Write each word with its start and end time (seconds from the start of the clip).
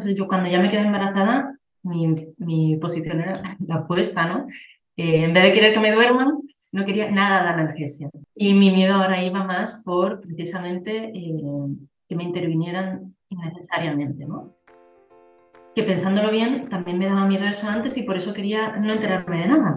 entonces 0.00 0.16
yo 0.16 0.26
cuando 0.26 0.48
ya 0.48 0.60
me 0.60 0.70
quedé 0.70 0.80
embarazada, 0.80 1.54
mi, 1.82 2.32
mi 2.38 2.76
posición 2.76 3.20
era 3.20 3.56
la 3.66 3.80
opuesta, 3.80 4.26
¿no? 4.26 4.46
Eh, 4.96 5.24
en 5.24 5.34
vez 5.34 5.44
de 5.44 5.52
querer 5.52 5.74
que 5.74 5.80
me 5.80 5.92
duerman, 5.92 6.40
no 6.72 6.84
quería 6.84 7.10
nada 7.10 7.42
de 7.42 7.48
analgesia. 7.50 8.10
Y 8.34 8.54
mi 8.54 8.70
miedo 8.70 8.94
ahora 8.94 9.22
iba 9.22 9.44
más 9.44 9.82
por 9.84 10.20
precisamente 10.20 11.10
eh, 11.14 11.42
que 12.08 12.16
me 12.16 12.24
intervinieran 12.24 13.14
innecesariamente, 13.28 14.24
¿no? 14.24 14.54
Que 15.74 15.82
pensándolo 15.82 16.30
bien, 16.30 16.68
también 16.68 16.98
me 16.98 17.06
daba 17.06 17.26
miedo 17.26 17.44
eso 17.44 17.68
antes 17.68 17.96
y 17.98 18.02
por 18.04 18.16
eso 18.16 18.32
quería 18.32 18.76
no 18.76 18.92
enterarme 18.92 19.38
de 19.40 19.48
nada. 19.48 19.76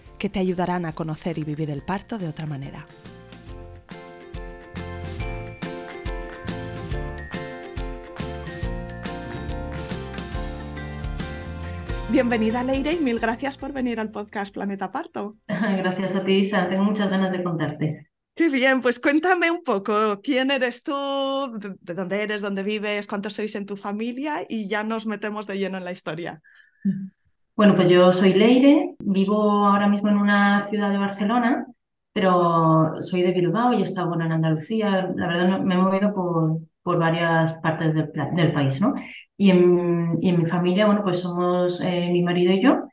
que 0.21 0.29
te 0.29 0.37
ayudarán 0.37 0.85
a 0.85 0.93
conocer 0.93 1.39
y 1.39 1.43
vivir 1.43 1.71
el 1.71 1.81
parto 1.81 2.19
de 2.19 2.27
otra 2.27 2.45
manera. 2.45 2.85
Bienvenida 12.11 12.63
Leire 12.63 12.93
y 12.93 12.99
mil 12.99 13.17
gracias 13.17 13.57
por 13.57 13.73
venir 13.73 13.99
al 13.99 14.11
podcast 14.11 14.53
Planeta 14.53 14.91
Parto. 14.91 15.37
Gracias 15.47 16.15
a 16.15 16.23
ti, 16.23 16.33
Isa. 16.33 16.69
Tengo 16.69 16.83
muchas 16.83 17.09
ganas 17.09 17.31
de 17.31 17.41
contarte. 17.41 18.11
Qué 18.35 18.49
bien, 18.49 18.81
pues 18.81 18.99
cuéntame 18.99 19.49
un 19.49 19.63
poco 19.63 20.21
quién 20.21 20.51
eres 20.51 20.83
tú, 20.83 20.93
de 21.81 21.93
dónde 21.95 22.21
eres, 22.21 22.43
dónde 22.43 22.61
vives, 22.61 23.07
cuántos 23.07 23.33
sois 23.33 23.55
en 23.55 23.65
tu 23.65 23.75
familia 23.75 24.45
y 24.47 24.67
ya 24.67 24.83
nos 24.83 25.07
metemos 25.07 25.47
de 25.47 25.57
lleno 25.57 25.79
en 25.79 25.85
la 25.85 25.91
historia. 25.91 26.43
Bueno, 27.55 27.75
pues 27.75 27.89
yo 27.89 28.11
soy 28.13 28.33
Leire, 28.33 28.95
vivo 28.99 29.65
ahora 29.65 29.87
mismo 29.87 30.09
en 30.09 30.17
una 30.17 30.63
ciudad 30.63 30.89
de 30.91 30.97
Barcelona, 30.97 31.67
pero 32.13 33.01
soy 33.01 33.21
de 33.21 33.31
Bilbao 33.33 33.73
y 33.73 33.81
he 33.81 33.83
estado 33.83 34.13
en 34.15 34.31
Andalucía. 34.31 35.11
La 35.15 35.27
verdad 35.27 35.59
me 35.61 35.75
he 35.75 35.77
movido 35.77 36.13
por, 36.13 36.59
por 36.81 36.97
varias 36.97 37.53
partes 37.55 37.93
del, 37.93 38.11
del 38.35 38.53
país, 38.53 38.81
¿no? 38.81 38.93
Y 39.37 39.51
en, 39.51 40.17
y 40.21 40.29
en, 40.29 40.39
mi 40.39 40.45
familia, 40.45 40.85
bueno, 40.85 41.03
pues 41.03 41.19
somos 41.19 41.81
eh, 41.81 42.09
mi 42.11 42.21
marido 42.23 42.53
y 42.53 42.61
yo 42.63 42.87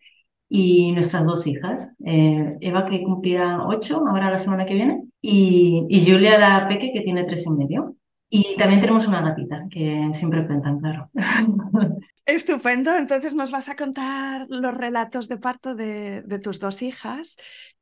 y 0.49 0.93
nuestras 0.93 1.27
dos 1.27 1.47
hijas. 1.47 1.91
Eh, 2.07 2.57
Eva, 2.61 2.87
que 2.87 3.03
cumplirá 3.05 3.67
ocho 3.67 4.05
ahora 4.09 4.31
la 4.31 4.39
semana 4.39 4.67
que 4.67 4.75
viene, 4.75 5.05
y, 5.23 5.87
y 5.91 6.11
Julia, 6.11 6.39
la 6.39 6.69
peque, 6.69 6.93
que 6.93 7.03
tiene 7.03 7.25
tres 7.25 7.47
y 7.47 7.51
medio. 7.51 7.97
Y 8.31 8.57
también 8.57 8.81
tenemos 8.81 9.07
una 9.07 9.23
gatita, 9.23 9.67
que 9.71 10.11
siempre 10.13 10.47
cuentan, 10.47 10.81
claro. 10.81 11.11
Estupendo, 12.27 12.95
entonces 12.95 13.35
nos 13.35 13.51
vas 13.51 13.71
a 13.71 13.77
contar 13.77 14.47
los 14.51 14.75
relatos 14.75 15.29
de 15.29 15.39
parto 15.39 15.75
de, 15.75 16.21
de 16.23 16.39
tus 16.39 16.61
dos 16.61 16.83
hijas 16.83 17.37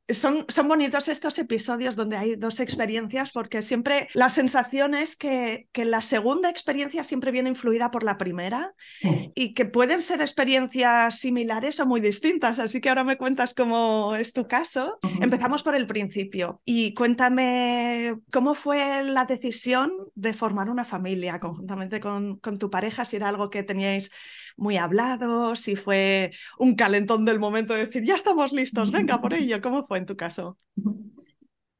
son, 0.08 0.44
son, 0.48 0.68
bonitos 0.68 1.08
estos 1.08 1.38
episodios 1.38 1.96
donde 1.96 2.16
hay 2.16 2.36
dos 2.36 2.60
experiencias 2.60 3.32
porque 3.32 3.60
siempre 3.60 4.08
la 4.14 4.28
sensación 4.28 4.94
es 4.94 5.16
que, 5.16 5.66
que 5.72 5.84
la 5.84 6.00
segunda 6.00 6.48
experiencia 6.48 7.02
siempre 7.02 7.32
viene 7.32 7.48
influida 7.48 7.90
por 7.90 8.04
la 8.04 8.16
primera 8.16 8.72
sí. 8.94 9.32
y 9.34 9.52
que 9.52 9.64
pueden 9.64 10.02
ser 10.02 10.20
experiencias 10.20 11.18
similares 11.18 11.80
o 11.80 11.86
muy 11.86 12.00
distintas. 12.00 12.58
Así 12.60 12.80
que 12.80 12.88
ahora 12.88 13.04
me 13.04 13.16
cuentas 13.16 13.52
cómo 13.52 14.14
es 14.14 14.32
tu 14.32 14.46
caso. 14.46 14.98
Uh 15.02 15.08
-huh. 15.08 15.24
Empezamos 15.24 15.62
por 15.62 15.74
el 15.74 15.86
principio 15.86 16.60
y 16.64 16.94
cuéntame 16.94 18.16
cómo 18.32 18.54
fue 18.54 19.02
la 19.04 19.24
decisión 19.24 19.90
de 20.16 20.34
formar 20.34 20.68
una 20.68 20.84
familia 20.84 21.38
conjuntamente 21.38 22.00
con, 22.00 22.38
con 22.38 22.58
tu 22.58 22.70
pareja, 22.70 23.04
si 23.04 23.16
era 23.16 23.28
algo 23.28 23.50
que 23.50 23.62
teníais 23.62 24.10
muy 24.56 24.78
hablado, 24.78 25.54
si 25.54 25.76
fue 25.76 26.32
un 26.58 26.74
calentón 26.74 27.24
del 27.24 27.38
momento 27.38 27.74
de 27.74 27.86
decir, 27.86 28.02
ya 28.02 28.14
estamos 28.14 28.52
listos, 28.52 28.90
venga 28.90 29.20
por 29.20 29.34
ello. 29.40 29.60
¿Cómo 29.60 29.86
fue 29.86 29.98
en 29.98 30.06
tu 30.06 30.16
caso? 30.16 30.58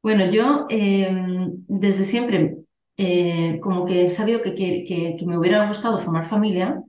Bueno, 0.02 0.30
yo 0.30 0.66
eh, 0.68 1.10
desde 1.66 2.04
siempre 2.04 2.58
eh, 2.96 3.58
como 3.62 3.84
que 3.86 4.04
he 4.04 4.08
sabido 4.10 4.42
que, 4.42 4.54
que, 4.54 4.84
que, 4.84 5.16
que, 5.18 5.26
me 5.26 5.36
hubiera 5.38 5.66
gustado 5.66 5.98
formar 5.98 6.26
familia, 6.26 6.80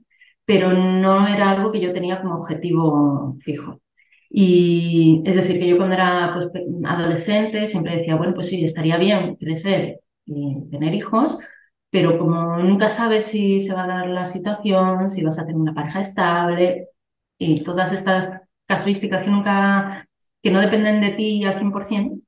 pero 0.44 0.72
no 0.72 1.26
era 1.26 1.50
algo 1.50 1.72
que 1.72 1.80
yo 1.80 1.92
tenía 1.92 2.20
como 2.20 2.36
objetivo 2.36 3.36
fijo. 3.40 3.80
Y 4.30 5.22
es 5.24 5.34
decir, 5.34 5.58
que 5.58 5.68
yo 5.68 5.76
cuando 5.78 5.94
era 5.94 6.34
pues, 6.34 6.64
adolescente 6.84 7.66
siempre 7.66 7.96
decía, 7.96 8.16
bueno, 8.16 8.34
pues 8.34 8.48
sí, 8.48 8.62
estaría 8.64 8.98
bien 8.98 9.36
crecer 9.36 10.00
y 10.28 10.68
tener 10.70 10.94
hijos, 10.94 11.38
pero 11.90 12.18
como 12.18 12.58
nunca 12.58 12.90
sabes 12.90 13.24
si 13.26 13.60
se 13.60 13.74
va 13.74 13.84
a 13.84 13.86
dar 13.86 14.08
la 14.08 14.26
situación, 14.26 15.08
si 15.08 15.24
vas 15.24 15.38
a 15.38 15.46
tener 15.46 15.56
una 15.60 15.74
pareja 15.74 16.00
estable 16.00 16.88
y 17.38 17.62
todas 17.64 17.92
estas 17.92 18.42
casuísticas 18.66 19.24
que 19.24 19.30
nunca, 19.30 20.08
que 20.42 20.50
no 20.50 20.60
dependen 20.60 21.00
de 21.00 21.10
ti 21.10 21.44
al 21.44 21.54
100%, 21.54 22.20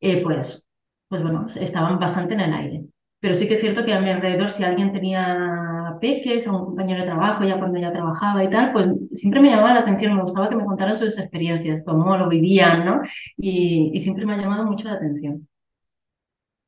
eh, 0.00 0.22
pues, 0.22 0.66
pues 1.08 1.22
bueno, 1.22 1.46
estaban 1.60 1.98
bastante 1.98 2.34
en 2.34 2.40
el 2.40 2.54
aire. 2.54 2.84
Pero 3.20 3.34
sí 3.34 3.48
que 3.48 3.54
es 3.54 3.60
cierto 3.60 3.84
que 3.84 3.92
a 3.92 4.00
mi 4.00 4.10
alrededor, 4.10 4.50
si 4.50 4.64
alguien 4.64 4.92
tenía 4.92 5.96
peques, 6.00 6.46
a 6.46 6.52
un 6.52 6.64
compañero 6.66 7.00
de 7.00 7.06
trabajo, 7.06 7.44
ya 7.44 7.58
cuando 7.58 7.78
ya 7.78 7.92
trabajaba 7.92 8.42
y 8.44 8.50
tal, 8.50 8.72
pues 8.72 8.86
siempre 9.14 9.40
me 9.40 9.50
llamaba 9.50 9.74
la 9.74 9.80
atención, 9.80 10.14
me 10.16 10.22
gustaba 10.22 10.48
que 10.48 10.56
me 10.56 10.64
contaran 10.64 10.96
sus 10.96 11.18
experiencias, 11.18 11.82
cómo 11.84 12.16
lo 12.16 12.28
vivían, 12.28 12.84
¿no? 12.86 13.02
Y, 13.36 13.90
y 13.94 14.00
siempre 14.00 14.24
me 14.26 14.34
ha 14.34 14.36
llamado 14.38 14.64
mucho 14.64 14.88
la 14.88 14.94
atención. 14.94 15.49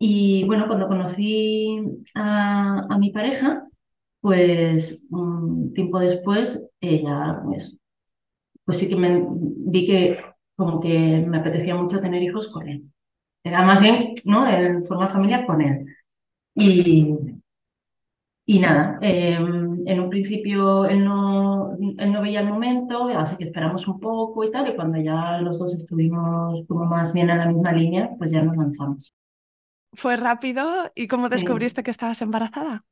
Y 0.04 0.44
bueno, 0.46 0.66
cuando 0.66 0.88
conocí 0.88 1.78
a, 2.16 2.86
a 2.90 2.98
mi 2.98 3.10
pareja, 3.12 3.68
pues 4.20 5.06
un 5.10 5.72
tiempo 5.74 6.00
después, 6.00 6.68
ella, 6.80 7.40
pues, 7.44 7.78
pues 8.64 8.78
sí 8.78 8.88
que 8.88 8.96
vi 8.96 9.86
que 9.86 10.18
como 10.56 10.80
que 10.80 11.24
me 11.28 11.38
apetecía 11.38 11.76
mucho 11.76 12.00
tener 12.00 12.22
hijos 12.22 12.48
con 12.48 12.68
él. 12.68 12.84
Era 13.44 13.64
más 13.64 13.80
bien, 13.82 14.14
¿no? 14.26 14.48
El 14.48 14.84
formar 14.84 15.10
familia 15.10 15.46
con 15.46 15.62
él. 15.62 15.86
Y, 16.54 17.16
y 18.44 18.58
nada, 18.58 18.98
eh, 19.02 19.34
en 19.34 20.00
un 20.00 20.10
principio 20.10 20.84
él 20.86 21.04
no, 21.04 21.76
él 21.98 22.12
no 22.12 22.22
veía 22.22 22.40
el 22.40 22.48
momento, 22.48 23.06
así 23.08 23.36
que 23.36 23.44
esperamos 23.44 23.86
un 23.88 24.00
poco 24.00 24.44
y 24.44 24.50
tal, 24.50 24.68
y 24.68 24.74
cuando 24.76 24.98
ya 25.00 25.38
los 25.38 25.58
dos 25.58 25.74
estuvimos 25.74 26.64
como 26.66 26.84
más 26.86 27.12
bien 27.14 27.30
en 27.30 27.38
la 27.38 27.46
misma 27.46 27.72
línea, 27.72 28.10
pues 28.18 28.32
ya 28.32 28.42
nos 28.42 28.56
lanzamos 28.56 29.14
fue 29.92 30.16
rápido. 30.16 30.90
¿Y 30.94 31.06
cómo 31.08 31.28
descubriste 31.28 31.80
sí. 31.80 31.84
que 31.84 31.90
estabas 31.90 32.22
embarazada? 32.22 32.84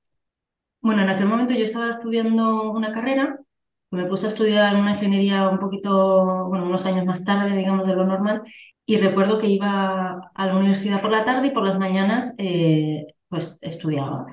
Bueno, 0.81 1.03
en 1.03 1.11
aquel 1.11 1.27
momento 1.27 1.55
yo 1.55 1.65
estaba 1.65 1.91
estudiando 1.91 2.71
una 2.73 2.93
carrera, 2.93 3.39
me 3.91 4.07
puse 4.07 4.27
a 4.27 4.29
estudiar 4.31 4.77
una 4.77 4.93
ingeniería 4.93 5.49
un 5.49 5.59
poquito, 5.59 6.47
bueno, 6.49 6.65
unos 6.65 6.87
años 6.87 7.05
más 7.05 7.25
tarde, 7.25 7.57
digamos, 7.57 7.87
de 7.87 7.95
lo 7.95 8.07
normal, 8.07 8.43
y 8.87 8.97
recuerdo 8.97 9.39
que 9.39 9.49
iba 9.49 10.31
a 10.35 10.47
la 10.47 10.57
universidad 10.57 11.03
por 11.03 11.11
la 11.11 11.25
tarde 11.25 11.49
y 11.49 11.51
por 11.51 11.65
las 11.65 11.79
mañanas, 11.79 12.35
eh, 12.39 13.07
pues 13.29 13.59
estudiaba. 13.61 14.27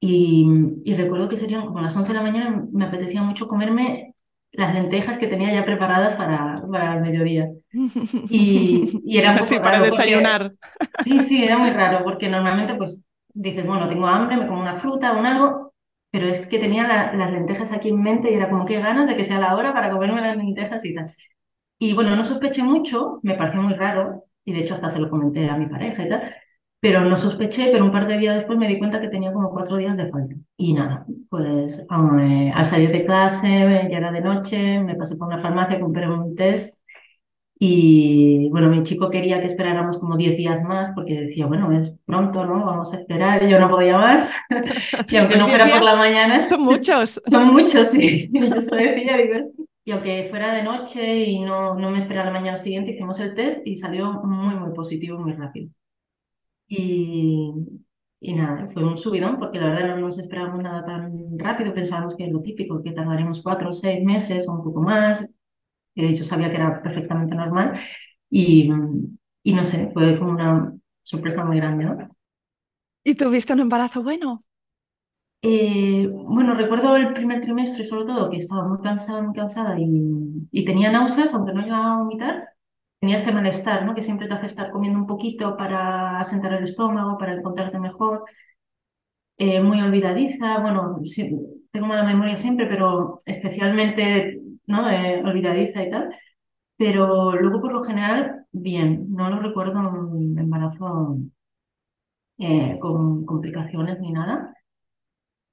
Y, 0.00 0.46
y, 0.84 0.94
recuerdo 0.94 1.28
que 1.28 1.36
serían 1.36 1.64
como 1.66 1.80
las 1.80 1.96
11 1.96 2.08
de 2.08 2.14
la 2.14 2.22
mañana, 2.22 2.66
me 2.72 2.84
apetecía 2.84 3.22
mucho 3.22 3.46
comerme 3.46 4.11
las 4.52 4.74
lentejas 4.74 5.18
que 5.18 5.28
tenía 5.28 5.52
ya 5.52 5.64
preparadas 5.64 6.14
para, 6.16 6.60
para 6.70 6.94
el 6.96 7.02
mediodía. 7.02 7.48
Y, 8.28 9.00
y 9.04 9.18
era 9.18 9.38
poco 9.38 9.42
sí, 9.42 9.58
para 9.60 9.78
raro 9.78 9.84
desayunar. 9.84 10.52
Porque, 10.52 10.56
sí, 10.92 11.20
sí, 11.22 11.44
era 11.44 11.58
muy 11.58 11.70
raro, 11.70 12.04
porque 12.04 12.28
normalmente 12.28 12.74
pues 12.74 13.00
dices, 13.34 13.66
bueno, 13.66 13.88
tengo 13.88 14.06
hambre, 14.06 14.36
me 14.36 14.46
como 14.46 14.60
una 14.60 14.74
fruta 14.74 15.12
o 15.12 15.18
un 15.18 15.26
algo, 15.26 15.72
pero 16.10 16.26
es 16.28 16.46
que 16.46 16.58
tenía 16.58 16.86
la, 16.86 17.12
las 17.14 17.30
lentejas 17.32 17.72
aquí 17.72 17.88
en 17.90 18.02
mente 18.02 18.30
y 18.30 18.34
era 18.34 18.50
como, 18.50 18.64
qué 18.64 18.80
ganas 18.80 19.08
de 19.08 19.16
que 19.16 19.24
sea 19.24 19.40
la 19.40 19.56
hora 19.56 19.72
para 19.72 19.90
comerme 19.90 20.20
las 20.20 20.36
lentejas 20.36 20.84
y 20.84 20.94
tal. 20.94 21.14
Y 21.78 21.94
bueno, 21.94 22.16
no 22.16 22.22
sospeché 22.22 22.62
mucho, 22.62 23.20
me 23.22 23.34
pareció 23.34 23.62
muy 23.62 23.74
raro, 23.74 24.24
y 24.44 24.52
de 24.52 24.60
hecho 24.60 24.74
hasta 24.74 24.90
se 24.90 25.00
lo 25.00 25.10
comenté 25.10 25.48
a 25.50 25.56
mi 25.56 25.66
pareja 25.66 26.04
y 26.04 26.08
tal, 26.08 26.34
pero 26.82 27.04
no 27.04 27.16
sospeché, 27.16 27.70
pero 27.70 27.84
un 27.84 27.92
par 27.92 28.08
de 28.08 28.18
días 28.18 28.34
después 28.34 28.58
me 28.58 28.66
di 28.66 28.76
cuenta 28.76 29.00
que 29.00 29.06
tenía 29.06 29.32
como 29.32 29.52
cuatro 29.52 29.76
días 29.76 29.96
de 29.96 30.10
falta. 30.10 30.34
Y 30.56 30.72
nada, 30.72 31.06
pues 31.30 31.78
eh, 31.78 32.50
al 32.52 32.66
salir 32.66 32.90
de 32.90 33.06
clase, 33.06 33.88
ya 33.88 33.98
era 33.98 34.10
de 34.10 34.20
noche, 34.20 34.80
me 34.80 34.96
pasé 34.96 35.14
por 35.14 35.28
una 35.28 35.38
farmacia, 35.38 35.78
compré 35.78 36.10
un 36.10 36.34
test 36.34 36.80
Y 37.56 38.50
bueno, 38.50 38.68
mi 38.68 38.82
chico 38.82 39.10
quería 39.10 39.38
que 39.40 39.46
esperáramos 39.46 39.98
como 39.98 40.16
10 40.16 40.36
días 40.36 40.60
más 40.64 40.90
porque 40.92 41.20
decía, 41.20 41.46
bueno, 41.46 41.70
es 41.70 41.94
pronto, 42.04 42.44
¿no? 42.46 42.66
Vamos 42.66 42.92
a 42.94 42.98
esperar. 42.98 43.46
Yo 43.46 43.60
no 43.60 43.70
podía 43.70 43.96
más. 43.98 44.34
y 45.08 45.16
aunque 45.18 45.36
no 45.36 45.46
fuera 45.46 45.68
por 45.68 45.84
la 45.84 45.94
mañana. 45.94 46.42
Son 46.42 46.62
muchos. 46.62 47.20
Son 47.30 47.52
muchos, 47.52 47.90
sí. 47.90 48.28
Yo 48.32 48.60
se 48.60 48.70
lo 48.72 48.76
decía, 48.76 49.18
digo, 49.18 49.52
y 49.84 49.92
aunque 49.92 50.24
fuera 50.28 50.52
de 50.52 50.64
noche 50.64 51.16
y 51.26 51.44
no, 51.44 51.76
no 51.76 51.90
me 51.90 51.98
esperara 51.98 52.32
la 52.32 52.40
mañana 52.40 52.58
siguiente, 52.58 52.90
hicimos 52.90 53.20
el 53.20 53.36
test 53.36 53.60
y 53.64 53.76
salió 53.76 54.14
muy, 54.24 54.56
muy 54.56 54.74
positivo, 54.74 55.20
muy 55.20 55.34
rápido. 55.34 55.70
Y, 56.74 57.52
y 58.20 58.34
nada, 58.34 58.66
fue 58.68 58.84
un 58.84 58.96
subidón 58.96 59.38
porque 59.38 59.60
la 59.60 59.68
verdad 59.70 59.88
no 59.96 60.02
nos 60.06 60.18
esperábamos 60.18 60.62
nada 60.62 60.84
tan 60.86 61.38
rápido. 61.38 61.74
Pensábamos 61.74 62.16
que 62.16 62.24
es 62.26 62.32
lo 62.32 62.40
típico, 62.42 62.82
que 62.82 62.92
tardaremos 62.92 63.42
cuatro 63.42 63.70
o 63.70 63.72
seis 63.72 64.02
meses 64.04 64.48
o 64.48 64.52
un 64.52 64.64
poco 64.64 64.80
más. 64.82 65.28
De 65.96 66.08
hecho, 66.10 66.24
sabía 66.24 66.50
que 66.50 66.56
era 66.56 66.82
perfectamente 66.82 67.34
normal. 67.36 67.78
Y, 68.30 68.70
y 69.44 69.54
no 69.54 69.64
sé, 69.64 69.90
fue 69.94 70.18
como 70.18 70.32
una 70.32 70.74
sorpresa 71.02 71.44
muy 71.44 71.58
grande, 71.58 71.84
¿no? 71.86 71.98
¿Y 73.04 73.14
tuviste 73.14 73.52
un 73.52 73.60
embarazo 73.60 74.02
bueno? 74.02 74.44
Eh, 75.44 76.06
bueno, 76.08 76.54
recuerdo 76.54 76.96
el 76.96 77.12
primer 77.14 77.40
trimestre 77.40 77.84
sobre 77.84 78.04
todo 78.04 78.30
que 78.30 78.36
estaba 78.38 78.66
muy 78.68 78.80
cansada, 78.80 79.22
muy 79.22 79.34
cansada 79.34 79.76
y, 79.80 80.46
y 80.52 80.64
tenía 80.64 80.92
náuseas, 80.92 81.34
aunque 81.34 81.52
no 81.52 81.62
llegaba 81.62 81.94
a 81.94 81.98
vomitar. 81.98 82.48
Tenía 83.02 83.18
este 83.18 83.32
malestar, 83.32 83.84
¿no? 83.84 83.94
Que 83.94 84.00
siempre 84.00 84.28
te 84.28 84.34
hace 84.34 84.46
estar 84.46 84.70
comiendo 84.70 84.98
un 84.98 85.06
poquito 85.06 85.58
para 85.58 86.18
asentar 86.20 86.54
el 86.54 86.64
estómago, 86.64 87.18
para 87.18 87.34
encontrarte 87.34 87.78
mejor. 87.78 88.24
Eh, 89.38 89.60
muy 89.60 89.80
olvidadiza, 89.80 90.60
bueno, 90.60 91.00
sí, 91.04 91.36
tengo 91.72 91.86
mala 91.86 92.04
memoria 92.04 92.36
siempre, 92.36 92.66
pero 92.66 93.18
especialmente, 93.26 94.40
¿no? 94.66 94.88
Eh, 94.90 95.20
olvidadiza 95.24 95.82
y 95.82 95.90
tal. 95.90 96.14
Pero 96.78 97.32
luego, 97.34 97.60
por 97.62 97.72
lo 97.72 97.82
general, 97.84 98.46
bien. 98.52 99.06
No 99.10 99.30
lo 99.30 99.40
recuerdo 99.40 99.80
un 99.80 100.38
embarazo 100.38 101.18
eh, 102.38 102.78
con 102.80 103.24
complicaciones 103.24 104.00
ni 104.00 104.12
nada. 104.12 104.54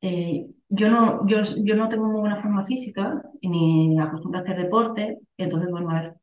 Eh, 0.02 0.48
yo, 0.70 0.90
no, 0.90 1.26
yo, 1.28 1.42
yo 1.64 1.76
no 1.76 1.90
tengo 1.90 2.06
muy 2.08 2.22
buena 2.22 2.38
forma 2.42 2.64
física 2.64 3.22
ni 3.42 3.98
acostumbro 4.00 4.40
a 4.40 4.44
hacer 4.44 4.58
deporte, 4.58 5.20
entonces, 5.38 5.70
bueno, 5.72 5.90
a 5.90 6.02
ver, 6.02 6.16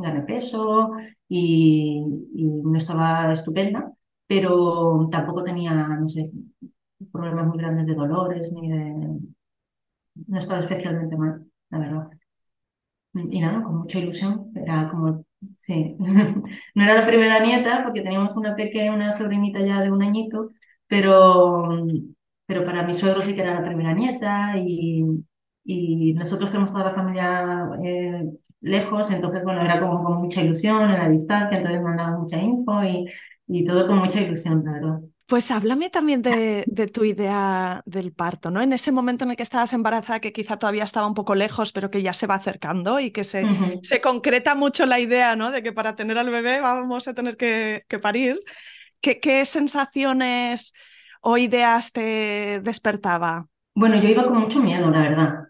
gané 0.00 0.22
peso 0.22 0.90
y, 1.28 2.04
no 2.64 2.78
estaba 2.78 3.32
estupenda, 3.32 3.92
pero 4.26 5.08
tampoco 5.10 5.42
tenía, 5.44 5.98
problemas 7.12 7.46
muy 7.48 7.58
grandes 7.58 7.86
de 7.86 7.94
dolores 7.94 8.52
ni 8.52 8.70
de... 8.70 9.20
No 10.26 10.38
estaba 10.38 10.60
especialmente 10.60 11.16
mal, 11.16 11.46
la 11.70 11.78
verdad. 11.78 12.10
Y 13.14 13.40
nada, 13.40 13.62
con 13.62 13.78
mucha 13.78 13.98
ilusión, 13.98 14.52
era 14.54 14.88
como, 14.90 15.24
sí, 15.58 15.96
no 15.98 16.82
era 16.84 16.94
la 16.94 17.06
primera 17.06 17.40
nieta 17.40 17.82
porque 17.84 18.02
teníamos 18.02 18.36
una 18.36 18.54
pequeña, 18.54 18.94
una 18.94 19.16
sobrinita 19.18 19.60
ya 19.60 19.80
de 19.80 19.90
un 19.90 20.02
añito, 20.02 20.50
pero 20.86 21.86
pero 22.50 22.64
para 22.64 22.82
mi 22.82 22.94
suegro 22.94 23.22
sí 23.22 23.32
que 23.34 23.42
era 23.42 23.54
la 23.60 23.64
primera 23.64 23.94
nieta 23.94 24.58
y, 24.58 25.04
y 25.64 26.12
nosotros 26.14 26.50
tenemos 26.50 26.72
toda 26.72 26.86
la 26.86 26.94
familia 26.94 27.68
eh, 27.84 28.28
lejos, 28.60 29.10
entonces 29.10 29.42
bueno, 29.44 29.62
era 29.62 29.80
como 29.80 30.02
con 30.04 30.22
mucha 30.22 30.42
ilusión 30.42 30.90
en 30.90 30.98
la 30.98 31.08
distancia, 31.08 31.58
entonces 31.58 31.82
mandaba 31.82 32.18
mucha 32.18 32.38
info 32.38 32.82
y, 32.84 33.06
y 33.46 33.64
todo 33.64 33.86
con 33.86 33.98
mucha 33.98 34.20
ilusión, 34.20 34.62
la 34.64 34.72
verdad. 34.72 35.00
Pues 35.26 35.50
háblame 35.52 35.90
también 35.90 36.22
de, 36.22 36.64
de, 36.66 36.88
tu 36.88 37.04
idea 37.04 37.82
del 37.86 38.12
parto, 38.12 38.50
¿no? 38.50 38.60
En 38.60 38.72
ese 38.72 38.90
momento 38.90 39.24
en 39.24 39.30
el 39.30 39.36
que 39.36 39.44
estabas 39.44 39.72
embarazada, 39.72 40.20
que 40.20 40.32
quizá 40.32 40.58
todavía 40.58 40.84
estaba 40.84 41.06
un 41.06 41.14
poco 41.14 41.34
lejos, 41.36 41.72
pero 41.72 41.90
que 41.90 42.02
ya 42.02 42.12
se 42.12 42.26
va 42.26 42.34
acercando 42.34 42.98
y 42.98 43.12
que 43.12 43.22
se, 43.24 43.44
uh 43.44 43.48
-huh. 43.48 43.80
se 43.82 44.00
concreta 44.00 44.54
mucho 44.56 44.86
la 44.86 44.98
idea, 44.98 45.36
¿no? 45.36 45.52
De 45.52 45.62
que 45.62 45.72
para 45.72 45.94
tener 45.94 46.18
al 46.18 46.30
bebé 46.30 46.60
vamos 46.60 47.06
a 47.06 47.14
tener 47.14 47.36
que, 47.36 47.84
que 47.88 47.98
parir. 48.00 48.40
¿Qué, 49.00 49.20
¿Qué 49.20 49.44
sensaciones 49.44 50.74
o 51.22 51.38
ideas 51.38 51.92
te 51.92 52.60
despertaba? 52.62 53.46
Bueno, 53.74 53.96
yo 54.02 54.08
iba 54.08 54.24
con 54.24 54.38
mucho 54.38 54.60
miedo, 54.60 54.90
la 54.90 55.00
verdad. 55.00 55.49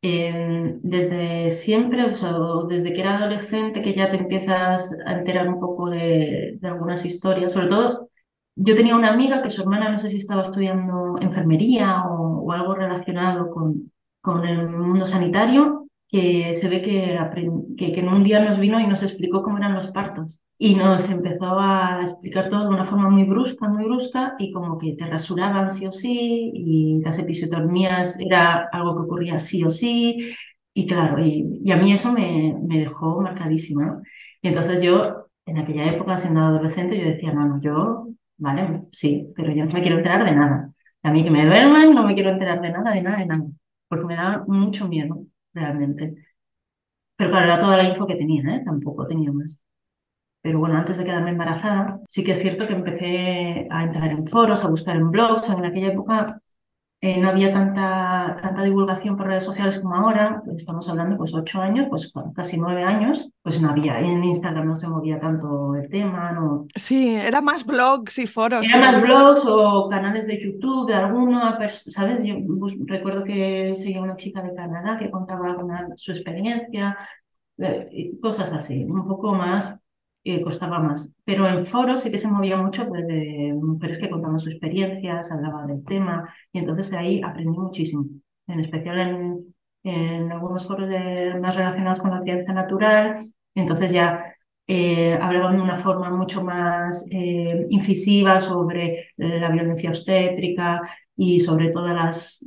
Eh, 0.00 0.78
desde 0.82 1.50
siempre, 1.50 2.04
o 2.04 2.10
sea, 2.12 2.32
desde 2.68 2.92
que 2.92 3.00
era 3.00 3.16
adolescente, 3.18 3.82
que 3.82 3.94
ya 3.94 4.10
te 4.10 4.16
empiezas 4.16 4.96
a 5.04 5.12
enterar 5.12 5.48
un 5.48 5.58
poco 5.58 5.90
de, 5.90 6.56
de, 6.60 6.68
algunas 6.68 7.04
historias, 7.04 7.52
sobre 7.52 7.66
todo, 7.68 8.08
yo 8.54 8.76
tenía 8.76 8.94
una 8.96 9.10
amiga 9.10 9.42
que 9.42 9.50
su 9.50 9.62
hermana 9.62 9.90
no 9.90 9.98
sé 9.98 10.10
si 10.10 10.18
estaba 10.18 10.42
estudiando 10.42 11.16
enfermería 11.20 12.04
o, 12.04 12.42
o 12.44 12.52
algo 12.52 12.74
relacionado 12.74 13.50
con, 13.50 13.92
con 14.20 14.44
el 14.46 14.68
mundo 14.68 15.06
sanitario, 15.06 15.77
que 16.08 16.54
se 16.54 16.68
ve 16.68 16.82
que, 16.82 17.18
que, 17.76 17.92
que 17.92 18.00
en 18.00 18.08
un 18.08 18.22
día 18.22 18.44
nos 18.44 18.58
vino 18.58 18.80
y 18.80 18.86
nos 18.86 19.02
explicó 19.02 19.42
cómo 19.42 19.58
eran 19.58 19.74
los 19.74 19.88
partos 19.88 20.42
y 20.58 20.74
nos 20.74 21.08
empezó 21.10 21.58
a 21.60 22.00
explicar 22.02 22.48
todo 22.48 22.64
de 22.64 22.70
una 22.70 22.84
forma 22.84 23.08
muy 23.08 23.24
brusca, 23.24 23.68
muy 23.68 23.84
brusca, 23.84 24.34
y 24.38 24.50
como 24.50 24.76
que 24.76 24.94
te 24.94 25.06
rasuraban 25.06 25.70
sí 25.70 25.86
o 25.86 25.92
sí, 25.92 26.50
y 26.52 27.00
las 27.04 27.18
episiotomías 27.18 28.18
era 28.18 28.68
algo 28.72 28.96
que 28.96 29.02
ocurría 29.02 29.38
sí 29.38 29.62
o 29.64 29.70
sí, 29.70 30.34
y 30.74 30.86
claro, 30.86 31.24
y, 31.24 31.70
a 31.70 31.76
mí 31.76 31.92
eso 31.92 32.12
me, 32.12 32.56
me 32.66 32.78
dejó 32.78 33.20
marcadísima. 33.20 33.84
¿no? 33.86 34.02
Y 34.42 34.48
entonces 34.48 34.82
yo, 34.82 35.26
en 35.46 35.58
aquella 35.58 35.92
época, 35.92 36.18
siendo 36.18 36.40
adolescente, 36.40 36.98
yo 36.98 37.04
decía, 37.06 37.32
no, 37.32 37.46
no, 37.46 37.60
yo, 37.60 38.08
vale, 38.36 38.82
sí, 38.92 39.32
pero 39.36 39.52
yo 39.52 39.64
no 39.64 39.72
me 39.72 39.82
quiero 39.82 39.98
enterar 39.98 40.24
de 40.24 40.32
nada. 40.32 40.72
A 41.02 41.12
mí 41.12 41.24
que 41.24 41.30
me 41.30 41.46
duerman, 41.46 41.94
no 41.94 42.04
me 42.04 42.14
quiero 42.14 42.30
enterar 42.30 42.60
de 42.60 42.70
nada, 42.70 42.92
de 42.92 43.02
nada, 43.02 43.18
de 43.18 43.26
nada, 43.26 43.44
porque 43.88 44.06
me 44.06 44.16
da 44.16 44.44
mucho 44.48 44.88
miedo, 44.88 45.24
realmente. 45.54 46.14
Pero 47.16 47.30
claro, 47.30 47.46
era 47.46 47.60
toda 47.60 47.76
la 47.76 47.84
info 47.88 48.06
que 48.06 48.16
tenía, 48.16 48.42
¿eh? 48.56 48.62
tampoco 48.64 49.06
tenía 49.06 49.32
más. 49.32 49.60
Pero 50.42 50.60
bueno, 50.60 50.76
antes 50.78 50.98
de 50.98 51.04
quedarme 51.04 51.30
embarazada, 51.30 52.00
sí 52.08 52.24
que 52.24 52.32
es 52.32 52.40
cierto 52.40 52.66
que 52.68 52.74
empecé 52.74 53.68
a 53.70 53.84
entrar 53.84 54.10
en 54.10 54.26
foros, 54.26 54.64
a 54.64 54.68
buscar 54.70 54.96
en 54.96 55.10
blogs. 55.10 55.48
En 55.50 55.64
aquella 55.64 55.88
época 55.92 56.42
eh, 57.00 57.20
no 57.20 57.28
había 57.28 57.52
tanta, 57.52 58.38
tanta 58.42 58.64
divulgación 58.64 59.16
por 59.16 59.26
redes 59.28 59.44
sociales 59.44 59.78
como 59.78 59.94
ahora. 59.94 60.42
Estamos 60.56 60.88
hablando, 60.88 61.16
pues, 61.16 61.32
ocho 61.32 61.60
años, 61.60 61.86
pues 61.88 62.12
casi 62.34 62.58
nueve 62.58 62.82
años, 62.82 63.30
pues 63.40 63.60
no 63.60 63.70
había. 63.70 64.00
En 64.00 64.24
Instagram 64.24 64.66
no 64.66 64.76
se 64.76 64.88
movía 64.88 65.20
tanto 65.20 65.76
el 65.76 65.88
tema, 65.88 66.32
no. 66.32 66.66
Sí, 66.74 67.14
era 67.14 67.40
más 67.40 67.64
blogs 67.64 68.18
y 68.18 68.26
foros. 68.26 68.68
Era 68.68 68.78
más 68.78 69.00
blogs 69.00 69.46
o 69.46 69.88
canales 69.88 70.26
de 70.26 70.42
YouTube 70.42 70.88
de 70.88 70.94
alguno, 70.94 71.40
¿sabes? 71.68 72.20
Yo 72.24 72.34
pues, 72.58 72.74
recuerdo 72.84 73.22
que 73.22 73.74
seguía 73.76 74.02
una 74.02 74.16
chica 74.16 74.42
de 74.42 74.54
Canadá 74.54 74.98
que 74.98 75.10
contaba 75.10 75.46
alguna, 75.46 75.88
su 75.94 76.10
experiencia, 76.10 76.98
eh, 77.58 78.10
cosas 78.20 78.52
así, 78.52 78.84
un 78.84 79.06
poco 79.06 79.34
más 79.34 79.78
eh, 80.34 80.42
costaba 80.42 80.78
más. 80.80 81.12
Pero 81.24 81.46
en 81.46 81.64
foros 81.64 82.00
sí 82.00 82.10
que 82.10 82.18
se 82.18 82.28
movía 82.28 82.56
mucho 82.60 82.88
pues, 82.88 83.06
de 83.06 83.54
mujeres 83.54 83.98
que 83.98 84.10
contaban 84.10 84.40
sus 84.40 84.52
experiencias, 84.52 85.32
hablaban 85.32 85.68
del 85.68 85.84
tema, 85.84 86.32
y 86.52 86.58
entonces 86.60 86.92
ahí 86.92 87.20
aprendí 87.22 87.56
muchísimo, 87.58 88.06
en 88.46 88.60
especial 88.60 88.98
en, 88.98 89.54
en 89.84 90.32
algunos 90.32 90.66
foros 90.66 90.88
de, 90.90 91.34
más 91.40 91.56
relacionados 91.56 92.00
con 92.00 92.10
la 92.10 92.20
crianza 92.22 92.52
natural, 92.52 93.16
entonces 93.54 93.92
ya 93.92 94.34
eh, 94.66 95.18
hablaban 95.20 95.56
de 95.56 95.62
una 95.62 95.76
forma 95.76 96.10
mucho 96.10 96.42
más 96.44 97.06
eh, 97.10 97.66
incisiva 97.70 98.40
sobre 98.40 99.10
la 99.16 99.50
violencia 99.50 99.90
obstétrica 99.90 100.82
y 101.16 101.40
sobre 101.40 101.70
todas 101.70 101.94
las 101.94 102.44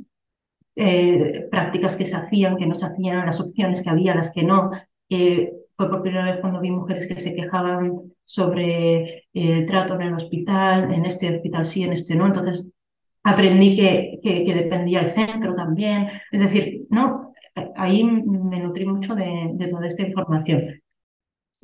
eh, 0.74 1.48
prácticas 1.50 1.96
que 1.96 2.06
se 2.06 2.16
hacían, 2.16 2.56
que 2.56 2.66
no 2.66 2.74
se 2.74 2.86
hacían, 2.86 3.26
las 3.26 3.40
opciones 3.40 3.82
que 3.82 3.90
había, 3.90 4.14
las 4.14 4.32
que 4.32 4.42
no. 4.42 4.70
Eh, 5.10 5.52
fue 5.74 5.88
por 5.88 6.02
primera 6.02 6.24
vez 6.24 6.40
cuando 6.40 6.60
vi 6.60 6.70
mujeres 6.70 7.06
que 7.06 7.18
se 7.20 7.34
quejaban 7.34 7.92
sobre 8.24 9.24
el 9.32 9.66
trato 9.66 9.94
en 9.94 10.02
el 10.02 10.14
hospital, 10.14 10.92
en 10.92 11.04
este 11.06 11.34
hospital 11.36 11.64
sí, 11.64 11.82
en 11.84 11.92
este 11.92 12.14
no. 12.14 12.26
Entonces 12.26 12.68
aprendí 13.24 13.76
que, 13.76 14.18
que, 14.22 14.44
que 14.44 14.54
dependía 14.54 15.00
el 15.00 15.10
centro 15.10 15.54
también. 15.54 16.08
Es 16.30 16.40
decir, 16.40 16.86
no, 16.90 17.32
ahí 17.76 18.04
me 18.04 18.60
nutrí 18.60 18.84
mucho 18.86 19.14
de, 19.14 19.50
de 19.54 19.68
toda 19.68 19.86
esta 19.86 20.02
información. 20.02 20.80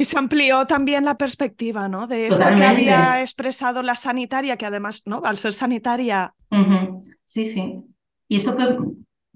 Y 0.01 0.05
se 0.05 0.17
amplió 0.17 0.65
también 0.65 1.05
la 1.05 1.17
perspectiva, 1.17 1.89
¿no? 1.89 2.07
De 2.07 2.29
esto 2.29 2.39
Totalmente. 2.39 2.85
que 2.85 2.91
había 2.93 3.21
expresado 3.21 3.83
la 3.83 3.97
sanitaria, 3.97 4.57
que 4.57 4.65
además, 4.65 5.03
¿no? 5.07 5.23
Al 5.25 5.37
ser 5.37 5.55
sanitaria. 5.55 6.35
Uh 6.53 6.57
-huh. 6.57 7.03
Sí, 7.25 7.47
sí. 7.47 7.83
Y 8.29 8.37
esto 8.37 8.55
fue, 8.55 8.79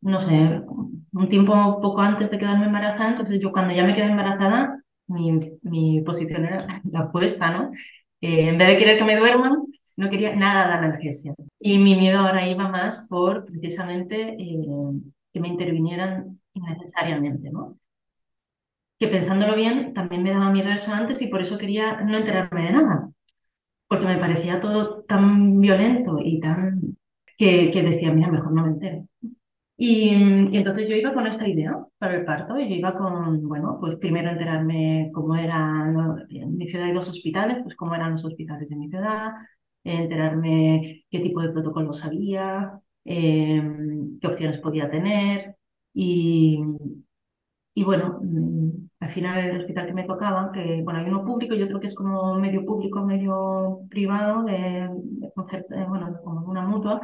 no 0.03 0.21
sé, 0.21 0.63
un 1.13 1.29
tiempo 1.29 1.55
poco 1.81 2.01
antes 2.01 2.31
de 2.31 2.39
quedarme 2.39 2.67
embarazada, 2.67 3.11
entonces 3.11 3.41
yo 3.41 3.53
cuando 3.53 3.75
ya 3.75 3.85
me 3.85 3.95
quedé 3.95 4.07
embarazada, 4.07 4.83
mi, 5.09 5.59
mi 5.63 6.03
posición 6.03 6.45
era 6.47 6.83
la 6.91 7.05
opuesta, 7.05 7.51
¿no? 7.51 7.73
Eh, 8.21 8.49
en 8.49 8.59
vez 8.59 8.69
de 8.69 8.79
querer 8.79 8.99
que 8.99 9.05
me 9.05 9.17
duerman, 9.17 9.65
no 9.97 10.11
quería 10.11 10.37
nada 10.37 10.69
de 10.69 10.75
analgesia. 10.75 11.35
Y 11.61 11.79
mi 11.79 11.97
miedo 11.97 12.21
ahora 12.21 12.49
iba 12.49 12.69
más 12.69 13.07
por 13.09 13.47
precisamente 13.47 14.37
eh, 14.39 14.57
que 15.33 15.41
me 15.41 15.49
intervinieran 15.49 16.41
innecesariamente, 16.55 17.51
¿no? 17.51 17.79
Que 18.99 19.09
pensándolo 19.09 19.55
bien, 19.57 19.93
también 19.95 20.23
me 20.23 20.31
daba 20.31 20.51
miedo 20.53 20.71
eso 20.71 20.93
antes 20.93 21.21
y 21.23 21.27
por 21.29 21.41
eso 21.43 21.59
quería 21.59 22.01
no 22.03 22.17
enterarme 22.17 22.65
de 22.65 22.73
nada. 22.73 23.11
Porque 23.89 24.07
me 24.07 24.19
parecía 24.19 24.61
todo 24.61 25.03
tan 25.05 25.61
violento 25.61 26.19
y 26.23 26.41
tan... 26.41 26.99
que, 27.39 27.71
que 27.73 27.83
decía, 27.83 28.13
mira, 28.13 28.29
mejor 28.31 28.53
no 28.53 28.65
me 28.65 28.71
entero. 28.73 29.07
Y, 29.77 30.11
y, 30.15 30.57
entonces 30.57 30.89
yo 30.89 30.95
iba 30.97 31.13
con 31.15 31.27
esta 31.27 31.49
idea 31.49 31.77
para 31.99 32.17
el 32.17 32.25
parto, 32.25 32.59
y 32.59 32.69
yo 32.69 32.75
iba 32.77 32.97
con, 32.97 33.49
bueno, 33.49 33.79
pues 33.81 33.97
primero 33.99 34.31
enterarme 34.31 35.11
cómo 35.13 35.35
eran, 35.37 36.27
en 36.31 36.57
mi 36.57 36.69
ciudad 36.69 36.87
hay 36.87 36.93
dos 36.95 37.09
hospitales, 37.09 37.59
pues 37.65 37.75
cómo 37.77 37.95
eran 37.95 38.13
los 38.13 38.25
hospitales 38.25 38.69
de 38.69 38.77
mi 38.77 38.89
ciudad, 38.89 39.33
enterarme 39.85 41.05
qué 41.11 41.21
tipo 41.21 41.43
de 41.43 41.51
protocolos 41.51 42.05
había, 42.05 42.81
eh, 43.05 43.63
qué 44.21 44.27
opciones 44.29 44.59
podía 44.59 44.91
tener, 44.91 45.57
y, 45.95 46.61
y 47.75 47.85
bueno, 47.85 48.21
mm, 48.23 48.71
al 49.01 49.11
final 49.13 49.39
el 49.39 49.61
hospital 49.61 49.87
que 49.87 49.95
me 49.95 50.05
tocaba, 50.05 50.53
que 50.53 50.83
bueno, 50.83 51.01
hay 51.01 51.07
uno 51.07 51.25
público 51.25 51.55
y 51.55 51.63
otro 51.63 51.81
que 51.81 51.87
es 51.87 51.95
como 51.95 52.35
medio 52.39 52.65
público, 52.67 53.05
medio 53.05 53.81
privado, 53.91 54.45
de, 54.45 54.89
de 55.71 55.85
bueno, 55.89 56.21
como 56.25 56.47
una 56.51 56.63
mutua, 56.67 57.01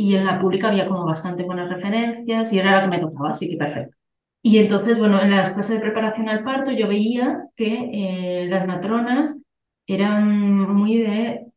y 0.00 0.16
en 0.16 0.24
la 0.24 0.40
pública 0.40 0.70
había 0.70 0.88
como 0.88 1.04
bastante 1.04 1.42
buenas 1.44 1.68
referencias 1.68 2.50
y 2.54 2.58
era 2.58 2.72
la 2.72 2.82
que 2.82 2.88
me 2.88 2.98
tocaba, 3.00 3.30
así 3.30 3.50
que 3.50 3.58
perfecto. 3.58 3.94
Y 4.40 4.56
entonces, 4.56 4.98
bueno, 4.98 5.20
en 5.20 5.30
las 5.30 5.50
clases 5.50 5.76
de 5.76 5.82
preparación 5.82 6.30
al 6.30 6.42
parto 6.42 6.70
yo 6.70 6.88
veía 6.88 7.44
que 7.54 7.90
eh, 7.92 8.46
las 8.48 8.66
matronas 8.66 9.38
eran 9.86 10.74
muy 10.74 10.96
de, 10.96 11.52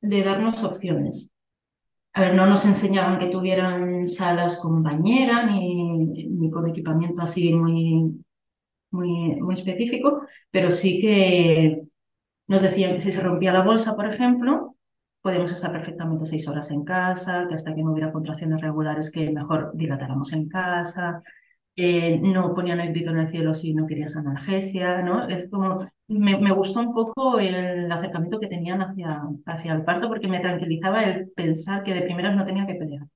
de 0.00 0.22
darnos 0.24 0.60
opciones. 0.64 1.30
A 2.14 2.22
ver, 2.22 2.34
no 2.34 2.46
nos 2.46 2.64
enseñaban 2.64 3.20
que 3.20 3.28
tuvieran 3.28 4.08
salas 4.08 4.58
con 4.58 4.82
bañera 4.82 5.44
ni, 5.46 6.26
ni 6.26 6.50
con 6.50 6.68
equipamiento 6.68 7.22
así 7.22 7.54
muy, 7.54 8.24
muy, 8.90 9.36
muy 9.36 9.54
específico, 9.54 10.22
pero 10.50 10.72
sí 10.72 11.00
que 11.00 11.82
nos 12.48 12.62
decían 12.62 12.94
que 12.94 12.98
si 12.98 13.12
se 13.12 13.20
rompía 13.22 13.52
la 13.52 13.62
bolsa, 13.62 13.94
por 13.94 14.06
ejemplo, 14.06 14.75
podíamos 15.26 15.50
estar 15.50 15.72
perfectamente 15.72 16.24
seis 16.24 16.46
horas 16.46 16.70
en 16.70 16.84
casa, 16.84 17.46
que 17.48 17.56
hasta 17.56 17.74
que 17.74 17.82
no 17.82 17.90
hubiera 17.92 18.12
contracciones 18.12 18.60
regulares 18.60 19.10
que 19.10 19.32
mejor 19.32 19.72
dilatáramos 19.74 20.32
en 20.32 20.48
casa, 20.48 21.20
eh, 21.74 22.20
no 22.22 22.54
ponían 22.54 22.78
el 22.80 22.90
grito 22.90 23.10
en 23.10 23.18
el 23.18 23.28
cielo 23.28 23.52
si 23.52 23.74
no 23.74 23.86
querías 23.88 24.16
analgesia, 24.16 25.02
¿no? 25.02 25.26
Es 25.28 25.48
como, 25.50 25.78
me, 26.06 26.38
me, 26.38 26.52
gustó 26.52 26.78
un 26.80 26.94
poco 26.94 27.40
el 27.40 27.90
acercamiento 27.90 28.38
que 28.38 28.46
tenían 28.46 28.80
hacia, 28.82 29.22
hacia 29.46 29.72
el 29.74 29.84
parto 29.84 30.08
porque 30.08 30.28
me 30.28 30.38
tranquilizaba 30.40 31.02
el 31.04 31.28
pensar 31.32 31.82
que 31.82 31.94
de 31.94 32.02
primeras 32.02 32.36
no 32.36 32.44
tenía 32.44 32.66
que 32.66 32.76
pelear, 32.76 33.06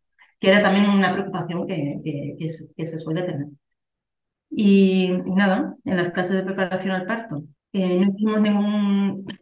que 0.40 0.48
era 0.50 0.62
también 0.62 0.90
una 0.90 1.12
preocupación 1.12 1.66
que, 1.68 2.00
que, 2.04 2.34
que, 2.38 2.50
se, 2.50 2.74
que 2.76 2.86
se 2.88 2.98
suele 2.98 3.22
tener. 3.22 3.48
Y, 4.50 5.12
y 5.26 5.30
nada, 5.34 5.76
en 5.84 5.96
las 5.96 6.10
clases 6.10 6.36
de 6.36 6.42
preparación 6.42 6.92
al 6.92 7.06
parto, 7.06 7.44
no 7.72 8.12
hicimos 8.12 8.40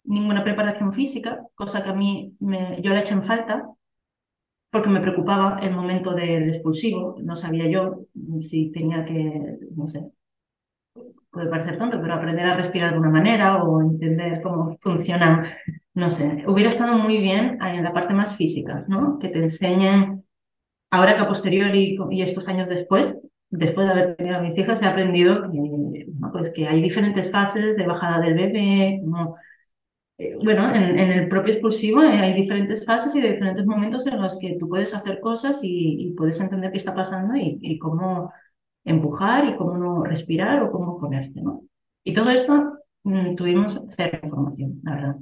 ninguna 0.04 0.44
preparación 0.44 0.92
física, 0.92 1.40
cosa 1.54 1.82
que 1.82 1.90
a 1.90 1.94
mí 1.94 2.36
me, 2.40 2.80
yo 2.82 2.92
le 2.92 3.00
eché 3.00 3.14
en 3.14 3.24
falta 3.24 3.68
porque 4.70 4.90
me 4.90 5.00
preocupaba 5.00 5.58
el 5.62 5.74
momento 5.74 6.14
del 6.14 6.48
expulsivo. 6.50 7.16
No 7.22 7.34
sabía 7.36 7.68
yo 7.68 8.00
si 8.42 8.70
tenía 8.70 9.04
que, 9.04 9.58
no 9.74 9.86
sé, 9.86 10.10
puede 11.30 11.48
parecer 11.48 11.78
tonto, 11.78 12.00
pero 12.00 12.14
aprender 12.14 12.46
a 12.46 12.56
respirar 12.56 12.92
de 12.92 12.98
una 12.98 13.10
manera 13.10 13.62
o 13.62 13.80
entender 13.80 14.42
cómo 14.42 14.76
funcionan, 14.80 15.46
no 15.94 16.10
sé. 16.10 16.44
Hubiera 16.46 16.70
estado 16.70 16.98
muy 16.98 17.18
bien 17.18 17.58
en 17.62 17.82
la 17.82 17.92
parte 17.92 18.14
más 18.14 18.36
física, 18.36 18.84
¿no? 18.88 19.18
Que 19.18 19.28
te 19.28 19.38
enseñen, 19.38 20.24
ahora 20.90 21.16
que 21.16 21.22
a 21.22 21.28
posteriori 21.28 21.98
y 22.10 22.22
estos 22.22 22.48
años 22.48 22.68
después, 22.68 23.16
después 23.50 23.86
de 23.86 23.92
haber 23.92 24.16
tenido 24.16 24.36
a 24.36 24.40
mis 24.42 24.56
hijas, 24.58 24.82
he 24.82 24.86
aprendido 24.86 25.50
que, 25.50 26.06
pues 26.32 26.52
que 26.54 26.68
hay 26.68 26.82
diferentes 26.82 27.30
fases 27.30 27.76
de 27.76 27.86
bajada 27.86 28.20
del 28.20 28.34
bebé. 28.34 29.00
Como, 29.02 29.36
eh, 30.18 30.36
bueno, 30.42 30.74
en, 30.74 30.98
en, 30.98 31.12
el 31.12 31.28
propio 31.28 31.52
expulsivo 31.52 32.00
hay 32.00 32.34
diferentes 32.34 32.84
fases 32.84 33.14
y 33.14 33.20
diferentes 33.20 33.64
momentos 33.66 34.06
en 34.06 34.20
los 34.20 34.38
que 34.38 34.56
tú 34.58 34.68
puedes 34.68 34.94
hacer 34.94 35.20
cosas 35.20 35.60
y, 35.62 36.08
y 36.08 36.14
puedes 36.14 36.40
entender 36.40 36.72
qué 36.72 36.78
está 36.78 36.94
pasando 36.94 37.36
y, 37.36 37.58
y, 37.62 37.78
cómo 37.78 38.32
empujar 38.84 39.46
y 39.46 39.56
cómo 39.56 39.76
no 39.78 40.04
respirar 40.04 40.62
o 40.62 40.72
cómo 40.72 40.98
ponerte. 40.98 41.40
¿no? 41.40 41.62
Y 42.04 42.12
todo 42.14 42.30
esto 42.30 42.78
mmm, 43.04 43.34
tuvimos 43.36 43.80
cero 43.90 44.18
información, 44.22 44.80
la 44.82 44.94
verdad. 44.94 45.16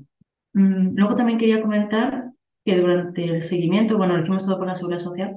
Mm, 0.55 0.97
luego 0.97 1.15
también 1.15 1.39
quería 1.39 1.63
comentar 1.63 2.31
que 2.65 2.77
durante 2.81 3.25
el 3.25 3.43
seguimiento, 3.43 3.97
bueno, 3.99 4.17
lo 4.17 4.23
hicimos 4.23 4.45
todo 4.45 4.59
con 4.59 4.67
la 4.69 4.75
seguridad 4.75 5.01
social, 5.01 5.37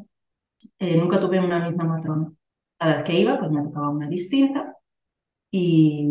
eh, 0.79 0.97
nunca 0.97 1.19
tuve 1.19 1.39
una 1.39 1.67
misma 1.69 1.85
matrona 1.85 2.31
cada 2.79 2.97
vez 2.97 3.03
que 3.05 3.19
iba, 3.21 3.39
pues 3.39 3.51
me 3.51 3.63
tocaba 3.63 3.89
una 3.89 4.07
distinta 4.09 4.75
y, 5.51 6.07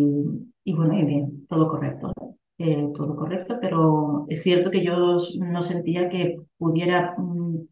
y 0.64 0.74
bueno, 0.74 0.94
y 0.98 1.04
bien, 1.04 1.46
todo 1.48 1.68
correcto, 1.68 2.12
eh, 2.58 2.88
todo 2.94 3.16
correcto, 3.16 3.58
pero 3.60 4.26
es 4.28 4.42
cierto 4.42 4.70
que 4.70 4.84
yo 4.84 5.18
no 5.40 5.62
sentía 5.62 6.08
que 6.10 6.38
pudiera 6.58 7.14
mm, 7.18 7.66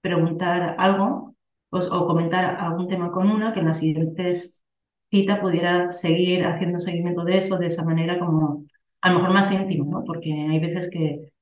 preguntar 0.00 0.76
algo 0.78 1.36
o, 1.70 1.78
o, 1.78 2.06
comentar 2.06 2.56
algún 2.60 2.88
tema 2.88 3.12
con 3.12 3.30
una 3.30 3.52
que 3.52 3.60
en 3.60 3.66
la 3.66 3.74
siguiente 3.74 4.32
cita 5.10 5.40
pudiera 5.40 5.90
seguir 5.90 6.44
haciendo 6.46 6.80
seguimiento 6.80 7.24
de 7.24 7.38
eso 7.38 7.58
de 7.58 7.68
esa 7.68 7.84
manera 7.84 8.18
como 8.18 8.64
a 9.02 9.10
lo 9.10 9.18
mejor 9.18 9.32
más 9.34 9.52
íntimo, 9.52 9.90
¿no? 9.90 10.04
Porque 10.04 10.32
hay 10.32 10.58
veces 10.60 10.88
que 10.90 11.32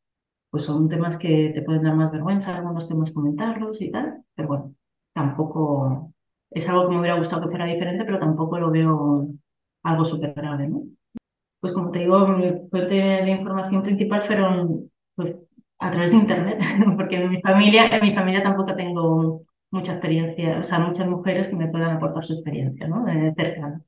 pues 0.51 0.65
son 0.65 0.89
temas 0.89 1.17
que 1.19 1.51
te 1.55 1.63
pueden 1.63 1.85
dar 1.85 1.97
más 1.97 2.13
vergüenza, 2.13 2.57
algunos 2.57 2.89
temas 2.89 3.13
comentarlos 3.13 3.81
y 3.83 3.91
tal, 3.91 4.25
pero 4.35 4.49
bueno, 4.49 4.75
tampoco 5.13 6.13
es 6.51 6.69
algo 6.69 6.85
que 6.89 6.95
me 6.95 7.01
hubiera 7.01 7.17
gustado 7.17 7.43
que 7.43 7.49
fuera 7.51 7.67
diferente, 7.67 8.05
pero 8.05 8.19
tampoco 8.19 8.59
lo 8.59 8.71
veo 8.71 9.29
algo 9.83 10.05
súper 10.05 10.35
grave, 10.35 10.69
¿no? 10.69 10.85
Pues 11.61 11.73
como 11.73 11.91
te 11.91 12.01
digo, 12.01 12.27
mi 12.29 12.69
fuente 12.71 12.95
de 12.97 13.31
información 13.31 13.83
principal 13.83 14.23
fueron 14.23 14.91
pues, 15.15 15.37
a 15.79 15.91
través 15.91 16.11
de 16.13 16.19
internet, 16.19 16.61
porque 16.97 17.17
en 17.23 17.31
mi 17.31 17.41
familia, 17.43 17.89
en 17.89 18.03
mi 18.03 18.15
familia 18.15 18.43
tampoco 18.43 18.75
tengo 18.77 19.43
mucha 19.71 19.93
experiencia, 19.93 20.59
o 20.61 20.63
sea, 20.65 20.81
muchas 20.81 21.07
mujeres 21.09 21.49
que 21.49 21.57
me 21.57 21.69
puedan 21.69 21.97
aportar 21.97 22.25
su 22.25 22.35
experiencia, 22.35 22.89
¿no? 22.89 23.05
Cercana. 23.37 23.83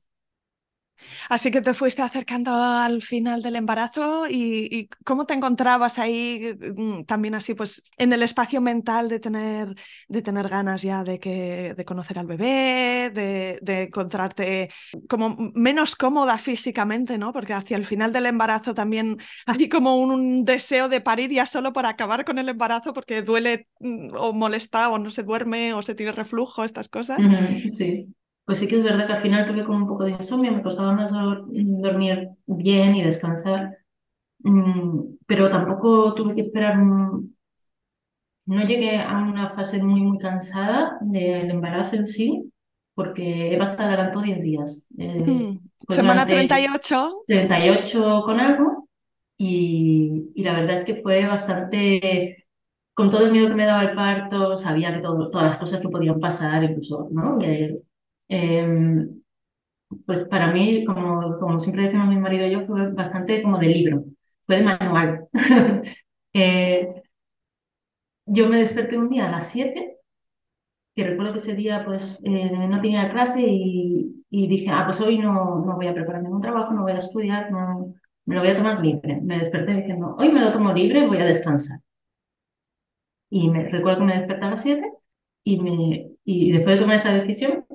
Así 1.29 1.51
que 1.51 1.61
te 1.61 1.73
fuiste 1.73 2.01
acercando 2.01 2.51
al 2.53 3.01
final 3.01 3.41
del 3.41 3.55
embarazo 3.55 4.27
y, 4.27 4.67
y, 4.71 4.89
cómo 5.03 5.25
te 5.25 5.33
encontrabas 5.33 5.99
ahí 5.99 6.55
mm, 6.75 7.03
también 7.05 7.35
así 7.35 7.53
pues 7.53 7.91
en 7.97 8.13
el 8.13 8.23
espacio 8.23 8.61
mental 8.61 9.09
de 9.09 9.19
tener, 9.19 9.75
de 10.07 10.21
tener 10.21 10.49
ganas 10.49 10.81
ya 10.81 11.03
de, 11.03 11.19
que, 11.19 11.73
de 11.75 11.85
conocer 11.85 12.19
al 12.19 12.27
bebé, 12.27 13.11
de, 13.13 13.59
de 13.61 13.83
encontrarte 13.83 14.69
como 15.09 15.35
menos 15.53 15.95
cómoda 15.95 16.37
físicamente, 16.37 17.17
¿no? 17.17 17.33
Porque 17.33 17.53
hacia 17.53 17.77
el 17.77 17.85
final 17.85 18.11
del 18.13 18.25
embarazo 18.25 18.73
también 18.73 19.17
hay 19.45 19.69
como 19.69 19.97
un, 19.97 20.11
un 20.11 20.45
deseo 20.45 20.89
de 20.89 21.01
parir 21.01 21.31
ya 21.31 21.45
solo 21.45 21.73
para 21.73 21.89
acabar 21.89 22.25
con 22.25 22.37
el 22.37 22.49
embarazo 22.49 22.93
porque 22.93 23.21
duele 23.21 23.67
mm, 23.79 24.15
o 24.15 24.33
molesta 24.33 24.89
o 24.89 24.97
no 24.99 25.09
se 25.09 25.23
duerme 25.23 25.73
o 25.73 25.81
se 25.81 25.95
tiene 25.95 26.11
reflujo, 26.11 26.63
estas 26.63 26.89
cosas. 26.89 27.19
Sí. 27.69 28.13
Pues 28.45 28.59
sí 28.59 28.67
que 28.67 28.77
es 28.77 28.83
verdad 28.83 29.07
que 29.07 29.13
al 29.13 29.19
final 29.19 29.47
tuve 29.47 29.63
como 29.63 29.77
un 29.79 29.87
poco 29.87 30.03
de 30.03 30.11
insomnio, 30.11 30.51
me 30.51 30.61
costaba 30.61 30.91
más 30.91 31.11
dormir 31.11 32.29
bien 32.45 32.95
y 32.95 33.03
descansar, 33.03 33.77
mm, 34.39 35.15
pero 35.25 35.49
tampoco 35.49 36.13
tuve 36.13 36.35
que 36.35 36.41
esperar, 36.41 36.77
no 38.45 38.61
llegué 38.65 38.97
a 38.99 39.19
una 39.19 39.49
fase 39.49 39.81
muy, 39.81 40.01
muy 40.01 40.17
cansada 40.17 40.97
del 41.01 41.49
embarazo 41.49 41.95
en 41.95 42.07
sí, 42.07 42.51
porque 42.93 43.53
Eva 43.53 43.65
se 43.67 43.81
adelantó 43.81 44.21
10 44.21 44.41
días. 44.41 44.87
Eh, 44.97 45.57
Semana 45.89 46.25
38. 46.25 47.23
38 47.25 48.23
con 48.25 48.39
algo, 48.39 48.89
y, 49.37 50.31
y 50.35 50.43
la 50.43 50.53
verdad 50.53 50.75
es 50.75 50.85
que 50.85 50.95
fue 50.95 51.25
bastante 51.25 52.45
con 52.93 53.09
todo 53.09 53.25
el 53.25 53.31
miedo 53.31 53.49
que 53.49 53.55
me 53.55 53.65
daba 53.65 53.83
el 53.83 53.95
parto, 53.95 54.55
sabía 54.55 54.93
que 54.93 55.01
todo, 55.01 55.29
todas 55.31 55.47
las 55.47 55.57
cosas 55.57 55.81
que 55.81 55.89
podían 55.89 56.19
pasar, 56.19 56.63
incluso, 56.63 57.07
¿no? 57.11 57.39
Eh, 58.33 58.65
pues 60.05 60.27
para 60.27 60.51
mí, 60.51 60.83
como, 60.85 61.59
siempre 61.59 61.83
decimos 61.83 62.07
mi 62.07 62.17
marido 62.17 62.47
y 62.47 62.51
yo, 62.51 62.61
fue 62.61 62.91
bastante 62.91 63.41
como 63.43 63.57
de 63.59 63.67
libro, 63.67 64.05
fue 64.41 64.57
de 64.57 64.63
manual. 64.63 65.27
eh, 66.33 67.03
yo 68.25 68.49
me 68.49 68.57
desperté 68.57 68.97
un 68.97 69.09
día 69.09 69.27
a 69.27 69.31
las 69.31 69.49
7, 69.49 69.97
que 70.95 71.03
recuerdo 71.03 71.33
que 71.33 71.39
ese 71.39 71.55
día 71.55 71.83
pues 71.85 72.21
eh, 72.25 72.51
no 72.51 72.81
tenía 72.81 73.11
clase 73.11 73.41
y, 73.45 74.13
dije, 74.29 74.69
ah, 74.69 74.83
pues 74.85 75.01
hoy 75.01 75.19
no, 75.19 75.63
no 75.65 75.75
voy 75.75 75.87
a 75.87 75.93
preparar 75.93 76.23
ningún 76.23 76.41
trabajo, 76.41 76.73
no 76.73 76.83
voy 76.83 76.93
a 76.93 76.99
estudiar, 76.99 77.51
no, 77.51 77.93
me 78.25 78.35
lo 78.35 78.41
voy 78.41 78.49
a 78.51 78.57
tomar 78.57 78.81
libre. 78.83 79.19
Me 79.21 79.39
desperté 79.39 79.73
diciendo, 79.73 80.15
hoy 80.19 80.31
me 80.31 80.41
lo 80.41 80.51
tomo 80.51 80.73
libre, 80.73 81.07
voy 81.07 81.17
a 81.17 81.25
descansar. 81.25 81.79
Y 83.29 83.49
me, 83.49 83.67
recuerdo 83.69 83.99
que 83.99 84.05
me 84.05 84.17
desperté 84.17 84.45
a 84.45 84.49
las 84.51 84.61
7 84.61 84.91
y, 85.43 86.17
y 86.23 86.51
después 86.51 86.75
de 86.75 86.81
tomar 86.81 86.95
esa 86.97 87.13
decisión, 87.13 87.65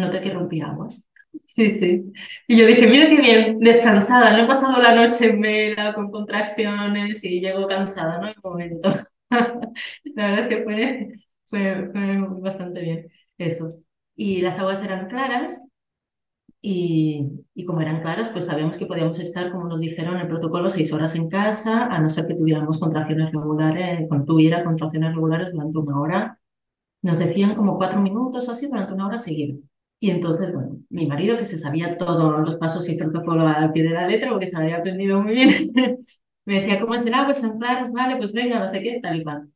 noté 0.00 0.20
que 0.20 0.30
rompí 0.30 0.60
aguas. 0.60 1.08
Sí, 1.44 1.70
sí. 1.70 2.12
Y 2.48 2.56
yo 2.56 2.66
dije, 2.66 2.86
mira 2.86 3.08
qué 3.08 3.20
bien, 3.20 3.60
descansada, 3.60 4.36
no 4.36 4.44
he 4.44 4.46
pasado 4.46 4.80
la 4.80 4.94
noche 4.94 5.30
en 5.30 5.40
vela 5.40 5.94
con 5.94 6.10
contracciones 6.10 7.22
y 7.24 7.40
llego 7.40 7.66
cansada, 7.66 8.18
¿no? 8.20 8.28
En 8.28 8.34
momento. 8.42 8.90
la 9.30 10.30
verdad 10.30 10.40
es 10.40 10.48
que 10.48 10.64
fue, 10.64 11.14
fue, 11.92 12.18
bastante 12.40 12.80
bien 12.80 13.08
eso. 13.38 13.76
Y 14.16 14.42
las 14.42 14.58
aguas 14.58 14.82
eran 14.82 15.08
claras 15.08 15.60
y, 16.60 17.28
y, 17.54 17.64
como 17.66 17.80
eran 17.82 18.00
claras, 18.00 18.30
pues 18.30 18.46
sabíamos 18.46 18.78
que 18.78 18.86
podíamos 18.86 19.18
estar, 19.18 19.52
como 19.52 19.68
nos 19.68 19.80
dijeron 19.80 20.14
en 20.16 20.22
el 20.22 20.28
protocolo, 20.28 20.70
seis 20.70 20.92
horas 20.92 21.14
en 21.14 21.28
casa, 21.28 21.86
a 21.86 22.00
no 22.00 22.08
ser 22.08 22.26
que 22.26 22.34
tuviéramos 22.34 22.78
contracciones 22.78 23.32
regulares, 23.32 24.08
cuando 24.08 24.26
tuviera 24.26 24.64
contracciones 24.64 25.14
regulares 25.14 25.52
durante 25.52 25.78
una 25.78 26.00
hora 26.00 26.38
nos 27.04 27.18
decían 27.18 27.54
como 27.54 27.76
cuatro 27.76 28.00
minutos 28.00 28.48
o 28.48 28.52
así 28.52 28.66
durante 28.66 28.94
una 28.94 29.06
hora 29.06 29.18
seguida. 29.18 29.54
Y 30.04 30.10
entonces, 30.10 30.52
bueno, 30.52 30.76
mi 30.90 31.06
marido, 31.06 31.38
que 31.38 31.46
se 31.46 31.58
sabía 31.58 31.96
todos 31.96 32.38
los 32.40 32.56
pasos 32.56 32.86
y 32.90 32.94
protocolo 32.94 33.48
al 33.48 33.72
pie 33.72 33.84
de 33.84 33.88
la 33.88 34.06
letra, 34.06 34.28
porque 34.28 34.46
se 34.46 34.54
había 34.54 34.76
aprendido 34.76 35.22
muy 35.22 35.32
bien, 35.32 35.72
me 36.44 36.60
decía, 36.60 36.78
¿cómo 36.78 36.98
será? 36.98 37.24
Pues 37.24 37.42
en 37.42 37.58
claros, 37.58 37.90
vale, 37.90 38.16
pues 38.16 38.34
venga, 38.34 38.58
no 38.58 38.68
sé 38.68 38.82
qué, 38.82 39.00
tal 39.02 39.18
y 39.18 39.24
cual. 39.24 39.48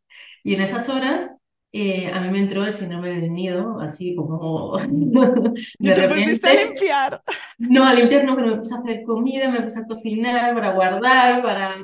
Y 0.42 0.54
en 0.54 0.62
esas 0.62 0.88
horas 0.88 1.30
eh, 1.70 2.10
a 2.10 2.18
mí 2.22 2.30
me 2.30 2.38
entró 2.38 2.64
el 2.64 2.72
síndrome 2.72 3.10
del 3.10 3.30
nido, 3.30 3.78
así 3.78 4.14
como 4.14 4.78
de 4.88 5.54
¿Y 5.80 5.92
te 5.92 6.08
pusiste 6.08 6.48
a 6.48 6.64
limpiar? 6.64 7.22
No, 7.58 7.84
a 7.84 7.92
limpiar 7.92 8.24
no, 8.24 8.34
pero 8.34 8.46
me 8.46 8.56
puse 8.56 8.74
a 8.74 8.78
hacer 8.78 9.02
comida, 9.02 9.50
me 9.50 9.60
puse 9.60 9.80
a 9.80 9.86
cocinar 9.86 10.54
para 10.54 10.72
guardar, 10.72 11.42
para 11.42 11.76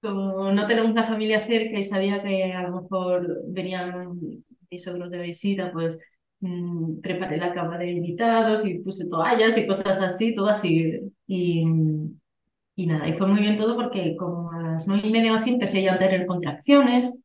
como 0.00 0.52
no 0.52 0.68
tenemos 0.68 0.92
una 0.92 1.02
familia 1.02 1.44
cerca 1.48 1.80
y 1.80 1.82
sabía 1.82 2.22
que 2.22 2.52
a 2.52 2.62
lo 2.62 2.80
mejor 2.80 3.42
venían 3.48 4.20
mis 4.70 4.84
suegros 4.84 5.10
de 5.10 5.18
visita, 5.18 5.72
pues 5.72 5.98
mmm, 6.48 7.00
preparé 7.00 7.36
la 7.38 7.54
cama 7.54 7.78
de 7.78 7.92
invitados 7.92 8.64
y 8.66 8.78
puse 8.78 9.06
toallas 9.08 9.56
y 9.58 9.66
cosas 9.66 10.00
así, 10.00 10.34
todo 10.34 10.48
así. 10.48 11.00
Y, 11.26 11.64
y 12.76 12.86
nada, 12.86 13.08
y 13.08 13.14
fue 13.14 13.26
muy 13.26 13.40
bien 13.40 13.56
todo 13.56 13.76
porque 13.76 14.16
como 14.16 14.50
a 14.52 14.62
las 14.62 14.86
nueve 14.88 15.08
y 15.08 15.10
media 15.12 15.32
o 15.32 15.36
así 15.36 15.50
empecé 15.50 15.82
ya 15.82 15.94
a 15.94 15.98
tener 15.98 16.26
contracciones 16.26 17.18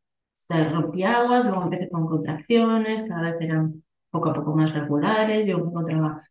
rompí 0.50 1.04
aguas, 1.04 1.46
luego 1.46 1.64
empecé 1.64 1.90
con 1.90 2.08
contracciones, 2.08 3.04
cada 3.04 3.32
vez 3.32 3.42
eran 3.42 3.84
poco 4.10 4.30
a 4.30 4.34
poco 4.34 4.56
más 4.56 4.74
regulares, 4.74 5.46
yo 5.46 5.60
me 5.60 5.70
encontraba 5.70 6.22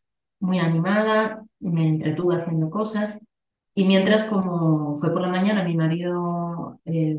muy 0.41 0.59
animada, 0.59 1.45
me 1.61 1.87
entretuve 1.89 2.37
haciendo 2.37 2.71
cosas 2.71 3.19
y 3.75 3.85
mientras 3.85 4.25
como 4.25 4.97
fue 4.97 5.13
por 5.13 5.23
la 5.23 5.29
mañana 5.29 5.65
mi 5.65 5.77
marido 5.77 6.81
eh, 6.85 7.17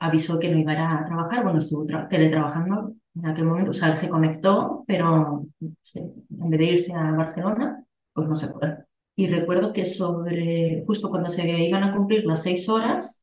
avisó 0.00 0.38
que 0.38 0.50
no 0.50 0.58
iba 0.58 0.72
a 0.72 1.04
trabajar, 1.04 1.44
bueno, 1.44 1.58
estuvo 1.58 1.84
teletrabajando 1.84 2.94
en 3.14 3.26
aquel 3.26 3.44
momento, 3.44 3.70
o 3.70 3.74
sea, 3.74 3.94
se 3.94 4.08
conectó, 4.08 4.84
pero 4.86 5.46
en 5.60 6.50
vez 6.50 6.58
de 6.58 6.66
irse 6.66 6.94
a 6.94 7.12
Barcelona, 7.12 7.84
pues 8.12 8.28
no 8.28 8.34
se 8.34 8.48
fue. 8.48 8.78
Y 9.14 9.28
recuerdo 9.28 9.72
que 9.72 9.84
sobre, 9.84 10.82
justo 10.86 11.10
cuando 11.10 11.28
se 11.28 11.46
iban 11.46 11.84
a 11.84 11.94
cumplir 11.94 12.24
las 12.24 12.42
seis 12.42 12.68
horas, 12.68 13.22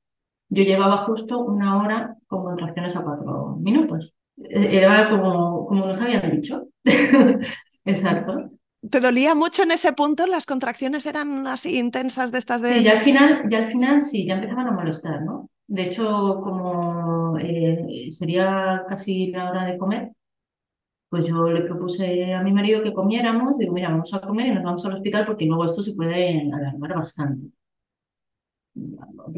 yo 0.50 0.64
llevaba 0.64 0.98
justo 0.98 1.40
una 1.40 1.82
hora 1.82 2.16
con 2.28 2.44
contracciones 2.44 2.96
a 2.96 3.04
cuatro 3.04 3.58
minutos. 3.60 4.14
E-, 4.38 4.78
era 4.78 5.10
como, 5.10 5.66
como 5.66 5.88
nos 5.88 6.02
habían 6.02 6.30
dicho. 6.30 6.68
Exacto. 7.86 8.52
¿Te 8.88 9.00
dolía 9.00 9.34
mucho 9.34 9.64
en 9.64 9.72
ese 9.72 9.94
punto? 9.94 10.28
¿Las 10.28 10.46
contracciones 10.46 11.08
eran 11.08 11.48
así 11.48 11.78
intensas 11.80 12.32
de 12.32 12.38
estas 12.38 12.62
de...? 12.62 12.76
Sí, 12.76 12.84
ya 12.84 12.92
al 12.92 13.00
final, 13.00 13.44
ya 13.50 13.58
al 13.58 13.66
final 13.66 14.02
sí, 14.02 14.28
ya 14.28 14.36
empezaban 14.36 14.68
a 14.68 14.72
molestar, 14.72 15.24
¿no? 15.24 15.50
De 15.68 15.84
hecho, 15.84 16.40
como 16.44 17.38
eh, 17.40 18.10
sería 18.12 18.84
casi 18.88 19.32
la 19.32 19.50
hora 19.52 19.66
de 19.66 19.78
comer, 19.78 20.12
pues 21.10 21.26
yo 21.26 21.50
le 21.50 21.62
propuse 21.62 22.34
a 22.34 22.42
mi 22.44 22.52
marido 22.54 22.84
que 22.84 22.94
comiéramos, 22.94 23.58
digo, 23.58 23.74
mira, 23.74 23.90
vamos 23.90 24.14
a 24.14 24.22
comer 24.22 24.48
y 24.48 24.52
nos 24.56 24.64
vamos 24.64 24.86
al 24.86 24.94
hospital 24.96 25.26
porque 25.26 25.46
luego 25.46 25.66
esto 25.66 25.82
se 25.82 25.96
puede 25.96 26.50
alarmar 26.54 26.96
bastante 26.96 27.48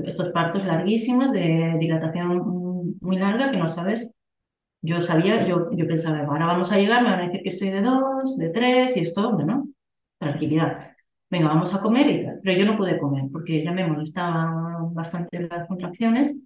estos 0.05 0.29
partos 0.31 0.65
larguísimos 0.65 1.31
de 1.31 1.77
dilatación 1.79 2.98
muy 3.01 3.17
larga 3.17 3.51
que 3.51 3.57
no 3.57 3.67
sabes. 3.67 4.12
Yo 4.81 5.01
sabía, 5.01 5.48
yo, 5.48 5.71
yo 5.71 5.88
pensaba, 5.88 6.19
ahora 6.19 6.45
vamos 6.45 6.71
a 6.71 6.77
llegar, 6.77 7.03
me 7.03 7.09
van 7.12 7.19
a 7.21 7.24
decir 7.27 7.43
que 7.43 7.50
estoy 7.50 7.69
de 7.69 7.81
dos, 7.81 8.38
de 8.38 8.50
tres 8.50 8.95
y 8.98 9.01
esto, 9.01 9.33
bueno, 9.33 9.67
tranquilidad. 10.19 10.88
Venga, 11.29 11.48
vamos 11.50 11.74
a 11.74 11.81
comer 11.81 12.09
y 12.09 12.25
tal. 12.25 12.39
Pero 12.43 12.57
yo 12.59 12.65
no 12.65 12.77
pude 12.77 13.00
comer 13.00 13.25
porque 13.31 13.63
ya 13.63 13.71
me 13.71 13.88
molestaban 13.88 14.93
bastante 14.93 15.48
las 15.48 15.67
contracciones. 15.67 16.39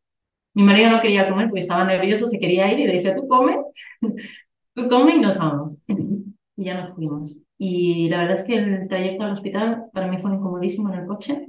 Mi 0.54 0.64
marido 0.64 0.92
no 0.92 1.02
quería 1.02 1.30
comer 1.30 1.48
porque 1.48 1.62
estaba 1.62 1.86
nervioso, 1.86 2.28
se 2.28 2.40
quería 2.40 2.72
ir 2.72 2.80
y 2.80 2.88
le 2.88 2.94
dije, 2.94 3.16
tú 3.16 3.28
come, 3.28 3.58
tú 4.76 4.90
come 4.90 5.16
y 5.16 5.20
nos 5.20 5.38
vamos. 5.38 5.78
Y 6.56 6.66
ya 6.66 6.80
nos 6.80 6.94
fuimos. 6.94 7.40
Y 7.58 8.10
la 8.10 8.20
verdad 8.20 8.36
es 8.36 8.44
que 8.44 8.56
el 8.58 8.88
trayecto 8.88 9.24
al 9.24 9.32
hospital 9.32 9.86
para 9.92 10.08
mí 10.08 10.20
fue 10.20 10.32
incomodísimo 10.36 10.94
en 10.94 11.00
el 11.00 11.08
coche 11.08 11.48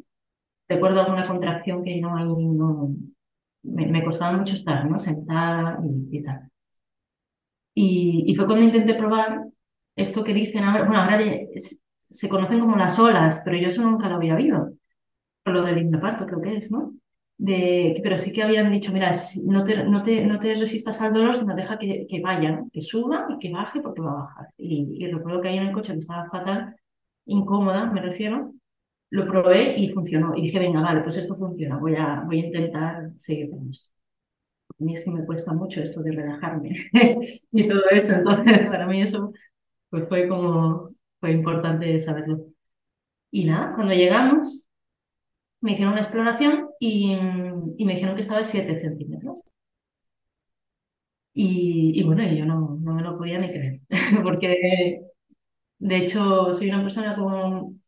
recuerdo 0.68 1.00
alguna 1.00 1.26
contracción 1.26 1.82
que 1.84 2.00
no 2.00 2.16
hay, 2.16 2.24
no, 2.26 2.94
me, 3.62 4.04
costaba 4.04 4.36
mucho 4.36 4.54
estar, 4.54 4.88
¿no? 4.88 4.98
Sentada 4.98 5.78
y, 6.10 6.22
tal. 6.22 6.50
Y, 7.74 8.24
y, 8.26 8.34
fue 8.34 8.46
cuando 8.46 8.64
intenté 8.64 8.94
probar 8.94 9.44
esto 9.96 10.22
que 10.24 10.34
dicen 10.34 10.64
ahora, 10.64 10.84
bueno, 10.84 11.00
ahora 11.00 11.18
se 12.10 12.28
conocen 12.28 12.60
como 12.60 12.76
las 12.76 12.98
olas, 12.98 13.42
pero 13.44 13.56
yo 13.56 13.68
eso 13.68 13.82
nunca 13.82 14.08
lo 14.08 14.16
había. 14.16 14.34
Por 15.42 15.54
lo 15.54 15.62
del 15.62 15.78
hipnoparto 15.78 16.26
creo 16.26 16.40
que 16.40 16.56
es, 16.56 16.70
¿no? 16.70 16.94
De, 17.36 18.00
pero 18.02 18.16
sí 18.16 18.32
que 18.32 18.42
habían 18.42 18.70
dicho, 18.70 18.92
mira, 18.92 19.12
no 19.46 19.64
te, 19.64 19.84
no 19.84 20.02
te, 20.02 20.24
no 20.26 20.38
te 20.38 20.54
resistas 20.54 21.00
al 21.02 21.12
dolor, 21.12 21.34
sino 21.34 21.54
deja 21.56 21.78
que, 21.78 22.06
que 22.08 22.20
vaya, 22.20 22.62
que 22.72 22.80
suba 22.82 23.26
y 23.30 23.38
que 23.38 23.52
baje 23.52 23.80
porque 23.80 24.00
va 24.02 24.12
a 24.12 24.14
bajar. 24.24 24.48
Y, 24.56 25.04
y 25.04 25.08
recuerdo 25.12 25.40
que 25.40 25.48
ahí 25.48 25.58
en 25.58 25.64
el 25.66 25.72
coche 25.72 25.92
que 25.92 25.98
estaba 25.98 26.28
fatal, 26.30 26.76
incómoda, 27.26 27.90
me 27.90 28.00
refiero, 28.00 28.52
lo 29.10 29.26
probé 29.26 29.74
y 29.78 29.88
funcionó. 29.90 30.34
Y 30.36 30.42
dije, 30.42 30.58
venga, 30.58 30.80
vale, 30.80 31.00
pues 31.02 31.16
esto 31.16 31.36
funciona, 31.36 31.78
voy 31.78 31.96
a, 31.96 32.22
voy 32.26 32.40
a 32.40 32.46
intentar 32.46 33.10
seguir 33.16 33.50
con 33.50 33.68
esto. 33.70 33.92
A 34.80 34.84
mí 34.84 34.94
es 34.94 35.02
que 35.04 35.10
me 35.10 35.24
cuesta 35.24 35.52
mucho 35.52 35.80
esto 35.82 36.02
de 36.02 36.12
relajarme 36.12 36.76
y 37.52 37.68
todo 37.68 37.82
eso, 37.90 38.14
entonces 38.14 38.66
para 38.70 38.86
mí 38.86 39.02
eso 39.02 39.32
pues 39.90 40.08
fue 40.08 40.28
como, 40.28 40.90
fue 41.24 41.32
importante 41.32 41.98
saberlo. 42.00 42.48
Y 43.30 43.46
nada, 43.46 43.74
cuando 43.74 43.94
llegamos, 43.94 44.68
me 45.62 45.72
hicieron 45.72 45.94
una 45.94 46.02
exploración 46.02 46.68
y, 46.78 47.16
y 47.78 47.84
me 47.86 47.94
dijeron 47.94 48.14
que 48.14 48.20
estaba 48.20 48.40
a 48.40 48.44
7 48.44 48.78
centímetros. 48.78 49.40
Y, 51.32 51.92
y, 51.98 52.04
bueno, 52.04 52.22
yo 52.30 52.44
no, 52.44 52.78
no 52.80 52.94
me 52.94 53.02
lo 53.02 53.16
podía 53.18 53.38
ni 53.38 53.48
creer, 53.48 53.80
porque 54.22 55.00
de 55.78 55.96
hecho 55.96 56.52
soy 56.52 56.68
una 56.70 56.82
persona 56.82 57.16
con 57.16 57.80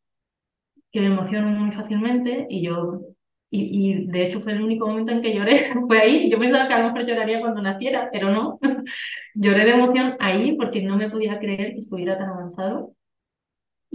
que 0.90 1.01
me 1.01 1.07
emociono 1.09 1.49
muy 1.49 1.72
fácilmente 1.72 2.46
y 2.49 2.62
yo, 2.64 3.03
y, 3.51 3.90
y, 3.92 4.07
de 4.07 4.25
hecho 4.25 4.40
fue 4.40 4.53
el 4.53 4.62
único 4.62 4.87
momento 4.88 5.12
en 5.12 5.22
que 5.22 5.35
lloré, 5.35 5.72
fue 5.88 6.01
ahí, 6.01 6.31
yo 6.31 6.38
pensaba 6.38 6.68
que 6.68 6.75
a 6.75 6.79
lo 6.81 6.87
mejor 6.87 7.07
lloraría 7.07 7.40
cuando 7.40 7.62
naciera, 7.62 8.09
pero 8.12 8.31
no, 8.31 8.59
lloré 9.35 9.64
de 9.64 9.72
emoción 9.72 10.16
ahí 10.20 10.57
porque 10.57 10.83
no 10.83 10.96
me 10.96 11.11
podía 11.11 11.38
creer 11.38 11.72
que 11.75 11.81
estuviera 11.81 12.18
tan 12.18 12.31
avanzado 12.31 12.96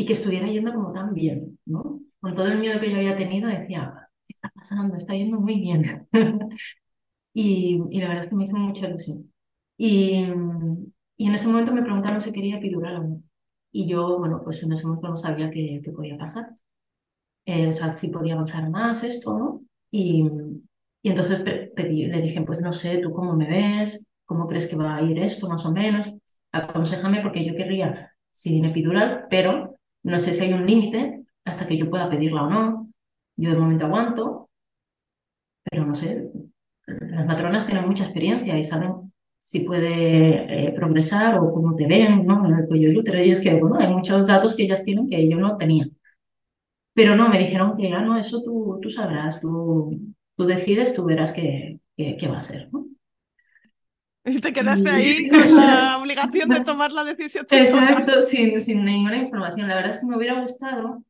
y 0.02 0.06
que 0.06 0.14
estuviera 0.14 0.48
yendo 0.48 0.74
como 0.74 0.92
tan 0.94 1.14
bien, 1.14 1.60
¿no? 1.66 2.02
Con 2.20 2.36
todo 2.36 2.48
el 2.48 2.60
miedo 2.60 2.80
que 2.80 2.90
yo 2.90 2.98
había 2.98 3.16
tenido 3.16 3.50
decía, 3.50 4.10
¿qué 4.28 4.34
está 4.34 4.50
pasando? 4.56 4.96
Está 4.96 5.14
yendo 5.16 5.40
muy 5.40 5.60
bien. 5.60 6.08
y, 7.34 7.82
y 7.92 8.02
la 8.02 8.10
verdad 8.10 8.24
es 8.26 8.30
que 8.30 8.36
me 8.36 8.46
hizo 8.46 8.58
mucha 8.58 8.88
ilusión. 8.88 9.34
Y, 9.78 10.26
y 11.18 11.28
en 11.28 11.36
ese 11.36 11.48
momento 11.48 11.74
me 11.74 11.84
preguntaron 11.84 12.22
si 12.22 12.32
quería 12.34 12.58
epidural 12.58 12.98
o 12.98 13.04
no. 13.04 13.24
Y 13.72 13.88
yo, 13.88 14.18
bueno, 14.20 14.42
pues 14.44 14.64
en 14.64 14.74
ese 14.74 14.86
momento 14.86 15.08
no 15.10 15.18
sabía 15.18 15.50
qué, 15.52 15.82
qué 15.84 15.92
podía 15.92 16.18
pasar. 16.18 16.48
Eh, 17.46 17.68
o 17.68 17.72
sea, 17.72 17.92
si 17.94 18.10
podía 18.10 18.36
avanzar 18.36 18.70
más 18.70 19.04
esto, 19.04 19.38
¿no? 19.38 19.62
Y, 19.92 20.24
y 21.02 21.10
entonces 21.10 21.40
pedí, 21.76 22.06
le 22.08 22.22
dije, 22.22 22.42
pues 22.44 22.60
no 22.62 22.72
sé, 22.74 23.00
¿tú 23.00 23.12
cómo 23.14 23.36
me 23.36 23.48
ves? 23.48 24.04
¿Cómo 24.26 24.48
crees 24.48 24.68
que 24.68 24.76
va 24.76 24.96
a 24.98 25.02
ir 25.02 25.18
esto 25.20 25.50
más 25.50 25.66
o 25.66 25.72
menos? 25.72 26.12
Aconsejame 26.52 27.22
porque 27.22 27.46
yo 27.46 27.56
querría 27.56 28.14
sin 28.32 28.66
epidural, 28.66 29.26
pero 29.30 29.76
no 30.04 30.20
sé 30.20 30.34
si 30.34 30.44
hay 30.44 30.54
un 30.54 30.66
límite 30.66 31.24
hasta 31.46 31.68
que 31.68 31.78
yo 31.78 31.90
pueda 31.90 32.10
pedirla 32.10 32.44
o 32.44 32.50
no. 32.50 32.90
Yo 33.38 33.52
de 33.52 33.60
momento 33.60 33.86
aguanto, 33.86 34.50
pero 35.64 35.86
no 35.86 35.96
sé, 35.96 36.30
las 36.86 37.26
matronas 37.26 37.66
tienen 37.66 37.88
mucha 37.88 38.04
experiencia 38.06 38.58
y 38.58 38.64
saben 38.64 39.12
si 39.40 39.62
puede 39.62 40.68
eh, 40.68 40.74
progresar 40.74 41.40
o 41.40 41.54
cómo 41.54 41.76
te 41.76 41.88
ven, 41.88 42.26
¿no? 42.26 42.46
En 42.46 42.56
el 42.56 42.68
cuello 42.68 42.90
del 42.90 42.98
útero. 42.98 43.24
Y 43.24 43.32
es 43.32 43.42
que, 43.42 43.54
bueno, 43.56 43.78
hay 43.80 43.94
muchos 43.94 44.28
datos 44.28 44.56
que 44.56 44.64
ellas 44.64 44.84
tienen 44.84 45.10
que 45.10 45.28
yo 45.30 45.38
no 45.38 45.58
tenía. 45.58 45.88
Pero 46.94 47.16
no, 47.16 47.30
me 47.30 47.40
dijeron 47.40 47.78
que, 47.78 47.94
ah, 47.94 48.02
no, 48.02 48.18
eso 48.18 48.44
tú, 48.44 48.80
tú 48.82 48.90
sabrás, 48.90 49.42
tú, 49.42 49.98
tú 50.36 50.46
decides, 50.46 50.94
tú 50.94 51.06
verás 51.06 51.32
qué, 51.34 51.80
qué, 51.96 52.28
va 52.28 52.40
a 52.40 52.42
ser, 52.42 52.70
¿no? 52.72 52.86
Y 54.26 54.40
te 54.42 54.54
quedaste 54.54 54.90
ahí 54.90 55.30
con 55.30 55.56
la 55.56 55.98
obligación 55.98 56.50
de 56.50 56.62
tomar 56.62 56.92
la 56.92 57.04
decisión. 57.04 57.46
Exacto, 57.50 58.22
sin, 58.22 58.60
sin 58.62 58.86
ninguna 58.86 59.18
información. 59.18 59.68
La 59.68 59.76
verdad 59.76 59.92
es 59.92 60.00
que 60.00 60.06
me 60.06 60.18
hubiera 60.18 60.40
gustado 60.40 61.04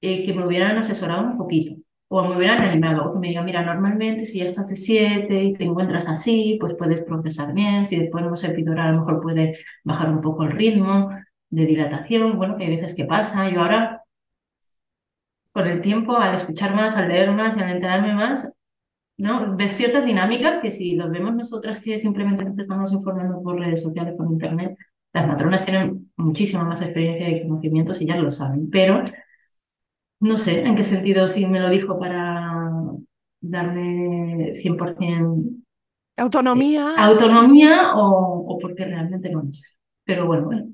eh, 0.00 0.24
que 0.24 0.34
me 0.34 0.46
hubieran 0.46 0.76
asesorado 0.78 1.22
un 1.22 1.36
poquito 1.36 1.74
o 2.08 2.22
me 2.22 2.36
hubieran 2.36 2.62
animado 2.62 3.04
o 3.04 3.12
que 3.12 3.18
me 3.18 3.28
digan, 3.28 3.44
mira, 3.44 3.62
normalmente 3.62 4.26
si 4.26 4.38
ya 4.38 4.44
estás 4.44 4.68
de 4.68 4.76
7 4.76 5.42
y 5.42 5.54
te 5.54 5.64
encuentras 5.64 6.08
así, 6.08 6.56
pues 6.60 6.74
puedes 6.78 7.02
progresar 7.02 7.52
bien, 7.52 7.84
si 7.84 7.96
después 7.98 8.24
no 8.24 8.36
se 8.36 8.48
epidural 8.48 8.88
a 8.88 8.92
lo 8.92 8.98
mejor 9.00 9.20
puede 9.20 9.58
bajar 9.82 10.10
un 10.10 10.20
poco 10.20 10.44
el 10.44 10.52
ritmo 10.52 11.10
de 11.50 11.66
dilatación, 11.66 12.36
bueno, 12.36 12.56
que 12.56 12.64
hay 12.64 12.70
veces 12.70 12.94
que 12.94 13.04
pasa. 13.04 13.50
Yo 13.50 13.60
ahora 13.60 14.02
con 15.52 15.66
el 15.66 15.80
tiempo, 15.80 16.16
al 16.16 16.34
escuchar 16.34 16.74
más, 16.74 16.96
al 16.96 17.08
leer 17.08 17.32
más 17.32 17.56
y 17.56 17.60
al 17.60 17.70
enterarme 17.70 18.14
más, 18.14 18.52
¿no? 19.18 19.56
Ves 19.56 19.72
ciertas 19.72 20.04
dinámicas 20.04 20.58
que 20.58 20.70
si 20.70 20.94
los 20.94 21.10
vemos 21.10 21.34
nosotras 21.34 21.80
que 21.80 21.98
simplemente 21.98 22.44
nos 22.44 22.58
estamos 22.58 22.92
informando 22.92 23.42
por 23.42 23.58
redes 23.58 23.82
sociales, 23.82 24.14
por 24.16 24.30
internet, 24.30 24.76
las 25.12 25.26
matronas 25.26 25.64
tienen 25.64 26.12
muchísima 26.16 26.64
más 26.64 26.82
experiencia 26.82 27.30
y 27.30 27.42
conocimientos 27.48 28.00
y 28.02 28.06
ya 28.06 28.16
lo 28.16 28.30
saben, 28.30 28.68
pero 28.70 29.02
no 30.20 30.38
sé 30.38 30.62
en 30.62 30.76
qué 30.76 30.84
sentido 30.84 31.28
si 31.28 31.46
me 31.46 31.60
lo 31.60 31.68
dijo 31.70 31.98
para 31.98 32.52
darme 33.40 34.52
100% 34.54 35.62
Autonomía. 36.18 36.94
autonomía 36.96 37.92
o, 37.94 38.58
porque 38.58 38.86
realmente 38.86 39.28
no 39.28 39.42
lo 39.42 39.52
sé. 39.52 39.76
Pero 40.04 40.26
bueno, 40.26 40.46
bueno. 40.46 40.66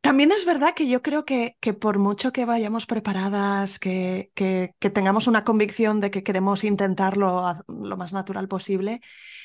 También 0.00 0.32
es 0.32 0.44
verdad 0.44 0.74
que 0.74 0.88
yo 0.88 1.02
creo 1.02 1.24
que, 1.24 1.56
que 1.60 1.74
por 1.74 1.98
mucho 1.98 2.32
que 2.32 2.44
vayamos 2.44 2.86
preparadas, 2.86 3.78
que, 3.78 4.30
que, 4.34 4.74
que, 4.78 4.90
tengamos 4.90 5.26
una 5.26 5.44
convicción 5.44 6.00
de 6.00 6.10
que 6.10 6.22
queremos 6.22 6.64
intentarlo 6.64 7.44
lo 7.68 7.96
más 7.96 8.12
natural 8.12 8.48
posible, 8.48 9.00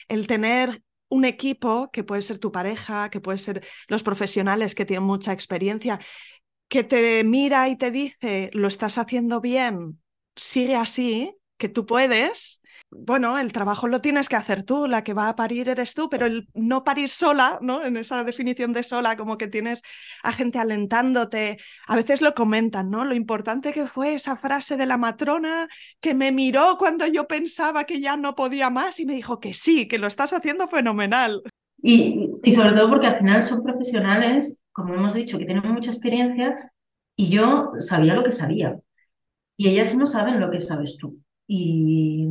el 0.08 0.28
tener 0.28 0.84
un 1.10 1.26
equipo 1.26 1.92
que 1.92 2.04
puede 2.04 2.22
ser 2.22 2.40
tu 2.40 2.52
pareja, 2.52 3.10
que 3.10 3.20
puede 3.20 3.38
ser 3.38 3.66
los 3.88 4.04
profesionales 4.04 4.76
que 4.76 4.86
tienen 4.86 5.04
mucha 5.04 5.34
experiencia, 5.34 6.00
que 6.70 6.86
te 6.86 7.24
mira 7.26 7.68
y 7.68 7.78
te 7.78 7.92
dice, 7.92 8.50
lo 8.54 8.68
estás 8.68 8.98
haciendo 8.98 9.42
bien, 9.42 10.02
sigue 10.38 10.76
así, 10.78 11.36
que 11.58 11.68
tú 11.68 11.86
puedes, 11.86 12.61
bueno, 12.92 13.40
el 13.40 13.54
trabajo 13.54 13.88
lo 13.88 14.02
tienes 14.02 14.28
que 14.28 14.36
hacer 14.36 14.64
tú, 14.64 14.86
la 14.86 15.04
que 15.04 15.14
va 15.14 15.30
a 15.30 15.36
parir 15.36 15.70
eres 15.70 15.94
tú, 15.94 16.10
pero 16.10 16.26
el 16.26 16.50
no 16.54 16.84
parir 16.84 17.10
sola, 17.10 17.58
¿no? 17.62 17.84
En 17.84 17.96
esa 17.96 18.24
definición 18.26 18.74
de 18.74 18.84
sola, 18.84 19.16
como 19.16 19.38
que 19.38 19.48
tienes 19.48 19.82
a 20.24 20.34
gente 20.34 20.60
alentándote, 20.60 21.58
a 21.88 21.96
veces 21.96 22.22
lo 22.22 22.34
comentan, 22.34 22.90
¿no? 22.90 23.06
Lo 23.06 23.16
importante 23.16 23.72
que 23.72 23.88
fue 23.88 24.14
esa 24.14 24.36
frase 24.36 24.76
de 24.76 24.86
la 24.86 24.98
matrona 24.98 25.70
que 26.02 26.14
me 26.14 26.34
miró 26.34 26.76
cuando 26.78 27.08
yo 27.08 27.28
pensaba 27.28 27.86
que 27.86 28.02
ya 28.02 28.18
no 28.18 28.36
podía 28.36 28.70
más 28.70 29.00
y 29.00 29.06
me 29.06 29.14
dijo 29.14 29.40
que 29.40 29.54
sí, 29.54 29.88
que 29.88 29.98
lo 29.98 30.08
estás 30.08 30.34
haciendo 30.34 30.68
fenomenal. 30.68 31.42
Y, 31.82 32.30
y 32.44 32.52
sobre 32.52 32.74
todo 32.74 32.90
porque 32.90 33.08
al 33.08 33.20
final 33.20 33.42
son 33.42 33.64
profesionales, 33.64 34.62
como 34.74 34.94
hemos 34.94 35.14
dicho, 35.14 35.38
que 35.38 35.46
tienen 35.46 35.72
mucha 35.72 35.92
experiencia 35.92 36.72
y 37.16 37.30
yo 37.30 37.72
sabía 37.80 38.16
lo 38.16 38.24
que 38.24 38.32
sabía. 38.34 38.78
Y 39.56 39.70
ellas 39.70 39.96
no 39.96 40.08
saben 40.08 40.42
lo 40.42 40.52
que 40.52 40.60
sabes 40.60 40.98
tú. 40.98 41.20
Y, 41.48 42.28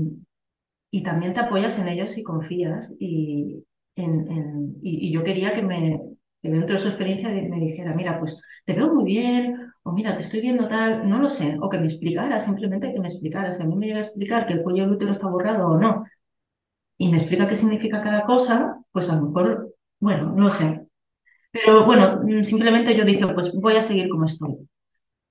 y 0.90 1.02
también 1.02 1.34
te 1.34 1.40
apoyas 1.40 1.78
en 1.78 1.88
ellos 1.88 2.16
y 2.18 2.22
confías. 2.22 2.96
Y, 2.98 3.64
en, 3.96 4.76
y, 4.82 5.12
yo 5.12 5.22
quería 5.24 5.54
que, 5.54 5.62
me, 5.62 6.00
dentro 6.42 6.74
de 6.74 6.80
su 6.80 6.88
experiencia 6.88 7.28
me 7.28 7.60
dijera, 7.60 7.94
mira, 7.94 8.18
pues 8.18 8.40
te 8.64 8.74
veo 8.74 8.92
muy 8.94 9.04
bien, 9.04 9.56
o 9.82 9.92
mira, 9.92 10.16
te 10.16 10.22
estoy 10.22 10.40
viendo 10.40 10.68
tal, 10.68 11.08
no 11.08 11.18
lo 11.18 11.28
sé, 11.28 11.56
o 11.60 11.68
que 11.68 11.78
me 11.78 11.86
explicara, 11.86 12.40
simplemente 12.40 12.92
que 12.92 13.00
me 13.00 13.08
explicara. 13.08 13.52
Si 13.52 13.62
a 13.62 13.66
mí 13.66 13.76
me 13.76 13.86
llega 13.86 14.00
a 14.00 14.02
explicar 14.02 14.46
que 14.46 14.54
el 14.54 14.62
cuello 14.62 14.84
del 14.84 14.92
útero 14.92 15.12
está 15.12 15.28
borrado 15.28 15.68
o 15.68 15.78
no, 15.78 16.04
y 16.98 17.10
me 17.10 17.18
explica 17.18 17.48
qué 17.48 17.56
significa 17.56 18.02
cada 18.02 18.24
cosa, 18.26 18.78
pues 18.92 19.08
a 19.10 19.16
lo 19.16 19.26
mejor, 19.26 19.74
bueno, 20.00 20.32
no 20.32 20.44
lo 20.44 20.50
sé. 20.50 20.86
Pero 21.52 21.84
bueno, 21.86 22.22
simplemente 22.44 22.96
yo 22.96 23.04
dije, 23.04 23.26
pues 23.34 23.52
voy 23.54 23.74
a 23.74 23.82
seguir 23.82 24.08
como 24.08 24.26
estoy 24.26 24.68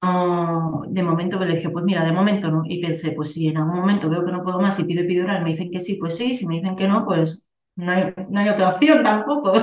de 0.01 1.03
momento 1.03 1.43
le 1.43 1.55
dije, 1.55 1.69
pues 1.69 1.83
mira, 1.85 2.03
de 2.05 2.12
momento 2.12 2.49
no. 2.51 2.62
Y 2.65 2.81
pensé, 2.81 3.12
pues 3.12 3.33
si 3.33 3.47
en 3.47 3.57
algún 3.57 3.77
momento 3.77 4.09
veo 4.09 4.25
que 4.25 4.31
no 4.31 4.43
puedo 4.43 4.59
más 4.59 4.79
y 4.79 4.83
pido 4.85 5.03
epidural, 5.03 5.43
me 5.43 5.51
dicen 5.51 5.71
que 5.71 5.79
sí, 5.79 5.97
pues 5.99 6.17
sí. 6.17 6.35
Si 6.35 6.47
me 6.47 6.55
dicen 6.55 6.75
que 6.75 6.88
no, 6.88 7.05
pues 7.05 7.47
no 7.75 7.91
hay, 7.91 8.13
no 8.29 8.39
hay 8.39 8.49
otra 8.49 8.69
opción 8.75 9.03
tampoco. 9.03 9.53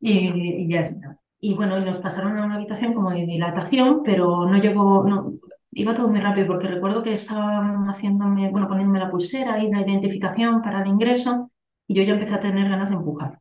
y, 0.00 0.68
ya 0.68 0.80
está. 0.80 1.18
Y 1.40 1.54
bueno, 1.54 1.78
nos 1.80 1.98
pasaron 1.98 2.38
a 2.38 2.44
una 2.44 2.56
habitación 2.56 2.94
como 2.94 3.10
de 3.10 3.26
dilatación, 3.26 4.02
pero 4.04 4.46
no 4.46 4.58
llegó, 4.58 5.04
no, 5.08 5.34
iba 5.72 5.94
todo 5.94 6.08
muy 6.08 6.20
rápido 6.20 6.48
porque 6.48 6.68
recuerdo 6.68 7.02
que 7.02 7.14
estaban 7.14 7.86
haciéndome, 7.88 8.50
bueno, 8.50 8.68
poniéndome 8.68 8.98
la 8.98 9.10
pulsera 9.10 9.62
y 9.62 9.70
la 9.70 9.82
identificación 9.82 10.62
para 10.62 10.82
el 10.82 10.88
ingreso 10.88 11.50
y 11.86 11.94
yo 11.94 12.02
ya 12.02 12.14
empecé 12.14 12.34
a 12.34 12.40
tener 12.40 12.68
ganas 12.68 12.90
de 12.90 12.96
empujar. 12.96 13.40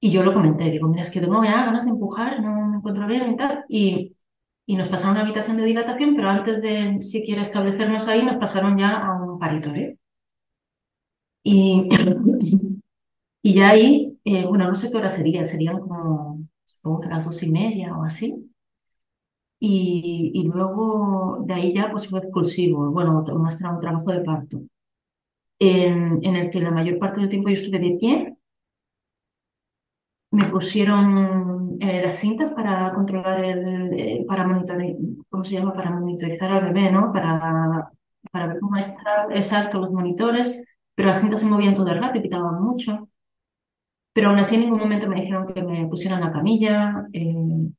Y 0.00 0.10
yo 0.10 0.22
lo 0.22 0.34
comenté, 0.34 0.70
digo, 0.70 0.88
mira, 0.88 1.02
es 1.02 1.10
que 1.10 1.20
tengo 1.20 1.40
ganas 1.40 1.84
de 1.84 1.90
empujar, 1.90 2.40
no 2.42 2.66
me 2.68 2.76
encuentro 2.76 3.06
bien 3.06 3.32
y 3.32 3.36
tal. 3.36 3.64
Y 3.68 4.15
y 4.66 4.76
nos 4.76 4.88
pasaron 4.88 5.16
a 5.16 5.20
una 5.20 5.22
habitación 5.22 5.56
de 5.56 5.64
dilatación, 5.64 6.14
pero 6.16 6.30
antes 6.30 6.62
de 6.62 7.00
siquiera 7.00 7.42
establecernos 7.42 8.08
ahí, 8.08 8.24
nos 8.24 8.36
pasaron 8.36 8.76
ya 8.78 8.98
a 9.06 9.12
un 9.22 9.38
paritorio. 9.38 9.96
Y, 11.44 11.88
y 13.42 13.54
ya 13.54 13.70
ahí, 13.70 14.18
eh, 14.24 14.44
bueno, 14.46 14.66
no 14.68 14.74
sé 14.74 14.90
qué 14.90 14.96
hora 14.98 15.10
sería, 15.10 15.44
serían 15.44 15.80
como, 15.80 16.44
supongo 16.64 17.00
que 17.00 17.08
las 17.08 17.24
dos 17.24 17.42
y 17.42 17.50
media 17.52 17.96
o 17.96 18.04
así. 18.04 18.34
Y, 19.58 20.32
y 20.34 20.44
luego 20.44 21.42
de 21.46 21.54
ahí 21.54 21.72
ya 21.74 21.90
pues 21.90 22.08
fue 22.08 22.20
expulsivo, 22.20 22.90
bueno, 22.90 23.24
más 23.38 23.60
un 23.62 23.80
trabajo 23.80 24.12
de 24.12 24.20
parto, 24.20 24.62
en, 25.58 26.20
en 26.24 26.36
el 26.36 26.50
que 26.50 26.60
la 26.62 26.70
mayor 26.70 26.98
parte 26.98 27.20
del 27.20 27.28
tiempo 27.28 27.48
yo 27.50 27.56
estuve 27.56 27.78
de 27.78 27.98
pie 28.00 28.36
me 30.30 30.44
pusieron 30.46 31.55
eh, 31.80 32.02
las 32.02 32.14
cintas 32.14 32.52
para 32.52 32.92
controlar 32.94 33.44
el, 33.44 33.92
eh, 33.98 34.24
para 34.28 34.46
monitorizar, 34.46 34.96
¿cómo 35.28 35.44
se 35.44 35.54
llama? 35.54 35.74
Para 35.74 35.90
monitorizar 35.90 36.50
al 36.50 36.72
bebé, 36.72 36.90
¿no? 36.90 37.12
Para, 37.12 37.90
para 38.30 38.46
ver 38.48 38.60
cómo 38.60 38.76
está, 38.76 39.26
exacto, 39.34 39.80
los 39.80 39.90
monitores, 39.92 40.60
pero 40.94 41.08
las 41.08 41.20
cintas 41.20 41.40
se 41.40 41.46
movían 41.46 41.74
todo 41.74 41.90
el 41.90 42.00
rato 42.00 42.18
y 42.18 42.22
pitaban 42.22 42.62
mucho. 42.62 43.08
Pero 44.12 44.30
aún 44.30 44.38
así 44.38 44.54
en 44.54 44.62
ningún 44.62 44.78
momento 44.80 45.08
me 45.08 45.20
dijeron 45.20 45.46
que 45.46 45.62
me 45.62 45.86
pusieran 45.88 46.20
la 46.20 46.32
camilla, 46.32 47.06
eh, 47.12 47.34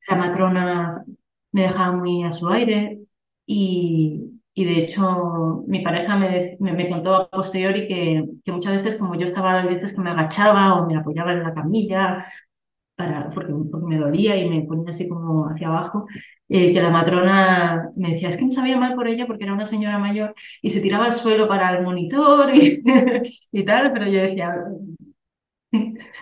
la 0.08 0.16
matrona 0.16 1.04
me 1.52 1.62
dejaba 1.62 1.96
muy 1.96 2.22
a 2.22 2.32
su 2.32 2.48
aire 2.48 3.00
y, 3.46 4.40
y 4.54 4.64
de 4.64 4.78
hecho 4.84 5.64
mi 5.66 5.80
pareja 5.80 6.16
me, 6.16 6.56
me, 6.60 6.72
me, 6.74 6.88
contó 6.90 7.14
a 7.14 7.30
posteriori 7.30 7.88
que, 7.88 8.24
que 8.44 8.52
muchas 8.52 8.82
veces 8.82 8.98
como 9.00 9.16
yo 9.16 9.26
estaba 9.26 9.60
a 9.60 9.66
veces 9.66 9.92
que 9.92 10.00
me 10.00 10.10
agachaba 10.10 10.74
o 10.74 10.86
me 10.86 10.96
apoyaba 10.96 11.32
en 11.32 11.42
la 11.42 11.54
camilla 11.54 12.26
para, 12.98 13.30
porque, 13.30 13.52
me 13.86 13.96
dolía 13.96 14.36
y 14.36 14.50
me 14.50 14.62
ponía 14.62 14.90
así 14.90 15.08
como 15.08 15.48
hacia 15.48 15.68
abajo, 15.68 16.06
eh, 16.48 16.72
que 16.72 16.82
la 16.82 16.90
matrona 16.90 17.90
me 17.96 18.12
decía, 18.14 18.28
es 18.28 18.36
que 18.36 18.44
me 18.44 18.50
sabía 18.50 18.76
mal 18.76 18.94
por 18.96 19.06
ella 19.06 19.26
porque 19.26 19.44
era 19.44 19.52
una 19.54 19.66
señora 19.66 19.98
mayor 19.98 20.34
y 20.62 20.70
se 20.70 20.80
tiraba 20.80 21.04
al 21.06 21.12
suelo 21.12 21.46
para 21.48 21.76
el 21.76 21.84
monitor 21.84 22.52
y, 22.54 22.82
y 23.52 23.64
tal, 23.64 23.92
pero 23.92 24.06
yo 24.06 24.20
decía... 24.20 24.54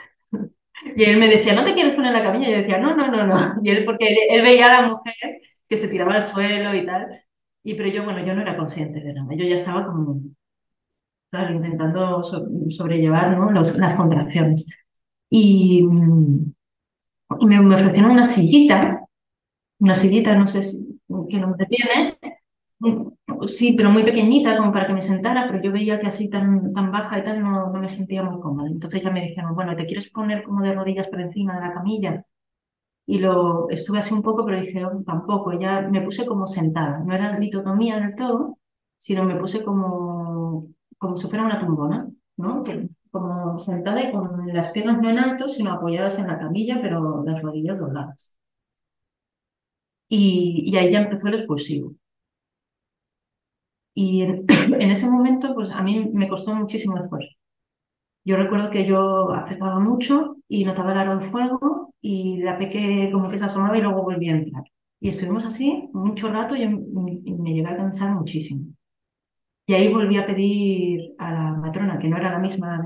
Y 0.97 1.05
él 1.05 1.19
me 1.19 1.29
decía, 1.29 1.55
¿no 1.55 1.65
te 1.65 1.75
quieres 1.75 1.95
poner 1.95 2.13
la 2.13 2.23
camilla? 2.23 2.49
Y 2.49 2.53
yo 2.53 2.59
decía, 2.59 2.79
no, 2.79 2.95
no, 2.97 3.09
no, 3.09 3.27
no. 3.27 3.35
Y 3.63 3.71
él, 3.71 3.85
porque 3.85 4.15
él, 4.31 4.43
veía 4.43 4.67
a 4.67 4.83
la 4.83 4.89
mujer 4.89 5.15
que 5.69 5.77
se 5.77 5.89
tiraba 5.89 6.15
al 6.15 6.23
suelo 6.23 6.75
y 6.75 6.87
tal. 6.87 7.23
Y 7.65 7.75
pero 7.75 7.89
yo, 7.91 8.05
bueno, 8.05 8.25
yo 8.25 8.35
no 8.35 8.43
era 8.43 8.57
consciente 8.57 9.01
de 9.01 9.13
nada. 9.13 9.35
Yo 9.35 9.45
ya 9.45 9.57
estaba 9.57 9.87
como, 9.87 10.21
claro, 11.31 11.55
intentando 11.55 12.23
sobrellevar 12.23 13.37
¿no? 13.37 13.51
las 13.51 13.95
contracciones. 13.97 14.67
Y, 15.31 15.85
y 17.41 17.47
me, 17.47 17.59
ofrecieron 17.75 18.11
una 18.13 18.25
sillita, 18.25 19.07
una 19.79 19.95
sillita, 19.95 20.37
no 20.37 20.47
sé 20.47 20.63
si, 20.63 21.01
qué 21.29 21.39
nombre 21.39 21.67
tiene, 21.67 22.19
sí, 23.49 23.75
pero 23.77 23.91
muy 23.91 24.05
pequeñita, 24.05 24.57
como 24.57 24.73
para 24.73 24.87
que 24.87 24.95
me 24.95 25.03
sentara, 25.03 25.47
pero 25.47 25.63
yo 25.63 25.73
veía 25.73 25.99
que 26.01 26.07
así 26.09 26.31
tan, 26.31 26.73
tan 26.73 26.91
baja 26.93 27.19
y 27.19 27.25
tal 27.25 27.43
no, 27.43 27.71
no 27.73 27.81
me 27.81 27.89
sentía 27.89 28.23
muy 28.23 28.41
cómoda. 28.41 28.69
Entonces 28.69 29.03
ya 29.03 29.11
me 29.11 29.23
dijeron, 29.23 29.55
bueno, 29.55 29.77
¿te 29.77 29.87
quieres 29.87 30.11
poner 30.11 30.43
como 30.45 30.63
de 30.63 30.75
rodillas 30.75 31.09
por 31.09 31.21
encima 31.21 31.55
de 31.55 31.61
la 31.61 31.75
camilla? 31.75 32.25
Y 33.07 33.19
lo 33.21 33.69
estuve 33.71 33.99
así 34.01 34.15
un 34.15 34.23
poco, 34.23 34.45
pero 34.45 34.61
dije, 34.61 34.85
oh, 34.85 35.03
tampoco, 35.05 35.59
ya 35.59 35.83
me 35.83 36.03
puse 36.03 36.27
como 36.27 36.47
sentada, 36.47 37.01
no 37.05 37.15
era 37.15 37.39
litotomía 37.39 38.01
del 38.01 38.15
todo, 38.17 38.59
sino 38.99 39.25
me 39.25 39.37
puse 39.37 39.65
como, 39.65 40.69
como 40.99 41.17
si 41.17 41.29
fuera 41.29 41.45
una 41.45 41.61
tumbona, 41.61 42.09
¿no? 42.37 42.65
Como 43.21 43.59
sentada 43.59 44.03
y 44.03 44.13
con 44.13 44.47
las 44.49 44.71
piernas 44.73 45.01
no 45.01 45.11
en 45.11 45.19
alto, 45.19 45.49
sino 45.49 45.73
apoyadas 45.73 46.19
en 46.19 46.29
la 46.29 46.39
camilla, 46.39 46.79
pero 46.83 47.25
las 47.25 47.43
rodillas 47.43 47.79
dobladas. 47.79 48.35
Y, 50.09 50.65
y 50.67 50.77
ahí 50.77 50.91
ya 50.93 51.01
empezó 51.03 51.29
el 51.29 51.35
expulsivo. 51.35 51.95
Y 53.95 54.23
en, 54.23 54.45
en, 54.81 54.91
ese 54.91 55.09
momento, 55.11 55.55
pues 55.55 55.71
a 55.71 55.83
mí 55.83 56.11
me 56.13 56.29
costó 56.29 56.55
muchísimo 56.55 56.99
esfuerzo. 56.99 57.31
Yo 58.25 58.37
recuerdo 58.37 58.71
que 58.71 58.87
yo 58.87 59.33
apretaba 59.35 59.81
mucho 59.81 60.37
y 60.49 60.65
notaba 60.65 60.93
el 60.93 60.99
aro 60.99 61.19
de 61.19 61.27
fuego 61.27 61.95
y 62.01 62.39
la 62.43 62.59
peque 62.59 63.11
como 63.13 63.31
que 63.31 63.39
se 63.39 63.47
asomaba 63.47 63.79
y 63.79 63.83
luego 63.83 64.03
volvía 64.03 64.35
a 64.35 64.39
entrar. 64.39 64.65
Y 65.01 65.11
estuvimos 65.11 65.45
así 65.45 65.89
mucho 65.93 66.29
rato 66.31 66.57
y 66.57 66.69
me, 66.69 67.21
me 67.39 67.55
llegué 67.55 67.69
a 67.69 67.77
cansar 67.77 68.15
muchísimo. 68.15 68.76
Y 69.67 69.75
ahí 69.75 69.93
volví 69.93 70.17
a 70.17 70.27
pedir 70.27 71.15
a 71.19 71.33
la 71.33 71.55
matrona, 71.57 71.99
que 71.99 72.09
no 72.09 72.17
era 72.17 72.31
la 72.31 72.39
misma 72.39 72.83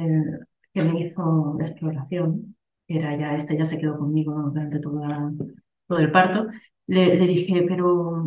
que 0.72 0.82
me 0.82 1.00
hizo 1.00 1.56
la 1.58 1.66
exploración, 1.66 2.56
era 2.86 3.16
ya, 3.16 3.36
este 3.36 3.56
ya 3.58 3.66
se 3.66 3.78
quedó 3.78 3.98
conmigo 3.98 4.32
durante 4.52 4.80
todo 4.80 5.02
el 5.98 6.12
parto, 6.12 6.48
le, 6.86 7.16
dije, 7.18 7.64
pero, 7.68 8.24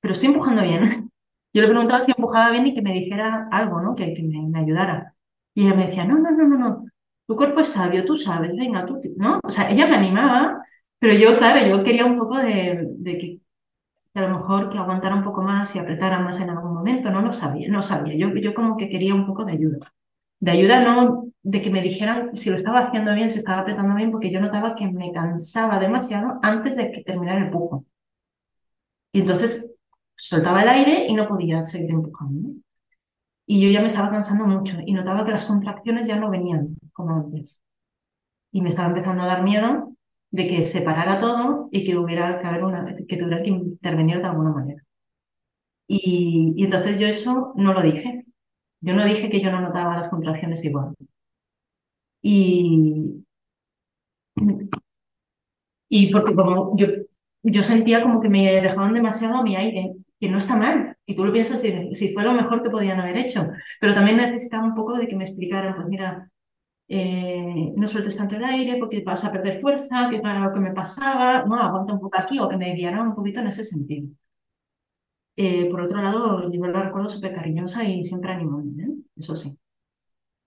pero 0.00 0.12
estoy 0.12 0.28
empujando 0.28 0.62
bien. 0.62 1.10
Yo 1.54 1.62
le 1.62 1.68
preguntaba 1.68 2.02
si 2.02 2.12
empujaba 2.12 2.50
bien 2.50 2.66
y 2.66 2.74
que 2.74 2.82
me 2.82 2.92
dijera 2.92 3.48
algo, 3.50 3.80
¿no? 3.80 3.94
Que, 3.94 4.12
que 4.14 4.22
me, 4.22 4.42
me, 4.48 4.60
ayudara. 4.60 5.14
Y 5.54 5.66
ella 5.66 5.74
me 5.74 5.86
decía, 5.86 6.04
no, 6.04 6.18
no, 6.18 6.30
no, 6.30 6.46
no, 6.48 6.58
no, 6.58 6.84
tu 7.26 7.36
cuerpo 7.36 7.60
es 7.60 7.68
sabio, 7.68 8.04
tú 8.04 8.16
sabes, 8.16 8.54
venga, 8.56 8.84
tú, 8.86 9.00
¿no? 9.16 9.40
O 9.42 9.50
sea, 9.50 9.70
ella 9.70 9.86
me 9.86 9.96
animaba, 9.96 10.62
pero 10.98 11.14
yo, 11.14 11.38
claro, 11.38 11.66
yo 11.66 11.82
quería 11.84 12.04
un 12.06 12.16
poco 12.16 12.38
de, 12.38 12.86
de 12.98 13.18
que 13.18 13.40
a 14.14 14.22
lo 14.22 14.38
mejor 14.38 14.70
que 14.70 14.78
aguantara 14.78 15.14
un 15.14 15.24
poco 15.24 15.42
más 15.42 15.74
y 15.76 15.78
apretara 15.78 16.18
más 16.20 16.40
en 16.40 16.50
algún 16.50 16.65
momento, 16.86 17.10
no 17.10 17.22
lo 17.22 17.32
sabía, 17.32 17.68
no 17.68 17.82
sabía. 17.82 18.14
Yo, 18.16 18.34
yo 18.36 18.54
como 18.54 18.76
que 18.76 18.88
quería 18.88 19.14
un 19.14 19.26
poco 19.26 19.44
de 19.44 19.52
ayuda. 19.52 19.78
De 20.40 20.50
ayuda 20.52 20.82
no 20.84 21.26
de 21.42 21.62
que 21.62 21.70
me 21.70 21.82
dijeran 21.82 22.36
si 22.36 22.50
lo 22.50 22.56
estaba 22.56 22.80
haciendo 22.80 23.14
bien, 23.14 23.30
si 23.30 23.38
estaba 23.38 23.60
apretando 23.60 23.94
bien, 23.94 24.10
porque 24.10 24.30
yo 24.30 24.40
notaba 24.40 24.74
que 24.76 24.90
me 24.90 25.12
cansaba 25.12 25.78
demasiado 25.78 26.38
antes 26.42 26.76
de 26.76 26.90
que 26.92 27.02
terminara 27.02 27.38
el 27.38 27.46
empujo. 27.46 27.84
Y 29.12 29.20
entonces 29.20 29.72
soltaba 30.16 30.62
el 30.62 30.68
aire 30.68 31.06
y 31.08 31.14
no 31.14 31.26
podía 31.28 31.64
seguir 31.64 31.90
empujando. 31.90 32.50
y 33.46 33.60
yo 33.64 33.70
ya 33.70 33.80
me 33.80 33.86
estaba 33.88 34.10
cansando 34.10 34.46
mucho 34.46 34.78
y 34.84 34.92
notaba 34.92 35.24
que 35.24 35.32
las 35.32 35.44
contracciones 35.46 36.06
ya 36.06 36.16
no 36.18 36.30
venían 36.30 36.76
como 36.92 37.14
antes. 37.16 37.60
Y 38.52 38.62
me 38.62 38.70
estaba 38.70 38.88
empezando 38.88 39.22
a 39.24 39.26
dar 39.26 39.42
miedo 39.44 39.92
de 40.30 40.48
que 40.48 40.64
se 40.64 40.82
parara 40.82 41.20
todo 41.20 41.68
y 41.72 41.84
que 41.84 41.96
hubiera 41.96 42.40
que 42.40 42.46
haber 42.48 42.64
una, 42.64 42.94
que 42.94 43.16
tuviera 43.16 43.42
que 43.42 43.50
intervenir 43.50 44.18
de 44.18 44.24
alguna 44.26 44.50
manera. 44.52 44.85
Y, 45.88 46.54
entonces 46.64 46.98
yo 47.00 47.06
eso 47.06 47.52
no 47.56 47.72
lo 47.72 47.82
dije. 47.82 48.24
Yo 48.80 48.94
no 48.94 49.04
dije 49.04 49.30
que 49.30 49.40
yo 49.40 49.50
no 49.52 49.60
notaba 49.60 49.96
las 49.96 50.08
contracciones 50.08 50.64
igual. 50.64 50.94
Y, 52.22 53.24
y 55.88 56.10
porque 56.12 56.34
como 56.34 56.76
yo, 56.76 56.86
yo 57.42 57.62
sentía 57.62 58.02
como 58.02 58.20
que 58.20 58.28
me 58.28 58.60
dejaban 58.60 58.94
demasiado 58.94 59.36
a 59.36 59.42
mi 59.42 59.56
aire, 59.56 59.94
que 60.20 60.28
no 60.28 60.38
está 60.38 60.56
mal. 60.56 60.96
Y 61.06 61.14
tú 61.14 61.24
lo 61.24 61.32
piensas 61.32 61.60
si, 61.60 61.94
si 61.94 62.12
fue 62.12 62.24
lo 62.24 62.32
mejor 62.32 62.62
que 62.62 62.70
podían 62.70 63.00
haber 63.00 63.16
hecho. 63.18 63.48
Pero 63.80 63.94
también 63.94 64.16
necesitaba 64.18 64.66
un 64.66 64.74
poco 64.74 64.98
de 64.98 65.08
que 65.08 65.16
me 65.16 65.24
explicaran, 65.24 65.74
pues 65.74 65.86
mira, 65.88 66.30
eh, 66.88 67.72
no 67.76 67.88
sueltes 67.88 68.16
tanto 68.16 68.36
el 68.36 68.44
aire 68.44 68.78
porque 68.78 69.02
vas 69.02 69.24
a 69.24 69.32
perder 69.32 69.54
fuerza, 69.60 70.08
que 70.10 70.16
era 70.16 70.40
lo 70.40 70.52
que 70.52 70.60
me 70.60 70.72
pasaba, 70.72 71.44
no, 71.44 71.56
aguanta 71.56 71.92
un 71.94 72.00
poco 72.00 72.18
aquí, 72.18 72.38
o 72.38 72.48
que 72.48 72.56
me 72.56 72.74
guiaran 72.74 73.08
un 73.08 73.14
poquito 73.14 73.40
en 73.40 73.48
ese 73.48 73.64
sentido. 73.64 74.08
Eh, 75.36 75.68
por 75.70 75.82
otro 75.82 76.00
lado, 76.02 76.50
yo 76.50 76.66
la 76.66 76.82
recuerdo 76.84 77.08
súper 77.10 77.34
cariñosa 77.34 77.84
y 77.84 78.02
siempre 78.04 78.32
animándome, 78.32 78.84
¿eh? 78.84 78.96
eso 79.16 79.36
sí. 79.36 79.56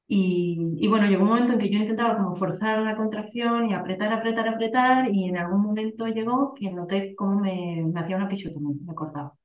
Y, 0.07 0.57
y, 0.79 0.87
bueno, 0.87 1.07
llegó 1.07 1.21
un 1.23 1.29
momento 1.29 1.53
en 1.53 1.59
que 1.59 1.69
yo 1.69 1.77
intentaba 1.79 2.17
como 2.17 2.33
forzar 2.33 2.79
la 2.81 2.97
contracción 2.97 3.69
y 3.69 3.73
apretar, 3.75 4.11
apretar, 4.11 4.47
apretar, 4.47 5.13
y 5.13 5.25
en 5.25 5.37
algún 5.37 5.61
momento 5.61 6.07
llegó 6.07 6.55
que 6.55 6.71
noté 6.71 7.15
cómo 7.15 7.39
me, 7.39 7.83
me 7.93 7.99
hacía 7.99 8.17
una 8.17 8.27
pisotomía, 8.27 8.75
me 8.85 8.95
cortaba. 8.95 9.35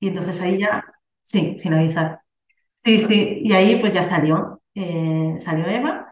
Y 0.00 0.08
entonces 0.08 0.40
ahí 0.42 0.58
ya, 0.60 0.84
sí, 1.22 1.56
sin 1.58 1.74
avisar. 1.74 2.20
Sí, 2.74 2.98
sí, 2.98 3.40
y 3.44 3.52
ahí 3.54 3.80
pues 3.80 3.94
ya 3.94 4.04
salió, 4.04 4.62
eh, 4.74 5.36
salió 5.38 5.66
Eva 5.66 6.08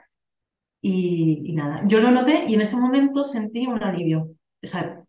y, 0.83 1.43
y, 1.47 1.55
nada, 1.55 1.83
yo 1.87 2.01
lo 2.01 2.11
noté 2.11 2.45
y 2.49 2.55
en 2.55 2.63
ese 2.63 2.77
momento 2.77 3.25
sentí 3.25 3.67
un 3.67 3.83
alivio. 3.83 4.31
O 4.63 4.67
sea, 4.67 5.03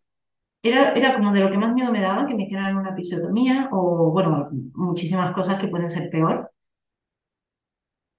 era, 0.62 0.92
era 0.92 1.14
como 1.14 1.32
de 1.32 1.40
lo 1.40 1.50
que 1.50 1.58
más 1.58 1.74
miedo 1.74 1.92
me 1.92 2.00
daba 2.02 2.26
que 2.26 2.34
me 2.34 2.44
hicieran 2.44 2.76
una 2.76 2.90
episiotomía 2.90 3.68
o, 3.72 4.10
bueno, 4.12 4.48
muchísimas 4.74 5.34
cosas 5.34 5.58
que 5.60 5.68
pueden 5.68 5.90
ser 5.90 6.10
peor. 6.10 6.50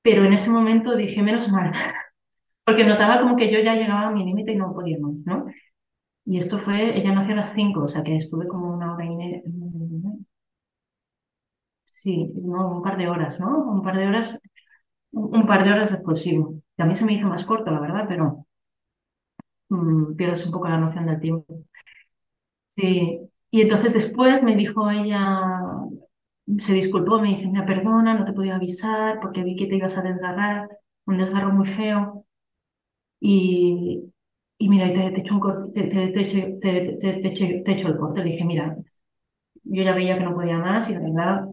Pero 0.01 0.23
en 0.25 0.33
ese 0.33 0.49
momento 0.49 0.95
dije, 0.95 1.21
menos 1.23 1.49
mal, 1.49 1.71
porque 2.65 2.85
notaba 2.85 3.21
como 3.21 3.35
que 3.37 3.51
yo 3.51 3.59
ya 3.61 3.75
llegaba 3.75 4.07
a 4.07 4.11
mi 4.11 4.25
límite 4.25 4.53
y 4.53 4.57
no 4.57 4.73
podía 4.73 4.99
más, 4.99 5.23
¿no? 5.25 5.45
Y 6.25 6.37
esto 6.39 6.59
fue, 6.59 6.97
ella 6.97 7.13
nació 7.13 7.33
a 7.33 7.37
las 7.37 7.53
5, 7.55 7.83
o 7.83 7.87
sea 7.89 8.03
que 8.03 8.17
estuve 8.17 8.47
como 8.47 8.73
una 8.75 8.93
hora 8.95 9.05
y 9.05 9.15
media. 9.15 9.43
Sí, 11.85 12.31
no, 12.35 12.67
un 12.77 12.81
par 12.83 12.97
de 12.97 13.07
horas, 13.09 13.39
¿no? 13.39 13.47
Un 13.71 13.81
par 13.81 13.97
de 13.97 14.07
horas, 14.07 14.39
un 15.11 15.47
par 15.47 15.63
de 15.65 15.71
horas. 15.73 16.01
Que 16.77 16.83
a 16.83 16.85
mí 16.87 16.95
se 16.95 17.05
me 17.05 17.13
hizo 17.13 17.27
más 17.27 17.45
corto, 17.45 17.71
la 17.71 17.79
verdad, 17.81 18.05
pero 18.09 18.45
mmm, 19.69 20.15
pierdes 20.15 20.45
un 20.45 20.51
poco 20.51 20.67
la 20.69 20.77
noción 20.77 21.05
del 21.05 21.19
tiempo. 21.21 21.63
Sí, 22.77 23.19
y 23.51 23.61
entonces 23.61 23.93
después 23.93 24.41
me 24.43 24.55
dijo 24.55 24.89
ella, 24.91 25.51
se 26.59 26.73
disculpó, 26.73 27.19
me 27.21 27.29
dice, 27.29 27.47
mira, 27.47 27.65
perdona, 27.65 28.13
no 28.15 28.25
te 28.25 28.33
podía 28.33 28.55
avisar 28.55 29.19
porque 29.21 29.43
vi 29.43 29.55
que 29.55 29.67
te 29.67 29.75
ibas 29.77 29.97
a 29.97 30.01
desgarrar, 30.03 30.69
un 31.05 31.17
desgarro 31.17 31.51
muy 31.53 31.67
feo. 31.67 32.25
Y, 33.19 34.13
y 34.59 34.69
mira, 34.69 34.87
te, 34.93 35.11
te, 35.11 35.21
echo 35.21 35.33
un 35.35 35.39
corte, 35.41 35.71
te, 35.73 35.87
te, 35.89 36.11
te, 36.11 37.27
echo- 37.71 37.87
el 37.89 37.97
corte. 37.97 38.23
Le 38.23 38.31
dije, 38.31 38.45
mira, 38.45 38.77
yo 39.65 39.83
ya 39.83 39.95
veía 39.95 40.17
que 40.17 40.25
no 40.25 40.35
podía 40.35 40.59
más 40.59 40.89
y 40.89 40.93
la 40.95 41.01
verdad, 41.01 41.45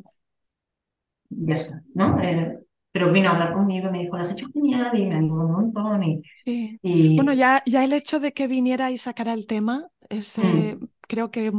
ya 1.31 1.57
está, 1.57 1.83
¿no? 1.95 2.21
Eh, 2.23 2.59
pero 2.93 3.13
vino 3.13 3.29
a 3.29 3.33
hablar 3.33 3.53
conmigo 3.55 3.89
y 3.89 3.93
me 3.93 3.99
dijo, 4.01 4.17
lo 4.17 4.23
has 4.23 4.33
hecho 4.33 4.47
genial 4.53 4.97
y 4.99 5.07
me 5.07 5.17
animó 5.17 5.45
un 5.47 5.53
montón. 5.53 6.03
Y, 6.05 6.23
Sí. 6.33 6.81
y 6.83 7.17
Bueno, 7.17 7.33
ya, 7.33 7.63
ya 7.67 7.85
el 7.85 7.93
hecho 7.93 8.21
de 8.21 8.33
que 8.33 8.47
viniera 8.49 8.91
y 8.91 8.99
sacara 8.99 9.33
el 9.35 9.47
tema 9.47 9.89
es, 10.09 10.37
eh, 10.39 10.77
mm, 10.77 10.89
creo 11.09 11.31
que, 11.31 11.53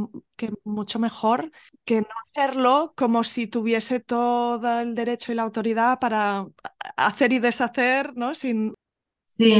mucho 0.64 0.98
mejor 0.98 1.50
que 1.84 2.00
no 2.02 2.06
hacerlo 2.24 2.92
como 2.96 3.24
si 3.24 3.46
tuviese 3.46 4.00
todo 4.00 4.80
el 4.80 4.94
derecho 4.94 5.32
y 5.32 5.34
la 5.36 5.42
autoridad 5.44 5.98
para 6.00 6.46
hacer 6.96 7.32
y 7.32 7.38
deshacer, 7.38 8.14
¿no? 8.16 8.34
Sin... 8.34 8.74
sí, 9.26 9.52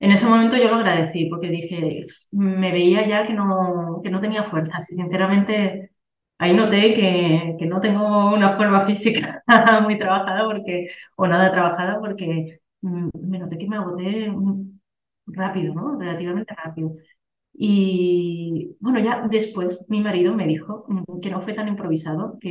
En 0.00 0.12
ese 0.12 0.26
momento 0.26 0.56
yo 0.58 0.68
lo 0.70 0.76
agradecí 0.76 1.26
porque 1.30 1.48
dije, 1.50 2.04
me 2.32 2.72
veía 2.72 3.08
ya 3.08 3.26
que 3.26 3.34
no, 3.34 4.00
que 4.04 4.10
no 4.10 4.20
tenía 4.20 4.44
fuerzas 4.44 4.90
y 4.92 4.96
sinceramente 4.96 5.92
ahí 6.38 6.54
noté 6.54 6.94
que, 6.94 7.56
que 7.58 7.66
no 7.66 7.80
tengo 7.80 8.34
una 8.34 8.50
forma 8.50 8.82
física 8.86 9.42
muy 9.84 9.98
trabajada 9.98 10.44
porque, 10.46 10.88
o 11.16 11.26
nada 11.28 11.52
trabajada 11.52 12.00
porque 12.00 12.60
mm, 12.82 13.10
me 13.14 13.38
noté 13.40 13.58
que 13.58 13.68
me 13.68 13.76
agoté 13.78 14.30
mm, 14.32 14.80
rápido, 15.28 15.74
¿no? 15.74 15.98
Relativamente 15.98 16.54
rápido. 16.54 16.96
Y 17.62 18.74
bueno, 18.80 19.00
ya 19.00 19.26
después 19.28 19.84
mi 19.88 20.00
marido 20.00 20.34
me 20.34 20.46
dijo 20.46 20.86
mm, 20.88 21.20
que 21.20 21.30
no 21.30 21.42
fue 21.42 21.52
tan 21.52 21.68
improvisado, 21.68 22.38
que 22.40 22.50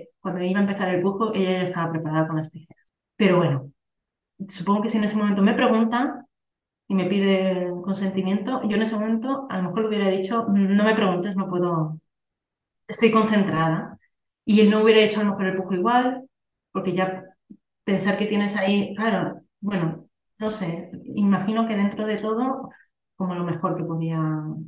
eh, 0.00 0.08
cuando 0.20 0.42
iba 0.42 0.58
a 0.60 0.62
empezar 0.62 0.88
el 0.94 1.02
pujo 1.02 1.34
ella 1.34 1.52
ya 1.52 1.62
estaba 1.64 1.92
preparada 1.92 2.26
con 2.26 2.36
las 2.36 2.50
tijeras. 2.50 2.94
Pero 3.16 3.36
bueno, 3.36 3.72
supongo 4.48 4.82
que 4.82 4.88
si 4.88 4.98
en 4.98 5.04
ese 5.04 5.16
momento 5.16 5.42
me 5.42 5.54
pregunta 5.54 6.26
y 6.88 6.94
me 6.94 7.06
pide 7.06 7.72
consentimiento, 7.84 8.62
yo 8.68 8.76
en 8.76 8.82
ese 8.82 8.96
momento 8.96 9.46
a 9.50 9.58
lo 9.58 9.64
mejor 9.64 9.82
le 9.82 9.88
hubiera 9.88 10.08
dicho, 10.10 10.46
no 10.48 10.84
me 10.84 10.94
preguntes, 10.94 11.36
no 11.36 11.48
puedo, 11.50 12.00
estoy 12.88 13.10
concentrada. 13.12 13.98
Y 14.44 14.60
él 14.60 14.70
no 14.70 14.82
hubiera 14.82 15.00
hecho 15.02 15.20
a 15.20 15.24
lo 15.24 15.30
mejor 15.32 15.46
el 15.46 15.56
pujo 15.58 15.74
igual, 15.74 16.24
porque 16.72 16.94
ya 16.94 17.24
pensar 17.84 18.18
que 18.18 18.26
tienes 18.26 18.56
ahí, 18.56 18.94
claro, 18.96 19.42
bueno, 19.60 20.08
no 20.38 20.50
sé, 20.50 20.90
imagino 21.14 21.68
que 21.68 21.76
dentro 21.76 22.06
de 22.06 22.16
todo, 22.18 22.70
como 23.18 23.36
lo 23.36 23.44
mejor 23.44 23.76
que 23.76 23.84
podía 23.84 24.20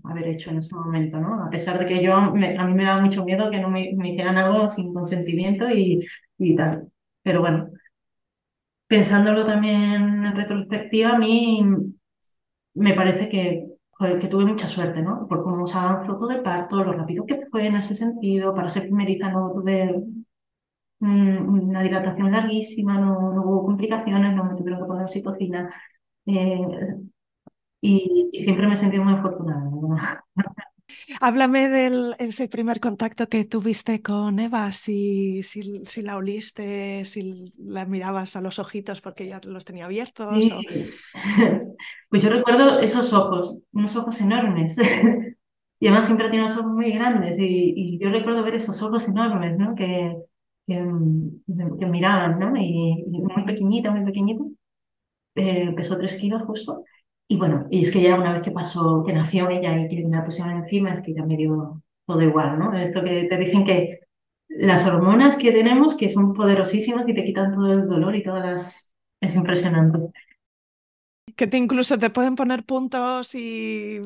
haber 0.05 0.29
hecho 0.29 0.51
en 0.53 0.59
ese 0.59 0.77
momento, 0.77 1.19
¿no? 1.21 1.45
A 1.45 1.51
pesar 1.51 1.81
de 1.81 1.87
que 1.87 2.05
yo, 2.05 2.33
me- 2.35 2.59
a 2.59 2.67
mí 2.67 2.75
me 2.75 2.85
da 2.85 3.01
mucho 3.01 3.25
miedo 3.27 3.51
que 3.51 3.61
no 3.61 3.71
me, 3.71 3.93
me 3.97 4.11
hicieran 4.11 4.39
algo 4.39 4.69
sin 4.69 4.95
consentimiento 4.95 5.71
y, 5.71 6.07
y 6.39 6.57
tal. 6.57 6.89
Pero 7.25 7.41
bueno, 7.43 7.71
pensándolo 8.89 9.47
también 9.47 10.25
en 10.27 10.37
retrospectiva, 10.37 11.13
a 11.15 11.19
mí 11.19 11.63
me 12.75 12.95
parece 12.95 13.29
que, 13.29 13.67
que 14.21 14.29
tuve 14.29 14.45
mucha 14.47 14.69
suerte, 14.69 15.03
¿no? 15.03 15.27
Por 15.29 15.43
cómo 15.45 15.67
se 15.67 15.77
avanzó 15.79 16.17
todo 16.19 16.31
el 16.33 16.43
parto, 16.43 16.83
lo 16.85 16.93
rápido 16.93 17.27
que 17.27 17.47
fue 17.51 17.67
en 17.67 17.77
ese 17.77 17.95
sentido. 17.95 18.55
Para 18.55 18.69
ser 18.69 18.85
primeriza 18.85 19.31
no 19.31 19.53
tuve 19.53 20.03
mm, 21.01 21.49
una 21.71 21.83
dilatación 21.83 22.33
larguísima, 22.33 22.99
no, 22.99 23.19
hubo 23.43 23.65
complicaciones, 23.67 24.35
no 24.35 24.45
me 24.45 24.57
tuvieron 24.57 24.81
que 24.81 24.87
poner 24.87 25.05
oxitocina. 25.05 25.75
eh, 26.27 26.59
y, 27.81 28.31
y 28.33 28.41
siempre 28.43 28.67
me 28.67 28.75
he 28.75 28.77
sentido 28.77 29.05
muy 29.05 29.15
afortunada. 29.15 29.71
Háblame 31.21 31.69
del 31.69 32.15
ese 32.19 32.49
primer 32.49 32.81
contacto 32.81 33.29
que 33.29 33.45
tuviste 33.45 34.03
con 34.03 34.39
Eva, 34.39 34.73
si, 34.73 35.43
si, 35.43 35.83
si 35.85 36.03
la 36.03 36.17
oliste, 36.17 37.05
si 37.05 37.53
la 37.59 37.85
mirabas 37.85 38.37
a 38.37 38.41
los 38.41 38.59
ojitos 38.59 39.01
porque 39.01 39.27
ya 39.29 39.41
los 39.45 39.65
tenía 39.65 39.87
abiertos. 39.87 40.51
O... 40.51 40.61
Sí, 40.61 40.95
pues 42.09 42.23
yo 42.23 42.31
recuerdo 42.31 42.79
esos 42.81 43.13
ojos, 43.13 43.59
unos 43.73 43.97
ojos 43.97 44.21
enormes. 44.21 44.77
Y 45.83 45.87
además 45.87 46.07
siempre 46.07 46.29
tiene 46.29 46.45
unos 46.45 46.59
ojos 46.59 46.73
muy 46.73 46.93
grandes 46.93 47.39
y, 47.39 47.73
y 47.75 47.99
yo 47.99 48.11
recuerdo 48.11 48.43
ver 48.45 48.55
esos 48.55 48.83
ojos 48.83 49.09
enormes, 49.09 49.57
¿no? 49.57 49.75
Que, 49.75 50.15
que, 50.67 50.79
mm, 50.81 51.79
que 51.79 51.87
miraban, 51.87 52.39
¿no? 52.39 52.55
Y, 52.57 53.05
y 53.09 53.21
muy 53.23 53.45
pequeñita, 53.47 53.91
muy 53.91 54.05
pequeñita. 54.05 54.45
eh, 55.37 55.73
pesó 55.77 55.97
tres 55.99 56.17
kilos 56.19 56.43
justo. 56.43 56.85
Y 57.33 57.37
bueno, 57.37 57.69
y 57.71 57.83
es 57.83 57.93
que 57.93 58.03
ya 58.03 58.19
una 58.19 58.33
vez 58.33 58.43
que 58.43 58.51
pasó, 58.51 59.05
que 59.07 59.13
nació 59.13 59.49
ella 59.49 59.79
y 59.79 59.89
que 59.89 60.05
me 60.05 60.17
la 60.17 60.25
pusieron 60.25 60.57
encima, 60.57 60.93
es 60.93 61.01
que 61.01 61.15
ya 61.15 61.25
me 61.25 61.37
dio 61.37 61.81
todo 62.05 62.21
igual, 62.23 62.59
¿no? 62.59 62.75
Esto 62.77 63.05
que 63.05 63.23
te 63.23 63.39
dicen 63.39 63.65
que 63.65 64.01
las 64.49 64.85
hormonas 64.85 65.37
que 65.37 65.53
tenemos, 65.53 65.97
que 65.97 66.09
son 66.09 66.35
poderosísimas 66.35 67.09
y 67.09 67.15
te 67.15 67.25
quitan 67.25 67.53
todo 67.53 67.73
el 67.73 67.89
dolor 67.89 68.17
y 68.17 68.25
todas 68.25 68.45
las... 68.45 68.95
Es 69.21 69.37
impresionante. 69.37 70.11
Que 71.37 71.49
incluso 71.57 71.97
te 72.01 72.11
pueden 72.11 72.35
poner 72.35 72.65
puntos 72.65 73.33
y, 73.37 74.01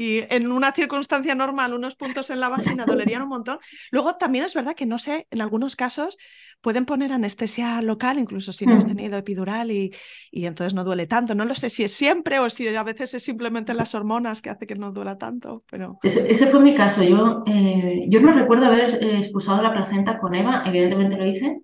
y 0.00 0.24
en 0.30 0.50
una 0.50 0.72
circunstancia 0.72 1.34
normal 1.34 1.74
unos 1.74 1.94
puntos 1.96 2.30
en 2.30 2.40
la 2.40 2.48
vagina 2.48 2.86
dolerían 2.86 3.22
un 3.22 3.28
montón. 3.28 3.58
Luego 3.90 4.16
también 4.16 4.44
es 4.44 4.54
verdad 4.54 4.74
que 4.74 4.86
no 4.86 4.98
sé, 4.98 5.26
en 5.30 5.40
algunos 5.42 5.76
casos 5.76 6.16
pueden 6.60 6.84
poner 6.86 7.12
anestesia 7.12 7.80
local, 7.82 8.18
incluso 8.18 8.52
si 8.52 8.66
no 8.66 8.76
has 8.76 8.84
Mm. 8.84 8.88
tenido 8.88 9.16
epidural 9.18 9.70
y, 9.70 9.92
y 10.30 10.46
entonces 10.46 10.74
no 10.74 10.84
duele 10.84 11.06
tanto. 11.06 11.34
No 11.34 11.44
lo 11.44 11.54
sé 11.54 11.70
si 11.70 11.84
es 11.84 11.92
siempre 11.92 12.38
o 12.38 12.48
si 12.50 12.68
a 12.68 12.82
veces 12.82 13.14
es 13.14 13.22
simplemente 13.22 13.74
las 13.74 13.94
hormonas 13.94 14.42
que 14.42 14.50
hace 14.50 14.66
que 14.66 14.74
no 14.76 14.92
duela 14.92 15.18
tanto, 15.18 15.64
pero 15.70 15.98
Ese, 16.02 16.30
ese 16.30 16.46
fue 16.50 16.60
mi 16.60 16.74
caso. 16.74 17.02
Yo, 17.02 17.42
eh, 17.46 18.04
yo 18.08 18.20
no 18.20 18.32
recuerdo 18.32 18.66
haber 18.66 18.90
eh, 19.02 19.18
expulsado 19.18 19.62
la 19.62 19.72
placenta 19.72 20.18
con 20.18 20.34
Eva, 20.34 20.62
evidentemente 20.66 21.16
lo 21.16 21.26
hice, 21.26 21.60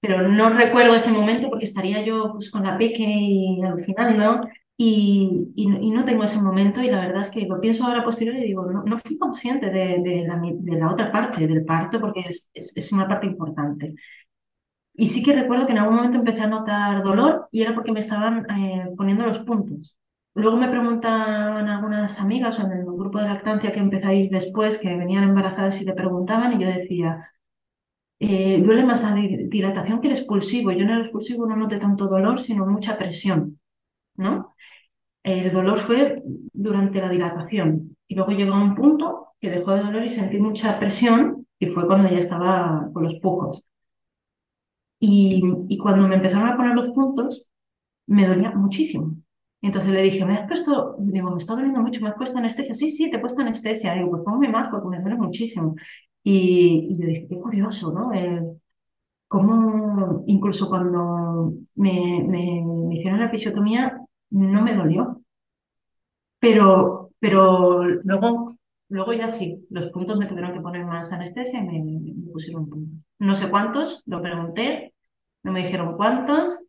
pero 0.00 0.28
no 0.28 0.50
recuerdo 0.50 0.94
ese 0.94 1.10
momento 1.12 1.48
porque 1.48 1.66
estaría 1.66 2.04
yo 2.04 2.32
pues, 2.34 2.50
con 2.50 2.62
la 2.62 2.78
peque 2.78 3.04
y 3.06 3.62
alucinando 3.62 4.48
y, 4.82 5.52
y, 5.56 5.64
y 5.88 5.90
no 5.90 6.04
tengo 6.06 6.24
ese 6.24 6.40
momento 6.40 6.82
y 6.82 6.90
la 6.90 7.00
verdad 7.06 7.22
es 7.22 7.30
que 7.30 7.46
lo 7.46 7.60
pienso 7.60 7.84
ahora 7.84 8.02
posterior 8.04 8.36
y 8.36 8.44
digo, 8.46 8.64
no, 8.72 8.82
no 8.84 8.96
fui 8.98 9.18
consciente 9.18 9.66
de, 9.70 9.98
de 10.02 10.26
la, 10.26 10.40
de 10.42 10.78
la 10.78 10.90
otra 10.90 11.12
parte 11.12 11.46
del 11.46 11.64
parto 11.66 12.00
porque 12.00 12.20
es, 12.20 12.50
es, 12.54 12.72
es 12.76 12.92
una 12.92 13.06
parte 13.08 13.26
importante. 13.26 13.94
Y 14.94 15.08
sí 15.08 15.22
que 15.22 15.32
recuerdo 15.34 15.66
que 15.66 15.72
en 15.72 15.78
algún 15.78 15.96
momento 15.96 16.18
empecé 16.18 16.42
a 16.42 16.48
notar 16.48 17.02
dolor 17.02 17.48
y 17.52 17.62
era 17.62 17.74
porque 17.74 17.92
me 17.92 18.00
estaban 18.00 18.46
eh, 18.50 18.86
poniendo 18.96 19.26
los 19.26 19.38
puntos. 19.40 19.96
Luego 20.34 20.56
me 20.56 20.68
preguntan 20.68 21.68
algunas 21.68 22.20
amigas 22.20 22.58
o 22.58 22.66
en 22.66 22.72
el 22.72 22.84
grupo 22.84 23.18
de 23.20 23.26
lactancia 23.28 23.72
que 23.72 23.80
empecé 23.80 24.06
a 24.06 24.14
ir 24.14 24.30
después, 24.30 24.78
que 24.78 24.96
venían 24.96 25.24
embarazadas 25.24 25.80
y 25.82 25.86
te 25.86 25.92
preguntaban, 25.94 26.54
y 26.60 26.64
yo 26.64 26.68
decía, 26.70 27.30
eh, 28.20 28.62
duele 28.64 28.84
más 28.84 29.02
la 29.02 29.14
dilatación 29.14 30.00
que 30.02 30.08
el 30.08 30.14
expulsivo. 30.14 30.72
Yo 30.72 30.80
en 30.84 30.90
el 30.90 31.02
expulsivo 31.02 31.46
no 31.46 31.56
noté 31.56 31.78
tanto 31.78 32.08
dolor, 32.08 32.40
sino 32.40 32.66
mucha 32.66 32.98
presión, 32.98 33.59
¿no? 34.20 34.54
El 35.22 35.52
dolor 35.52 35.78
fue 35.78 36.22
durante 36.52 37.00
la 37.00 37.08
dilatación 37.10 37.96
y 38.08 38.14
luego 38.14 38.32
llegó 38.32 38.54
a 38.54 38.62
un 38.64 38.74
punto 38.74 39.28
que 39.40 39.50
dejó 39.50 39.72
de 39.74 39.82
doler 39.82 40.04
y 40.04 40.08
sentí 40.08 40.38
mucha 40.38 40.78
presión 40.78 41.46
y 41.58 41.66
fue 41.68 41.86
cuando 41.86 42.10
ya 42.10 42.18
estaba 42.18 42.88
con 42.92 43.04
los 43.04 43.14
pocos. 43.20 43.64
Y, 44.98 45.42
y 45.68 45.78
cuando 45.78 46.06
me 46.08 46.16
empezaron 46.16 46.48
a 46.48 46.56
poner 46.56 46.74
los 46.74 46.92
puntos, 46.94 47.50
me 48.06 48.26
dolía 48.26 48.52
muchísimo. 48.52 49.16
Entonces 49.62 49.92
le 49.92 50.02
dije, 50.02 50.24
¿me 50.24 50.34
has 50.34 50.46
puesto? 50.48 50.96
Digo, 51.00 51.30
me 51.30 51.38
está 51.38 51.54
doliendo 51.54 51.80
mucho, 51.80 52.00
¿me 52.00 52.08
has 52.08 52.16
puesto 52.16 52.38
anestesia? 52.38 52.74
Sí, 52.74 52.90
sí, 52.90 53.10
te 53.10 53.16
he 53.16 53.20
puesto 53.20 53.40
anestesia. 53.42 53.94
Digo, 53.94 54.10
pues 54.10 54.22
póngame 54.24 54.48
más 54.50 54.68
porque 54.70 54.88
me 54.88 55.00
duele 55.00 55.16
muchísimo. 55.16 55.76
Y, 56.22 56.88
y 56.92 57.00
yo 57.00 57.06
dije, 57.08 57.26
qué 57.28 57.36
curioso, 57.40 57.92
¿no? 57.92 58.12
Eh, 58.14 58.42
cómo 59.28 60.24
incluso 60.26 60.68
cuando 60.68 61.54
me, 61.76 62.24
me, 62.28 62.62
me, 62.88 62.96
hicieron 62.96 63.20
la 63.20 63.26
episiotomía 63.26 63.99
no 64.30 64.62
me 64.62 64.74
dolió. 64.74 65.22
Pero, 66.38 67.10
pero 67.18 67.84
luego, 67.84 68.56
luego 68.88 69.12
ya 69.12 69.28
sí, 69.28 69.66
los 69.70 69.90
puntos 69.90 70.18
me 70.18 70.26
tuvieron 70.26 70.52
que 70.52 70.60
poner 70.60 70.84
más 70.86 71.12
anestesia 71.12 71.60
y 71.60 71.66
me, 71.66 71.82
me 71.82 72.32
pusieron 72.32 72.68
puntos. 72.68 72.98
No 73.18 73.36
sé 73.36 73.50
cuántos, 73.50 74.02
lo 74.06 74.22
pregunté, 74.22 74.94
no 75.42 75.52
me 75.52 75.64
dijeron 75.64 75.96
cuántos 75.96 76.64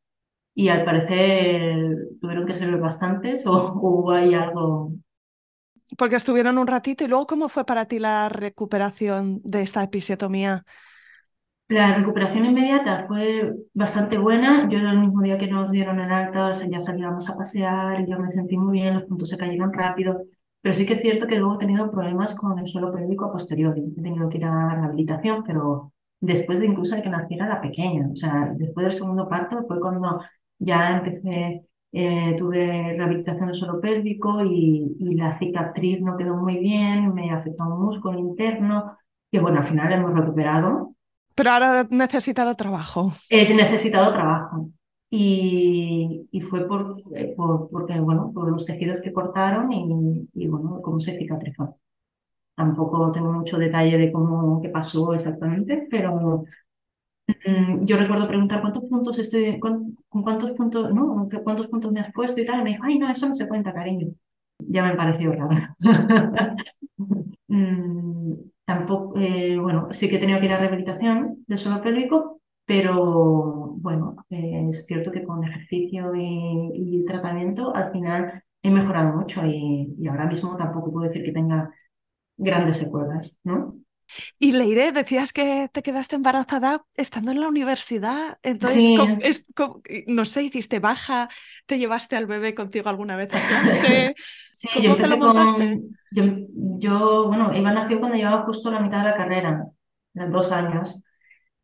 y 0.54 0.70
al 0.70 0.84
parecer 0.84 2.10
tuvieron 2.20 2.46
que 2.46 2.56
ser 2.56 2.76
bastantes 2.78 3.44
o, 3.46 4.12
ahí 4.12 4.34
algo. 4.34 4.94
Porque 5.98 6.16
estuvieron 6.16 6.58
un 6.58 6.68
ratito 6.68 7.04
y 7.04 7.08
luego 7.08 7.28
¿cómo 7.28 7.50
fue 7.50 7.66
para 7.66 7.86
ti 7.86 8.00
la 8.00 8.30
recuperación 8.30 9.42
de 9.44 9.62
esta 9.62 9.84
episiotomía? 9.84 10.66
La 11.72 11.96
recuperación 11.96 12.46
inmediata 12.46 13.06
fue 13.08 13.54
bastante 13.74 14.18
buena. 14.18 14.68
Yo 14.68 14.78
el 14.78 15.00
mismo 15.00 15.22
día 15.22 15.38
que 15.38 15.48
nos 15.48 15.72
dieron 15.72 16.02
el 16.02 16.12
alta 16.12 16.52
ya 16.70 16.82
salíamos 16.82 17.30
a 17.30 17.38
pasear 17.38 18.02
y 18.02 18.12
yo 18.12 18.20
me 18.20 18.30
sentí 18.30 18.58
muy 18.58 18.74
bien, 18.80 18.96
los 18.96 19.04
puntos 19.06 19.30
se 19.30 19.38
cayeron 19.38 19.72
rápido. 19.72 20.26
Pero 20.62 20.76
sí 20.76 20.86
que 20.86 20.96
es 20.96 21.02
cierto 21.02 21.28
que 21.28 21.38
luego 21.38 21.56
he 21.56 21.60
tenido 21.60 21.90
problemas 21.90 22.36
con 22.36 22.60
el 22.60 22.68
suelo 22.68 22.92
pélvico 22.92 23.24
a 23.26 23.32
posteriori. 23.32 23.94
He 23.98 24.02
tenido 24.02 24.28
que 24.28 24.38
ir 24.40 24.46
a 24.46 24.76
rehabilitación, 24.76 25.44
pero 25.46 25.94
después 26.20 26.60
de 26.60 26.66
incluso 26.66 26.96
de 26.96 27.04
que 27.04 27.10
naciera 27.10 27.48
la 27.48 27.62
pequeña. 27.62 28.10
O 28.12 28.16
sea, 28.18 28.52
después 28.54 28.84
del 28.86 28.94
segundo 28.94 29.30
parto 29.30 29.64
fue 29.66 29.80
cuando 29.80 30.20
ya 30.60 30.98
empecé, 30.98 31.68
eh, 31.94 32.36
tuve 32.38 32.96
rehabilitación 32.98 33.48
del 33.48 33.56
suelo 33.56 33.80
pélvico 33.80 34.44
y, 34.44 34.98
y, 35.00 35.16
la 35.16 35.40
cicatriz 35.40 36.02
no 36.02 36.18
quedó 36.18 36.36
muy 36.38 36.58
bien, 36.58 37.14
me 37.14 37.32
afectó 37.32 37.64
un 37.66 37.86
músculo 37.86 38.20
interno, 38.20 38.98
que 39.32 39.40
bueno, 39.40 39.60
al 39.60 39.66
final 39.66 39.94
hemos 39.94 40.14
recuperado. 40.14 40.96
Pero 41.36 41.52
ahora 41.52 41.88
necesitado 41.90 42.56
trabajo. 42.56 43.14
He 43.30 43.54
necesitado 43.54 44.12
trabajo. 44.14 44.70
Y, 45.10 46.28
y 46.32 46.42
fue 46.42 46.68
por, 46.68 47.02
eh, 47.16 47.34
por, 47.36 47.70
porque, 47.70 48.00
bueno, 48.00 48.32
por 48.34 48.50
los 48.50 48.66
tejidos 48.66 49.00
que 49.04 49.12
cortaron 49.12 49.72
y, 49.74 50.28
y 50.34 50.48
bueno, 50.48 50.82
cómo 50.82 51.00
se 51.00 51.18
cicatrizó. 51.18 51.78
Tampoco 52.56 53.12
tengo 53.12 53.32
mucho 53.34 53.58
detalle 53.60 53.98
de 53.98 54.12
cómo, 54.12 54.62
qué 54.62 54.70
pasó 54.70 55.14
exactamente, 55.14 55.88
pero 55.92 56.46
Mm, 57.46 57.86
yo 57.86 57.98
recuerdo 57.98 58.28
preguntar 58.28 58.62
cuántos 58.62 58.84
puntos 58.86 59.18
estoy, 59.20 59.60
con, 59.60 59.96
cuántos 60.10 60.52
puntos, 60.52 60.94
¿no? 60.94 61.28
¿Cuántos 61.44 61.68
puntos 61.68 61.92
me 61.92 62.00
has 62.02 62.12
puesto 62.14 62.40
y 62.42 62.46
tal? 62.46 62.62
Y 62.62 62.64
me 62.64 62.70
dijo, 62.72 62.84
ay, 62.86 63.00
no, 63.00 63.10
eso 63.10 63.28
no 63.28 63.36
se 63.36 63.48
cuenta, 63.48 63.74
cariño. 63.74 64.08
Ya 64.60 64.84
me 64.84 64.96
pareció 64.96 65.32
raro. 65.34 65.76
tampoco, 68.66 69.18
eh, 69.20 69.58
bueno, 69.60 69.90
sí 69.92 70.10
que 70.10 70.18
he 70.18 70.20
tenido 70.20 70.40
que 70.40 70.46
ir 70.46 70.54
a 70.54 70.60
rehabilitación 70.60 71.44
de 71.48 71.58
suelo 71.58 71.82
pélvico, 71.82 72.42
pero 72.66 73.76
bueno, 73.78 74.16
eh, 74.30 74.68
es 74.70 74.86
cierto 74.86 75.12
que 75.12 75.24
con 75.24 75.44
ejercicio 75.44 76.14
y, 76.16 76.72
y, 77.02 77.06
tratamiento 77.06 77.76
al 77.76 77.92
final 77.92 78.44
he 78.62 78.72
mejorado 78.72 79.16
mucho 79.18 79.42
y, 79.46 79.96
y 80.00 80.08
ahora 80.08 80.26
mismo 80.28 80.56
tampoco 80.58 80.92
puedo 80.92 81.08
decir 81.08 81.24
que 81.26 81.32
tenga 81.34 81.72
grandes 82.38 82.78
secuelas, 82.78 83.40
¿no? 83.44 83.76
Y 84.40 84.52
Leire, 84.54 84.92
decías 84.92 85.34
que 85.34 85.70
te 85.74 85.84
quedaste 85.84 86.16
embarazada 86.16 86.86
estando 86.96 87.32
en 87.32 87.42
la 87.42 87.48
universidad. 87.48 88.40
Entonces, 88.44 88.84
Sí, 88.84 88.96
¿cómo- 88.96 89.18
es- 89.22 89.48
no 90.08 90.26
sé, 90.26 90.44
hiciste 90.44 90.80
baja, 90.80 91.30
te 91.66 91.80
llevaste 91.80 92.16
al 92.16 92.26
bebé 92.28 92.56
contigo 92.56 92.90
alguna 92.90 93.16
vez 93.16 93.34
a 93.34 93.42
clase. 93.42 94.16
sí, 94.52 94.68
yo 94.82 94.92
¿Cómo 94.92 95.00
te 95.00 95.08
lo 95.08 95.18
montaste? 95.18 95.74
con, 95.74 95.98
yo, 96.12 96.24
yo, 96.80 97.28
bueno, 97.28 97.54
Iván 97.56 97.76
nació 97.76 98.00
cuando 98.00 98.18
llevaba 98.18 98.44
justo 98.44 98.72
la 98.72 98.80
mitad 98.82 99.00
de 99.04 99.12
la 99.12 99.18
carrera, 99.18 99.66
de 100.14 100.28
dos 100.28 100.52
años. 100.52 101.02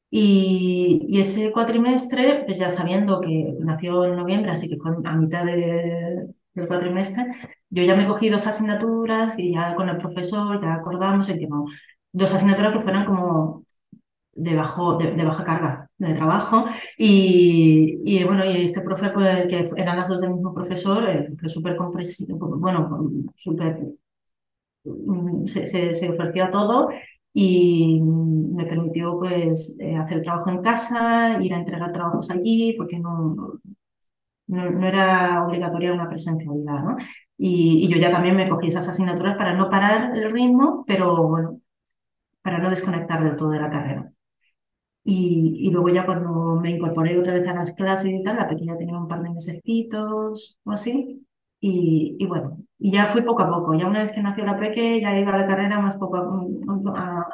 Y, 0.09 1.05
y 1.09 1.21
ese 1.21 1.51
cuatrimestre, 1.51 2.43
pues 2.45 2.59
ya 2.59 2.69
sabiendo 2.71 3.21
que 3.21 3.53
nació 3.59 4.05
en 4.05 4.15
noviembre, 4.15 4.51
así 4.51 4.69
que 4.69 4.77
fue 4.77 4.91
a 5.05 5.15
mitad 5.17 5.45
de- 5.45 6.27
del 6.53 6.67
cuatrimestre, 6.67 7.25
yo 7.69 7.83
ya 7.83 7.95
me 7.95 8.07
cogí 8.07 8.29
dos 8.29 8.47
asignaturas 8.47 9.35
y 9.37 9.53
ya 9.53 9.75
con 9.75 9.89
el 9.89 9.97
profesor 9.97 10.61
ya 10.61 10.75
acordamos 10.75 11.29
en 11.29 11.39
que 11.39 11.47
no, 11.47 11.65
dos 12.17 12.33
asignaturas 12.33 12.73
que 12.73 12.81
fueran 12.81 13.05
como 13.05 13.63
de, 14.33 14.51
de, 14.51 15.23
baja 15.25 15.43
carga 15.43 15.89
de 15.97 16.13
trabajo. 16.13 16.65
Y, 16.97 18.23
bueno, 18.23 18.45
y 18.45 18.65
este 18.65 18.81
profe, 18.81 19.09
pues, 19.09 19.47
que 19.47 19.69
eran 19.75 19.97
las 19.97 20.09
dos 20.09 20.21
del 20.21 20.33
mismo 20.33 20.53
profesor, 20.53 21.07
eh, 21.09 21.29
fue 21.39 21.49
súper 21.49 21.77
bueno, 21.77 23.11
súper 23.35 23.79
mm, 24.83 25.45
se, 25.45 25.93
se, 25.93 26.09
ofreció 26.09 26.45
a 26.45 26.51
todo 26.51 26.89
y 27.33 28.01
me 28.01 28.65
permitió 28.65 29.17
pues 29.19 29.75
eh, 29.79 29.95
hacer 29.95 30.23
trabajo 30.23 30.49
en 30.49 30.61
casa, 30.61 31.37
ir 31.41 31.53
a 31.53 31.57
entregar 31.57 31.91
trabajos 31.91 32.29
allí, 32.31 32.73
porque 32.77 32.99
no, 32.99 33.35
no, 34.47 34.69
no 34.71 34.87
era 34.87 35.45
obligatoria 35.45 35.93
una 35.93 36.09
presencialidad, 36.09 36.83
¿no? 36.83 36.97
Y, 37.37 37.85
y 37.85 37.87
yo 37.93 37.99
ya 37.99 38.11
también 38.11 38.35
me 38.35 38.49
cogí 38.49 38.69
esas 38.69 38.87
asignaturas 38.87 39.37
para 39.37 39.53
no 39.53 39.69
parar 39.69 40.15
el 40.17 40.31
ritmo, 40.31 40.83
pero 40.87 41.27
bueno, 41.27 41.61
para 42.47 42.59
no 42.59 42.71
desconectar 42.71 43.23
del 43.25 43.35
todo 43.35 43.51
de 43.51 43.59
la 43.61 43.69
carrera. 43.69 44.13
Y, 45.03 45.55
y 45.67 45.71
luego 45.71 45.89
ya 45.89 46.05
cuando 46.05 46.55
me 46.61 46.71
incorporé 46.71 47.17
otra 47.19 47.33
vez 47.33 47.47
a 47.47 47.53
las 47.53 47.73
clases 47.73 48.11
y 48.13 48.23
tal, 48.23 48.37
la 48.37 48.49
pequeña 48.49 48.77
tenía 48.77 48.97
un 48.97 49.07
par 49.07 49.21
de 49.23 49.29
mesecitos 49.31 50.59
o 50.65 50.71
así. 50.71 51.25
Y, 51.61 52.17
y 52.19 52.25
bueno, 52.27 52.59
y 52.79 52.91
ya 52.91 53.05
fui 53.07 53.21
poco 53.21 53.43
a 53.43 53.49
poco. 53.49 53.73
Ya 53.75 53.87
una 53.87 54.03
vez 54.03 54.11
que 54.13 54.21
nació 54.21 54.45
la 54.45 54.59
peque, 54.59 55.01
ya 55.01 55.17
iba 55.19 55.33
a 55.33 55.37
la 55.39 55.47
carrera 55.47 55.79
más 55.79 55.97
poco 55.97 56.17
a... 56.17 56.99
a- 56.99 57.27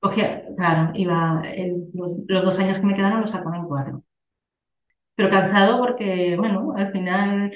cogía- 0.00 0.44
claro, 0.56 0.92
iba 0.96 1.42
el- 1.56 1.88
los, 1.94 2.22
los 2.28 2.44
dos 2.44 2.58
años 2.60 2.80
que 2.80 2.86
me 2.86 2.94
quedaron 2.96 3.20
los 3.22 3.34
acabé 3.34 3.58
en 3.58 3.64
cuatro. 3.66 4.04
Pero 5.14 5.30
cansado 5.30 5.78
porque, 5.78 6.36
bueno, 6.36 6.72
al 6.76 6.92
final 6.92 7.52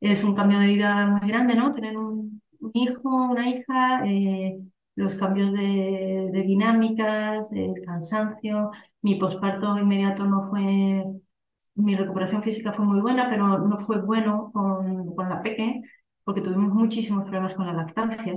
es 0.00 0.24
un 0.24 0.34
cambio 0.34 0.58
de 0.58 0.66
vida 0.68 1.06
muy 1.06 1.28
grande, 1.28 1.54
¿no? 1.54 1.72
Tener 1.72 1.96
un, 1.96 2.42
un 2.60 2.70
hijo, 2.74 3.08
una 3.30 3.48
hija, 3.48 4.04
eh, 4.06 4.60
los 4.96 5.16
cambios 5.16 5.52
de, 5.52 6.30
dinámicas, 6.46 7.52
el 7.52 7.74
cansancio. 7.84 8.70
Mi 9.02 9.16
posparto 9.16 9.78
inmediato 9.78 10.24
no 10.26 10.48
fue, 10.48 11.04
mi 11.74 11.96
recuperación 11.96 12.42
física 12.42 12.72
fue 12.72 12.84
muy 12.84 13.00
buena, 13.00 13.28
pero 13.30 13.58
no 13.58 13.78
fue 13.78 14.00
bueno 14.02 14.50
con, 14.52 15.14
con 15.14 15.28
la 15.28 15.42
peque, 15.42 15.82
porque 16.24 16.40
tuvimos 16.42 16.72
muchísimos 16.74 17.24
problemas 17.24 17.54
con 17.54 17.66
la 17.66 17.72
lactancia. 17.74 18.34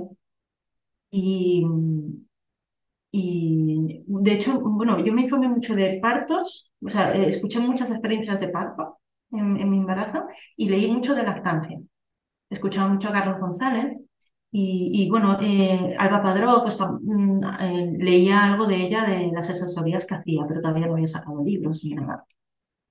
Y, 1.10 1.64
y 3.10 4.04
de 4.06 4.32
hecho, 4.32 4.60
bueno, 4.60 5.02
yo 5.04 5.12
me 5.12 5.22
informé 5.22 5.48
mucho 5.48 5.74
de 5.74 5.98
partos, 6.02 6.70
o 6.84 6.90
sea, 6.90 7.14
eh, 7.14 7.28
escuché 7.28 7.58
muchas 7.60 7.90
experiencias 7.90 8.40
de 8.40 8.48
parto 8.48 8.98
en, 9.32 9.56
en 9.58 9.70
mi 9.70 9.78
embarazo 9.78 10.26
y 10.56 10.68
leí 10.68 10.90
mucho 10.90 11.14
de 11.14 11.22
lactancia. 11.22 11.80
Escuchaba 12.50 12.88
mucho 12.88 13.08
a 13.08 13.12
Carlos 13.12 13.40
González 13.40 13.98
y, 14.50 15.04
y 15.04 15.10
bueno, 15.10 15.38
eh, 15.42 15.94
Alba 15.98 16.22
Padró, 16.22 16.62
pues 16.62 16.78
mm, 16.80 17.40
eh, 17.60 17.92
leía 17.98 18.44
algo 18.44 18.66
de 18.66 18.76
ella, 18.76 19.04
de 19.04 19.30
las 19.32 19.50
asesorías 19.50 20.06
que 20.06 20.14
hacía, 20.14 20.44
pero 20.48 20.60
todavía 20.62 20.86
no 20.86 20.94
había 20.94 21.08
sacado 21.08 21.44
libros 21.44 21.84
ni 21.84 21.94
nada. 21.94 22.24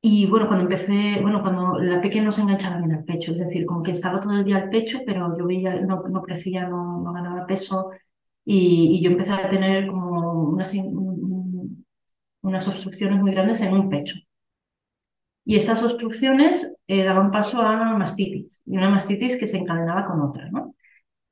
Y 0.01 0.27
bueno, 0.27 0.47
cuando 0.47 0.63
empecé, 0.65 1.19
bueno, 1.21 1.41
cuando 1.41 1.79
la 1.79 2.01
pequeña 2.01 2.25
no 2.25 2.31
se 2.31 2.41
enganchaba 2.41 2.77
bien 2.79 2.93
al 2.93 3.03
pecho, 3.05 3.33
es 3.33 3.39
decir, 3.39 3.65
como 3.65 3.83
que 3.83 3.91
estaba 3.91 4.19
todo 4.19 4.33
el 4.33 4.45
día 4.45 4.57
al 4.57 4.69
pecho, 4.69 4.99
pero 5.05 5.37
yo 5.37 5.45
veía, 5.47 5.81
no, 5.81 6.03
no 6.03 6.21
crecía, 6.23 6.67
no, 6.67 7.01
no 7.01 7.13
ganaba 7.13 7.45
peso, 7.47 7.91
y, 8.45 8.97
y 8.99 9.03
yo 9.03 9.11
empecé 9.11 9.31
a 9.33 9.49
tener 9.49 9.87
como 9.87 10.43
unas, 10.51 10.73
unas 12.41 12.67
obstrucciones 12.67 13.19
muy 13.19 13.29
grandes 13.31 13.61
en 13.61 13.73
un 13.75 13.89
pecho. 13.89 14.15
Y 15.45 15.55
estas 15.55 15.81
obstrucciones 15.83 16.69
eh, 16.87 17.03
daban 17.03 17.31
paso 17.31 17.61
a 17.61 17.97
mastitis, 17.97 18.61
y 18.65 18.77
una 18.77 18.89
mastitis 18.89 19.37
que 19.37 19.47
se 19.47 19.57
encadenaba 19.57 20.05
con 20.05 20.21
otra, 20.21 20.49
¿no? 20.51 20.75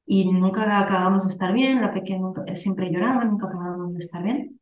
Y 0.05 0.31
nunca 0.31 0.79
acabamos 0.79 1.25
de 1.25 1.31
estar 1.31 1.53
bien, 1.53 1.81
la 1.81 1.93
pequeña 1.93 2.19
nunca- 2.19 2.45
siempre 2.55 2.91
lloraba, 2.91 3.25
nunca 3.25 3.47
acabábamos 3.47 3.93
de 3.93 3.99
estar 3.99 4.23
bien. 4.23 4.59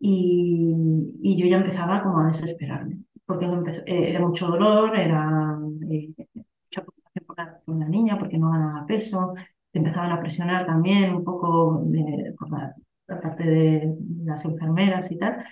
y, 0.00 1.36
yo 1.36 1.46
ya 1.46 1.58
empezaba 1.58 2.02
como 2.02 2.20
a 2.20 2.28
desesperarme, 2.28 3.00
porque 3.26 3.46
eh, 3.86 4.10
era 4.10 4.20
mucho 4.20 4.46
dolor, 4.48 4.96
era 4.96 5.58
eh, 5.90 6.12
mucha 6.16 6.82
preocupación 6.82 7.24
por 7.26 7.78
la, 7.78 7.88
niña, 7.88 8.18
porque 8.18 8.38
no 8.38 8.50
ganaba 8.50 8.86
peso, 8.86 9.34
te 9.70 9.78
empezaban 9.78 10.12
a 10.12 10.20
presionar 10.20 10.66
también 10.66 11.14
un 11.14 11.24
poco 11.24 11.82
de, 11.86 12.34
por 12.38 12.50
la, 12.50 12.74
parte 13.06 13.44
de 13.44 13.94
las 14.24 14.44
enfermeras 14.44 15.10
y 15.12 15.18
tal. 15.18 15.44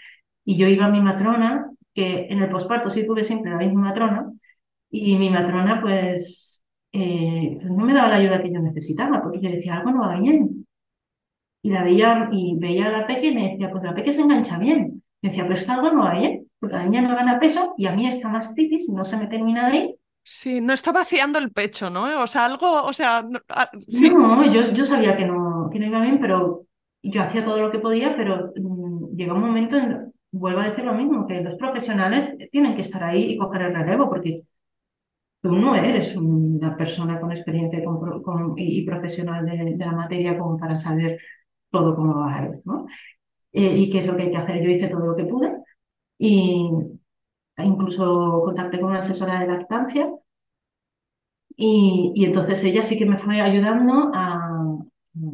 Y 0.45 0.57
yo 0.57 0.69
iba 0.69 0.87
a 0.87 0.91
mi 0.91 1.01
matrona, 1.01 1.71
que 1.95 2.27
en 2.31 2.43
el 2.43 2.49
posparto 2.49 2.91
sí 2.91 3.07
tuve 3.07 3.25
siempre 3.25 3.51
la 3.51 3.59
misma 3.59 3.83
matrona, 3.83 4.33
y 4.91 5.17
mi 5.19 5.31
matrona 5.31 5.81
pues 5.81 6.63
eh, 6.93 7.59
no 7.63 7.85
me 7.85 7.93
daba 7.93 8.09
la 8.09 8.17
ayuda 8.17 8.43
que 8.43 8.53
yo 8.53 8.61
necesitaba, 8.61 9.23
porque 9.23 9.41
yo 9.41 9.51
decía, 9.51 9.77
algo 9.77 9.91
no 9.91 10.01
va 10.01 10.19
bien. 10.19 10.67
Y 11.63 11.71
la 11.71 11.83
veía, 11.83 12.29
y 12.33 12.57
veía 12.59 12.87
a 12.87 12.93
la 12.93 13.07
pequeña 13.07 13.41
y 13.41 13.43
me 13.45 13.51
decía, 13.51 13.71
pues 13.71 13.85
la 13.85 13.95
pequeña 13.95 14.15
se 14.15 14.23
engancha 14.23 14.59
bien. 14.59 15.03
Me 15.21 15.31
decía, 15.31 15.45
pero 15.45 15.55
es 15.55 15.65
que 15.65 15.73
algo 15.73 15.91
no 15.91 16.03
va 16.03 16.19
bien, 16.19 16.49
porque 16.59 16.77
la 16.77 16.85
niña 16.85 17.03
no 17.03 17.15
gana 17.15 17.41
peso 17.41 17.75
y 17.77 17.87
a 17.87 17.93
mí 17.93 18.07
esta 18.07 18.29
mastitis 18.29 18.89
no 18.89 19.05
se 19.05 19.17
me 19.17 19.27
termina 19.27 19.69
de 19.69 19.77
ahí. 19.77 19.95
Sí, 20.23 20.61
no 20.61 20.75
está 20.75 20.93
vaciando 20.93 21.39
el 21.39 21.53
pecho, 21.53 21.89
¿no? 21.89 22.23
O 22.23 22.27
sea, 22.27 22.45
algo, 22.45 22.85
o 22.85 22.93
sea, 22.93 23.23
no, 23.23 23.41
ah, 23.49 23.71
yo, 24.53 24.63
yo 24.73 24.85
sabía 24.85 25.17
que 25.17 25.25
no, 25.25 25.71
que 25.73 25.79
no 25.79 25.87
iba 25.87 26.03
bien, 26.03 26.21
pero 26.21 26.67
yo 27.03 27.23
hacía 27.23 27.45
todo 27.45 27.61
lo 27.61 27.71
que 27.71 27.79
podía, 27.79 28.15
pero 28.17 28.53
mm, 28.55 29.17
llegó 29.17 29.35
un 29.35 29.41
momento, 29.41 29.77
en, 29.77 30.13
vuelvo 30.31 30.61
a 30.61 30.69
decir 30.69 30.85
lo 30.85 30.95
mismo, 30.95 31.27
que 31.27 31.41
los 31.41 31.57
profesionales 31.57 32.37
tienen 32.51 32.75
que 32.75 32.83
estar 32.83 33.03
ahí 33.05 33.33
y 33.33 33.39
coger 33.39 33.63
el 33.63 33.75
relevo, 33.75 34.09
porque 34.09 34.43
tú 35.43 35.53
no 35.53 35.75
eres 35.75 36.17
una 36.17 36.77
persona 36.77 37.21
con 37.21 37.33
experiencia 37.33 37.81
y, 38.57 38.87
profesional 38.87 39.47
de, 39.47 39.77
la 39.77 39.93
materia 39.93 40.39
como 40.39 40.59
para 40.59 40.77
saber 40.77 41.21
todo 41.71 41.95
cómo 41.97 42.17
va 42.21 42.37
a 42.37 42.45
ir, 42.47 42.63
¿no? 42.65 42.87
Eh, 43.53 43.77
y 43.79 43.91
qué 43.91 44.01
es 44.01 44.07
lo 44.07 44.17
que 44.17 44.25
hay 44.25 44.31
que 44.31 44.37
hacer. 44.39 44.63
Yo 44.63 44.71
hice 44.71 44.89
todo 44.89 45.07
lo 45.07 45.17
que 45.17 45.25
pude 45.25 45.53
y 46.19 46.71
incluso 47.59 48.43
contacté 48.45 48.81
con 48.81 48.91
una 48.91 49.01
asesora 49.01 49.41
de 49.41 49.49
lactancia 49.49 50.11
y, 51.57 52.13
y 52.15 52.25
entonces 52.25 52.63
ella 52.65 52.83
sí 52.83 52.97
que 52.99 53.07
me 53.07 53.19
fue 53.19 53.41
ayudando 53.41 54.11
a, 54.15 54.37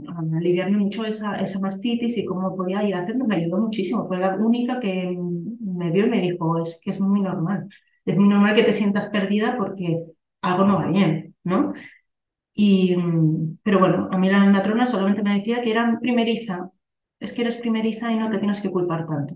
a 0.09 0.37
aliviarme 0.37 0.79
mucho 0.79 1.05
esa, 1.05 1.35
esa 1.35 1.61
mastitis 1.61 2.17
y 2.19 2.25
cómo 2.25 2.57
podía 2.57 2.83
ir 2.85 2.95
haciendo, 2.95 3.27
me 3.27 3.37
ayudó 3.37 3.59
muchísimo. 3.59 4.07
Fue 4.09 4.19
la 4.19 4.37
única 4.37 4.81
que 4.81 5.17
me 5.61 5.91
vio 5.91 6.07
y 6.07 6.11
me 6.11 6.21
dijo, 6.21 6.59
es 6.59 6.81
que 6.83 6.91
es 6.91 7.01
muy 7.01 7.21
normal. 7.21 7.69
Es 8.05 8.17
muy 8.17 8.29
normal 8.29 8.55
que 8.55 8.65
te 8.65 8.73
sientas 8.73 9.09
perdida 9.09 9.57
porque 9.57 10.05
algo 10.43 10.65
no 10.65 10.77
va 10.77 10.89
bien, 10.89 11.35
¿no? 11.45 11.73
Y, 12.53 12.97
pero 13.63 13.81
bueno, 13.81 14.09
a 14.13 14.19
mí 14.19 14.31
la 14.31 14.45
matrona 14.47 14.87
solamente 14.87 15.23
me 15.23 15.35
decía 15.35 15.63
que 15.63 15.73
era 15.73 15.99
primeriza. 16.01 16.71
Es 17.19 17.33
que 17.33 17.43
eres 17.43 17.57
primeriza 17.57 18.13
y 18.13 18.17
no 18.17 18.31
te 18.31 18.39
tienes 18.39 18.61
que 18.61 18.71
culpar 18.71 19.07
tanto. 19.07 19.35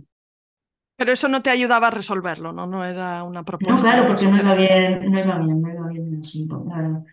Pero 0.97 1.13
eso 1.13 1.29
no 1.29 1.43
te 1.43 1.51
ayudaba 1.51 1.89
a 1.89 1.93
resolverlo, 1.93 2.53
¿no? 2.53 2.67
No 2.67 2.85
era 2.85 3.23
una 3.25 3.45
propuesta. 3.45 3.75
No, 3.75 3.81
claro, 3.81 4.09
porque 4.09 4.27
no 4.27 4.37
iba 4.37 4.55
bien, 4.55 5.11
no 5.11 5.19
iba 5.19 5.39
bien, 5.39 5.63
no 5.63 5.73
iba 5.73 5.89
bien 5.89 6.15
el 6.15 6.21
asunto, 6.21 6.65
claro. 6.65 7.05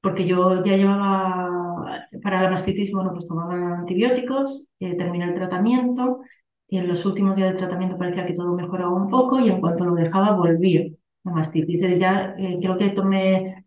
Porque 0.00 0.26
yo 0.26 0.62
ya 0.64 0.76
llevaba, 0.76 2.06
para 2.22 2.42
la 2.42 2.50
mastitis, 2.50 2.92
bueno, 2.92 3.12
pues 3.12 3.26
tomaba 3.26 3.78
antibióticos, 3.78 4.68
eh, 4.78 4.96
terminé 4.96 5.24
el 5.24 5.34
tratamiento 5.34 6.20
y 6.68 6.78
en 6.78 6.88
los 6.88 7.04
últimos 7.04 7.36
días 7.36 7.50
del 7.50 7.58
tratamiento 7.58 7.98
parecía 7.98 8.26
que 8.26 8.34
todo 8.34 8.54
mejoraba 8.54 8.94
un 8.94 9.08
poco 9.08 9.40
y 9.40 9.50
en 9.50 9.60
cuanto 9.60 9.84
lo 9.84 9.94
dejaba 9.94 10.36
volvía 10.36 10.84
la 11.24 11.32
mastitis. 11.32 11.80
Ya 11.98 12.34
eh, 12.38 12.58
creo 12.60 12.76
que 12.76 12.90
tomé 12.90 13.64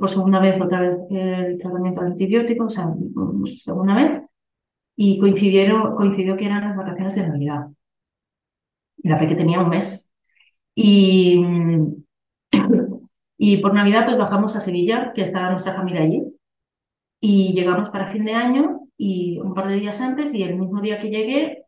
por 0.00 0.10
segunda 0.10 0.40
vez 0.40 0.60
otra 0.60 0.80
vez 0.80 0.98
el 1.10 1.58
tratamiento 1.58 2.00
de 2.00 2.06
antibióticos, 2.08 2.66
o 2.66 2.70
sea, 2.70 2.88
segunda 3.56 3.94
vez, 3.94 4.22
y 4.96 5.18
coincidieron, 5.18 5.94
coincidió 5.96 6.36
que 6.36 6.46
eran 6.46 6.62
las 6.62 6.76
vacaciones 6.76 7.14
de 7.14 7.28
Navidad. 7.28 7.66
La 9.02 9.18
que 9.18 9.34
tenía 9.34 9.60
un 9.60 9.68
mes. 9.68 10.10
Y, 10.74 11.40
y 13.36 13.58
por 13.58 13.74
Navidad 13.74 14.06
pues 14.06 14.18
bajamos 14.18 14.56
a 14.56 14.60
Sevilla, 14.60 15.12
que 15.14 15.22
estaba 15.22 15.50
nuestra 15.50 15.74
familia 15.74 16.02
allí. 16.02 16.24
Y 17.20 17.52
llegamos 17.52 17.90
para 17.90 18.10
fin 18.10 18.24
de 18.24 18.32
año 18.34 18.80
y 18.96 19.38
un 19.38 19.54
par 19.54 19.68
de 19.68 19.76
días 19.76 20.00
antes 20.00 20.34
y 20.34 20.42
el 20.42 20.58
mismo 20.58 20.80
día 20.80 21.00
que 21.00 21.10
llegué 21.10 21.64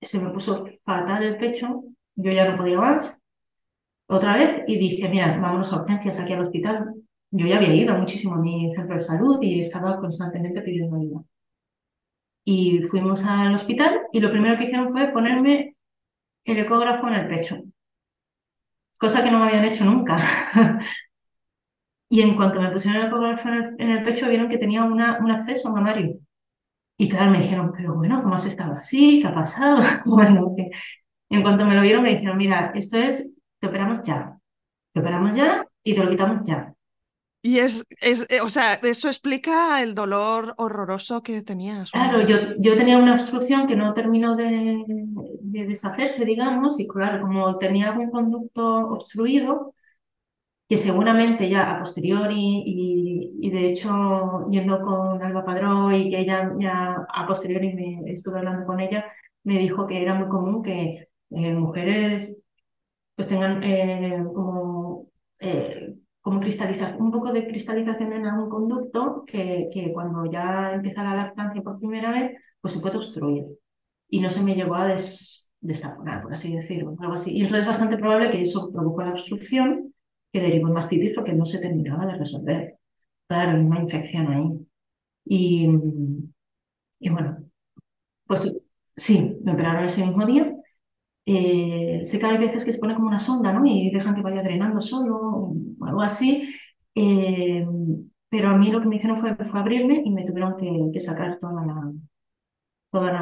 se 0.00 0.20
me 0.20 0.30
puso 0.30 0.66
fatal 0.84 1.22
el 1.22 1.38
pecho, 1.38 1.84
yo 2.14 2.30
ya 2.30 2.50
no 2.50 2.58
podía 2.58 2.78
más 2.78 3.22
otra 4.08 4.34
vez 4.36 4.62
y 4.66 4.78
dije, 4.78 5.08
mira, 5.08 5.38
vámonos 5.40 5.72
a 5.72 5.82
urgencias 5.82 6.18
aquí 6.20 6.32
al 6.32 6.46
hospital. 6.46 6.94
Yo 7.30 7.46
ya 7.46 7.56
había 7.56 7.74
ido 7.74 7.98
muchísimo 7.98 8.34
a 8.34 8.38
mi 8.38 8.70
centro 8.72 8.94
de 8.94 9.00
salud 9.00 9.38
y 9.42 9.60
estaba 9.60 9.98
constantemente 9.98 10.62
pidiendo 10.62 10.96
ayuda. 10.96 11.22
Y 12.44 12.82
fuimos 12.84 13.24
al 13.24 13.54
hospital 13.54 14.02
y 14.12 14.20
lo 14.20 14.30
primero 14.30 14.56
que 14.56 14.64
hicieron 14.64 14.88
fue 14.90 15.08
ponerme 15.08 15.76
el 16.44 16.58
ecógrafo 16.58 17.08
en 17.08 17.14
el 17.14 17.28
pecho, 17.28 17.58
cosa 18.98 19.24
que 19.24 19.30
no 19.30 19.40
me 19.40 19.46
habían 19.46 19.64
hecho 19.64 19.84
nunca. 19.84 20.18
y 22.08 22.20
en 22.20 22.36
cuanto 22.36 22.60
me 22.60 22.70
pusieron 22.70 23.00
el 23.02 23.08
ecógrafo 23.08 23.48
en 23.48 23.90
el, 23.90 24.04
pecho, 24.04 24.28
vieron 24.28 24.48
que 24.48 24.58
tenía 24.58 24.84
una, 24.84 25.18
un 25.18 25.30
acceso 25.32 25.72
mamario. 25.72 26.20
Y 26.98 27.08
claro, 27.08 27.30
me 27.32 27.40
dijeron, 27.40 27.72
pero 27.76 27.94
bueno, 27.94 28.22
¿cómo 28.22 28.36
has 28.36 28.46
estado 28.46 28.74
así? 28.74 29.20
¿Qué 29.20 29.28
ha 29.28 29.34
pasado? 29.34 29.82
bueno, 30.06 30.54
que... 30.56 30.70
en 31.30 31.42
cuanto 31.42 31.66
me 31.66 31.74
lo 31.74 31.82
vieron, 31.82 32.02
me 32.04 32.14
dijeron, 32.14 32.36
mira, 32.36 32.72
esto 32.74 32.96
es 32.96 33.35
te 33.60 33.68
operamos 33.68 34.02
ya, 34.04 34.38
te 34.92 35.00
operamos 35.00 35.34
ya 35.34 35.66
y 35.82 35.94
te 35.94 36.04
lo 36.04 36.10
quitamos 36.10 36.42
ya. 36.44 36.76
Y 37.46 37.60
es, 37.60 37.84
es, 38.00 38.26
eh, 38.28 38.40
o 38.40 38.48
sea, 38.48 38.74
eso 38.74 39.06
explica 39.06 39.80
el 39.80 39.94
dolor 39.94 40.54
horroroso 40.56 41.22
que 41.22 41.42
tenías. 41.42 41.92
Claro, 41.92 42.26
yo, 42.26 42.36
yo 42.58 42.76
tenía 42.76 42.98
una 42.98 43.14
obstrucción 43.14 43.68
que 43.68 43.76
no 43.76 43.94
terminó 43.94 44.34
de, 44.34 44.84
deshacerse, 45.42 46.24
digamos, 46.24 46.80
y 46.80 46.88
claro, 46.88 47.20
como 47.20 47.56
tenía 47.58 47.92
algún 47.92 48.10
conducto 48.10 48.78
obstruido, 48.88 49.74
que 50.68 50.76
seguramente 50.76 51.48
ya 51.48 51.76
a 51.76 51.78
posteriori, 51.78 52.64
y, 52.66 53.50
de 53.50 53.68
hecho 53.68 54.48
yendo 54.50 54.80
con 54.82 55.22
Alba 55.22 55.44
Padrón 55.44 55.94
y 55.94 56.10
que 56.10 56.18
ella 56.18 56.52
ya 56.58 57.06
a 57.08 57.26
posteriori 57.28 57.72
me 57.74 58.12
estuve 58.12 58.38
hablando 58.38 58.66
con 58.66 58.80
ella, 58.80 59.06
me 59.44 59.58
dijo 59.58 59.86
que 59.86 60.02
era 60.02 60.14
muy 60.14 60.28
común 60.28 60.62
que 60.64 61.08
eh, 61.30 61.54
mujeres 61.54 62.42
pues 63.16 63.28
tengan 63.28 63.62
eh, 63.64 64.22
como, 64.34 65.08
eh, 65.40 65.96
como 66.20 66.40
cristalización, 66.40 67.02
un 67.02 67.10
poco 67.10 67.32
de 67.32 67.48
cristalización 67.48 68.12
en 68.12 68.26
algún 68.26 68.50
conducto 68.50 69.24
que, 69.26 69.68
que 69.72 69.92
cuando 69.92 70.30
ya 70.30 70.74
empieza 70.74 71.02
la 71.02 71.16
lactancia 71.16 71.62
por 71.62 71.78
primera 71.78 72.10
vez, 72.12 72.32
pues 72.60 72.74
se 72.74 72.80
puede 72.80 72.98
obstruir. 72.98 73.44
Y 74.08 74.20
no 74.20 74.30
se 74.30 74.42
me 74.42 74.54
llegó 74.54 74.74
a 74.76 74.86
des, 74.86 75.50
por 76.22 76.32
así 76.32 76.54
decirlo, 76.54 76.94
algo 77.00 77.14
así. 77.14 77.32
Y 77.36 77.40
entonces 77.42 77.62
es 77.62 77.66
bastante 77.68 77.96
probable 77.98 78.30
que 78.30 78.42
eso 78.42 78.70
produjo 78.72 79.02
la 79.02 79.12
obstrucción 79.12 79.94
que 80.32 80.40
derivó 80.40 80.68
en 80.68 80.74
mastitis 80.74 81.14
porque 81.14 81.32
no 81.32 81.46
se 81.46 81.58
terminaba 81.58 82.06
de 82.06 82.18
resolver. 82.18 82.78
Claro, 83.28 83.60
una 83.60 83.80
infección 83.80 84.28
ahí. 84.28 84.66
Y, 85.24 85.68
y 87.00 87.10
bueno, 87.10 87.38
pues 88.26 88.42
sí, 88.96 89.38
me 89.44 89.52
operaron 89.52 89.84
ese 89.84 90.06
mismo 90.06 90.26
día 90.26 90.55
eh, 91.26 92.02
sé 92.04 92.20
que 92.20 92.26
hay 92.26 92.38
veces 92.38 92.64
que 92.64 92.72
se 92.72 92.78
pone 92.78 92.94
como 92.94 93.08
una 93.08 93.18
sonda, 93.18 93.52
¿no? 93.52 93.66
Y 93.66 93.90
dejan 93.90 94.14
que 94.14 94.22
vaya 94.22 94.42
drenando 94.42 94.80
solo 94.80 95.16
o 95.78 95.84
algo 95.84 96.00
así. 96.00 96.54
Eh, 96.94 97.66
pero 98.28 98.48
a 98.48 98.56
mí 98.56 98.70
lo 98.70 98.80
que 98.80 98.86
me 98.86 98.96
hicieron 98.96 99.16
fue, 99.16 99.34
fue 99.44 99.60
abrirme 99.60 100.02
y 100.04 100.10
me 100.10 100.24
tuvieron 100.24 100.56
que, 100.92 101.00
sacar 101.00 101.38
toda 101.38 101.66
la, 101.66 101.92
toda 102.92 103.12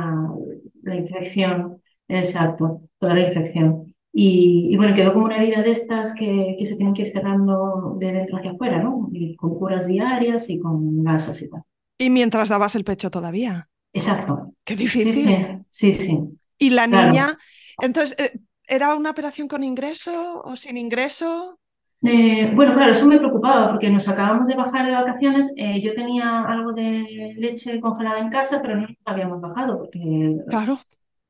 la, 0.82 0.96
infección. 0.96 1.80
Exacto, 2.06 2.82
toda 2.98 3.14
la 3.14 3.26
infección. 3.26 3.94
Y, 4.12 4.76
bueno, 4.76 4.94
quedó 4.94 5.12
como 5.12 5.24
una 5.24 5.38
herida 5.38 5.62
de 5.62 5.72
estas 5.72 6.14
que, 6.14 6.56
que, 6.58 6.66
se 6.66 6.76
tienen 6.76 6.94
que 6.94 7.02
ir 7.02 7.12
cerrando 7.12 7.96
de 7.98 8.12
dentro 8.12 8.36
hacia 8.36 8.52
afuera, 8.52 8.82
¿no? 8.82 9.08
Y 9.12 9.34
con 9.34 9.58
curas 9.58 9.88
diarias 9.88 10.50
y 10.50 10.60
con 10.60 11.02
gasas 11.02 11.40
y 11.42 11.48
tal. 11.48 11.62
Y 11.98 12.10
mientras 12.10 12.50
dabas 12.50 12.74
el 12.74 12.84
pecho 12.84 13.10
todavía. 13.10 13.68
Exacto. 13.92 14.52
Qué 14.62 14.76
difícil. 14.76 15.14
Sí, 15.14 15.36
sí, 15.70 15.94
sí. 15.94 16.20
Y 16.58 16.70
la 16.70 16.86
niña, 16.86 17.38
entonces, 17.80 18.16
eh, 18.18 18.38
¿era 18.66 18.94
una 18.94 19.10
operación 19.10 19.48
con 19.48 19.64
ingreso 19.64 20.42
o 20.44 20.56
sin 20.56 20.76
ingreso? 20.76 21.58
Eh, 22.02 22.52
bueno, 22.54 22.74
claro, 22.74 22.92
eso 22.92 23.06
me 23.06 23.18
preocupaba 23.18 23.70
porque 23.70 23.88
nos 23.88 24.06
acabamos 24.08 24.46
de 24.46 24.54
bajar 24.54 24.86
de 24.86 24.92
vacaciones. 24.92 25.52
Eh, 25.56 25.80
yo 25.80 25.94
tenía 25.94 26.42
algo 26.42 26.72
de 26.72 27.34
leche 27.38 27.80
congelada 27.80 28.20
en 28.20 28.28
casa, 28.28 28.60
pero 28.60 28.76
no 28.76 28.86
la 28.86 29.12
habíamos 29.12 29.40
bajado 29.40 29.78
porque... 29.78 30.36
Claro. 30.48 30.78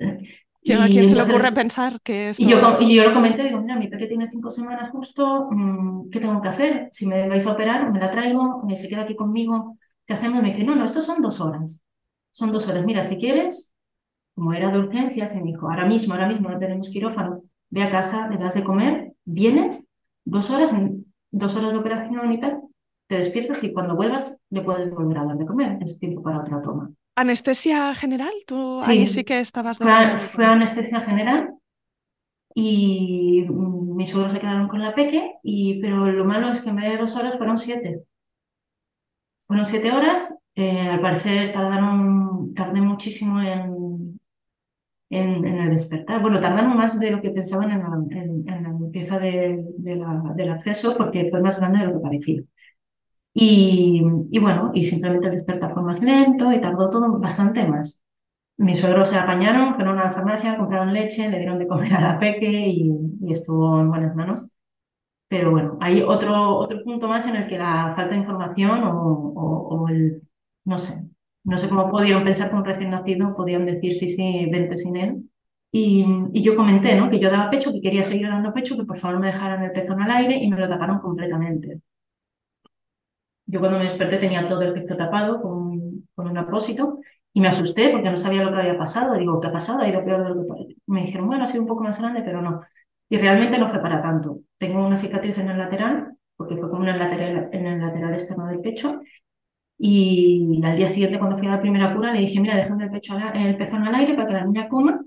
¿A 0.01 0.87
quién 0.87 1.05
se 1.05 1.15
le 1.15 1.23
ocurre 1.23 1.53
pensar 1.53 2.01
que 2.01 2.31
esto... 2.31 2.43
y, 2.43 2.49
yo, 2.49 2.79
y 2.81 2.97
yo 2.97 3.05
lo 3.05 3.15
comenté, 3.15 3.45
digo, 3.45 3.61
mira, 3.61 3.77
mi 3.77 3.89
peque 3.89 4.07
tiene 4.07 4.31
cinco 4.31 4.51
semanas 4.51 4.91
justo, 4.91 5.49
mm, 5.51 6.09
¿qué 6.11 6.21
tengo 6.21 6.41
que 6.41 6.49
hacer? 6.49 6.89
Si 6.93 7.07
me 7.07 7.29
vais 7.29 7.47
a 7.47 7.53
operar, 7.53 7.93
me 7.93 8.01
la 8.01 8.11
traigo, 8.11 8.63
se 8.75 8.89
queda 8.89 9.03
aquí 9.03 9.15
conmigo, 9.15 9.77
¿qué 10.07 10.15
hacemos? 10.15 10.43
Me 10.43 10.51
dice, 10.51 10.65
no, 10.65 10.75
no, 10.75 10.85
esto 10.85 11.01
son 11.01 11.21
dos 11.21 11.41
horas. 11.41 11.83
Son 12.31 12.51
dos 12.51 12.67
horas. 12.67 12.85
Mira, 12.85 13.05
si 13.05 13.19
quieres, 13.19 13.74
como 14.35 14.53
era 14.53 14.71
de 14.71 14.79
urgencias, 14.79 15.35
me 15.35 15.43
dijo, 15.43 15.69
ahora 15.69 15.87
mismo, 15.87 16.15
ahora 16.15 16.29
mismo 16.29 16.49
no 16.49 16.59
tenemos 16.59 16.89
quirófano, 16.89 17.43
ve 17.71 17.83
a 17.83 17.91
casa, 17.91 18.29
le 18.29 18.39
das 18.39 18.55
de 18.55 18.65
comer, 18.65 19.13
vienes, 19.25 19.89
dos 20.25 20.51
horas, 20.51 20.73
en, 20.73 21.07
dos 21.31 21.55
horas 21.57 21.73
de 21.73 21.79
operación 21.79 22.33
y 22.33 22.41
tal, 22.41 22.61
te 23.09 23.19
despiertas 23.19 23.63
y 23.63 23.73
cuando 23.73 23.97
vuelvas 23.97 24.37
le 24.51 24.63
puedes 24.63 24.91
volver 24.91 25.19
a 25.19 25.25
dar 25.25 25.37
de 25.37 25.47
comer, 25.47 25.79
es 25.81 25.99
tiempo 25.99 26.23
para 26.23 26.41
otra 26.41 26.63
toma. 26.63 26.91
¿Anestesia 27.17 27.95
general? 27.95 28.33
¿Tú 28.47 28.75
ahí 28.87 29.07
sí 29.07 29.23
que 29.23 29.39
estabas 29.39 29.79
fue, 29.79 30.19
fue 30.19 30.45
anestesia 30.45 31.01
general 31.01 31.55
y 32.55 33.47
mis 33.49 34.11
suegros 34.11 34.33
se 34.33 34.41
quedaron 34.41 34.69
con 34.69 34.81
la 34.81 34.95
peque, 34.95 35.35
y, 35.43 35.81
pero 35.81 36.11
lo 36.11 36.25
malo 36.25 36.51
es 36.51 36.61
que 36.61 36.71
en 36.71 36.77
vez 36.77 36.93
de 36.93 36.99
dos 36.99 37.17
horas 37.17 37.37
fueron 37.37 37.59
siete. 37.59 38.03
Fueron 39.47 39.67
siete 39.67 39.93
horas, 39.93 40.35
eh, 40.55 40.89
al 40.89 41.01
parecer 41.01 41.53
tardaron, 41.53 42.55
tardé 42.55 42.81
muchísimo 42.81 43.41
en, 43.41 44.21
en, 45.17 45.45
el 45.47 45.71
despertar. 45.71 46.21
Bueno, 46.23 46.41
tardaron 46.41 46.77
más 46.77 46.99
de 47.01 47.11
lo 47.11 47.21
que 47.21 47.31
pensaban 47.31 47.71
en 47.71 47.81
la, 47.81 48.21
en, 48.21 48.45
la 48.47 48.71
limpieza 48.71 49.19
de, 49.19 49.65
del 49.79 50.51
acceso 50.51 50.97
porque 50.97 51.29
fue 51.31 51.41
más 51.41 51.59
grande 51.59 51.81
de 51.81 51.87
lo 51.87 51.95
que 51.95 52.01
parecía. 52.01 52.43
Y, 53.33 54.03
y, 54.31 54.39
bueno, 54.39 54.71
y 54.75 54.85
simplemente 54.85 55.29
el 55.29 55.35
despertar 55.37 55.75
fue 55.75 55.83
más 55.83 56.01
lento 56.01 56.53
y 56.53 56.61
tardó 56.61 56.89
todo 56.91 57.19
bastante 57.19 57.67
más. 57.67 58.01
Mis 58.57 58.79
suegros 58.79 59.09
se 59.11 59.19
apañaron, 59.19 59.75
fueron 59.75 59.99
a 59.99 60.05
la 60.05 60.13
farmacia, 60.13 60.57
compraron 60.57 60.93
leche, 60.93 61.29
le 61.29 61.39
dieron 61.39 61.59
de 61.59 61.67
comer 61.67 61.95
a 61.95 62.01
la 62.01 62.19
peque 62.21 62.69
y, 62.69 62.91
estuvo 63.33 63.81
en 63.81 63.91
buenas 63.91 64.15
manos. 64.15 64.49
Pero 65.29 65.51
bueno, 65.51 65.79
hay 65.81 66.03
otro, 66.03 66.57
otro 66.59 66.83
punto 66.85 67.09
más 67.09 67.27
en 67.29 67.37
el 67.37 67.49
que 67.49 67.59
la 67.59 67.95
falta 67.97 68.15
de 68.15 68.21
información 68.21 68.83
o, 68.85 69.87
el, 69.89 70.23
no 70.65 70.79
sé, 70.79 71.05
no 71.45 71.59
sé 71.59 71.69
cómo 71.69 71.91
pudieron 71.91 72.25
pensar 72.25 72.51
que 72.51 72.57
un 72.57 72.65
recién 72.65 72.91
nacido 72.91 73.35
podían 73.37 73.67
decir 73.67 73.95
sí, 73.95 74.09
sí, 74.11 74.49
vente 74.51 74.77
sin 74.77 74.97
él. 74.97 75.31
Y, 75.71 76.07
y, 76.33 76.43
yo 76.43 76.55
comenté, 76.57 76.95
¿no? 76.97 77.11
Que 77.11 77.19
yo 77.19 77.31
daba 77.31 77.51
pecho, 77.51 77.73
que 77.73 77.81
quería 77.81 78.05
seguir 78.05 78.29
dando 78.29 78.55
pecho, 78.55 78.77
que 78.77 78.85
por 78.85 78.99
favor 78.99 79.21
me 79.21 79.27
dejaran 79.29 79.65
el 79.65 79.73
pezón 79.73 80.01
al 80.03 80.11
aire 80.13 80.37
y 80.37 80.49
me 80.49 80.59
lo 80.59 80.69
taparon 80.69 81.01
completamente. 81.01 81.81
Yo 83.47 83.61
cuando 83.61 83.79
me 83.79 83.85
desperté 83.85 84.19
tenía 84.19 84.49
todo 84.49 84.63
el 84.63 84.73
pecho 84.73 84.97
tapado 84.97 85.41
con, 85.43 86.09
con 86.15 86.29
un 86.29 86.39
apósito 86.39 87.01
y 87.33 87.41
me 87.41 87.49
asusté 87.49 87.91
porque 87.91 88.11
no 88.11 88.17
sabía 88.17 88.45
lo 88.45 88.53
que 88.53 88.59
había 88.61 88.79
pasado. 88.79 89.15
Digo, 89.17 89.41
¿qué 89.41 89.49
ha 89.49 89.53
pasado? 89.53 89.81
Ha 89.81 89.89
ido 89.89 90.05
peor 90.05 90.23
de 90.23 90.35
lo 90.35 90.47
que. 90.47 90.77
Me 90.87 91.05
dijeron, 91.05 91.27
bueno, 91.27 91.45
ha 91.45 91.47
sido 91.47 91.63
un 91.63 91.69
poco 91.69 91.83
más 91.83 91.99
grande, 91.99 92.23
pero 92.23 92.41
no. 92.41 92.63
Y 93.09 93.19
realmente 93.19 93.59
no 93.59 93.69
fue 93.69 93.81
para 93.83 94.01
tanto. 94.01 94.41
Tengo 94.59 94.87
una 94.87 94.97
cicatriz 94.97 95.37
en 95.39 95.51
el 95.51 95.59
lateral, 95.59 96.17
porque 96.37 96.57
fue 96.57 96.71
como 96.71 96.85
en 96.85 96.91
el 96.91 96.99
lateral, 96.99 97.49
en 97.53 97.67
el 97.67 97.81
lateral 97.81 98.15
externo 98.15 98.47
del 98.47 98.61
pecho. 98.61 99.01
Y 99.79 100.61
al 100.65 100.77
día 100.77 100.89
siguiente, 100.89 101.19
cuando 101.19 101.37
fui 101.37 101.47
a 101.49 101.53
la 101.53 101.61
primera 101.61 101.95
cura, 101.95 102.13
le 102.13 102.21
dije, 102.21 102.41
mira, 102.41 102.57
déjame 102.57 102.85
el, 102.85 102.91
pecho 102.91 103.17
el 103.35 103.57
pezón 103.57 103.83
al 103.83 103.95
aire 103.95 104.15
para 104.15 104.27
que 104.27 104.35
la 104.35 104.45
niña 104.45 104.69
coma. 104.69 105.05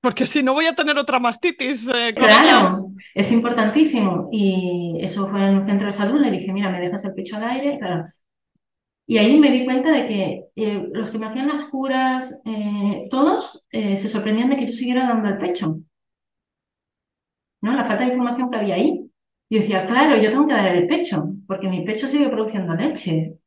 Porque 0.00 0.26
si 0.26 0.42
no 0.42 0.54
voy 0.54 0.66
a 0.66 0.74
tener 0.74 0.96
otra 0.98 1.18
mastitis. 1.18 1.88
Eh, 1.88 2.12
claro, 2.14 2.76
es 3.14 3.32
importantísimo. 3.32 4.28
Y 4.30 4.98
eso 5.00 5.28
fue 5.28 5.42
en 5.42 5.56
un 5.56 5.62
centro 5.62 5.86
de 5.86 5.92
salud. 5.92 6.20
Le 6.20 6.30
dije, 6.30 6.52
mira, 6.52 6.70
me 6.70 6.80
dejas 6.80 7.04
el 7.04 7.14
pecho 7.14 7.36
al 7.36 7.44
aire. 7.44 7.78
Claro, 7.78 8.04
y 9.10 9.16
ahí 9.16 9.40
me 9.40 9.50
di 9.50 9.64
cuenta 9.64 9.90
de 9.90 10.06
que 10.06 10.44
eh, 10.54 10.88
los 10.92 11.10
que 11.10 11.18
me 11.18 11.26
hacían 11.26 11.48
las 11.48 11.64
curas, 11.64 12.42
eh, 12.44 13.08
todos 13.10 13.64
eh, 13.70 13.96
se 13.96 14.10
sorprendían 14.10 14.50
de 14.50 14.58
que 14.58 14.66
yo 14.66 14.74
siguiera 14.74 15.08
dando 15.08 15.28
el 15.30 15.38
pecho. 15.38 15.80
¿No? 17.62 17.72
La 17.74 17.86
falta 17.86 18.04
de 18.04 18.10
información 18.10 18.50
que 18.50 18.58
había 18.58 18.74
ahí. 18.74 19.10
Y 19.48 19.58
decía, 19.60 19.86
claro, 19.86 20.20
yo 20.20 20.30
tengo 20.30 20.46
que 20.46 20.52
dar 20.52 20.76
el 20.76 20.86
pecho, 20.86 21.32
porque 21.46 21.68
mi 21.68 21.86
pecho 21.86 22.06
sigue 22.06 22.28
produciendo 22.28 22.74
leche. 22.74 23.38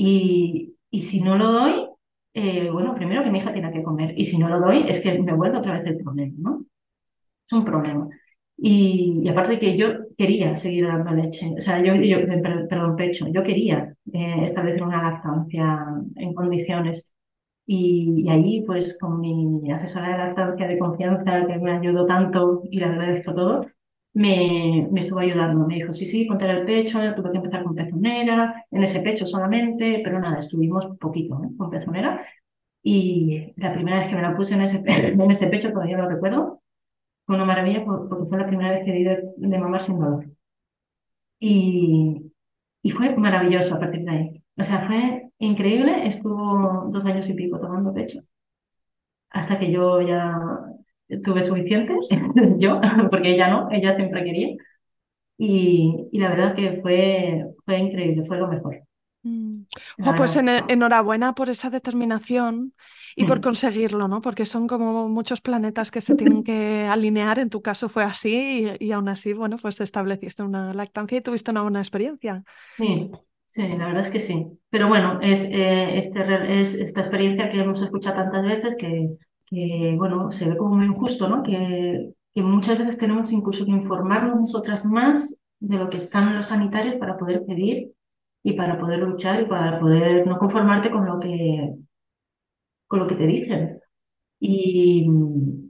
Y, 0.00 0.76
y 0.90 1.00
si 1.00 1.22
no 1.22 1.36
lo 1.36 1.50
doy, 1.50 1.88
bueno, 2.72 2.94
primero 2.94 3.24
que 3.24 3.30
mi 3.30 3.38
hija 3.38 3.52
tiene 3.52 3.72
que 3.72 3.82
comer. 3.82 4.14
Y 4.16 4.24
si 4.24 4.38
no 4.38 4.48
lo 4.48 4.60
doy, 4.60 4.84
es 4.88 5.00
que 5.00 5.20
me 5.20 5.34
vuelve 5.34 5.58
otra 5.58 5.72
vez 5.78 5.86
el 5.86 5.98
problema, 5.98 6.34
¿no? 6.38 6.64
Es 7.46 7.52
un 7.52 7.64
problema. 7.64 8.08
Y, 8.56 9.28
aparte 9.28 9.52
de 9.52 9.58
que 9.60 9.76
yo 9.76 9.88
quería 10.16 10.56
seguir 10.56 10.86
dando 10.86 11.12
leche, 11.12 11.54
o 11.56 11.60
sea, 11.60 11.82
yo, 11.82 11.94
yo 11.94 12.18
perdón, 12.68 12.96
pecho, 12.96 13.26
yo 13.28 13.42
quería 13.42 13.94
eh, 14.12 14.42
establecer 14.42 14.82
una 14.82 15.02
lactancia 15.02 15.84
en 16.16 16.34
condiciones. 16.34 17.12
Y, 17.66 18.28
ahí, 18.30 18.62
pues, 18.66 18.98
con 18.98 19.20
mi 19.20 19.70
asesora 19.72 20.12
de 20.12 20.18
lactancia 20.18 20.68
de 20.68 20.78
confianza, 20.78 21.46
que 21.46 21.58
me 21.58 21.72
ayudó 21.72 22.06
tanto 22.06 22.62
y 22.70 22.78
le 22.78 22.86
agradezco 22.86 23.34
todo, 23.34 23.66
me, 24.14 24.88
me 24.90 25.00
estuvo 25.00 25.18
ayudando. 25.20 25.66
Me 25.66 25.76
dijo, 25.76 25.92
sí, 25.92 26.06
sí, 26.06 26.24
ponte 26.24 26.46
el 26.50 26.64
pecho, 26.66 26.98
tuve 27.14 27.30
que 27.32 27.38
empezar 27.38 27.64
con 27.64 27.74
pezonera, 27.74 28.64
en 28.70 28.82
ese 28.82 29.00
pecho 29.00 29.26
solamente, 29.26 30.00
pero 30.04 30.18
nada, 30.20 30.38
estuvimos 30.38 30.86
poquito 30.98 31.40
¿eh? 31.44 31.48
con 31.56 31.70
pezonera. 31.70 32.26
Y 32.82 33.52
la 33.56 33.72
primera 33.74 33.98
vez 34.00 34.08
que 34.08 34.16
me 34.16 34.22
la 34.22 34.36
puse 34.36 34.54
en 34.54 34.62
ese, 34.62 34.82
en 34.86 35.30
ese 35.30 35.48
pecho, 35.48 35.72
todavía 35.72 35.98
lo 35.98 36.08
recuerdo, 36.08 36.62
fue 37.26 37.36
una 37.36 37.44
maravilla 37.46 37.84
porque 37.84 38.26
fue 38.28 38.38
la 38.38 38.46
primera 38.48 38.72
vez 38.72 38.84
que 38.84 38.92
di 38.92 39.04
de, 39.04 39.22
de 39.36 39.58
mamar 39.58 39.82
sin 39.82 39.98
dolor. 40.00 40.26
Y, 41.40 42.32
y 42.82 42.90
fue 42.90 43.16
maravilloso 43.16 43.74
a 43.76 43.80
partir 43.80 44.02
de 44.04 44.10
ahí. 44.10 44.44
O 44.56 44.64
sea, 44.64 44.86
fue 44.86 45.30
increíble. 45.38 46.06
Estuvo 46.06 46.88
dos 46.90 47.04
años 47.04 47.28
y 47.28 47.34
pico 47.34 47.60
tomando 47.60 47.92
pecho. 47.94 48.18
Hasta 49.30 49.58
que 49.58 49.70
yo 49.72 50.00
ya 50.02 50.36
tuve 51.24 51.42
suficientes, 51.42 52.08
yo, 52.58 52.80
porque 53.10 53.34
ella 53.34 53.48
no, 53.48 53.68
ella 53.70 53.94
siempre 53.94 54.24
quería. 54.24 54.56
Y, 55.36 56.08
y 56.10 56.18
la 56.18 56.30
verdad 56.30 56.54
que 56.54 56.72
fue, 56.72 57.44
fue 57.64 57.78
increíble, 57.78 58.24
fue 58.24 58.38
lo 58.38 58.48
mejor. 58.48 58.82
Mm. 59.22 59.64
pues 60.16 60.36
enhorabuena 60.36 61.34
por 61.34 61.50
esa 61.50 61.70
determinación 61.70 62.72
y 63.16 63.24
por 63.24 63.38
mm. 63.38 63.42
conseguirlo, 63.42 64.06
¿no? 64.06 64.20
Porque 64.20 64.46
son 64.46 64.68
como 64.68 65.08
muchos 65.08 65.40
planetas 65.40 65.90
que 65.90 66.00
se 66.00 66.14
tienen 66.14 66.42
que 66.44 66.86
alinear. 66.90 67.38
En 67.38 67.50
tu 67.50 67.60
caso 67.60 67.88
fue 67.88 68.04
así 68.04 68.70
y, 68.78 68.92
aún 68.92 69.08
así, 69.08 69.32
bueno, 69.32 69.56
pues 69.60 69.80
estableciste 69.80 70.42
una 70.42 70.72
lactancia 70.72 71.18
y 71.18 71.20
tuviste 71.20 71.50
una 71.50 71.62
buena 71.62 71.80
experiencia. 71.80 72.44
Sí, 72.76 73.10
sí, 73.50 73.68
la 73.76 73.86
verdad 73.86 74.02
es 74.02 74.10
que 74.10 74.20
sí. 74.20 74.46
Pero 74.70 74.88
bueno, 74.88 75.18
es, 75.20 75.44
eh, 75.44 75.98
este, 75.98 76.60
es 76.60 76.74
esta 76.74 77.00
experiencia 77.00 77.50
que 77.50 77.60
hemos 77.60 77.82
escuchado 77.82 78.16
tantas 78.16 78.44
veces 78.44 78.76
que, 78.78 79.16
que 79.50 79.94
bueno, 79.96 80.32
se 80.32 80.48
ve 80.48 80.56
como 80.56 80.76
muy 80.76 80.86
injusto, 80.86 81.28
¿no? 81.28 81.42
Que, 81.42 82.12
que 82.34 82.42
muchas 82.42 82.78
veces 82.78 82.98
tenemos 82.98 83.32
incluso 83.32 83.64
que 83.64 83.70
informarnos 83.72 84.36
nosotras 84.36 84.84
más 84.84 85.38
de 85.60 85.78
lo 85.78 85.90
que 85.90 85.98
están 85.98 86.34
los 86.36 86.46
sanitarios 86.46 86.96
para 86.96 87.16
poder 87.16 87.44
pedir 87.46 87.92
y 88.42 88.52
para 88.54 88.78
poder 88.78 89.00
luchar 89.00 89.42
y 89.42 89.46
para 89.46 89.80
poder 89.80 90.26
no 90.26 90.38
conformarte 90.38 90.90
con 90.90 91.06
lo 91.06 91.18
que, 91.20 91.74
con 92.86 93.00
lo 93.00 93.06
que 93.06 93.16
te 93.16 93.26
dicen. 93.26 93.80
Y, 94.40 95.06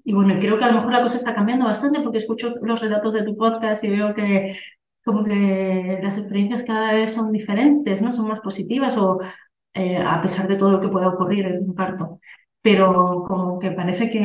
y, 0.05 0.13
bueno, 0.13 0.35
creo 0.41 0.59
que 0.59 0.65
a 0.65 0.69
lo 0.69 0.75
mejor 0.75 0.93
la 0.93 1.03
cosa 1.03 1.17
está 1.17 1.35
cambiando 1.35 1.65
bastante 1.67 2.01
porque 2.01 2.19
escucho 2.19 2.55
los 2.63 2.81
relatos 2.81 3.15
de 3.15 3.23
tu 3.23 3.37
podcast 3.37 3.83
y 3.85 3.89
veo 3.91 4.15
que 4.15 4.59
como 5.05 5.25
que 5.25 6.01
las 6.03 6.19
experiencias 6.19 6.65
cada 6.65 6.93
vez 6.93 7.13
son 7.15 7.33
diferentes, 7.33 8.03
¿no? 8.03 8.13
Son 8.13 8.29
más 8.29 8.41
positivas 8.41 8.97
o 8.99 9.21
eh, 9.75 9.97
a 9.99 10.21
pesar 10.23 10.49
de 10.49 10.57
todo 10.57 10.73
lo 10.73 10.81
que 10.81 10.89
pueda 10.89 11.09
ocurrir 11.09 11.47
en 11.47 11.65
un 11.71 11.75
parto. 11.75 12.21
Pero 12.69 13.25
como 13.27 13.59
que 13.59 13.71
parece 13.71 14.11
que, 14.11 14.21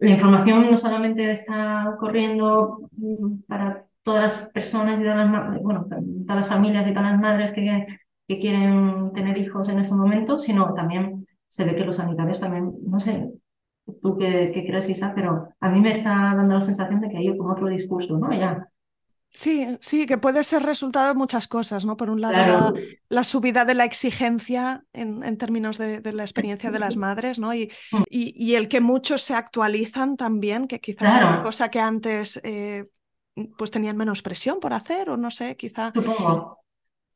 la 0.00 0.10
información 0.10 0.70
no 0.70 0.76
solamente 0.76 1.32
está 1.32 1.96
corriendo 1.98 2.90
mm, 2.92 3.44
para 3.46 3.86
todas 4.02 4.22
las 4.22 4.50
personas 4.50 5.00
y 5.00 5.02
todas 5.02 5.16
las, 5.16 5.62
bueno, 5.62 5.86
todas 5.88 6.40
las 6.42 6.46
familias 6.46 6.86
y 6.86 6.90
todas 6.90 7.12
las 7.12 7.20
madres 7.20 7.52
que, 7.52 7.86
que 8.28 8.38
quieren 8.38 9.12
tener 9.14 9.38
hijos 9.38 9.70
en 9.70 9.78
ese 9.78 9.94
momento, 9.94 10.38
sino 10.38 10.74
también 10.74 11.26
se 11.46 11.64
ve 11.64 11.74
que 11.74 11.86
los 11.86 11.96
sanitarios 11.96 12.38
también, 12.38 12.74
no 12.84 12.98
sé, 12.98 13.32
tú 14.02 14.18
qué, 14.18 14.50
qué 14.52 14.66
crees, 14.66 14.90
Isa, 14.90 15.14
pero 15.14 15.48
a 15.60 15.70
mí 15.70 15.80
me 15.80 15.92
está 15.92 16.34
dando 16.36 16.52
la 16.52 16.60
sensación 16.60 17.00
de 17.00 17.08
que 17.08 17.16
hay 17.16 17.38
como 17.38 17.52
otro 17.52 17.68
discurso, 17.68 18.18
¿no? 18.18 18.30
Ya. 18.34 18.68
Sí, 19.30 19.66
sí, 19.80 20.06
que 20.06 20.18
puede 20.18 20.42
ser 20.42 20.62
resultado 20.62 21.08
de 21.08 21.14
muchas 21.14 21.48
cosas, 21.48 21.84
¿no? 21.84 21.96
Por 21.96 22.10
un 22.10 22.20
lado, 22.20 22.74
la, 23.08 23.24
subida 23.24 23.64
de 23.64 23.74
la 23.74 23.84
exigencia 23.84 24.84
en, 24.92 25.22
en 25.22 25.36
términos 25.36 25.76
de, 25.76 26.00
de, 26.00 26.12
la 26.12 26.22
experiencia 26.22 26.70
de 26.70 26.78
las 26.78 26.96
madres, 26.96 27.38
¿no? 27.38 27.54
Y, 27.54 27.70
mm. 27.92 28.02
y, 28.10 28.34
y, 28.36 28.54
el 28.54 28.68
que 28.68 28.80
muchos 28.80 29.22
se 29.22 29.34
actualizan 29.34 30.16
también, 30.16 30.66
que 30.66 30.80
quizás 30.80 31.16
era 31.16 31.28
una 31.28 31.42
cosa 31.42 31.70
que 31.70 31.78
antes 31.78 32.40
eh, 32.42 32.86
pues 33.56 33.70
tenían 33.70 33.96
menos 33.96 34.22
presión 34.22 34.60
por 34.60 34.72
hacer 34.72 35.10
o 35.10 35.16
no 35.16 35.30
sé, 35.30 35.56
quizá. 35.56 35.92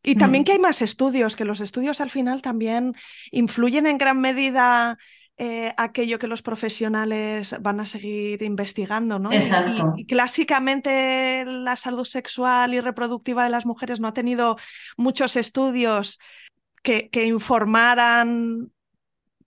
Y 0.02 0.16
también 0.16 0.42
mm. 0.42 0.44
que 0.44 0.52
hay 0.52 0.58
más 0.58 0.82
estudios, 0.82 1.36
que 1.36 1.44
los 1.44 1.60
estudios 1.60 2.00
al 2.00 2.10
final 2.10 2.42
también 2.42 2.94
influyen 3.30 3.86
en 3.86 3.98
gran 3.98 4.20
medida 4.20 4.98
eh, 5.38 5.72
aquello 5.76 6.18
que 6.18 6.26
los 6.26 6.42
profesionales 6.42 7.56
van 7.60 7.80
a 7.80 7.86
seguir 7.86 8.42
investigando, 8.42 9.18
¿no? 9.18 9.32
Exacto. 9.32 9.94
Y, 9.96 10.06
clásicamente 10.06 11.44
la 11.46 11.76
salud 11.76 12.04
sexual 12.04 12.74
y 12.74 12.80
reproductiva 12.80 13.44
de 13.44 13.50
las 13.50 13.66
mujeres 13.66 13.98
no 13.98 14.08
ha 14.08 14.12
tenido 14.12 14.56
muchos 14.96 15.36
estudios 15.36 16.20
que, 16.82 17.08
que 17.08 17.26
informaran 17.26 18.70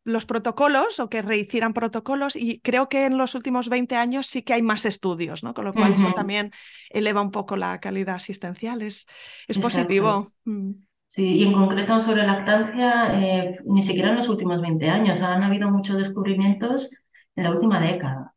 los 0.05 0.25
protocolos 0.27 0.99
o 0.99 1.09
que 1.09 1.23
rehicieran 1.23 1.73
protocolos 1.73 2.35
y 2.35 2.59
creo 2.59 2.87
que 2.89 3.05
en 3.05 3.17
los 3.17 3.33
últimos 3.33 3.69
20 3.69 3.95
años 3.95 4.27
sí 4.27 4.43
que 4.43 4.53
hay 4.53 4.61
más 4.61 4.85
estudios, 4.85 5.43
¿no? 5.43 5.55
Con 5.55 5.65
lo 5.65 5.73
cual 5.73 5.93
eso 5.93 6.13
también 6.13 6.51
eleva 6.91 7.23
un 7.23 7.31
poco 7.31 7.57
la 7.57 7.79
calidad 7.79 8.15
asistencial, 8.15 8.83
es, 8.83 9.07
es 9.47 9.57
positivo. 9.57 10.31
Mm. 10.45 10.84
Sí, 11.15 11.37
y 11.37 11.43
en 11.43 11.53
concreto 11.53 11.99
sobre 12.01 12.23
lactancia, 12.27 13.19
eh, 13.21 13.57
ni 13.65 13.81
siquiera 13.81 14.09
en 14.09 14.17
los 14.17 14.27
últimos 14.29 14.61
20 14.61 14.89
años, 14.89 15.21
han 15.21 15.43
habido 15.43 15.69
muchos 15.71 15.97
descubrimientos 15.97 16.89
en 17.35 17.43
la 17.45 17.51
última 17.51 17.79
década. 17.79 18.33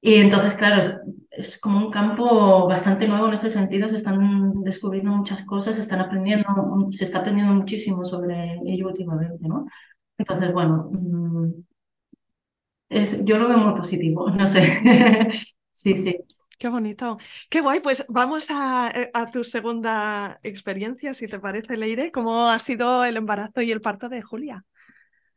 Y 0.00 0.14
entonces, 0.16 0.54
claro, 0.54 0.80
es 1.30 1.58
como 1.58 1.78
un 1.78 1.90
campo 1.90 2.66
bastante 2.68 3.08
nuevo 3.08 3.26
en 3.28 3.34
ese 3.34 3.50
sentido, 3.50 3.88
se 3.88 3.96
están 3.96 4.62
descubriendo 4.62 5.10
muchas 5.10 5.42
cosas, 5.44 5.74
se 5.76 5.80
están 5.80 6.00
aprendiendo, 6.00 6.46
se 6.92 7.04
está 7.04 7.18
aprendiendo 7.20 7.54
muchísimo 7.54 8.04
sobre 8.04 8.54
ello 8.66 8.86
últimamente, 8.88 9.48
¿no? 9.48 9.66
Entonces, 10.18 10.52
bueno, 10.52 10.90
mm, 10.92 11.52
es, 12.88 13.24
yo 13.24 13.38
lo 13.38 13.48
veo 13.48 13.58
muy 13.58 13.74
positivo, 13.74 14.30
no 14.30 14.48
sé. 14.48 14.80
sí, 15.72 15.96
sí. 15.96 16.16
Qué 16.58 16.68
bonito. 16.68 17.18
Qué 17.50 17.60
guay. 17.60 17.80
Pues 17.80 18.04
vamos 18.08 18.46
a, 18.50 18.90
eh, 18.94 19.10
a, 19.12 19.30
tu 19.30 19.44
segunda 19.44 20.40
experiencia, 20.42 21.12
si 21.14 21.28
te 21.28 21.38
parece, 21.38 21.76
Leire. 21.76 22.10
¿Cómo 22.10 22.48
ha 22.48 22.58
sido 22.58 23.04
el 23.04 23.16
embarazo 23.16 23.60
y 23.60 23.70
el 23.70 23.80
parto 23.80 24.08
de 24.08 24.22
Julia? 24.22 24.64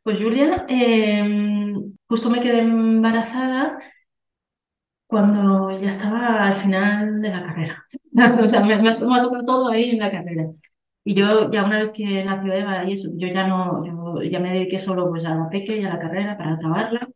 Pues 0.02 0.18
Julia, 0.18 0.64
eh, 0.68 1.74
justo 2.08 2.30
me 2.30 2.40
quedé 2.40 2.60
embarazada 2.60 3.78
cuando 5.06 5.78
ya 5.78 5.90
estaba 5.90 6.46
al 6.46 6.54
final 6.54 7.20
de 7.20 7.28
la 7.30 7.42
carrera. 7.42 7.84
o 8.42 8.48
sea, 8.48 8.62
me, 8.64 8.80
me, 8.80 8.90
ha 8.90 8.98
tocado 8.98 9.44
todo 9.44 9.68
ahí 9.68 9.90
en 9.90 9.98
la 9.98 10.10
carrera. 10.10 10.46
Y 11.04 11.14
yo 11.14 11.50
ya 11.50 11.64
una 11.64 11.82
vez 11.82 11.92
que 11.92 12.24
nació 12.24 12.52
Eva 12.52 12.84
y 12.88 12.92
eso, 12.94 13.10
yo 13.16 13.28
ya 13.28 13.46
no, 13.46 13.80
ya 14.22 14.38
me 14.38 14.52
dediqué 14.52 14.78
solo 14.78 15.08
pues 15.08 15.24
a 15.24 15.34
la 15.34 15.48
peque 15.48 15.76
y 15.78 15.84
a 15.84 15.88
la 15.90 15.98
carrera 15.98 16.36
para 16.38 16.52
acabarla 16.54 17.08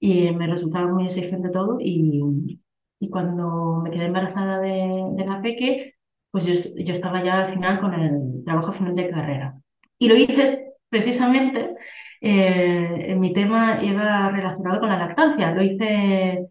y 0.00 0.32
me 0.32 0.46
resultaba 0.46 0.88
muy 0.92 1.06
exigente 1.06 1.50
todo 1.50 1.78
y, 1.80 2.60
y 2.98 3.10
cuando 3.10 3.80
me 3.82 3.90
quedé 3.90 4.06
embarazada 4.06 4.60
de, 4.60 5.24
la 5.26 5.40
peque, 5.42 5.94
pues 6.30 6.46
yo, 6.46 6.54
yo, 6.76 6.92
estaba 6.92 7.22
ya 7.22 7.44
al 7.44 7.48
final 7.48 7.80
con 7.80 7.94
el 7.94 8.44
trabajo 8.44 8.72
final 8.72 8.94
de 8.94 9.10
carrera. 9.10 9.60
Y 9.98 10.08
lo 10.08 10.16
hice 10.16 10.74
precisamente, 10.88 11.74
eh, 12.20 13.14
mi 13.16 13.32
tema 13.32 13.82
iba 13.82 14.28
relacionado 14.30 14.80
con 14.80 14.88
la 14.88 14.98
lactancia, 14.98 15.52
lo 15.52 15.62
hice 15.62 16.48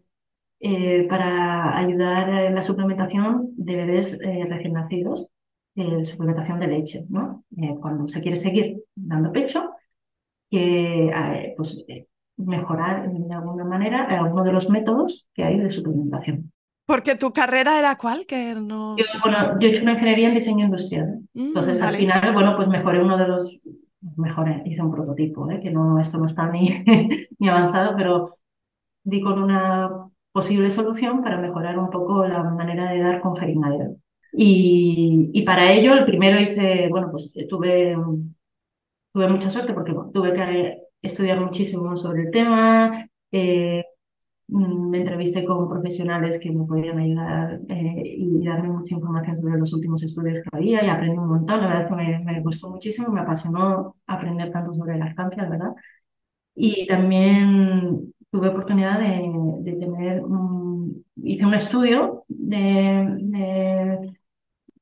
eh, 0.60 1.08
para 1.10 1.78
ayudar 1.78 2.30
en 2.30 2.56
la 2.56 2.64
suplementación 2.64 3.54
de 3.58 3.76
bebés 3.76 4.20
eh, 4.22 4.46
recién 4.50 4.74
nacidos, 4.74 5.28
suplementación 6.04 6.60
de 6.62 6.68
leche, 6.68 7.06
¿no? 7.10 7.44
cuando 7.82 8.08
se 8.08 8.22
quiere 8.22 8.38
seguir 8.38 8.78
dando 8.96 9.34
pecho, 9.34 9.72
que 10.50 11.12
pues 11.58 11.84
mejorar 12.38 13.10
de 13.12 13.34
alguna 13.34 13.64
manera 13.64 14.04
alguno 14.04 14.44
de 14.44 14.52
los 14.52 14.70
métodos 14.70 15.28
que 15.34 15.44
hay 15.44 15.60
de 15.60 15.70
suplementación. 15.70 16.52
Porque 16.86 17.16
tu 17.16 17.34
carrera 17.34 17.80
era 17.80 17.98
cuál? 17.98 18.26
Que 18.26 18.54
no... 18.54 18.96
yo, 18.98 19.06
bueno, 19.24 19.60
yo 19.60 19.68
he 19.68 19.72
hecho 19.72 19.82
una 19.82 19.94
ingeniería 19.94 20.28
en 20.28 20.36
diseño 20.36 20.66
industrial. 20.66 21.22
Mm, 21.34 21.48
Entonces, 21.48 21.80
vale. 21.80 21.98
al 21.98 22.02
final, 22.04 22.34
bueno, 22.34 22.56
pues 22.56 22.68
mejoré 22.68 23.02
uno 23.02 23.18
de 23.18 23.28
los... 23.28 23.60
Mejoré, 24.18 24.62
hice 24.66 24.84
un 24.84 24.92
prototipo, 24.92 25.50
¿eh? 25.50 25.60
que 25.60 25.72
no, 25.72 26.00
esto 26.00 26.20
no 26.20 26.28
está 26.28 26.48
ni, 26.52 26.70
ni 27.40 27.50
avanzado, 27.50 27.96
pero 27.98 28.36
di 29.04 29.20
con 29.20 29.42
una 29.42 29.90
posible 30.32 30.70
solución 30.70 31.24
para 31.24 31.38
mejorar 31.40 31.80
un 31.80 31.90
poco 31.90 32.28
la 32.28 32.44
manera 32.44 32.92
de 32.92 33.00
dar 33.00 33.20
con 33.20 33.36
jeringadero. 33.36 33.96
Y, 34.34 35.32
y 35.34 35.42
para 35.44 35.72
ello, 35.72 35.94
el 35.94 36.06
primero 36.06 36.40
hice, 36.40 36.88
bueno, 36.90 37.10
pues 37.10 37.34
tuve, 37.50 37.96
tuve 39.12 39.28
mucha 39.30 39.50
suerte 39.50 39.74
porque 39.74 39.94
bueno, 39.94 40.12
tuve 40.12 40.34
que 40.34 40.85
estudiar 41.08 41.40
muchísimo 41.40 41.96
sobre 41.98 42.24
el 42.24 42.32
tema, 42.32 43.08
eh, 43.32 43.84
me 44.48 45.00
entrevisté 45.00 45.44
con 45.46 45.68
profesionales 45.70 46.40
que 46.40 46.52
me 46.52 46.66
podían 46.66 47.00
ayudar 47.00 47.60
eh, 47.70 48.04
y 48.06 48.46
darme 48.46 48.70
mucha 48.70 48.94
información 48.96 49.38
sobre 49.38 49.58
los 49.58 49.74
últimos 49.74 50.04
estudios 50.04 50.44
que 50.44 50.58
había 50.58 50.84
y 50.86 50.90
aprendí 50.90 51.18
un 51.18 51.30
montón. 51.30 51.62
La 51.62 51.68
verdad 51.68 51.84
es 51.84 51.90
que 51.90 51.96
me, 51.96 52.34
me 52.34 52.42
gustó 52.42 52.70
muchísimo, 52.70 53.10
me 53.12 53.22
apasionó 53.22 53.96
aprender 54.08 54.52
tanto 54.52 54.74
sobre 54.74 54.98
lactancia, 54.98 55.50
¿verdad? 55.50 55.74
Y 56.56 56.88
también 56.88 58.14
tuve 58.32 58.50
oportunidad 58.50 59.00
de, 59.00 59.32
de 59.72 59.78
tener, 59.80 60.24
hice 61.24 61.46
un 61.46 61.54
estudio 61.54 62.26
de 62.28 64.16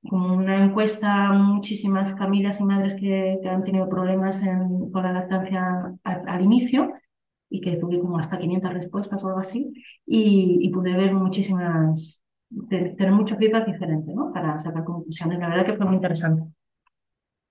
como 0.08 0.36
una 0.36 0.64
encuesta 0.64 1.32
muchísimas 1.34 2.18
familias 2.18 2.60
y 2.60 2.66
madres 2.66 2.96
que, 2.96 3.40
que 3.42 3.50
han 3.50 3.64
tenido 3.64 3.90
problemas 3.90 4.42
en, 4.44 4.92
con 4.92 5.04
la 5.04 5.14
lactancia 5.14 5.96
al, 6.04 6.28
al, 6.28 6.42
inicio 6.42 6.94
y 7.50 7.62
que 7.62 7.78
tuve 7.78 8.00
como 8.00 8.18
hasta 8.18 8.38
500 8.38 8.74
respuestas 8.74 9.24
o 9.24 9.28
algo 9.28 9.40
así 9.40 9.72
y, 10.06 10.58
y 10.62 10.70
pude 10.70 10.96
ver 10.96 11.14
muchísimas, 11.14 12.22
tener 12.70 13.12
mucho 13.12 13.38
feedback 13.38 13.68
diferente 13.68 14.14
¿no? 14.14 14.32
para 14.34 14.58
sacar 14.58 14.84
conclusiones. 14.84 15.40
La 15.40 15.50
verdad 15.50 15.66
que 15.66 15.74
fue 15.74 15.86
muy 15.86 15.96
interesante. 15.96 16.44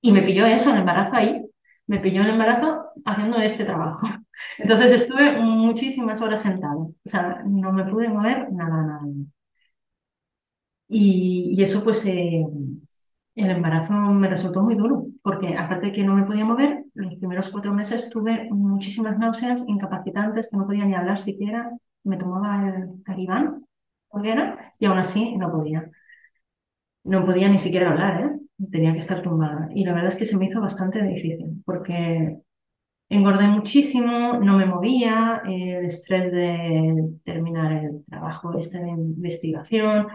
Y 0.01 0.13
me 0.13 0.23
pilló 0.23 0.45
eso, 0.47 0.73
el 0.73 0.81
embarazo 0.81 1.17
ahí, 1.17 1.47
me 1.87 2.01
pilló 2.01 2.23
el 2.23 2.31
embarazo 2.31 2.87
haciendo 3.05 3.39
este 3.39 3.65
trabajo. 3.65 4.07
Entonces 4.59 4.91
estuve 4.91 5.41
muchísimas 5.41 6.21
horas 6.21 6.43
sentada, 6.43 6.75
o 6.77 6.93
sea, 7.05 7.43
no 7.47 7.73
me 7.73 7.85
pude 7.85 8.09
mover 8.09 8.53
nada, 8.53 8.83
nada. 8.83 9.01
Y, 10.89 11.55
y 11.57 11.63
eso 11.63 11.83
pues 11.85 12.05
eh, 12.07 12.45
el 13.35 13.51
embarazo 13.51 13.93
me 13.95 14.29
resultó 14.29 14.63
muy 14.63 14.75
duro, 14.75 15.07
porque 15.23 15.57
aparte 15.57 15.87
de 15.87 15.93
que 15.93 16.05
no 16.05 16.15
me 16.15 16.25
podía 16.25 16.45
mover, 16.45 16.85
los 16.95 17.15
primeros 17.17 17.49
cuatro 17.51 17.73
meses 17.73 18.11
tuve 18.11 18.49
muchísimas 18.51 19.19
náuseas 19.19 19.65
incapacitantes, 19.67 20.49
que 20.51 20.57
no 20.57 20.67
podía 20.67 20.85
ni 20.85 20.95
hablar 20.95 21.19
siquiera, 21.19 21.71
me 22.05 22.17
tomaba 22.19 22.69
el 22.69 23.03
caribán, 23.05 23.65
y 24.79 24.87
aún 24.87 24.99
así 24.99 25.37
no 25.37 25.51
podía. 25.51 25.91
No 27.05 27.25
podía 27.25 27.49
ni 27.49 27.59
siquiera 27.59 27.91
hablar, 27.91 28.21
¿eh? 28.23 28.67
tenía 28.71 28.93
que 28.93 28.99
estar 29.01 29.23
tumbada. 29.23 29.69
Y 29.73 29.85
la 29.85 29.93
verdad 29.95 30.11
es 30.11 30.17
que 30.17 30.27
se 30.27 30.37
me 30.37 30.47
hizo 30.47 30.61
bastante 30.61 31.03
difícil, 31.03 31.63
porque 31.65 32.39
engordé 33.09 33.49
muchísimo, 33.49 34.35
no 34.41 34.59
me 34.59 34.67
movía, 34.67 35.43
el 35.47 35.87
estrés 35.87 36.33
de 36.33 37.19
terminar 37.25 37.73
el 37.73 38.05
trabajo 38.05 38.53
de 38.53 38.61
investigación, 38.91 40.09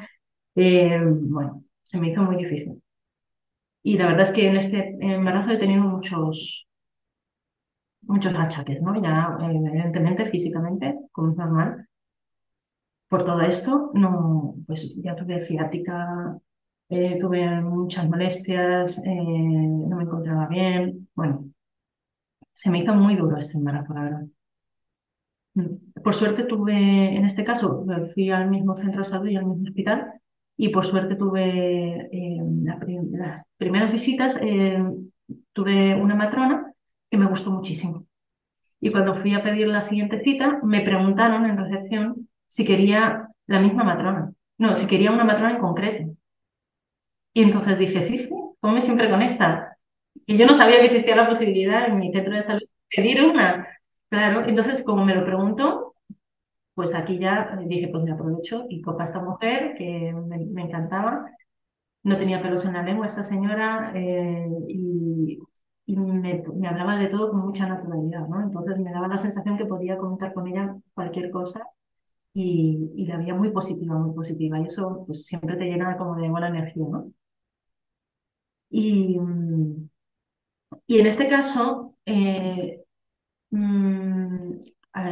eh, 0.57 0.99
bueno, 1.03 1.63
se 1.83 1.99
me 1.99 2.09
hizo 2.09 2.23
muy 2.23 2.35
difícil. 2.35 2.81
Y 3.83 3.97
la 3.97 4.07
verdad 4.07 4.23
es 4.23 4.31
que 4.31 4.47
en 4.49 4.57
este 4.57 4.97
embarazo 4.99 5.51
he 5.51 5.57
tenido 5.57 5.83
muchos, 5.83 6.67
muchos 8.01 8.33
achaques, 8.35 8.81
¿no? 8.81 8.99
Ya, 9.01 9.37
evidentemente, 9.39 10.25
físicamente, 10.25 10.95
como 11.11 11.31
es 11.31 11.37
normal. 11.37 11.87
Por 13.07 13.23
todo 13.23 13.41
esto, 13.41 13.91
no, 13.93 14.55
pues 14.65 14.95
ya 15.01 15.15
tuve 15.15 15.39
ciática, 15.41 16.37
eh, 16.89 17.19
tuve 17.19 17.61
muchas 17.61 18.09
molestias, 18.09 18.97
eh, 19.05 19.15
no 19.15 19.95
me 19.95 20.03
encontraba 20.03 20.47
bien. 20.47 21.07
Bueno, 21.15 21.51
se 22.53 22.71
me 22.71 22.79
hizo 22.79 22.95
muy 22.95 23.15
duro 23.15 23.37
este 23.37 23.57
embarazo, 23.57 23.93
la 23.93 24.03
verdad. 24.03 24.27
Por 26.03 26.13
suerte 26.15 26.45
tuve, 26.45 27.15
en 27.15 27.25
este 27.25 27.43
caso, 27.43 27.85
fui 28.13 28.31
al 28.31 28.49
mismo 28.49 28.75
centro 28.75 28.99
de 29.01 29.05
salud 29.05 29.29
y 29.29 29.35
al 29.35 29.45
mismo 29.45 29.63
hospital 29.67 30.19
y 30.57 30.69
por 30.69 30.85
suerte 30.85 31.15
tuve 31.15 32.09
eh, 32.11 32.41
la, 32.63 32.79
las 33.11 33.43
primeras 33.57 33.91
visitas, 33.91 34.39
eh, 34.41 34.83
tuve 35.53 35.95
una 35.95 36.15
matrona 36.15 36.73
que 37.09 37.17
me 37.17 37.27
gustó 37.27 37.51
muchísimo. 37.51 38.05
Y 38.79 38.91
cuando 38.91 39.13
fui 39.13 39.33
a 39.33 39.43
pedir 39.43 39.67
la 39.67 39.81
siguiente 39.81 40.21
cita, 40.23 40.59
me 40.63 40.81
preguntaron 40.81 41.45
en 41.45 41.57
recepción 41.57 42.29
si 42.47 42.65
quería 42.65 43.27
la 43.45 43.59
misma 43.59 43.83
matrona. 43.83 44.33
No, 44.57 44.73
si 44.73 44.87
quería 44.87 45.11
una 45.11 45.23
matrona 45.23 45.51
en 45.51 45.59
concreto. 45.59 46.15
Y 47.33 47.43
entonces 47.43 47.77
dije, 47.77 48.01
sí, 48.01 48.17
sí, 48.17 48.33
ponme 48.59 48.81
siempre 48.81 49.09
con 49.09 49.21
esta. 49.21 49.77
Y 50.25 50.37
yo 50.37 50.47
no 50.47 50.55
sabía 50.55 50.79
que 50.79 50.85
existía 50.85 51.15
la 51.15 51.27
posibilidad 51.27 51.87
en 51.87 51.99
mi 51.99 52.11
centro 52.11 52.35
de 52.35 52.41
salud 52.41 52.61
de 52.61 52.95
pedir 52.95 53.23
una. 53.23 53.67
Claro, 54.09 54.43
entonces 54.47 54.83
como 54.83 55.05
me 55.05 55.15
lo 55.15 55.23
preguntó, 55.23 55.93
pues 56.77 56.93
aquí 56.93 57.17
ya 57.17 57.57
dije, 57.65 57.87
pues 57.89 58.03
me 58.03 58.11
aprovecho 58.11 58.65
y 58.69 58.83
cojo 58.83 59.01
a 59.01 59.05
esta 59.05 59.19
mujer 59.19 59.73
que 59.75 60.13
me, 60.13 60.61
encantaba. 60.61 61.25
No 62.03 62.17
tenía 62.17 62.41
pelos 62.41 62.65
en 62.65 62.73
la 62.73 62.83
lengua 62.83 63.07
esta 63.07 63.23
señora 63.23 63.93
eh, 63.95 64.47
y, 64.67 65.39
me, 65.87 66.43
hablaba 66.67 66.97
de 66.99 67.07
todo 67.07 67.31
con 67.31 67.41
mucha 67.41 67.67
naturalidad, 67.67 68.27
¿no? 68.27 68.41
Entonces 68.43 68.77
me 68.79 68.91
daba 68.91 69.07
la 69.07 69.17
sensación 69.17 69.57
que 69.57 69.65
podía 69.65 69.97
comentar 69.97 70.33
con 70.35 70.47
ella 70.47 70.75
cualquier 70.93 71.31
cosa 71.31 71.67
y, 72.33 73.05
la 73.07 73.17
veía 73.17 73.35
muy 73.35 73.49
positiva, 73.51 73.95
muy 73.97 74.13
positiva. 74.15 74.59
Y 74.59 74.65
eso 74.65 75.03
pues 75.07 75.25
siempre 75.25 75.57
te 75.57 75.65
llena 75.65 75.97
como 75.97 76.15
de 76.15 76.29
buena 76.29 76.49
energía, 76.49 76.85
¿no? 76.89 77.11
Y, 78.69 79.17
y 80.87 80.99
en 80.99 81.07
este 81.07 81.27
caso, 81.29 81.95
eh, 82.05 82.83
mmm, 83.51 84.51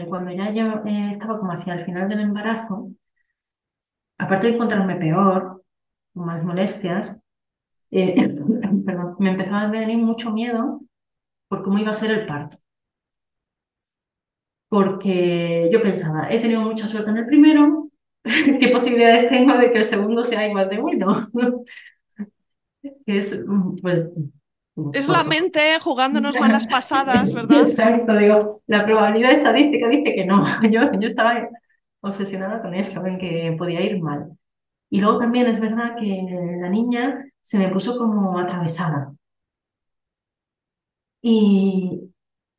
cuando 0.09 0.31
ya 0.31 0.51
yo 0.51 0.83
eh, 0.85 1.11
estaba 1.11 1.39
como 1.39 1.51
hacia 1.53 1.73
el 1.73 1.85
final 1.85 2.09
del 2.09 2.19
embarazo, 2.21 2.91
aparte 4.17 4.47
de 4.47 4.53
encontrarme 4.55 4.95
peor, 4.97 5.63
más 6.15 6.43
molestias, 6.43 7.19
eh, 7.91 8.15
perdón, 8.85 9.15
me 9.19 9.31
empezaba 9.31 9.61
a 9.63 9.71
venir 9.71 9.97
mucho 9.99 10.31
miedo 10.33 10.81
por 11.49 11.63
cómo 11.63 11.79
iba 11.79 11.91
a 11.91 11.95
ser 11.95 12.11
el 12.11 12.27
parto. 12.27 12.57
Porque 14.69 15.69
yo 15.71 15.81
pensaba, 15.81 16.29
he 16.29 16.39
tenido 16.39 16.61
mucha 16.61 16.87
suerte 16.87 17.11
en 17.11 17.17
el 17.17 17.25
primero, 17.27 17.89
¿qué 18.23 18.69
posibilidades 18.71 19.29
tengo 19.29 19.57
de 19.57 19.71
que 19.71 19.77
el 19.79 19.85
segundo 19.85 20.23
sea 20.23 20.47
igual 20.47 20.69
de 20.69 20.79
bueno? 20.79 21.15
es, 23.05 23.43
pues, 23.81 24.09
es 24.93 25.07
la 25.07 25.23
mente 25.23 25.79
jugándonos 25.79 26.35
malas 26.39 26.67
pasadas, 26.67 27.33
¿verdad? 27.33 27.59
Exacto, 27.59 28.15
digo, 28.17 28.61
la 28.67 28.85
probabilidad 28.85 29.31
estadística 29.31 29.87
dice 29.87 30.15
que 30.15 30.25
no. 30.25 30.45
Yo, 30.69 30.91
yo 30.99 31.07
estaba 31.07 31.49
obsesionada 32.01 32.61
con 32.61 32.73
eso, 32.73 33.05
en 33.05 33.17
que 33.17 33.55
podía 33.57 33.81
ir 33.81 34.01
mal. 34.01 34.37
Y 34.89 35.01
luego 35.01 35.19
también 35.19 35.47
es 35.47 35.59
verdad 35.59 35.95
que 35.99 36.25
la 36.61 36.69
niña 36.69 37.25
se 37.41 37.57
me 37.57 37.69
puso 37.69 37.97
como 37.97 38.37
atravesada. 38.37 39.13
Y, 41.21 42.11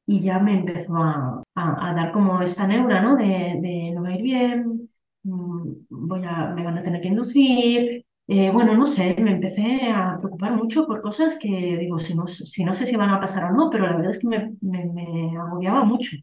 y 0.07 0.21
ya 0.21 0.39
me 0.41 0.55
empezó 0.55 0.97
a, 0.97 1.43
a, 1.55 1.95
dar 1.95 2.12
como 2.12 2.43
esta 2.43 2.67
neura, 2.67 3.01
¿no? 3.01 3.17
De, 3.17 3.59
de, 3.61 3.93
no 3.95 4.03
va 4.03 4.09
a 4.09 4.14
ir 4.17 4.23
bien, 4.23 4.91
mm, 5.23 5.73
voy 5.91 6.25
a, 6.25 6.49
me 6.55 6.64
van 6.64 6.79
a 6.79 6.83
tener 6.83 7.01
que 7.01 7.09
inducir. 7.09 8.06
Eh, 8.29 8.51
bueno, 8.51 8.77
no 8.77 8.87
sé, 8.87 9.14
me 9.22 9.31
empecé 9.33 9.83
a 9.93 10.18
preocupar 10.18 10.53
mucho 10.57 10.85
por 10.87 11.01
cosas 11.01 11.37
que 11.39 11.77
digo, 11.79 11.99
si 12.01 12.14
no, 12.16 12.27
si 12.27 12.64
no 12.64 12.72
sé 12.74 12.85
si 12.87 12.97
van 12.97 13.11
a 13.11 13.20
pasar 13.20 13.53
o 13.53 13.55
no, 13.57 13.70
pero 13.70 13.87
la 13.87 13.97
verdad 13.97 14.11
es 14.12 14.18
que 14.18 14.27
me, 14.29 14.53
me, 14.62 14.85
me 14.87 15.37
agobiaba 15.39 15.85
mucho. 15.85 16.16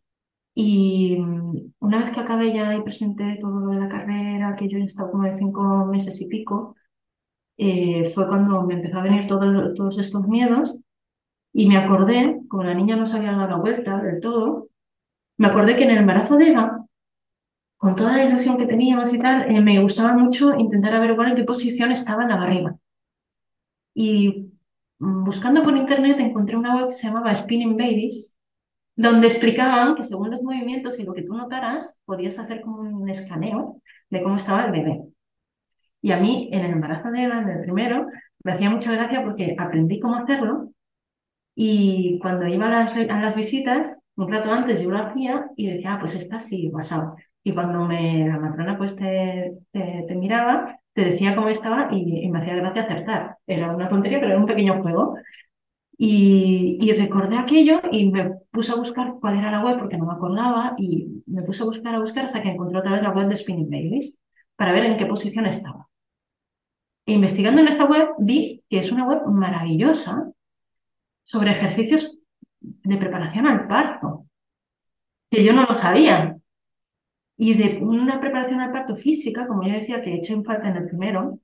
Y 0.56 1.18
mm, 1.20 1.74
una 1.82 1.99
vez 1.99 2.12
que 2.12 2.20
acabé 2.22 2.54
ya 2.54 2.76
y 2.76 2.82
presenté 2.84 3.38
todo 3.41 3.60
lo 3.62 3.72
de 3.74 3.80
la 3.82 3.89
carrera, 3.89 4.56
que 4.58 4.70
yo 4.70 4.80
ya 4.80 4.86
estaba 4.86 5.12
como 5.12 5.26
de 5.26 5.38
cinco 5.38 5.86
meses 5.88 6.22
y 6.22 6.28
pico, 6.28 6.76
eh, 7.58 8.06
fue 8.06 8.28
cuando 8.28 8.64
me 8.64 8.76
empezó 8.76 8.99
a 8.99 9.04
venir 9.04 9.28
todo, 9.28 9.74
todos 9.74 9.99
estos 9.99 10.28
miedos 10.28 10.80
y 11.54 11.68
me 11.68 11.78
acordé, 11.78 12.41
como 12.49 12.64
la 12.64 12.74
niña 12.76 12.95
no 12.97 13.06
se 13.08 13.18
había 13.18 13.34
dado 13.34 13.49
la 13.49 13.58
vuelta 13.58 14.01
del 14.01 14.20
todo, 14.22 14.70
me 15.38 15.47
acordé 15.47 15.76
que 15.76 15.84
en 15.86 15.91
el 15.91 15.97
embarazo 15.99 16.38
de 16.38 16.49
Eva, 16.49 16.73
con 17.84 17.96
toda 17.98 18.16
la 18.16 18.24
ilusión 18.24 18.58
que 18.58 18.66
teníamos 18.66 19.14
y 19.14 19.20
tal, 19.20 19.54
eh, 19.54 19.62
me 19.62 19.82
gustaba 19.82 20.14
mucho 20.16 20.56
intentar 20.56 20.94
averiguar 20.96 21.28
en 21.28 21.36
qué 21.36 21.44
posición 21.44 21.92
estaba 21.92 22.26
la 22.26 22.38
barriga. 22.38 22.78
Y 23.94 24.54
buscando 25.00 25.64
por 25.64 25.76
internet 25.76 26.18
encontré 26.22 26.56
una 26.56 26.78
web 26.78 26.88
que 26.88 26.94
se 26.94 27.08
llamaba 27.08 27.36
Spinning 27.36 27.76
Babies, 27.76 28.38
donde 28.96 29.28
explicaban 29.28 29.96
que 29.96 30.04
según 30.04 30.32
los 30.32 30.42
movimientos 30.42 30.98
y 30.98 31.04
lo 31.04 31.14
que 31.14 31.24
tú 31.24 31.34
notaras, 31.34 32.00
podías 32.06 32.40
hacer 32.40 32.62
como 32.62 32.84
un 32.84 33.10
escaneo 33.10 33.82
de 34.10 34.24
cómo 34.24 34.38
estaba 34.38 34.64
el 34.64 34.72
bebé. 34.72 35.04
Y 36.02 36.12
a 36.14 36.18
mí, 36.22 36.50
en 36.54 36.64
el 36.64 36.72
embarazo 36.72 37.12
de 37.12 37.24
Eva, 37.24 37.42
en 37.42 37.50
el 37.50 37.62
primero, 37.64 38.08
me 38.46 38.54
hacía 38.54 38.70
mucha 38.70 38.94
gracia 38.94 39.26
porque 39.26 39.58
aprendí 39.60 40.00
cómo 40.00 40.16
hacerlo 40.16 40.72
y 41.54 42.18
cuando 42.22 42.48
iba 42.48 42.68
a 42.68 42.70
las, 42.70 42.94
a 42.96 43.20
las 43.20 43.36
visitas, 43.36 44.00
un 44.16 44.32
rato 44.32 44.54
antes 44.54 44.82
yo 44.82 44.90
lo 44.90 45.00
hacía 45.00 45.50
y 45.58 45.68
decía, 45.68 45.96
ah, 45.96 46.00
pues 46.00 46.16
esta 46.16 46.40
sí, 46.40 46.70
pasado. 46.70 47.18
Y 47.44 47.54
cuando 47.54 47.86
me, 47.86 48.28
la 48.28 48.39
matrona 48.39 48.78
pues 48.78 48.96
te, 48.96 49.58
te, 49.72 50.16
miraba, 50.16 50.80
te 50.94 51.12
decía 51.12 51.36
cómo 51.36 51.50
estaba 51.50 51.89
y, 51.91 52.30
me 52.30 52.39
hacía 52.39 52.56
gracia 52.56 52.84
acertar. 52.84 53.38
Era 53.46 53.76
una 53.76 53.89
tontería, 53.89 54.20
pero 54.20 54.32
era 54.32 54.39
un 54.39 54.46
pequeño 54.46 54.82
juego. 54.82 55.16
Y, 55.98 56.80
y, 56.82 56.94
recordé 56.94 57.38
aquello 57.38 57.82
y 57.91 58.12
me 58.12 58.32
puse 58.52 58.72
a 58.72 58.76
buscar 58.76 59.16
cuál 59.22 59.38
era 59.38 59.52
la 59.52 59.64
web 59.64 59.78
porque 59.78 59.98
no 59.98 60.06
me 60.06 60.14
acordaba 60.14 60.74
y 60.78 61.24
me 61.28 61.44
puse 61.44 61.64
a 61.64 61.66
buscar, 61.66 61.96
a 61.96 62.00
buscar 62.00 62.26
hasta 62.26 62.41
que 62.41 62.50
encontré 62.50 62.80
otra 62.80 62.94
vez 62.94 63.02
la 63.04 63.12
web 63.12 63.28
de 63.28 63.38
Spinning 63.38 63.70
Babies 63.70 64.18
para 64.56 64.74
ver 64.74 64.86
en 64.86 64.98
qué 64.98 65.06
posición 65.06 65.46
estaba. 65.46 65.88
E 67.06 67.14
investigando 67.14 67.62
en 67.62 67.68
esta 67.68 67.86
web 67.86 68.10
vi 68.20 68.64
que 68.70 68.80
es 68.80 68.91
una 68.91 69.06
web 69.06 69.26
maravillosa 69.28 70.32
sobre 71.24 71.52
ejercicios 71.52 72.18
de 72.60 72.98
preparación 72.98 73.48
al 73.48 73.68
parto, 73.68 74.26
que 75.30 75.44
yo 75.44 75.54
no 75.54 75.66
lo 75.66 75.74
sabía. 75.74 76.38
Y 77.38 77.56
de 77.56 77.84
una 77.84 78.20
preparación 78.20 78.60
al 78.62 78.72
parto 78.72 78.96
física, 78.96 79.48
como 79.48 79.64
ya 79.64 79.80
decía, 79.80 80.02
que 80.02 80.12
he 80.12 80.16
hecho 80.18 80.34
en 80.34 80.46
falta 80.46 80.70
en 80.70 80.78
el 80.78 80.88
primero, 80.88 81.40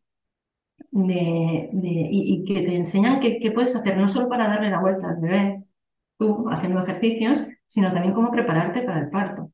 de, 0.91 1.69
y, 2.11 2.43
que 2.45 2.61
te 2.61 2.75
enseñan 2.75 3.19
qué, 3.19 3.51
puedes 3.53 3.75
hacer, 3.75 3.97
no 3.97 4.07
solo 4.07 4.29
para 4.29 4.47
darle 4.47 4.69
la 4.69 4.81
vuelta 4.81 5.09
al 5.09 5.17
bebé, 5.17 5.63
tú 6.17 6.47
haciendo 6.49 6.81
ejercicios, 6.83 7.45
sino 7.67 7.93
también 7.93 8.13
cómo 8.13 8.31
prepararte 8.31 8.83
para 8.83 8.99
el 8.99 9.09
parto. 9.09 9.51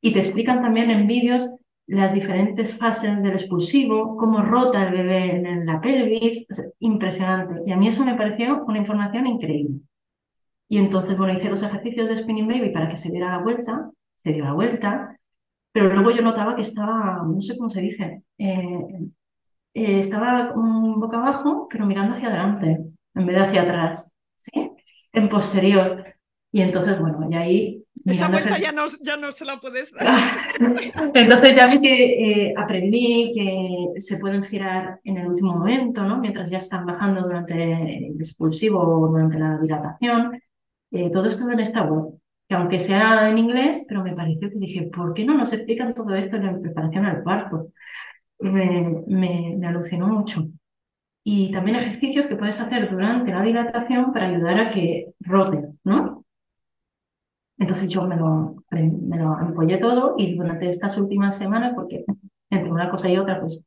Y 0.00 0.12
te 0.12 0.18
explican 0.18 0.62
también 0.62 0.90
en 0.90 1.06
vídeos 1.06 1.48
las 1.86 2.14
diferentes 2.14 2.76
fases 2.76 3.22
del 3.22 3.34
expulsivo, 3.34 4.16
cómo 4.16 4.42
rota 4.42 4.88
el 4.88 4.92
bebé 4.92 5.36
en 5.36 5.66
la 5.66 5.80
pelvis, 5.80 6.46
impresionante. 6.78 7.62
Y 7.66 7.72
a 7.72 7.76
mí 7.76 7.88
eso 7.88 8.04
me 8.04 8.14
pareció 8.14 8.64
una 8.64 8.78
información 8.78 9.26
increíble. 9.26 9.80
Y 10.68 10.78
entonces, 10.78 11.18
bueno, 11.18 11.38
hice 11.38 11.50
los 11.50 11.62
ejercicios 11.62 12.08
de 12.08 12.16
Spinning 12.16 12.48
Baby 12.48 12.70
para 12.70 12.88
que 12.88 12.96
se 12.96 13.10
diera 13.10 13.30
la 13.30 13.38
vuelta, 13.42 13.90
se 14.16 14.32
dio 14.32 14.44
la 14.44 14.54
vuelta, 14.54 15.18
pero 15.72 15.92
luego 15.92 16.10
yo 16.10 16.22
notaba 16.22 16.54
que 16.54 16.62
estaba, 16.62 17.22
no 17.26 17.40
sé 17.40 17.56
cómo 17.56 17.70
se 17.70 17.80
dice, 17.80 18.22
eh, 18.38 18.78
eh, 19.74 20.00
estaba 20.00 20.52
boca 20.54 21.18
abajo, 21.18 21.66
pero 21.70 21.86
mirando 21.86 22.14
hacia 22.14 22.28
adelante, 22.28 22.78
en 23.14 23.26
vez 23.26 23.36
de 23.36 23.42
hacia 23.42 23.62
atrás, 23.62 24.12
¿sí? 24.38 24.70
En 25.12 25.28
posterior. 25.28 26.04
Y 26.54 26.60
entonces, 26.60 26.98
bueno, 27.00 27.26
y 27.30 27.34
ahí 27.34 27.84
esa 28.04 28.28
vuelta 28.28 28.58
ya 28.58 28.72
no, 28.72 28.84
ya 29.00 29.16
no 29.16 29.32
se 29.32 29.44
la 29.46 29.60
puedes 29.60 29.92
dar. 29.92 30.02
Ah. 30.06 30.38
Entonces 31.14 31.54
ya 31.54 31.68
vi 31.68 31.80
que 31.80 32.48
eh, 32.48 32.54
aprendí 32.56 33.32
que 33.34 34.00
se 34.00 34.18
pueden 34.18 34.42
girar 34.42 35.00
en 35.04 35.18
el 35.18 35.28
último 35.28 35.56
momento, 35.56 36.02
¿no? 36.02 36.18
mientras 36.18 36.50
ya 36.50 36.58
están 36.58 36.84
bajando 36.84 37.22
durante 37.22 37.54
el 37.54 38.16
expulsivo 38.18 38.80
o 38.80 39.08
durante 39.08 39.38
la 39.38 39.56
dilatación. 39.58 40.42
Todo 41.12 41.28
esto 41.28 41.48
en 41.48 41.60
esta 41.60 41.84
web, 41.84 42.18
que 42.52 42.56
aunque 42.56 42.80
sea 42.80 43.30
en 43.30 43.38
inglés, 43.38 43.86
pero 43.88 44.04
me 44.04 44.14
pareció 44.14 44.50
que 44.50 44.58
dije, 44.58 44.82
¿por 44.82 45.14
qué 45.14 45.24
no 45.24 45.34
nos 45.34 45.54
explican 45.54 45.94
todo 45.94 46.14
esto 46.14 46.36
en 46.36 46.44
la 46.44 46.60
preparación 46.60 47.06
al 47.06 47.22
parto? 47.22 47.72
Me, 48.40 49.02
me, 49.06 49.66
alucinó 49.66 50.06
mucho. 50.08 50.48
Y 51.24 51.50
también 51.50 51.78
ejercicios 51.78 52.26
que 52.26 52.36
puedes 52.36 52.60
hacer 52.60 52.90
durante 52.90 53.32
la 53.32 53.40
dilatación 53.42 54.12
para 54.12 54.28
ayudar 54.28 54.60
a 54.60 54.70
que 54.70 55.14
rote, 55.20 55.66
¿no? 55.84 56.26
Entonces 57.56 57.88
yo 57.88 58.06
me 58.06 58.16
lo, 58.16 58.56
me 58.70 59.16
lo 59.16 59.40
empollé 59.40 59.78
todo 59.78 60.16
y 60.18 60.36
durante 60.36 60.68
estas 60.68 60.98
últimas 60.98 61.38
semanas, 61.38 61.72
porque 61.74 62.04
entre 62.50 62.70
una 62.70 62.90
cosa 62.90 63.08
y 63.08 63.16
otra, 63.16 63.40
pues 63.40 63.62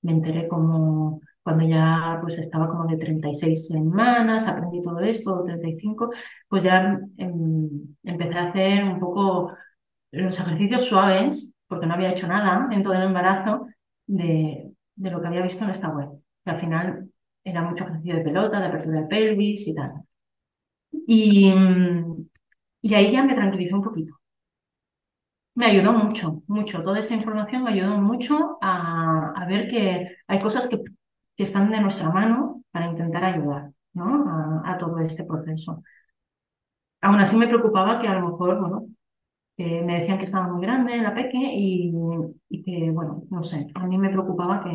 me 0.00 0.12
enteré 0.12 0.48
como 0.48 1.20
cuando 1.44 1.66
ya 1.68 2.18
pues 2.22 2.38
estaba 2.38 2.68
como 2.68 2.86
de 2.86 2.96
36 2.96 3.68
semanas, 3.68 4.48
aprendí 4.48 4.82
todo 4.82 5.00
esto, 5.00 5.44
35, 5.44 6.10
pues 6.48 6.64
ya 6.64 6.98
em, 7.18 7.96
empecé 8.02 8.34
a 8.38 8.48
hacer 8.48 8.84
un 8.84 8.98
poco 9.00 9.52
los 10.12 10.40
ejercicios 10.40 10.86
suaves, 10.86 11.54
porque 11.68 11.86
no 11.86 11.94
había 11.94 12.10
hecho 12.12 12.26
nada 12.28 12.68
en 12.72 12.82
todo 12.82 12.94
el 12.94 13.02
embarazo 13.02 13.66
de, 14.06 14.72
de 14.96 15.10
lo 15.10 15.20
que 15.20 15.28
había 15.28 15.42
visto 15.42 15.64
en 15.64 15.70
esta 15.70 15.90
web, 15.90 16.10
que 16.44 16.50
al 16.50 16.60
final 16.60 17.10
era 17.44 17.62
mucho 17.62 17.84
ejercicio 17.84 18.16
de 18.16 18.22
pelota, 18.24 18.60
de 18.60 18.66
apertura 18.66 19.00
de 19.02 19.06
pelvis 19.06 19.68
y 19.68 19.74
tal. 19.74 19.92
Y, 21.06 21.52
y 22.80 22.94
ahí 22.94 23.12
ya 23.12 23.24
me 23.24 23.34
tranquilizó 23.34 23.76
un 23.76 23.82
poquito. 23.82 24.14
Me 25.54 25.66
ayudó 25.66 25.92
mucho, 25.92 26.42
mucho. 26.48 26.82
Toda 26.82 26.98
esta 26.98 27.14
información 27.14 27.62
me 27.62 27.70
ayudó 27.72 28.00
mucho 28.00 28.58
a, 28.60 29.44
ver 29.48 29.68
que 29.68 30.16
hay 30.26 30.38
cosas 30.40 30.68
que, 30.68 30.78
están 31.42 31.70
de 31.70 31.80
nuestra 31.80 32.10
mano 32.10 32.62
para 32.70 32.86
intentar 32.86 33.24
ayudar 33.24 33.70
¿no? 33.92 34.62
a, 34.64 34.78
todo 34.78 34.98
este 35.00 35.24
proceso. 35.24 35.82
Aún 37.00 37.20
así 37.20 37.36
me 37.36 37.48
preocupaba 37.48 38.00
que 38.00 38.08
a 38.08 38.14
lo 38.14 38.30
mejor, 38.30 38.60
bueno, 38.60 38.86
me 39.58 40.00
decían 40.00 40.18
que 40.18 40.24
estaba 40.24 40.48
muy 40.52 40.62
grande 40.62 40.96
la 40.98 41.14
peque 41.14 41.38
y, 41.38 41.92
que, 42.64 42.90
bueno, 42.90 43.24
no 43.30 43.42
sé, 43.42 43.66
a 43.74 43.86
mí 43.86 43.98
me 43.98 44.10
preocupaba 44.10 44.64
que, 44.64 44.70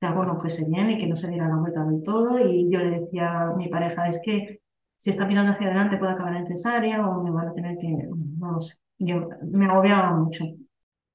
que 0.00 0.06
algo 0.06 0.24
no 0.24 0.38
fuese 0.38 0.66
bien 0.68 0.90
y 0.90 0.98
que 0.98 1.06
no 1.06 1.16
se 1.16 1.28
diera 1.28 1.48
la 1.48 1.56
vuelta 1.56 1.84
del 1.84 2.02
todo 2.02 2.38
y 2.38 2.70
yo 2.70 2.80
le 2.80 3.00
decía 3.00 3.42
a 3.42 3.56
mi 3.56 3.68
pareja, 3.68 4.06
es 4.06 4.20
que 4.24 4.60
si 4.96 5.10
está 5.10 5.26
mirando 5.26 5.52
hacia 5.52 5.68
adelante 5.68 5.96
puede 5.96 6.12
acabar 6.12 6.36
en 6.36 6.46
cesárea 6.46 7.06
o 7.06 7.22
me 7.22 7.30
van 7.30 7.48
a 7.48 7.54
tener 7.54 7.78
que, 7.78 7.88
no 7.88 8.52
lo 8.52 8.60
sé. 8.60 8.74
Yo 8.98 9.28
me 9.42 9.66
agobiaba 9.66 10.12
mucho. 10.12 10.44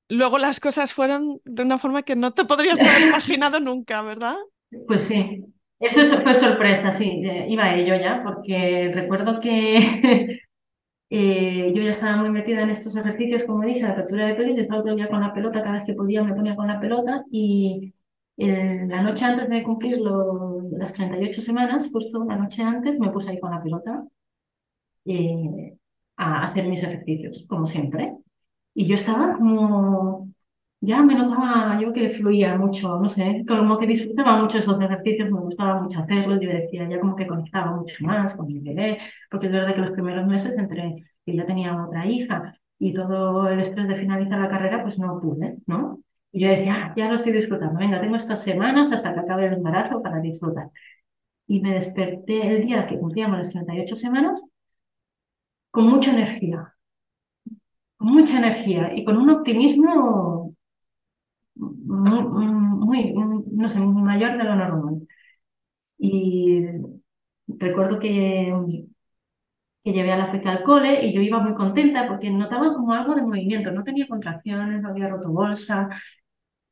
Luego 0.09 0.37
las 0.37 0.59
cosas 0.59 0.93
fueron 0.93 1.41
de 1.45 1.63
una 1.63 1.79
forma 1.79 2.03
que 2.03 2.15
no 2.15 2.33
te 2.33 2.45
podrías 2.45 2.79
haber 2.81 3.01
imaginado 3.07 3.59
nunca, 3.59 4.01
¿verdad? 4.01 4.35
Pues 4.87 5.03
sí, 5.03 5.45
eso 5.79 6.21
fue 6.21 6.35
sorpresa, 6.35 6.91
sí, 6.91 7.21
iba 7.47 7.63
a 7.65 7.75
ello 7.75 7.95
ya, 7.95 8.21
porque 8.23 8.91
recuerdo 8.93 9.39
que 9.39 9.77
eh, 11.09 11.73
yo 11.75 11.83
ya 11.83 11.93
estaba 11.93 12.17
muy 12.17 12.31
metida 12.31 12.61
en 12.61 12.69
estos 12.69 12.95
ejercicios, 12.95 13.43
como 13.43 13.63
dije, 13.63 13.81
de 13.81 13.87
apertura 13.87 14.27
de 14.27 14.35
pelis, 14.35 14.57
estaba 14.57 14.81
todo 14.81 14.91
el 14.91 14.97
día 14.97 15.09
con 15.09 15.21
la 15.21 15.33
pelota, 15.33 15.61
cada 15.61 15.77
vez 15.77 15.85
que 15.85 15.93
podía 15.93 16.23
me 16.23 16.33
ponía 16.33 16.55
con 16.55 16.67
la 16.67 16.79
pelota 16.79 17.23
y 17.31 17.93
la 18.35 19.01
noche 19.03 19.25
antes 19.25 19.47
de 19.47 19.63
cumplir 19.63 19.99
las 20.71 20.93
38 20.93 21.41
semanas, 21.41 21.89
justo 21.91 22.23
la 22.25 22.35
noche 22.35 22.63
antes, 22.63 22.99
me 22.99 23.11
puse 23.11 23.29
ahí 23.29 23.39
con 23.39 23.51
la 23.51 23.61
pelota 23.61 24.03
eh, 25.05 25.77
a 26.17 26.47
hacer 26.47 26.67
mis 26.67 26.83
ejercicios, 26.83 27.45
como 27.47 27.65
siempre. 27.67 28.13
Y 28.73 28.87
yo 28.87 28.95
estaba 28.95 29.33
como, 29.37 30.29
ya 30.81 31.01
me 31.03 31.15
notaba 31.15 31.79
yo 31.81 31.93
que 31.93 32.09
fluía 32.09 32.57
mucho, 32.57 32.99
no 32.99 33.09
sé, 33.09 33.43
como 33.47 33.77
que 33.77 33.85
disfrutaba 33.87 34.41
mucho 34.41 34.57
esos 34.57 34.81
ejercicios, 34.81 35.29
me 35.31 35.39
gustaba 35.39 35.81
mucho 35.81 35.99
hacerlos, 35.99 36.39
yo 36.41 36.49
decía, 36.49 36.87
ya 36.89 36.99
como 36.99 37.15
que 37.15 37.27
conectaba 37.27 37.75
mucho 37.75 37.95
más 38.05 38.33
con 38.35 38.47
mi 38.47 38.59
bebé, 38.59 38.99
porque 39.29 39.47
es 39.47 39.51
verdad 39.53 39.75
que 39.75 39.81
los 39.81 39.91
primeros 39.91 40.25
meses 40.27 40.57
entre 40.57 41.05
que 41.25 41.35
ya 41.35 41.45
tenía 41.45 41.83
otra 41.85 42.05
hija 42.07 42.55
y 42.79 42.93
todo 42.93 43.47
el 43.47 43.59
estrés 43.59 43.87
de 43.87 43.95
finalizar 43.97 44.39
la 44.39 44.49
carrera, 44.49 44.81
pues 44.81 44.99
no 44.99 45.19
pude, 45.21 45.57
¿no? 45.67 45.99
Y 46.31 46.41
yo 46.41 46.49
decía, 46.49 46.75
ah, 46.91 46.93
ya 46.97 47.09
lo 47.09 47.15
estoy 47.15 47.31
disfrutando, 47.31 47.79
venga, 47.79 48.01
tengo 48.01 48.15
estas 48.15 48.43
semanas 48.43 48.91
hasta 48.91 49.13
que 49.13 49.19
acabe 49.19 49.45
el 49.47 49.53
embarazo 49.53 50.01
para 50.01 50.19
disfrutar. 50.19 50.69
Y 51.47 51.61
me 51.61 51.73
desperté 51.73 52.47
el 52.47 52.65
día 52.65 52.87
que 52.87 52.99
cumplíamos 52.99 53.39
las 53.39 53.51
38 53.51 53.95
semanas 53.95 54.43
con 55.71 55.87
mucha 55.87 56.11
energía, 56.11 56.72
mucha 58.03 58.37
energía 58.39 58.91
y 58.95 59.03
con 59.05 59.17
un 59.17 59.29
optimismo 59.31 60.55
muy, 61.55 63.13
no 63.51 63.67
sé, 63.69 63.79
mayor 63.79 64.37
de 64.37 64.43
lo 64.43 64.55
normal. 64.55 65.07
Y 65.97 66.61
recuerdo 67.47 67.99
que, 67.99 68.53
que 69.83 69.91
llevé 69.93 70.11
a 70.11 70.17
la 70.17 70.31
peca 70.31 70.51
al 70.51 70.63
cole 70.63 71.05
y 71.05 71.13
yo 71.13 71.21
iba 71.21 71.39
muy 71.39 71.53
contenta 71.55 72.07
porque 72.07 72.31
notaba 72.31 72.73
como 72.73 72.93
algo 72.93 73.15
de 73.15 73.21
movimiento, 73.23 73.71
no 73.71 73.83
tenía 73.83 74.07
contracciones, 74.07 74.81
no 74.81 74.89
había 74.89 75.09
roto 75.09 75.29
bolsa, 75.29 75.89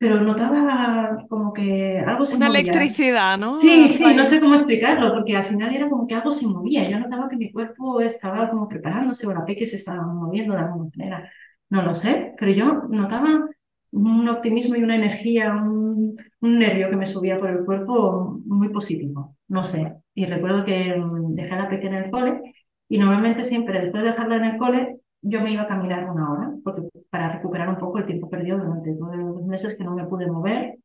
pero 0.02 0.20
notaba 0.20 1.24
como 1.28 1.52
que 1.52 2.00
algo 2.04 2.26
se 2.26 2.34
Una 2.34 2.48
electricidad, 2.48 3.38
¿no? 3.38 3.60
Sí, 3.60 3.88
sí, 3.88 4.04
no 4.16 4.24
sé 4.24 4.40
cómo 4.40 4.56
explicarlo, 4.56 5.12
porque 5.14 5.36
al 5.36 5.44
final 5.44 5.72
era 5.72 5.88
como 5.88 6.08
que 6.08 6.16
algo 6.16 6.32
se 6.32 6.48
movía. 6.48 6.90
Yo 6.90 6.98
notaba 6.98 7.28
que 7.28 7.36
mi 7.36 7.52
cuerpo 7.52 8.00
estaba 8.00 8.50
como 8.50 8.68
preparándose 8.68 9.28
o 9.28 9.32
la 9.32 9.44
peque 9.44 9.64
se 9.64 9.76
estaba 9.76 10.02
moviendo 10.02 10.54
de 10.54 10.60
alguna 10.60 10.90
manera. 10.96 11.30
No 11.70 11.82
lo 11.82 11.94
sé, 11.94 12.34
pero 12.36 12.50
yo 12.50 12.82
notaba 12.90 13.48
un 13.92 14.28
optimismo 14.28 14.74
y 14.74 14.82
una 14.82 14.96
energía, 14.96 15.54
un, 15.54 16.16
un 16.40 16.58
nervio 16.58 16.90
que 16.90 16.96
me 16.96 17.06
subía 17.06 17.38
por 17.38 17.50
el 17.50 17.64
cuerpo 17.64 18.40
muy 18.44 18.70
positivo. 18.70 19.36
No 19.46 19.62
sé. 19.62 19.98
Y 20.14 20.26
recuerdo 20.26 20.64
que 20.64 20.96
mm, 20.96 21.34
dejé 21.36 21.52
a 21.52 21.58
la 21.58 21.68
peque 21.68 21.86
en 21.86 21.94
el 21.94 22.10
cole 22.10 22.40
y 22.88 22.98
normalmente 22.98 23.44
siempre 23.44 23.80
después 23.80 24.02
de 24.02 24.10
dejarla 24.10 24.36
en 24.38 24.44
el 24.46 24.58
cole 24.58 24.96
yo 25.22 25.40
me 25.40 25.52
iba 25.52 25.62
a 25.62 25.68
caminar 25.68 26.10
una 26.10 26.30
hora 26.30 26.52
porque, 26.64 26.82
para 27.08 27.32
recuperar 27.32 27.68
un 27.68 27.78
poco 27.78 27.98
el 27.98 28.06
tiempo 28.06 28.28
perdido 28.28 28.58
durante 28.58 28.90
los 28.94 29.44
meses 29.46 29.76
que 29.76 29.84
no 29.84 29.94
me 29.94 30.06
pude 30.06 30.30
mover. 30.30 30.78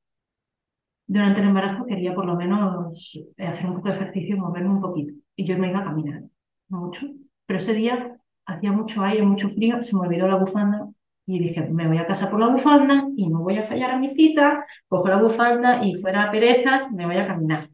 Durante 1.08 1.42
el 1.42 1.48
embarazo 1.48 1.86
quería 1.86 2.14
por 2.14 2.26
lo 2.26 2.36
menos 2.36 3.18
hacer 3.38 3.66
un 3.66 3.78
poco 3.78 3.90
de 3.90 3.96
ejercicio 3.96 4.36
y 4.36 4.40
moverme 4.40 4.70
un 4.70 4.82
poquito. 4.82 5.14
Y 5.36 5.46
yo 5.46 5.58
me 5.58 5.70
iba 5.70 5.80
a 5.80 5.86
caminar, 5.86 6.24
no 6.70 6.80
mucho. 6.80 7.08
Pero 7.46 7.60
ese 7.60 7.74
día 7.74 8.18
hacía 8.46 8.72
mucho 8.72 9.02
aire, 9.02 9.24
mucho 9.24 9.50
frío, 9.50 9.82
se 9.82 9.96
me 9.96 10.02
olvidó 10.02 10.28
la 10.28 10.36
bufanda 10.36 10.88
y 11.26 11.40
dije, 11.40 11.62
me 11.70 11.88
voy 11.88 11.98
a 11.98 12.06
casa 12.08 12.30
por 12.30 12.40
la 12.40 12.48
bufanda 12.48 13.08
y 13.16 13.30
no 13.30 13.40
voy 13.40 13.58
a 13.58 13.64
fallar 13.64 13.92
a 13.92 14.00
mi 14.00 14.14
cita, 14.14 14.66
cojo 14.88 15.08
la 15.08 15.22
bufanda 15.22 15.86
y 15.86 15.96
fuera 15.96 16.26
a 16.26 16.32
perezas 16.32 16.92
me 16.94 17.06
voy 17.06 17.18
a 17.18 17.28
caminar. 17.28 17.70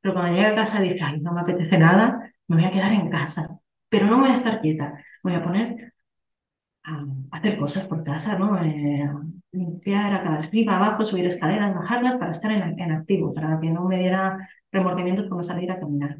Pero 0.00 0.14
cuando 0.14 0.32
llegué 0.32 0.46
a 0.46 0.54
casa 0.54 0.80
dije, 0.80 0.98
ay, 1.02 1.20
no 1.20 1.32
me 1.32 1.42
apetece 1.42 1.78
nada, 1.78 2.32
me 2.48 2.56
voy 2.56 2.64
a 2.64 2.70
quedar 2.70 2.92
en 2.92 3.10
casa, 3.10 3.60
pero 3.88 4.06
no 4.06 4.20
voy 4.20 4.30
a 4.30 4.34
estar 4.34 4.60
quieta, 4.60 4.94
voy 5.22 5.34
a 5.34 5.42
poner 5.42 5.89
a 6.84 7.04
hacer 7.32 7.58
cosas 7.58 7.86
por 7.86 8.04
casa, 8.04 8.38
¿no? 8.38 8.56
Eh, 8.62 9.08
limpiar, 9.52 10.14
arriba, 10.26 10.76
abajo, 10.76 11.04
subir 11.04 11.26
escaleras, 11.26 11.74
bajarlas 11.74 12.16
para 12.16 12.30
estar 12.32 12.50
en, 12.52 12.78
en, 12.78 12.92
activo, 12.92 13.32
para 13.34 13.58
que 13.60 13.70
no 13.70 13.84
me 13.86 13.98
diera 13.98 14.48
remordimientos 14.72 15.26
por 15.26 15.38
no 15.38 15.42
salir 15.42 15.70
a 15.70 15.80
caminar. 15.80 16.18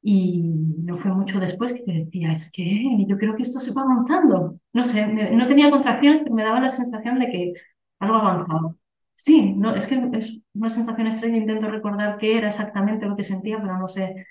Y 0.00 0.42
no 0.84 0.96
fue 0.96 1.12
mucho 1.12 1.40
después 1.40 1.72
que 1.72 1.82
decía, 1.86 2.32
es 2.32 2.50
que 2.52 3.04
yo 3.06 3.18
creo 3.18 3.34
que 3.34 3.42
esto 3.42 3.60
se 3.60 3.74
va 3.74 3.82
avanzando. 3.82 4.58
No 4.72 4.84
sé, 4.84 5.06
no 5.06 5.48
tenía 5.48 5.70
contracciones, 5.70 6.22
pero 6.22 6.34
me 6.34 6.44
daba 6.44 6.60
la 6.60 6.70
sensación 6.70 7.18
de 7.18 7.30
que 7.30 7.52
algo 7.98 8.14
avanzaba. 8.16 8.74
Sí, 9.14 9.54
no, 9.56 9.74
es 9.74 9.86
que 9.88 9.96
es 10.14 10.38
una 10.54 10.70
sensación 10.70 11.08
extraña, 11.08 11.38
intento 11.38 11.68
recordar 11.70 12.18
qué 12.18 12.38
era 12.38 12.48
exactamente 12.48 13.06
lo 13.06 13.16
que 13.16 13.24
sentía, 13.24 13.60
pero 13.60 13.76
no 13.78 13.88
sé, 13.88 14.26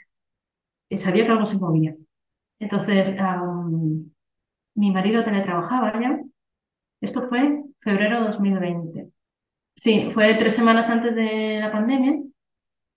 sabía 0.97 1.25
que 1.25 1.31
algo 1.31 1.45
se 1.45 1.57
movía. 1.57 1.95
Entonces, 2.59 3.17
um, 3.21 4.11
mi 4.77 4.91
marido 4.91 5.23
teletrabajaba 5.23 5.99
ya. 5.99 6.19
Esto 7.01 7.27
fue 7.29 7.63
febrero 7.79 8.19
de 8.21 8.27
2020. 8.27 9.11
Sí, 9.75 10.09
fue 10.11 10.35
tres 10.35 10.55
semanas 10.55 10.89
antes 10.89 11.15
de 11.15 11.59
la 11.59 11.71
pandemia 11.71 12.21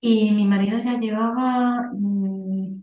y 0.01 0.33
mi 0.33 0.47
marido 0.47 0.78
ya 0.78 0.99
llevaba 0.99 1.91
mm, 1.93 2.83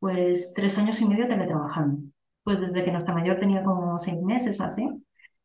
pues 0.00 0.52
tres 0.54 0.78
años 0.78 1.00
y 1.00 1.08
medio 1.08 1.28
teletrabajando. 1.28 2.02
Pues 2.44 2.60
desde 2.60 2.84
que 2.84 2.92
nuestra 2.92 3.14
mayor 3.14 3.38
tenía 3.40 3.64
como 3.64 3.98
seis 3.98 4.20
meses 4.22 4.60
o 4.60 4.64
así. 4.64 4.88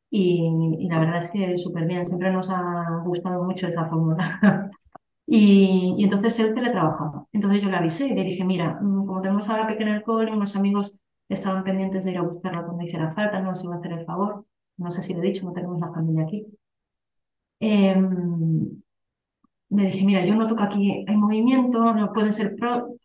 Y, 0.10 0.78
y 0.80 0.90
la 0.90 1.00
verdad 1.00 1.20
es 1.24 1.32
que 1.32 1.58
súper 1.58 1.86
bien, 1.86 2.06
siempre 2.06 2.32
nos 2.32 2.50
ha 2.50 3.02
gustado 3.06 3.44
mucho 3.44 3.68
esa 3.68 3.88
fórmula. 3.90 4.40
y, 5.28 5.96
y, 5.98 6.04
entonces 6.04 6.40
él 6.40 6.54
teletrabajaba. 6.54 7.28
Entonces 7.34 7.62
yo 7.62 7.70
le 7.70 7.78
avisé 7.78 8.08
y 8.08 8.16
le 8.16 8.24
dije, 8.24 8.44
mira, 8.46 8.80
mm, 8.82 9.06
como 9.08 9.22
tenemos 9.22 9.50
a 9.50 9.58
la 9.58 9.68
pequeña 9.68 9.92
en 9.92 9.98
el 9.98 10.04
cole, 10.04 10.32
unos 10.34 10.56
amigos 10.56 10.96
estaban 11.34 11.64
pendientes 11.64 12.06
de 12.06 12.12
ir 12.12 12.18
a 12.18 12.22
buscarla 12.22 12.64
cuando 12.66 12.84
hiciera 12.84 13.14
falta, 13.14 13.40
no 13.40 13.50
nos 13.50 13.64
iba 13.64 13.76
a 13.76 13.78
hacer 13.80 13.94
el 13.94 14.06
favor. 14.06 14.46
No 14.78 14.92
sé 14.92 15.02
si 15.04 15.14
le 15.14 15.20
he 15.20 15.32
dicho, 15.32 15.46
no 15.46 15.54
tenemos 15.54 15.80
la 15.80 15.92
familia 15.94 16.24
aquí. 16.24 16.46
Me 19.70 19.86
dije, 19.86 20.06
mira, 20.06 20.26
yo 20.26 20.36
noto 20.36 20.56
que 20.56 20.64
aquí 20.64 21.06
hay 21.08 21.18
movimiento, 21.18 21.94
no 21.94 22.14
puede 22.14 22.32
ser 22.34 22.56
pro, 22.56 22.96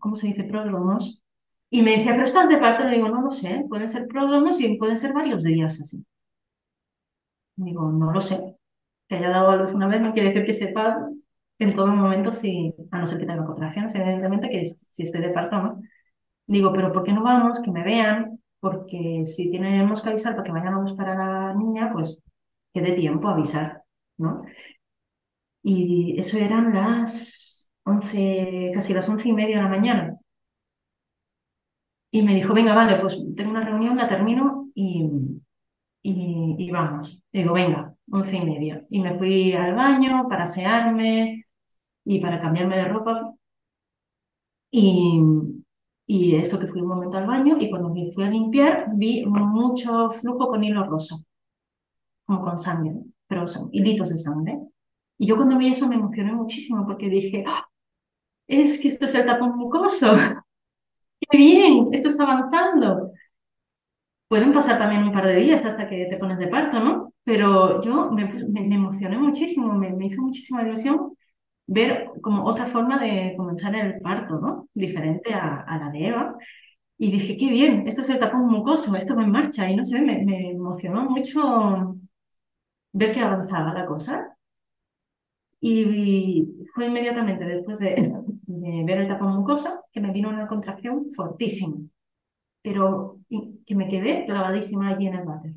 ¿cómo 0.00 0.16
se 0.16 0.28
dice? 0.28 0.44
Pródromos. 0.44 1.22
Y 1.70 1.82
me 1.82 1.92
decía, 1.92 2.12
pero 2.12 2.24
estás 2.24 2.48
de 2.48 2.56
parto, 2.58 2.84
le 2.84 2.94
digo, 2.96 3.08
no 3.08 3.22
lo 3.22 3.30
sé, 3.30 3.64
pueden 3.68 3.88
ser 3.88 4.08
pródromos 4.08 4.60
y 4.60 4.76
pueden 4.78 4.96
ser 4.96 5.12
varios 5.14 5.44
días 5.44 5.80
así. 5.80 6.04
Digo, 7.56 7.90
no 7.92 8.12
lo 8.12 8.20
sé. 8.20 8.56
Que 9.08 9.16
haya 9.16 9.30
dado 9.30 9.50
a 9.50 9.56
luz 9.56 9.72
una 9.72 9.88
vez 9.88 10.00
no 10.00 10.12
quiere 10.12 10.30
decir 10.30 10.44
que 10.46 10.54
sepa 10.54 11.08
en 11.58 11.74
todo 11.74 11.88
momento 11.88 12.32
si, 12.32 12.74
a 12.90 12.98
no 12.98 13.06
ser 13.06 13.18
que 13.18 13.26
tenga 13.26 13.44
contracciones, 13.44 13.94
evidentemente, 13.94 14.48
que 14.50 14.64
si 14.66 15.02
estoy 15.04 15.20
de 15.20 15.30
parto 15.30 15.62
no. 15.62 15.82
Digo, 16.48 16.72
pero 16.72 16.92
¿por 16.92 17.04
qué 17.04 17.12
no 17.12 17.22
vamos? 17.22 17.60
Que 17.60 17.70
me 17.70 17.84
vean, 17.84 18.40
porque 18.60 19.24
si 19.26 19.50
tenemos 19.52 20.02
que 20.02 20.08
avisar 20.10 20.34
para 20.34 20.44
que 20.44 20.52
vayan 20.52 20.74
a 20.74 20.80
buscar 20.80 21.08
a 21.10 21.14
la 21.14 21.54
niña, 21.54 21.92
pues 21.92 22.20
que 22.74 22.80
dé 22.82 22.92
tiempo 22.92 23.28
avisar, 23.28 23.82
¿no? 24.18 24.42
Y 25.62 26.18
eso 26.18 26.38
eran 26.38 26.72
las 26.74 27.70
11, 27.84 28.72
casi 28.74 28.94
las 28.94 29.08
once 29.08 29.28
y 29.28 29.32
media 29.32 29.56
de 29.58 29.62
la 29.62 29.68
mañana. 29.68 30.18
Y 32.10 32.22
me 32.22 32.34
dijo, 32.34 32.54
venga, 32.54 32.74
vale, 32.74 32.96
pues 33.00 33.18
tengo 33.36 33.50
una 33.50 33.64
reunión, 33.64 33.96
la 33.96 34.08
termino 34.08 34.70
y, 34.74 35.04
y, 36.02 36.56
y 36.58 36.70
vamos. 36.70 37.20
digo, 37.32 37.52
venga, 37.54 37.94
once 38.10 38.36
y 38.36 38.44
media. 38.44 38.86
Y 38.90 39.00
me 39.00 39.18
fui 39.18 39.52
al 39.52 39.74
baño 39.74 40.26
para 40.28 40.44
asearme 40.44 41.46
y 42.04 42.20
para 42.20 42.40
cambiarme 42.40 42.78
de 42.78 42.84
ropa. 42.88 43.34
Y, 44.70 45.20
y 46.10 46.36
eso 46.36 46.58
que 46.58 46.66
fui 46.66 46.80
un 46.80 46.88
momento 46.88 47.18
al 47.18 47.26
baño 47.26 47.58
y 47.60 47.68
cuando 47.68 47.90
me 47.90 48.10
fui 48.10 48.24
a 48.24 48.30
limpiar 48.30 48.86
vi 48.94 49.26
mucho 49.26 50.10
flujo 50.10 50.48
con 50.48 50.64
hilo 50.64 50.84
rosa, 50.84 51.16
como 52.26 52.40
con 52.40 52.58
sangre, 52.58 52.94
pero 53.26 53.46
son 53.46 53.68
hilitos 53.72 54.08
de 54.08 54.16
sangre. 54.16 54.58
Y 55.18 55.26
yo 55.26 55.36
cuando 55.36 55.58
vi 55.58 55.68
eso 55.68 55.86
me 55.86 55.96
emocioné 55.96 56.32
muchísimo 56.32 56.86
porque 56.86 57.10
dije, 57.10 57.44
¡Ah! 57.46 57.66
es 58.48 58.80
que 58.80 58.88
esto 58.88 59.04
es 59.06 59.14
el 59.16 59.26
tapón 59.26 59.56
mucoso. 59.58 60.16
¡Qué 61.20 61.36
bien! 61.36 61.88
Esto 61.92 62.08
está 62.08 62.22
avanzando. 62.24 63.12
Pueden 64.28 64.52
pasar 64.54 64.78
también 64.78 65.02
un 65.04 65.12
par 65.12 65.26
de 65.26 65.36
días 65.36 65.64
hasta 65.66 65.88
que 65.88 66.06
te 66.06 66.16
pones 66.16 66.38
de 66.38 66.48
parto, 66.48 66.80
¿no? 66.80 67.12
Pero 67.24 67.82
yo 67.82 68.10
me, 68.12 68.22
emocioné 68.74 69.18
muchísimo, 69.18 69.74
me 69.74 70.06
hizo 70.06 70.22
muchísima 70.22 70.62
ilusión 70.62 71.17
ver 71.68 72.08
como 72.22 72.44
otra 72.46 72.66
forma 72.66 72.98
de 72.98 73.34
comenzar 73.36 73.74
el 73.76 74.00
parto, 74.00 74.40
¿no? 74.40 74.68
Diferente 74.74 75.34
a, 75.34 75.60
a, 75.62 75.78
la 75.78 75.90
de 75.90 76.08
Eva. 76.08 76.36
Y 76.98 77.12
dije, 77.12 77.36
qué 77.36 77.50
bien, 77.50 77.86
esto 77.88 78.02
es 78.02 78.10
el 78.10 78.18
tapón 78.20 78.48
mucoso, 78.48 78.96
esto 78.96 79.14
va 79.16 79.24
en 79.24 79.30
marcha. 79.32 79.70
Y 79.70 79.76
no 79.76 79.84
sé, 79.84 80.02
me, 80.02 80.24
me 80.24 80.50
emocionó 80.52 81.04
mucho 81.10 81.96
ver 82.92 83.12
que 83.12 83.20
avanzaba 83.20 83.74
la 83.74 83.86
cosa. 83.86 84.36
Y 85.60 86.46
fue 86.74 86.86
inmediatamente 86.86 87.44
después 87.44 87.78
de, 87.80 88.12
de 88.46 88.84
ver 88.84 88.98
el 88.98 89.08
tapón 89.08 89.34
mucoso 89.36 89.84
que 89.92 90.00
me 90.00 90.12
vino 90.12 90.28
una 90.28 90.46
contracción 90.46 91.10
fortísima, 91.12 91.76
pero 92.62 93.18
que 93.66 93.74
me 93.74 93.88
quedé 93.88 94.24
clavadísima 94.26 94.88
allí 94.88 95.06
en 95.08 95.14
el 95.14 95.26
váter. 95.26 95.54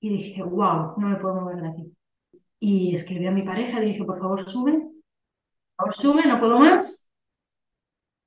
Y 0.00 0.08
dije, 0.10 0.42
wow, 0.42 0.94
no 0.98 1.08
me 1.08 1.16
puedo 1.16 1.34
mover 1.40 1.60
de 1.62 1.68
aquí. 1.68 1.96
Y 2.66 2.94
escribí 2.94 3.26
a 3.26 3.30
mi 3.30 3.42
pareja, 3.42 3.78
le 3.78 3.88
dije, 3.88 4.04
por 4.04 4.18
favor, 4.18 4.42
sube, 4.48 4.72
por 5.76 5.76
favor, 5.76 5.94
sube, 5.94 6.26
no 6.26 6.40
puedo 6.40 6.58
más. 6.58 7.10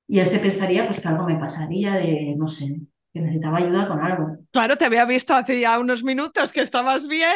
Y 0.07 0.19
él 0.19 0.27
se 0.27 0.37
pensaría 0.37 0.85
pues 0.85 1.01
que 1.01 1.07
algo 1.07 1.25
me 1.25 1.37
pasaría 1.37 1.95
de, 1.95 2.35
no 2.37 2.47
sé, 2.47 2.81
que 3.11 3.19
necesitaba 3.19 3.57
ayuda 3.57 3.87
con 3.87 3.99
algo. 3.99 4.37
Claro, 4.51 4.75
te 4.75 4.85
había 4.85 5.05
visto 5.05 5.33
hace 5.33 5.59
ya 5.59 5.79
unos 5.79 6.03
minutos 6.03 6.51
que 6.51 6.61
estabas 6.61 7.07
bien 7.07 7.31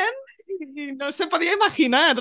y 0.59 0.91
no 0.91 1.11
se 1.11 1.25
podía 1.25 1.53
imaginar. 1.53 2.17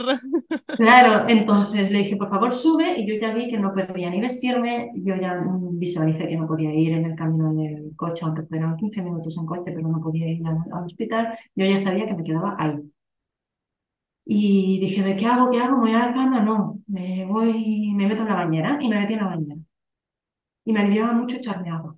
Claro, 0.78 1.28
entonces 1.28 1.90
le 1.90 1.98
dije, 1.98 2.16
por 2.16 2.30
favor, 2.30 2.50
sube, 2.50 2.98
y 2.98 3.06
yo 3.06 3.20
ya 3.20 3.34
vi 3.34 3.50
que 3.50 3.58
no 3.58 3.74
podía 3.74 4.08
ni 4.08 4.18
vestirme, 4.18 4.92
yo 4.94 5.14
ya 5.14 5.44
visualicé 5.72 6.26
que 6.26 6.38
no 6.38 6.46
podía 6.46 6.72
ir 6.74 6.94
en 6.94 7.04
el 7.04 7.16
camino 7.16 7.52
del 7.52 7.94
coche, 7.96 8.24
aunque 8.24 8.44
fueran 8.44 8.78
15 8.78 9.02
minutos 9.02 9.36
en 9.36 9.44
coche, 9.44 9.72
pero 9.74 9.86
no 9.86 10.00
podía 10.00 10.26
ir 10.26 10.40
al, 10.46 10.56
al 10.72 10.84
hospital, 10.86 11.38
yo 11.54 11.66
ya 11.66 11.78
sabía 11.78 12.06
que 12.06 12.14
me 12.14 12.24
quedaba 12.24 12.56
ahí. 12.58 12.80
Y 14.24 14.78
dije, 14.80 15.02
¿de 15.02 15.16
qué 15.16 15.26
hago? 15.26 15.50
¿Qué 15.50 15.60
hago? 15.60 15.76
¿Me 15.76 15.90
voy 15.90 15.94
a 15.94 16.06
la 16.06 16.14
cama? 16.14 16.40
No, 16.40 16.80
me 16.86 17.24
voy, 17.26 17.92
me 17.94 18.06
meto 18.06 18.22
en 18.22 18.28
la 18.28 18.34
bañera 18.36 18.78
y 18.80 18.88
me 18.88 18.98
metí 18.98 19.14
en 19.14 19.20
la 19.20 19.26
bañera. 19.26 19.56
Y 20.64 20.72
me 20.72 20.80
aliviaba 20.80 21.12
mucho 21.12 21.36
echarme 21.36 21.70
agua. 21.70 21.96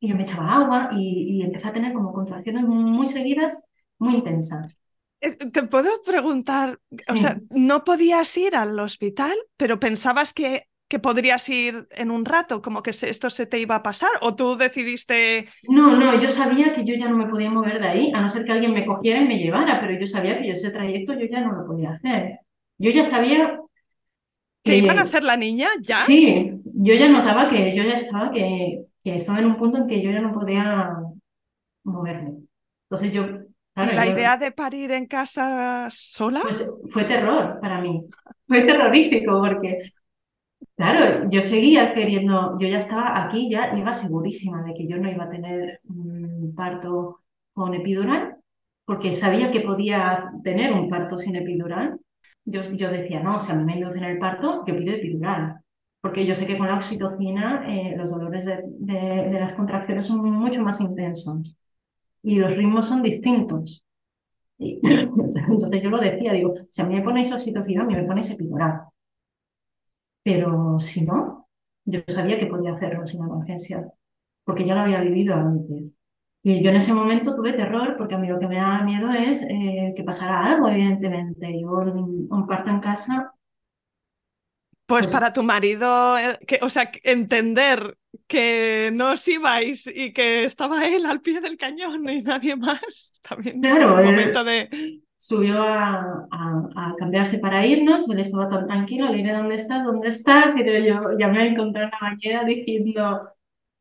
Y 0.00 0.08
yo 0.08 0.16
me 0.16 0.22
echaba 0.22 0.54
agua 0.54 0.90
y, 0.92 1.38
y 1.38 1.42
empecé 1.42 1.68
a 1.68 1.72
tener 1.72 1.92
como 1.92 2.12
contracciones 2.12 2.64
muy 2.64 3.06
seguidas, 3.06 3.64
muy 3.98 4.14
intensas. 4.14 4.74
Eh, 5.20 5.34
te 5.34 5.64
puedo 5.64 6.02
preguntar, 6.02 6.80
sí. 6.90 7.12
o 7.12 7.16
sea, 7.16 7.40
no 7.50 7.82
podías 7.82 8.36
ir 8.36 8.54
al 8.54 8.78
hospital, 8.78 9.36
pero 9.56 9.80
pensabas 9.80 10.32
que 10.32 10.68
que 10.88 10.98
podrías 10.98 11.46
ir 11.50 11.86
en 11.90 12.10
un 12.10 12.24
rato, 12.24 12.62
como 12.62 12.82
que 12.82 12.90
esto 12.90 13.28
se 13.28 13.46
te 13.46 13.58
iba 13.58 13.76
a 13.76 13.82
pasar, 13.82 14.10
o 14.22 14.34
tú 14.34 14.56
decidiste... 14.56 15.46
No, 15.68 15.94
no, 15.94 16.18
yo 16.18 16.30
sabía 16.30 16.72
que 16.72 16.84
yo 16.84 16.94
ya 16.94 17.08
no 17.08 17.16
me 17.16 17.26
podía 17.26 17.50
mover 17.50 17.78
de 17.78 17.86
ahí, 17.86 18.12
a 18.14 18.22
no 18.22 18.28
ser 18.30 18.44
que 18.46 18.52
alguien 18.52 18.72
me 18.72 18.86
cogiera 18.86 19.20
y 19.20 19.28
me 19.28 19.38
llevara, 19.38 19.80
pero 19.80 20.00
yo 20.00 20.06
sabía 20.08 20.38
que 20.38 20.46
yo 20.46 20.54
ese 20.54 20.70
trayecto 20.70 21.12
yo 21.12 21.26
ya 21.30 21.42
no 21.42 21.52
lo 21.52 21.66
podía 21.66 21.92
hacer. 21.92 22.38
Yo 22.78 22.90
ya 22.90 23.04
sabía... 23.04 23.60
¿Que, 24.62 24.78
iban 24.78 24.98
a 24.98 25.02
hacer 25.02 25.22
la 25.22 25.36
niña 25.36 25.68
ya? 25.80 26.00
Sí, 26.00 26.52
yo 26.64 26.94
ya 26.94 27.08
notaba 27.08 27.50
que 27.50 27.76
yo 27.76 27.82
ya 27.82 27.96
estaba, 27.96 28.30
que, 28.32 28.86
que 29.04 29.16
estaba 29.16 29.40
en 29.40 29.46
un 29.46 29.56
punto 29.58 29.78
en 29.78 29.86
que 29.86 30.02
yo 30.02 30.10
ya 30.10 30.20
no 30.20 30.32
podía 30.32 30.90
moverme. 31.84 32.44
Entonces 32.88 33.12
yo... 33.12 33.26
¿La 33.74 34.08
idea 34.08 34.36
de 34.36 34.50
parir 34.50 34.90
en 34.90 35.06
casa 35.06 35.86
sola? 35.90 36.40
Pues 36.42 36.68
fue 36.90 37.04
terror 37.04 37.60
para 37.60 37.80
mí. 37.80 38.02
Fue 38.48 38.62
terrorífico 38.62 39.40
porque 39.40 39.92
Claro, 40.76 41.28
yo 41.30 41.42
seguía 41.42 41.92
queriendo, 41.92 42.56
yo 42.58 42.68
ya 42.68 42.78
estaba 42.78 43.24
aquí, 43.24 43.50
ya 43.50 43.76
iba 43.76 43.94
segurísima 43.94 44.62
de 44.62 44.74
que 44.74 44.86
yo 44.86 44.96
no 44.98 45.10
iba 45.10 45.24
a 45.24 45.30
tener 45.30 45.80
un 45.88 46.54
parto 46.56 47.20
con 47.52 47.74
epidural, 47.74 48.36
porque 48.84 49.12
sabía 49.12 49.50
que 49.50 49.60
podía 49.60 50.32
tener 50.44 50.72
un 50.72 50.88
parto 50.88 51.18
sin 51.18 51.36
epidural. 51.36 51.98
Yo, 52.44 52.62
yo 52.72 52.90
decía, 52.90 53.20
no, 53.20 53.40
si 53.40 53.52
a 53.52 53.54
mí 53.56 53.64
me 53.64 53.74
inducen 53.76 54.04
el 54.04 54.18
parto, 54.18 54.64
yo 54.66 54.76
pido 54.76 54.94
epidural, 54.94 55.60
porque 56.00 56.24
yo 56.24 56.34
sé 56.34 56.46
que 56.46 56.56
con 56.56 56.68
la 56.68 56.76
oxitocina 56.76 57.64
eh, 57.68 57.94
los 57.96 58.10
dolores 58.10 58.44
de, 58.46 58.62
de, 58.78 59.40
las 59.40 59.54
contracciones 59.54 60.06
son 60.06 60.24
mucho 60.30 60.62
más 60.62 60.80
intensos 60.80 61.56
y 62.22 62.36
los 62.36 62.56
ritmos 62.56 62.86
son 62.86 63.02
distintos. 63.02 63.84
Y, 64.58 64.80
entonces 64.84 65.82
yo 65.82 65.90
lo 65.90 65.98
decía, 66.00 66.32
digo, 66.32 66.54
si 66.70 66.82
a 66.82 66.86
mí 66.86 66.94
me 66.96 67.02
ponéis 67.02 67.32
oxitocina, 67.32 67.82
a 67.82 67.86
mí 67.86 67.94
me 67.96 68.04
ponéis 68.04 68.30
epidural. 68.30 68.82
Pero 70.28 70.78
si 70.78 71.06
no, 71.06 71.48
yo 71.86 72.00
sabía 72.06 72.38
que 72.38 72.48
podía 72.48 72.74
hacerlo 72.74 73.06
sin 73.06 73.24
emergencia, 73.24 73.90
porque 74.44 74.66
ya 74.66 74.74
lo 74.74 74.82
había 74.82 75.00
vivido 75.00 75.34
antes. 75.34 75.94
Y 76.42 76.62
yo 76.62 76.68
en 76.68 76.76
ese 76.76 76.92
momento 76.92 77.34
tuve 77.34 77.54
terror, 77.54 77.96
porque 77.96 78.14
a 78.14 78.18
mí 78.18 78.28
lo 78.28 78.38
que 78.38 78.46
me 78.46 78.56
daba 78.56 78.84
miedo 78.84 79.10
es 79.10 79.40
eh, 79.48 79.94
que 79.96 80.04
pasara 80.04 80.44
algo, 80.44 80.68
evidentemente. 80.68 81.58
Yo 81.58 81.70
un 81.70 82.46
parto 82.46 82.68
en 82.68 82.80
casa. 82.80 83.32
Pues, 84.84 85.06
pues, 85.06 85.14
para 85.14 85.32
tu 85.32 85.42
marido, 85.42 86.18
eh, 86.18 86.38
que, 86.46 86.58
o 86.60 86.68
sea, 86.68 86.90
entender 87.04 87.96
que 88.26 88.90
no 88.92 89.12
os 89.12 89.26
ibais 89.28 89.86
y 89.86 90.12
que 90.12 90.44
estaba 90.44 90.86
él 90.86 91.06
al 91.06 91.22
pie 91.22 91.40
del 91.40 91.56
cañón 91.56 92.06
y 92.10 92.20
nadie 92.20 92.54
más, 92.54 93.14
también 93.26 93.62
claro, 93.62 93.98
es 93.98 94.04
un 94.04 94.10
momento 94.10 94.44
de 94.44 95.00
subió 95.18 95.60
a, 95.60 96.26
a, 96.30 96.94
cambiarse 96.96 97.38
para 97.40 97.66
irnos, 97.66 98.08
él 98.08 98.20
estaba 98.20 98.48
tan 98.48 98.66
tranquilo, 98.66 99.08
le 99.08 99.18
diré 99.18 99.32
dónde 99.32 99.56
estás, 99.56 99.84
dónde 99.84 100.08
estás, 100.08 100.54
y 100.56 100.64
yo 100.86 101.18
llamé 101.18 101.40
a 101.40 101.46
encontrar 101.46 101.84
en 101.84 101.90
la 101.90 101.98
bañera 102.00 102.44
diciendo, 102.44 103.28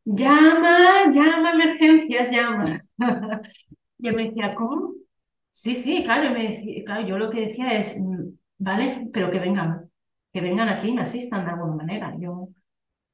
llama, 0.06 1.12
llama, 1.12 1.52
emergencias, 1.52 2.32
llama. 2.32 2.82
y 4.00 4.08
él 4.08 4.16
me 4.16 4.26
decía, 4.26 4.56
¿cómo? 4.56 4.94
Sí, 5.52 5.76
sí, 5.76 6.04
claro, 6.04 6.32
me 6.34 6.50
decía, 6.50 6.84
claro, 6.86 7.08
yo 7.08 7.18
lo 7.18 7.30
que 7.30 7.48
decía 7.48 7.80
es, 7.80 8.00
mm, 8.02 8.30
vale, 8.60 9.10
pero 9.14 9.32
que 9.32 9.40
vengan, 9.40 9.90
que 10.34 10.42
vengan 10.42 10.70
aquí 10.70 10.90
y 10.90 10.94
me 10.94 11.02
asistan 11.04 11.46
de 11.46 11.52
alguna 11.52 11.76
manera. 11.76 12.16
Yo, 12.20 12.50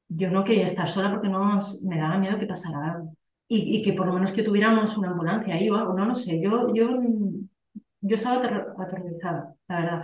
yo 0.08 0.30
no 0.30 0.44
quería 0.44 0.66
estar 0.66 0.88
sola 0.88 1.10
porque 1.10 1.28
no, 1.28 1.60
me 1.84 1.98
daba 1.98 2.18
miedo 2.18 2.38
que 2.38 2.46
pasara 2.46 2.92
algo. 2.92 3.16
Y, 3.48 3.76
y, 3.76 3.82
que 3.82 3.92
por 3.92 4.06
lo 4.06 4.14
menos 4.14 4.32
que 4.32 4.42
tuviéramos 4.42 4.96
una 4.96 5.10
ambulancia 5.10 5.54
ahí 5.54 5.68
o 5.70 5.76
algo, 5.76 5.94
no 5.94 6.06
lo 6.06 6.14
sé. 6.14 6.40
Yo, 6.40 6.74
yo 6.74 6.88
yo 8.04 8.16
estaba 8.16 8.36
aterrorizada, 8.78 9.54
la 9.68 9.80
verdad. 9.80 10.02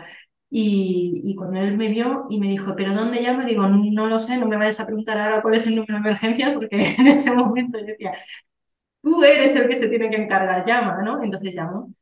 Y, 0.50 1.22
y, 1.24 1.36
cuando 1.36 1.60
él 1.60 1.76
me 1.76 1.88
vio 1.90 2.26
y 2.28 2.40
me 2.40 2.48
dijo, 2.48 2.74
¿pero 2.76 2.94
dónde 2.94 3.20
llamo? 3.22 3.44
Digo, 3.44 3.68
no 3.68 4.08
lo 4.08 4.18
sé, 4.18 4.38
no 4.38 4.46
me 4.48 4.56
vayas 4.56 4.80
a 4.80 4.86
preguntar 4.86 5.18
ahora 5.18 5.42
cuál 5.42 5.54
es 5.54 5.66
el 5.66 5.76
número 5.76 5.94
de 5.94 6.00
emergencia, 6.00 6.54
porque 6.54 6.68
en 6.98 7.06
ese 7.06 7.32
momento 7.32 7.78
yo 7.78 7.86
decía, 7.86 8.14
tú 9.02 9.22
eres 9.24 9.54
el 9.56 9.68
que 9.68 9.76
se 9.76 9.88
tiene 9.88 10.10
que 10.10 10.16
encargar, 10.16 10.66
llama, 10.66 11.02
¿no? 11.02 11.22
Entonces 11.22 11.54
llamo. 11.54 11.92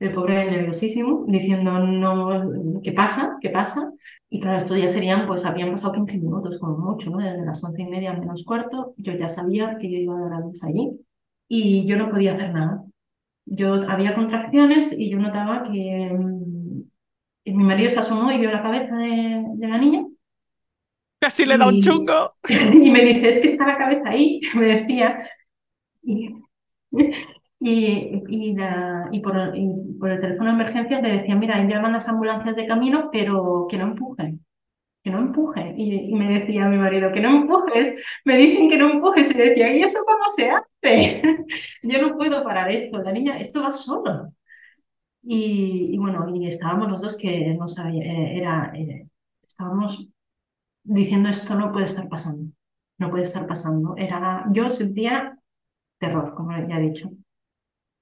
El 0.00 0.12
pobre 0.14 0.50
nerviosísimo, 0.50 1.24
diciendo, 1.28 1.78
no, 1.78 2.80
¿qué 2.82 2.92
pasa? 2.92 3.38
¿Qué 3.40 3.50
pasa? 3.50 3.92
Y 4.30 4.40
claro, 4.40 4.58
estos 4.58 4.78
ya 4.78 4.88
serían, 4.88 5.26
pues 5.28 5.44
habían 5.46 5.70
pasado 5.72 5.94
15 5.94 6.18
minutos 6.18 6.58
como 6.58 6.78
mucho, 6.78 7.10
¿no? 7.10 7.18
Desde 7.18 7.44
las 7.44 7.62
once 7.64 7.82
y 7.82 7.86
media 7.86 8.12
menos 8.14 8.44
cuarto, 8.44 8.94
yo 8.96 9.12
ya 9.14 9.28
sabía 9.28 9.78
que 9.78 9.90
yo 9.90 9.98
iba 9.98 10.16
a 10.18 10.22
dar 10.22 10.34
a 10.34 10.40
luz 10.40 10.62
allí 10.64 10.90
y 11.48 11.86
yo 11.86 11.96
no 11.96 12.10
podía 12.10 12.32
hacer 12.34 12.52
nada 12.52 12.84
yo 13.44 13.74
había 13.88 14.14
contracciones 14.14 14.92
y 14.96 15.10
yo 15.10 15.18
notaba 15.18 15.64
que, 15.64 16.10
mm, 16.12 16.82
mi 17.44 17.64
marido 17.64 17.90
se 17.90 18.00
asomó 18.00 18.30
y 18.30 18.38
vio 18.38 18.50
la 18.50 18.62
cabeza 18.62 18.96
de, 18.96 19.44
la 19.58 19.78
niña. 19.78 20.04
Casi 21.18 21.44
le 21.44 21.58
da 21.58 21.68
un 21.68 21.80
chungo. 21.80 22.34
Y 22.84 22.90
me 22.90 23.04
dice, 23.04 23.28
es 23.28 23.40
que 23.40 23.48
está 23.48 23.66
la 23.66 23.78
cabeza 23.78 24.02
ahí, 24.06 24.40
me 24.54 24.66
decía. 24.66 25.28
Y, 26.02 26.30
y, 27.60 28.22
y, 28.28 29.20
por, 29.20 29.36
el 29.36 30.20
teléfono 30.20 30.50
de 30.50 30.62
emergencia 30.62 31.00
le 31.00 31.18
decía, 31.18 31.36
mira, 31.36 31.62
llaman 31.64 31.92
las 31.92 32.08
ambulancias 32.08 32.56
de 32.56 32.66
camino, 32.66 33.10
pero 33.12 33.66
que 33.68 33.78
no 33.78 33.84
empujen 33.84 34.41
que 35.02 35.10
no 35.10 35.18
empuje. 35.18 35.74
Y, 35.76 36.14
me 36.14 36.38
decía 36.38 36.68
mi 36.68 36.78
marido, 36.78 37.12
que 37.12 37.20
no 37.20 37.30
empujes. 37.42 37.96
Me 38.24 38.36
dicen 38.36 38.68
que 38.68 38.76
no 38.76 38.90
empujes. 38.90 39.30
Y 39.30 39.34
decía, 39.34 39.74
¿y 39.76 39.82
eso 39.82 39.98
cómo 40.06 40.24
se 40.34 40.50
hace? 40.50 41.22
Yo 41.82 42.02
no 42.02 42.16
puedo 42.16 42.42
parar 42.44 42.70
esto. 42.70 43.02
La 43.02 43.12
niña, 43.12 43.38
esto 43.38 43.62
va 43.62 43.70
solo. 43.72 44.32
Y, 45.22 45.96
bueno, 45.98 46.26
y 46.34 46.48
estábamos 46.48 46.88
los 46.88 47.02
dos 47.02 47.16
que 47.16 47.54
no 47.54 47.68
sabía, 47.68 48.02
eh, 48.02 48.38
era, 48.38 48.72
eh, 48.74 49.08
estábamos 49.46 50.08
diciendo 50.84 51.28
esto 51.28 51.54
no 51.54 51.72
puede 51.72 51.86
estar 51.86 52.08
pasando. 52.08 52.52
No 52.98 53.10
puede 53.10 53.24
estar 53.24 53.46
pasando. 53.46 53.94
Era, 53.96 54.46
yo 54.52 54.70
sentía 54.70 55.38
terror, 55.98 56.34
como 56.34 56.52
ya 56.68 56.78
he 56.78 56.82
dicho. 56.82 57.10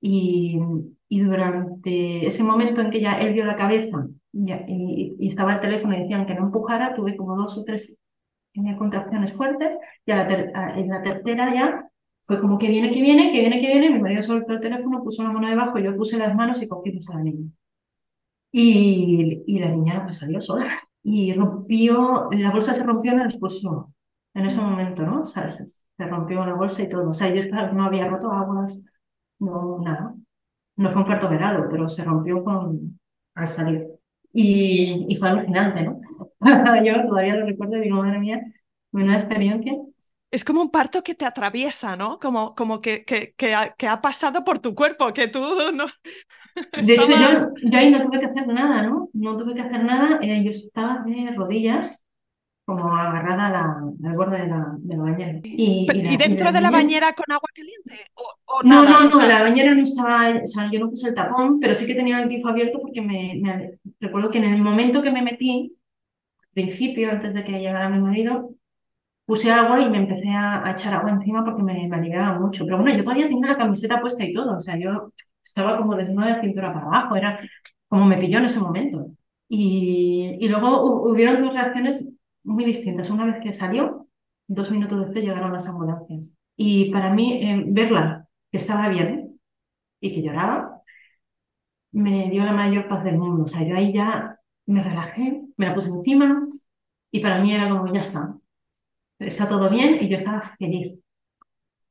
Y, 0.01 0.59
y 1.09 1.21
durante 1.21 2.27
ese 2.27 2.43
momento 2.43 2.81
en 2.81 2.91
que 2.91 3.01
ya 3.01 3.21
él 3.21 3.35
vio 3.35 3.45
la 3.45 3.57
cabeza 3.57 4.07
y, 4.33 5.17
estaba 5.29 5.55
el 5.55 5.61
teléfono 5.61 5.95
y 5.97 6.03
decían 6.03 6.27
que 6.27 6.35
no 6.35 6.47
empujara, 6.47 6.95
tuve 6.95 7.17
como 7.17 7.37
dos 7.37 7.57
o 7.59 7.65
tres 7.65 7.99
contracciones 8.79 9.33
fuertes 9.33 9.79
y 10.05 10.11
en 10.11 10.89
la 10.89 11.03
tercera 11.03 11.55
ya 11.55 11.89
fue 12.23 12.41
como 12.41 12.59
que 12.59 12.69
viene, 12.69 12.91
que 12.91 13.03
viene, 13.03 13.33
que 13.33 13.41
viene, 13.41 13.61
que 13.61 13.67
viene, 13.67 13.91
mi 13.91 14.01
marido 14.01 14.23
soltó 14.23 14.53
el 14.53 14.61
teléfono, 14.61 15.03
puso 15.03 15.23
la 15.23 15.33
mano 15.33 15.49
debajo, 15.49 15.79
yo 15.79 15.97
puse 15.97 16.19
las 16.19 16.35
manos 16.35 16.63
y 16.63 16.69
cogimos 16.69 17.09
a 17.09 17.15
la 17.15 17.25
niña. 17.25 17.51
Y, 18.53 19.43
y 19.47 19.59
la 19.59 19.71
niña 19.71 20.03
pues 20.05 20.19
salió 20.19 20.41
sola 20.41 20.81
y 21.03 21.33
rompió, 21.35 22.29
la 22.33 22.51
bolsa 22.53 22.75
se 22.75 22.85
rompió 22.85 23.13
en 23.13 23.21
el 23.21 23.27
expulsión, 23.27 23.95
en 24.35 24.47
ese 24.47 24.61
momento, 24.61 25.05
¿no? 25.05 25.23
O 25.23 25.25
sea, 25.25 25.49
se, 25.49 25.67
rompió 25.99 26.45
la 26.47 26.55
bolsa 26.55 26.83
y 26.83 26.89
todo. 26.89 27.11
O 27.11 27.15
sea, 27.15 27.35
yo 27.35 27.43
no 27.73 27.85
había 27.85 28.09
roto 28.09 28.31
aguas, 28.31 28.79
no, 29.39 29.79
nada. 29.81 30.15
No 30.77 30.91
fue 30.91 31.03
un 31.03 31.07
cuarto 31.07 31.29
verado, 31.31 31.69
pero 31.71 31.89
se 31.89 32.05
rompió 32.05 32.43
con, 32.45 33.01
al 33.35 33.49
salir. 33.49 34.00
Y, 34.33 35.07
y 35.09 35.17
fue 35.17 35.29
alucinante, 35.29 35.85
¿no? 35.85 36.01
Yo 36.85 37.03
todavía 37.05 37.37
lo 37.37 37.47
recuerdo 37.47 37.77
y 37.77 37.83
digo, 37.83 38.03
madre 38.03 38.19
mía, 38.19 38.41
una 38.93 39.15
experiencia. 39.15 39.77
Es 40.31 40.45
como 40.45 40.63
un 40.63 40.71
parto 40.71 41.03
que 41.03 41.17
te 41.17 41.25
atraviesa, 41.25 41.97
¿no? 41.97 42.21
Como, 42.21 42.55
como 42.55 42.81
que, 42.81 43.05
que, 43.05 43.35
que, 43.37 43.55
ha, 43.55 43.75
que 43.75 43.89
ha 43.89 44.01
pasado 44.01 44.45
por 44.45 44.61
tu 44.61 44.75
cuerpo, 44.75 45.13
que 45.13 45.29
tú 45.29 45.41
no... 45.75 45.87
De 46.83 46.95
hecho, 46.95 47.11
yo, 47.11 47.53
yo, 47.63 47.79
ahí 47.79 47.91
no 47.91 48.03
tuve 48.03 48.21
que 48.21 48.27
hacer 48.27 48.47
nada, 48.47 48.83
¿no? 48.83 49.09
No 49.13 49.37
tuve 49.37 49.55
que 49.55 49.63
hacer 49.63 49.85
nada. 49.85 50.19
Eh, 50.23 50.43
yo 50.45 50.51
estaba 50.51 51.03
de 51.05 51.33
rodillas 51.37 52.05
como 52.71 52.95
agarrada 52.95 53.81
al 54.05 54.17
borde 54.17 54.39
de 54.39 54.47
la, 54.47 54.75
de 54.79 54.97
la 54.97 55.03
bañera. 55.03 55.41
¿Y, 55.43 55.89
y, 55.93 56.17
dentro 56.17 56.53
de 56.53 56.61
la, 56.61 56.71
bañera 56.71 57.13
con 57.15 57.25
agua 57.29 57.49
caliente? 57.53 58.07
¿O, 58.15 58.63
no, 58.63 58.85
no, 58.85 59.09
no, 59.09 59.27
la 59.27 59.43
bañera 59.43 59.75
no 59.75 59.83
estaba, 59.83 60.29
o 60.29 60.47
sea, 60.47 60.71
yo 60.71 60.79
no 60.79 60.89
puse 60.89 61.09
el 61.09 61.15
tapón, 61.15 61.59
pero 61.59 61.75
sí 61.75 61.85
que 61.85 61.97
tenía 61.97 62.21
el 62.21 62.29
grifo 62.29 62.49
abierto 62.49 62.79
porque 62.81 63.01
me, 63.01 63.41
recuerdo 64.01 64.31
que 64.31 64.39
en 64.39 64.45
el 64.45 64.63
momento 64.63 65.03
que 65.03 65.13
me 65.13 65.23
metí, 65.23 65.77
al 66.43 66.49
principio, 66.55 67.11
antes 67.11 67.35
de 67.35 67.45
que 67.45 67.61
llegara 67.61 67.89
mi 67.89 68.01
marido, 68.01 68.55
puse 69.25 69.51
agua 69.51 69.81
y 69.81 69.91
me 69.91 69.99
empecé 69.99 70.31
a, 70.31 70.71
echar 70.73 70.95
agua 70.95 71.13
encima 71.13 71.45
porque 71.45 71.63
me, 71.63 71.89
me 71.89 71.97
aliviaba 71.97 72.39
mucho. 72.39 72.65
Pero 72.65 72.79
bueno, 72.79 72.97
yo 72.97 73.05
todavía 73.05 73.29
tenía 73.29 73.49
la 73.49 73.59
camiseta 73.59 74.01
puesta 74.01 74.25
y 74.25 74.33
todo, 74.33 74.57
o 74.57 74.61
sea, 74.61 74.77
yo 74.79 75.13
estaba 75.43 75.79
como 75.79 75.97
desnuda 75.97 76.35
de 76.35 76.41
cintura 76.43 76.73
para 76.73 76.87
abajo, 76.87 77.17
era 77.17 77.41
como 77.89 78.07
me 78.07 78.19
pilló 78.19 78.39
en 78.39 78.47
ese 78.47 78.61
momento. 78.61 79.07
Y, 79.49 80.37
y 80.41 80.49
luego 80.49 81.11
hubieron 81.11 81.43
dos 81.43 81.55
reacciones 81.55 82.09
muy 82.45 82.65
distintas. 82.65 83.11
Una 83.11 83.27
vez 83.27 83.37
que 83.43 83.53
salió, 83.53 84.09
dos 84.47 84.71
minutos 84.71 85.01
después 85.01 85.25
llegaron 85.25 85.53
las 85.53 85.67
ambulancias. 85.69 86.31
Y 86.57 86.91
para 86.93 87.13
mí, 87.13 87.41
eh, 87.43 87.65
verla, 87.69 88.29
que 88.51 88.59
estaba 88.59 88.89
bien 88.89 89.41
y 90.01 90.13
que 90.13 90.23
lloraba, 90.23 90.80
me 91.93 92.31
dio 92.31 92.45
la 92.45 92.53
mayor 92.53 92.89
paz 92.89 93.05
del 93.05 93.19
mundo. 93.19 93.45
O 93.45 93.47
sea, 93.47 93.67
yo 93.67 93.77
ahí 93.77 93.93
ya 93.93 94.39
me 94.67 94.83
relajé, 94.83 95.43
me 95.57 95.67
la 95.67 95.75
puse 95.75 95.91
encima 95.91 96.47
y 97.11 97.21
para 97.21 97.41
mí 97.41 97.53
era 97.55 97.69
como, 97.69 97.93
ya 97.93 98.01
está, 98.01 98.37
está 99.19 99.49
todo 99.49 99.71
bien 99.71 99.99
y 100.01 100.09
yo 100.09 100.17
estaba 100.17 100.43
feliz. 100.43 100.99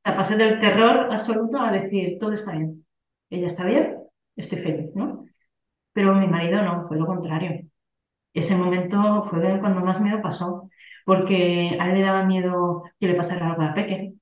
La 0.04 0.16
pasé 0.16 0.36
del 0.36 0.60
terror 0.60 1.08
absoluto 1.10 1.58
a 1.58 1.72
decir, 1.72 2.18
todo 2.18 2.32
está 2.32 2.52
bien. 2.52 2.86
Ella 3.30 3.46
está 3.48 3.64
bien, 3.64 3.96
estoy 4.36 4.58
feliz, 4.58 4.90
¿no? 4.94 5.26
Pero 5.92 6.14
mi 6.14 6.26
marido 6.28 6.62
no, 6.62 6.82
fue 6.84 6.98
lo 6.98 7.06
contrario 7.06 7.70
ese 8.34 8.56
momento 8.56 9.22
fue 9.24 9.58
cuando 9.60 9.80
más 9.80 10.00
miedo 10.00 10.22
pasó, 10.22 10.70
porque 11.04 11.76
a 11.80 11.88
él 11.88 11.94
le 11.94 12.02
daba 12.02 12.24
miedo 12.24 12.84
que 12.98 13.08
le 13.08 13.14
pasara 13.14 13.48
algo 13.48 13.62
a 13.62 13.66
la 13.66 13.74
Peque, 13.74 14.14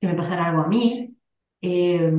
que 0.00 0.06
me 0.06 0.14
pasara 0.14 0.46
algo 0.46 0.62
a 0.62 0.68
mí. 0.68 1.16
Eh, 1.62 2.12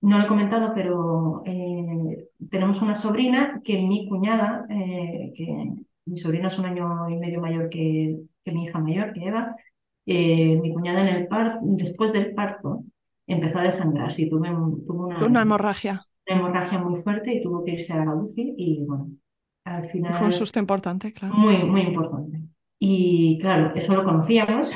no 0.00 0.18
lo 0.18 0.24
he 0.24 0.28
comentado, 0.28 0.72
pero 0.74 1.42
eh, 1.44 2.28
tenemos 2.50 2.80
una 2.82 2.96
sobrina 2.96 3.60
que 3.64 3.82
mi 3.82 4.08
cuñada, 4.08 4.66
eh, 4.70 5.32
que 5.34 5.70
mi 6.06 6.16
sobrina 6.18 6.48
es 6.48 6.58
un 6.58 6.66
año 6.66 7.08
y 7.08 7.16
medio 7.16 7.40
mayor 7.40 7.68
que, 7.68 8.18
que 8.44 8.52
mi 8.52 8.64
hija 8.64 8.78
mayor, 8.78 9.12
que 9.12 9.24
Eva, 9.26 9.56
mi 10.06 10.72
cuñada 10.72 11.08
en 11.08 11.16
el 11.16 11.28
parto, 11.28 11.60
después 11.62 12.12
del 12.12 12.34
parto, 12.34 12.84
empezó 13.26 13.58
a 13.58 13.62
desangrarse 13.62 14.22
y 14.22 14.30
tuve, 14.30 14.48
tuvo 14.48 15.06
una, 15.06 15.24
una 15.24 15.42
hemorragia. 15.42 16.04
Una 16.26 16.38
hemorragia 16.38 16.78
muy 16.78 17.00
fuerte 17.00 17.34
y 17.34 17.42
tuvo 17.42 17.64
que 17.64 17.72
irse 17.72 17.92
a 17.92 18.04
la 18.04 18.14
UCI 18.14 18.54
y 18.56 18.84
bueno, 18.84 19.10
al 19.64 19.88
final... 19.88 20.14
Fue 20.14 20.26
un 20.26 20.32
susto 20.32 20.58
importante, 20.58 21.12
claro. 21.12 21.34
Muy, 21.34 21.62
muy 21.64 21.82
importante. 21.82 22.40
Y 22.78 23.38
claro, 23.40 23.74
eso 23.74 23.94
lo 23.94 24.04
conocíamos 24.04 24.70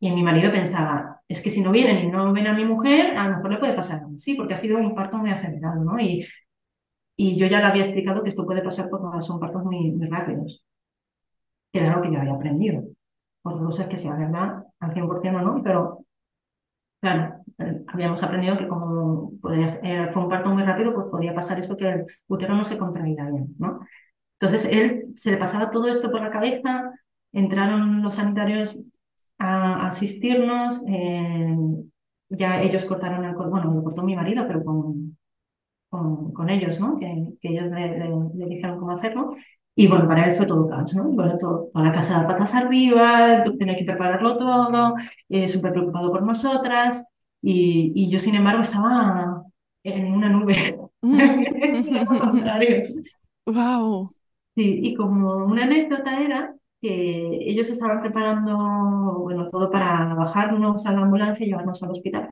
y 0.00 0.12
mi 0.12 0.22
marido 0.22 0.52
pensaba, 0.52 1.20
es 1.28 1.42
que 1.42 1.50
si 1.50 1.60
no 1.62 1.72
vienen 1.72 1.98
y 1.98 2.10
no 2.10 2.32
ven 2.32 2.46
a 2.46 2.54
mi 2.54 2.64
mujer, 2.64 3.16
a 3.16 3.28
lo 3.28 3.36
mejor 3.36 3.50
le 3.52 3.58
puede 3.58 3.74
pasar 3.74 4.02
sí, 4.16 4.34
porque 4.34 4.54
ha 4.54 4.56
sido 4.56 4.78
un 4.78 4.94
parto 4.94 5.18
muy 5.18 5.30
acelerado, 5.30 5.82
¿no? 5.84 5.98
Y, 6.00 6.26
y 7.16 7.36
yo 7.36 7.46
ya 7.46 7.60
le 7.60 7.66
había 7.66 7.84
explicado 7.84 8.22
que 8.22 8.30
esto 8.30 8.46
puede 8.46 8.62
pasar 8.62 8.88
porque 8.90 9.20
son 9.22 9.40
partos 9.40 9.64
muy, 9.64 9.90
muy 9.92 10.08
rápidos, 10.08 10.64
que 11.72 11.80
era 11.80 11.96
lo 11.96 12.02
que 12.02 12.12
yo 12.12 12.18
había 12.20 12.34
aprendido. 12.34 12.82
Otra 13.42 13.62
cosa 13.64 13.82
es 13.84 13.88
que 13.88 13.98
sea 13.98 14.16
verdad 14.16 14.64
al 14.80 14.92
100% 14.94 15.38
o 15.38 15.42
no, 15.42 15.62
pero 15.62 16.04
claro, 17.00 17.42
eh, 17.58 17.84
habíamos 17.88 18.22
aprendido 18.22 18.58
que 18.58 18.68
como 18.68 19.32
podía, 19.40 19.66
eh, 19.82 20.10
fue 20.12 20.22
un 20.22 20.28
parto 20.28 20.50
muy 20.50 20.62
rápido, 20.62 20.94
pues 20.94 21.06
podía 21.10 21.34
pasar 21.34 21.58
esto 21.58 21.76
que 21.76 21.88
el 21.88 22.06
útero 22.28 22.54
no 22.54 22.64
se 22.64 22.78
contraía 22.78 23.28
bien, 23.30 23.54
¿no? 23.58 23.80
Entonces 24.40 24.72
él 24.72 25.14
se 25.16 25.32
le 25.32 25.36
pasaba 25.38 25.70
todo 25.70 25.88
esto 25.88 26.10
por 26.10 26.22
la 26.22 26.30
cabeza, 26.30 26.92
entraron 27.32 28.02
los 28.02 28.14
sanitarios 28.14 28.78
a, 29.38 29.86
asistirnos, 29.86 30.82
eh, 30.88 31.56
ya 32.30 32.62
ellos 32.62 32.84
cortaron 32.84 33.24
el 33.24 33.34
bueno, 33.34 33.72
lo 33.72 33.82
cortó 33.82 34.02
mi 34.02 34.16
marido, 34.16 34.46
pero 34.46 34.64
con, 34.64 35.16
con, 35.90 36.50
ellos, 36.50 36.80
¿no? 36.80 36.98
Que, 36.98 37.34
ellos 37.42 37.70
le, 37.70 38.46
dijeron 38.48 38.78
cómo 38.78 38.92
hacerlo. 38.92 39.36
Y 39.74 39.86
bueno, 39.86 40.08
para 40.08 40.26
él 40.26 40.32
fue 40.32 40.46
todo 40.46 40.68
caos, 40.68 40.94
¿no? 40.94 41.04
Bueno, 41.04 41.36
todo, 41.38 41.70
toda 41.72 41.84
la 41.84 41.92
casa 41.92 42.20
de 42.20 42.26
patas 42.26 42.54
arriba, 42.54 43.44
tenía 43.58 43.76
que 43.76 43.84
prepararlo 43.84 44.36
todo, 44.36 44.94
eh, 45.28 45.48
súper 45.48 45.72
preocupado 45.72 46.10
por 46.10 46.22
nosotras. 46.24 47.04
Y, 47.40 47.92
y, 47.94 48.10
yo, 48.10 48.18
sin 48.18 48.34
embargo, 48.34 48.62
estaba 48.62 49.44
en 49.84 50.12
una 50.12 50.28
nube. 50.28 50.76
wow. 53.46 54.12
Sí, 54.58 54.80
y 54.82 54.94
como 54.96 55.36
una 55.46 55.62
anécdota 55.62 56.20
era 56.20 56.52
que 56.80 57.38
ellos 57.50 57.68
estaban 57.68 58.00
preparando, 58.00 58.56
bueno, 59.20 59.48
todo 59.48 59.70
para 59.70 60.14
bajarnos 60.14 60.86
a 60.86 60.92
la 60.92 61.02
ambulancia 61.02 61.44
y 61.44 61.48
llevarnos 61.50 61.82
al 61.82 61.90
hospital. 61.90 62.30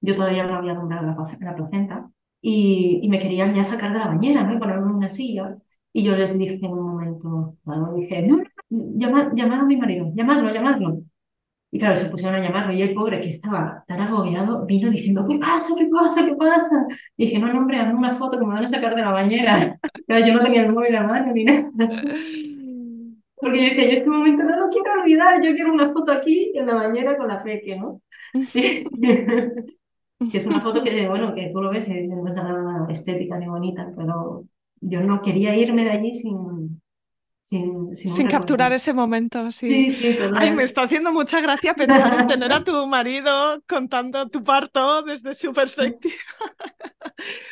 Yo 0.00 0.14
todavía 0.16 0.46
no 0.46 0.56
había 0.56 0.76
comprado 0.76 1.06
la, 1.06 1.16
la 1.40 1.54
placenta 1.56 2.10
y, 2.40 3.00
y, 3.02 3.08
me 3.08 3.18
querían 3.18 3.54
ya 3.54 3.64
sacar 3.64 3.92
de 3.92 3.98
la 4.00 4.08
bañera, 4.08 4.44
¿no? 4.44 4.54
Y 4.54 4.58
ponerme 4.58 4.90
en 4.90 4.96
una 4.96 5.10
silla. 5.10 5.56
Y 5.92 6.02
yo 6.04 6.16
les 6.16 6.36
dije 6.38 6.58
en 6.62 6.72
un 6.72 6.82
momento, 6.86 7.56
bueno, 7.64 7.94
dije, 7.94 8.22
no, 8.22 8.38
llamad, 8.70 9.32
llamad 9.34 9.60
a 9.60 9.64
mi 9.64 9.76
marido, 9.76 10.12
llamadlo, 10.14 10.52
llamadlo. 10.52 11.02
Y 11.70 11.78
claro, 11.78 11.96
se 11.96 12.06
pusieron 12.06 12.36
a 12.36 12.42
llamarlo 12.42 12.72
y 12.72 12.82
el 12.82 12.94
pobre 12.94 13.20
que 13.20 13.30
estaba 13.30 13.84
tan 13.88 14.00
agobiado 14.00 14.64
vino 14.66 14.90
diciendo, 14.90 15.26
¿qué 15.28 15.38
pasa? 15.38 15.74
¿Qué 15.78 15.86
pasa? 15.86 16.24
¿Qué 16.24 16.36
pasa? 16.36 16.86
Y 17.16 17.26
dije, 17.26 17.38
no, 17.40 17.52
no, 17.52 17.58
hombre, 17.60 17.78
hazme 17.80 17.94
una 17.94 18.12
foto 18.12 18.38
que 18.38 18.46
me 18.46 18.54
van 18.54 18.64
a 18.64 18.68
sacar 18.68 18.94
de 18.94 19.02
la 19.02 19.10
bañera. 19.10 19.78
Claro, 20.06 20.26
yo 20.26 20.34
no 20.34 20.44
tenía 20.44 20.62
el 20.62 20.72
móvil 20.72 20.94
a 20.96 21.02
mano 21.02 21.32
ni 21.32 21.44
nada. 21.44 21.70
Porque 23.44 23.58
yo 23.58 23.64
decía, 23.64 23.84
yo 23.84 23.92
este 23.92 24.08
momento 24.08 24.42
no 24.42 24.58
lo 24.58 24.70
quiero 24.70 25.02
olvidar, 25.02 25.42
yo 25.42 25.52
quiero 25.54 25.70
una 25.70 25.90
foto 25.90 26.12
aquí 26.12 26.52
en 26.54 26.66
la 26.66 26.76
bañera 26.76 27.18
con 27.18 27.28
la 27.28 27.40
feque, 27.40 27.76
¿no? 27.76 28.00
que 30.30 30.38
es 30.38 30.46
una 30.46 30.62
foto 30.62 30.82
que, 30.82 31.06
bueno, 31.06 31.34
que 31.34 31.50
tú 31.52 31.60
lo 31.60 31.70
ves, 31.70 31.86
eh, 31.90 32.06
no 32.08 32.26
es 32.26 32.34
nada 32.34 32.86
estética 32.90 33.38
ni 33.38 33.46
bonita, 33.46 33.92
pero 33.94 34.46
yo 34.80 35.00
no 35.02 35.20
quería 35.20 35.54
irme 35.54 35.84
de 35.84 35.90
allí 35.90 36.12
sin, 36.12 36.80
sin, 37.42 37.94
sin, 37.94 38.26
capturar 38.28 38.72
ese 38.72 38.94
momento, 38.94 39.52
sí. 39.52 39.90
Sí, 39.90 40.18
Ay, 40.34 40.52
me 40.52 40.62
está 40.62 40.84
haciendo 40.84 41.12
mucha 41.12 41.42
gracia 41.42 41.74
pensar 41.74 42.18
en 42.18 42.26
tener 42.26 42.50
a 42.50 42.64
tu 42.64 42.86
marido 42.86 43.62
contando 43.68 44.26
tu 44.30 44.42
parto 44.42 45.02
desde 45.02 45.34
su 45.34 45.52
perspectiva. 45.52 46.14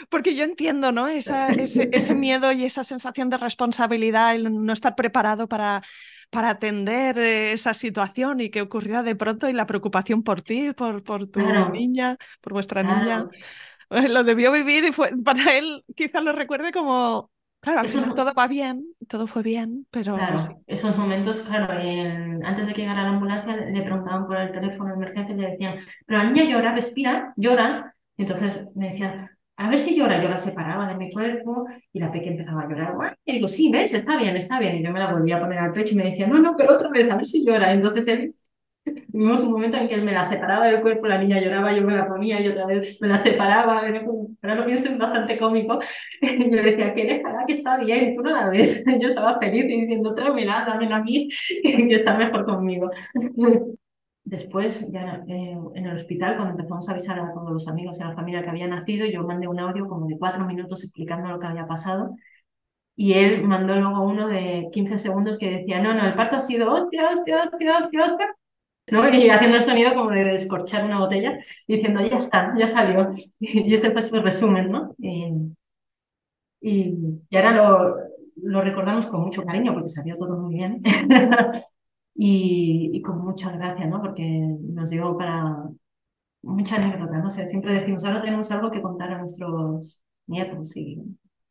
Porque 0.09 0.35
yo 0.35 0.45
entiendo, 0.45 0.93
¿no? 0.93 1.09
Esa, 1.09 1.49
ese, 1.53 1.91
ese, 1.93 2.15
miedo 2.15 2.53
y 2.53 2.65
esa 2.65 2.85
sensación 2.85 3.31
de 3.31 3.39
responsabilidad, 3.39 4.35
el 4.35 4.65
no 4.65 4.73
estar 4.73 4.95
preparado 4.95 5.49
para, 5.49 5.83
para 6.31 6.51
atender 6.51 7.19
eh, 7.19 7.53
esa 7.53 7.75
situación 7.75 8.41
y 8.41 8.51
que 8.51 8.63
ocurriera 8.63 9.03
de 9.03 9.17
pronto 9.17 9.49
y 9.49 9.53
la 9.53 9.67
preocupación 9.67 10.23
por 10.23 10.43
ti, 10.43 10.73
por, 10.73 11.03
por 11.03 11.29
tu 11.29 11.41
niña, 11.71 12.17
por 12.41 12.53
vuestra 12.53 12.83
niña. 12.83 13.29
Lo 13.91 14.25
debió 14.25 14.51
vivir 14.53 14.85
y 14.85 14.93
fue, 14.93 15.11
para 15.23 15.55
él 15.57 15.85
quizás 15.95 16.23
lo 16.23 16.33
recuerde 16.33 16.73
como 16.73 17.31
Claro, 17.63 17.79
al 17.79 17.89
final 17.89 18.15
todo 18.17 18.35
va 18.35 18.49
bien, 18.49 18.93
todo 19.07 19.29
fue 19.29 19.45
bien, 19.45 19.87
pero... 19.93 20.17
Claro, 20.17 20.37
esos 20.67 20.99
momentos, 20.99 21.43
claro, 21.43 21.73
antes 22.45 22.67
de 22.67 22.75
que 22.75 22.81
llegara 22.81 23.05
la 23.05 23.11
ambulancia 23.11 23.55
le 23.55 23.83
preguntaban 23.83 24.27
por 24.27 24.37
el 24.37 24.51
teléfono 24.51 24.89
de 24.89 24.97
emergencia 24.97 25.33
y 25.33 25.39
le 25.39 25.51
decían, 25.53 25.79
pero 26.05 26.19
la 26.19 26.29
niña 26.29 26.43
llora, 26.43 26.75
respira, 26.75 27.33
llora. 27.37 27.95
entonces 28.17 28.67
me 28.75 28.91
decían, 28.91 29.31
a 29.57 29.71
ver 29.71 29.79
si 29.79 29.97
llora. 29.97 30.23
Yo 30.23 30.29
la 30.29 30.39
separaba 30.39 30.89
de 30.89 30.97
mi 30.97 31.13
cuerpo 31.13 31.67
y 31.93 32.01
la 32.01 32.11
peque 32.13 32.29
empezaba 32.29 32.63
a 32.63 32.69
llorar. 32.69 33.17
Y 33.25 33.33
digo, 33.33 33.49
sí, 33.49 33.71
¿ves? 33.71 33.95
Está 33.95 34.17
bien, 34.17 34.37
está 34.37 34.59
bien. 34.61 34.77
Y 34.77 34.85
yo 34.85 34.93
me 34.93 34.99
la 35.01 35.13
volvía 35.13 35.37
a 35.37 35.41
poner 35.41 35.59
al 35.59 35.73
pecho 35.73 35.95
y 35.95 35.97
me 35.97 36.05
decía, 36.11 36.27
no, 36.27 36.39
no, 36.39 36.57
pero 36.57 36.75
otra 36.75 36.89
vez, 36.91 37.11
a 37.11 37.17
ver 37.17 37.27
si 37.27 37.45
llora. 37.45 37.73
Entonces 37.73 38.07
él 38.09 38.35
Vimos 39.09 39.43
un 39.43 39.53
momento 39.53 39.77
en 39.77 39.89
que 39.89 39.95
él 39.95 40.03
me 40.03 40.13
la 40.13 40.25
separaba 40.25 40.67
del 40.67 40.81
cuerpo, 40.81 41.07
la 41.07 41.19
niña 41.19 41.41
lloraba, 41.41 41.75
yo 41.75 41.83
me 41.83 41.95
la 41.95 42.09
ponía 42.09 42.41
y 42.41 42.49
otra 42.49 42.67
vez 42.67 43.01
me 43.01 43.09
la 43.09 43.19
separaba. 43.19 43.81
Ahora 43.81 44.55
lo 44.55 44.67
pienso 44.67 44.89
es 44.89 44.99
bastante 44.99 45.39
cómico. 45.39 45.79
Yo 46.23 46.63
decía, 46.63 46.95
que 46.95 47.05
déjala, 47.05 47.45
que 47.47 47.53
está 47.53 47.77
bien, 47.79 48.15
tú 48.15 48.23
no 48.23 48.31
la 48.31 48.49
ves. 48.49 48.83
Yo 49.01 49.09
estaba 49.09 49.39
feliz 49.39 49.65
y 49.65 49.83
diciendo, 49.83 50.15
tráemela, 50.15 50.65
dámela 50.67 50.97
a 50.97 51.03
mí, 51.03 51.29
que 51.63 51.95
está 51.95 52.17
mejor 52.17 52.45
conmigo. 52.45 52.91
Después, 54.25 54.91
ya 54.93 55.25
en 55.27 55.87
el 55.87 55.97
hospital, 55.97 56.37
cuando 56.37 56.53
empezamos 56.53 56.89
a 56.89 56.93
avisar 56.93 57.19
a 57.19 57.33
todos 57.33 57.51
los 57.53 57.69
amigos 57.69 57.99
y 57.99 58.03
a 58.03 58.09
la 58.09 58.15
familia 58.15 58.43
que 58.43 58.51
había 58.51 58.69
nacido, 58.69 59.07
yo 59.07 59.25
mandé 59.25 59.49
un 59.49 59.59
audio 59.59 59.89
como 59.89 60.07
de 60.07 60.19
cuatro 60.19 60.47
minutos 60.47 60.85
explicando 60.85 61.29
lo 61.29 61.41
que 61.41 61.47
había 61.49 61.67
pasado. 61.67 62.17
Y 62.95 63.15
él 63.15 63.43
mandó 63.43 63.77
luego 63.77 64.05
uno 64.05 64.29
de 64.29 64.69
15 64.73 64.99
segundos 64.99 65.39
que 65.39 65.51
decía, 65.51 65.83
no, 65.83 65.95
no, 65.95 66.07
el 66.07 66.15
parto 66.15 66.37
ha 66.37 66.41
sido 66.41 66.73
hostia, 66.73 67.11
hostia, 67.11 67.45
hostia, 67.45 67.79
hostia, 67.79 68.05
hostia, 68.05 68.37
y 68.87 69.31
haciendo 69.31 69.57
el 69.57 69.63
sonido 69.63 69.95
como 69.95 70.11
de 70.11 70.25
descorchar 70.25 70.85
una 70.85 70.99
botella, 70.99 71.39
diciendo, 71.67 72.01
ya 72.03 72.19
está, 72.19 72.55
ya 72.59 72.69
salió. 72.69 73.11
Y 73.41 73.73
ese 73.75 73.91
fue 73.93 74.03
su 74.03 74.21
resumen, 74.21 74.71
¿no? 74.71 74.95
Y, 74.99 75.55
y, 76.61 76.97
ahora 77.35 77.53
lo, 77.53 77.97
lo, 78.43 78.63
recordamos 78.63 79.07
con 79.07 79.23
mucho 79.23 79.45
cariño 79.45 79.73
porque 79.73 79.89
salió 79.89 80.17
todo 80.17 80.37
muy 80.39 80.55
bien. 80.57 80.83
y, 82.15 82.91
y, 82.93 83.03
con 83.03 83.19
mucha 83.25 83.53
gracia, 83.53 83.87
¿no? 83.87 84.01
Porque 84.01 84.25
nos 84.61 84.91
dio 84.91 85.17
para 85.17 85.65
mucha 86.43 86.77
anécdota, 86.77 87.19
no 87.19 87.31
sé, 87.31 87.47
siempre 87.47 87.75
decimos, 87.75 88.05
ahora 88.05 88.23
tenemos 88.23 88.51
algo 88.51 88.71
que 88.71 88.83
contar 88.83 89.13
a 89.13 89.19
nuestros 89.19 90.05
nietos 90.27 90.77
y 90.77 90.99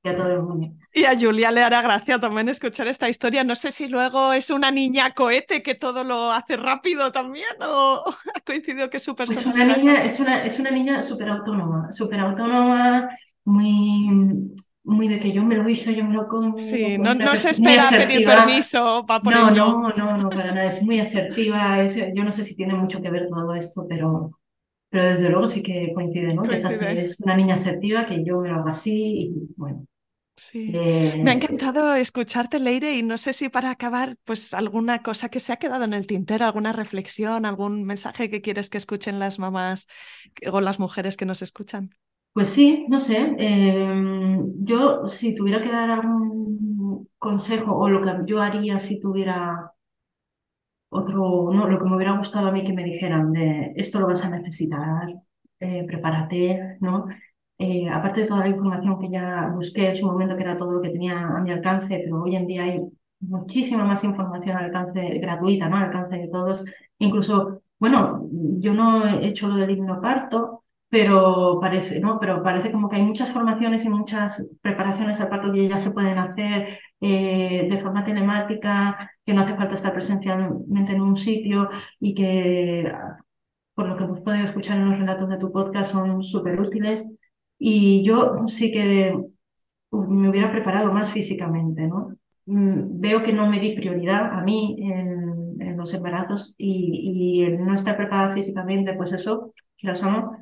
y 0.03 0.09
a 0.09 0.17
todo 0.17 0.31
el 0.31 0.41
mundo. 0.41 0.67
Y 0.93 1.05
a 1.05 1.17
Julia 1.17 1.51
le 1.51 1.63
hará 1.63 1.81
gracia 1.81 2.19
también 2.19 2.49
escuchar 2.49 2.87
esta 2.87 3.07
historia. 3.07 3.43
No 3.43 3.55
sé 3.55 3.71
si 3.71 3.87
luego 3.87 4.33
es 4.33 4.49
una 4.49 4.71
niña 4.71 5.13
cohete 5.13 5.61
que 5.61 5.75
todo 5.75 6.03
lo 6.03 6.31
hace 6.31 6.57
rápido 6.57 7.11
también 7.11 7.55
o 7.61 8.03
ha 8.35 8.39
coincidido 8.41 8.89
que. 8.89 8.97
Es 8.97 9.07
una 9.07 9.65
niña, 9.65 10.01
es, 10.01 10.19
una, 10.19 10.43
es 10.43 10.59
una 10.59 10.71
niña 10.71 11.03
súper 11.03 11.29
autónoma, 11.29 11.91
súper 11.91 12.19
autónoma, 12.19 13.09
muy, 13.45 14.53
muy 14.83 15.07
de 15.07 15.19
que 15.19 15.31
yo 15.31 15.43
me 15.43 15.55
lo 15.55 15.67
hice, 15.69 15.95
yo 15.95 16.03
me 16.03 16.13
lo 16.13 16.27
como. 16.27 16.59
Sí, 16.59 16.97
no, 16.97 17.13
no 17.13 17.35
se 17.35 17.51
espera 17.51 17.89
pedir 17.89 18.25
permiso 18.25 19.05
para 19.07 19.21
por 19.21 19.33
no, 19.33 19.51
no, 19.51 19.89
no, 19.89 20.17
no, 20.17 20.29
para 20.29 20.53
nada. 20.53 20.67
Es 20.67 20.81
muy 20.83 20.99
asertiva. 20.99 21.85
yo 22.13 22.23
no 22.23 22.31
sé 22.31 22.43
si 22.43 22.55
tiene 22.55 22.73
mucho 22.73 23.01
que 23.01 23.11
ver 23.11 23.27
todo 23.29 23.53
esto, 23.53 23.85
pero, 23.87 24.39
pero 24.89 25.05
desde 25.05 25.29
luego 25.29 25.47
sí 25.47 25.61
que 25.61 25.91
coincide, 25.93 26.33
¿no? 26.33 26.43
es 26.43 27.21
una 27.21 27.35
niña 27.35 27.55
asertiva 27.55 28.05
que 28.05 28.23
yo 28.23 28.39
me 28.39 28.49
lo 28.49 28.55
hago 28.55 28.69
así 28.69 29.33
y 29.35 29.53
bueno. 29.55 29.85
Sí. 30.35 30.71
Me 30.71 31.29
ha 31.29 31.33
encantado 31.33 31.93
escucharte, 31.93 32.59
Leire, 32.59 32.95
y 32.95 33.03
no 33.03 33.19
sé 33.19 33.31
si 33.31 33.49
para 33.49 33.69
acabar, 33.69 34.17
pues 34.23 34.55
alguna 34.55 35.03
cosa 35.03 35.29
que 35.29 35.39
se 35.39 35.53
ha 35.53 35.57
quedado 35.57 35.83
en 35.83 35.93
el 35.93 36.07
tintero, 36.07 36.45
alguna 36.45 36.73
reflexión, 36.73 37.45
algún 37.45 37.83
mensaje 37.83 38.31
que 38.31 38.41
quieres 38.41 38.71
que 38.71 38.79
escuchen 38.79 39.19
las 39.19 39.37
mamás 39.37 39.87
o 40.51 40.61
las 40.61 40.79
mujeres 40.79 41.15
que 41.15 41.27
nos 41.27 41.43
escuchan. 41.43 41.91
Pues 42.33 42.49
sí, 42.49 42.85
no 42.89 42.99
sé. 42.99 43.35
Em, 43.39 44.63
yo, 44.63 45.05
si 45.07 45.35
tuviera 45.35 45.61
que 45.61 45.69
dar 45.71 45.89
algún 45.91 47.09
consejo 47.17 47.75
o 47.77 47.89
lo 47.89 48.01
que 48.01 48.09
yo 48.25 48.41
haría 48.41 48.79
si 48.79 48.99
tuviera 48.99 49.73
otro, 50.89 51.51
no, 51.53 51.67
lo 51.67 51.77
que 51.79 51.85
me 51.85 51.95
hubiera 51.95 52.17
gustado 52.17 52.47
a 52.47 52.51
mí 52.51 52.63
que 52.63 52.73
me 52.73 52.83
dijeran 52.83 53.31
de 53.33 53.73
esto 53.75 53.99
lo 53.99 54.07
vas 54.07 54.23
a 54.25 54.29
necesitar, 54.29 55.07
eh, 55.59 55.83
prepárate, 55.87 56.77
¿no? 56.81 57.05
Eh, 57.57 57.87
aparte 57.89 58.21
de 58.21 58.27
toda 58.27 58.41
la 58.41 58.49
información 58.49 58.99
que 58.99 59.09
ya 59.09 59.49
busqué 59.53 59.89
en 59.89 59.95
su 59.95 60.05
momento, 60.05 60.35
que 60.35 60.43
era 60.43 60.57
todo 60.57 60.73
lo 60.73 60.81
que 60.81 60.89
tenía 60.89 61.19
a 61.27 61.39
mi 61.41 61.51
alcance, 61.51 62.01
pero 62.03 62.23
hoy 62.23 62.35
en 62.35 62.47
día 62.47 62.63
hay 62.63 62.81
muchísima 63.19 63.85
más 63.85 64.03
información 64.03 64.57
al 64.57 64.65
alcance 64.65 65.19
gratuita, 65.19 65.69
¿no? 65.69 65.77
Al 65.77 65.83
alcance 65.85 66.17
de 66.17 66.27
todos. 66.27 66.65
Incluso, 66.99 67.61
bueno, 67.79 68.27
yo 68.59 68.73
no 68.73 69.05
he 69.07 69.27
hecho 69.27 69.47
lo 69.47 69.55
del 69.55 69.71
himnoparto, 69.71 70.60
pero 70.91 71.59
parece, 71.61 72.01
¿no? 72.01 72.19
Pero 72.19 72.43
parece 72.43 72.71
como 72.71 72.89
que 72.89 72.97
hay 72.97 73.03
muchas 73.03 73.31
formaciones 73.31 73.85
y 73.85 73.89
muchas 73.89 74.45
preparaciones 74.61 75.21
al 75.21 75.29
parto 75.29 75.51
que 75.53 75.67
ya 75.69 75.79
se 75.79 75.91
pueden 75.91 76.17
hacer 76.19 76.79
eh, 76.99 77.67
de 77.71 77.77
forma 77.79 78.03
telemática, 78.03 79.09
que 79.25 79.33
no 79.33 79.41
hace 79.41 79.55
falta 79.55 79.75
estar 79.75 79.93
presencialmente 79.93 80.91
en 80.93 81.01
un 81.01 81.15
sitio 81.17 81.69
y 81.99 82.13
que, 82.13 82.91
por 83.73 83.87
lo 83.87 83.97
que 83.97 84.03
hemos 84.03 84.19
podido 84.21 84.45
escuchar 84.45 84.77
en 84.77 84.89
los 84.89 84.99
relatos 84.99 85.29
de 85.29 85.37
tu 85.37 85.51
podcast, 85.51 85.91
son 85.93 86.23
súper 86.23 86.59
útiles. 86.59 87.15
Y 87.57 88.03
yo 88.03 88.45
sí 88.47 88.71
que 88.71 89.15
me 89.91 90.29
hubiera 90.29 90.51
preparado 90.51 90.91
más 90.93 91.11
físicamente, 91.11 91.87
¿no? 91.87 92.17
Mm, 92.45 92.99
veo 92.99 93.23
que 93.23 93.33
no 93.33 93.47
me 93.49 93.59
di 93.59 93.73
prioridad 93.75 94.33
a 94.33 94.43
mí 94.43 94.77
en, 94.81 95.31
los 95.77 95.93
embarazos 95.93 96.53
y, 96.57 97.43
el 97.43 97.63
no 97.65 97.73
estar 97.73 97.97
preparada 97.97 98.33
físicamente, 98.33 98.93
pues 98.93 99.13
eso, 99.13 99.51
lo 99.81 99.95
somos, 99.95 100.35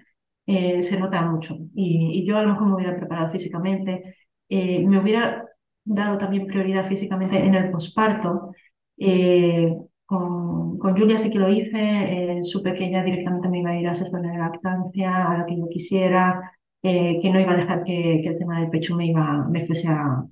eh, 0.51 0.81
se 0.83 0.99
nota 0.99 1.21
mucho. 1.31 1.57
Y, 1.75 2.25
yo 2.27 2.37
a 2.37 2.41
lo 2.41 2.49
mejor 2.53 2.67
me 2.67 2.75
hubiera 2.75 2.97
preparado 2.97 3.29
físicamente, 3.29 4.15
eh, 4.49 4.83
me 4.87 4.99
hubiera 4.99 5.45
dado 5.83 6.17
también 6.17 6.47
prioridad 6.47 6.87
físicamente 6.87 7.37
en 7.37 7.53
el 7.55 7.69
posparto. 7.71 8.51
Eh, 8.97 9.75
con, 10.05 10.79
con, 10.79 10.97
Julia 10.97 11.19
sí 11.19 11.29
que 11.29 11.37
lo 11.39 11.49
hice, 11.51 12.39
supe 12.43 12.73
que 12.73 12.85
ella 12.87 13.03
directamente 13.03 13.47
me 13.49 13.59
iba 13.59 13.69
a 13.71 13.79
ir 13.79 13.87
a 13.87 13.93
sesiones 13.95 14.31
de 14.31 14.39
lactancia, 14.39 15.27
a 15.27 15.37
la 15.39 15.45
que 15.45 15.57
yo 15.57 15.69
quisiera, 15.69 16.41
que 16.81 17.29
no 17.31 17.39
iba 17.39 17.53
a 17.53 17.57
dejar 17.57 17.83
que, 17.83 18.21
el 18.21 18.37
tema 18.37 18.59
del 18.59 18.71
pecho 18.71 18.95
me, 18.95 19.05
iba, 19.07 19.47
me 19.47 19.65
fuese 19.65 19.87
a, 19.87 20.23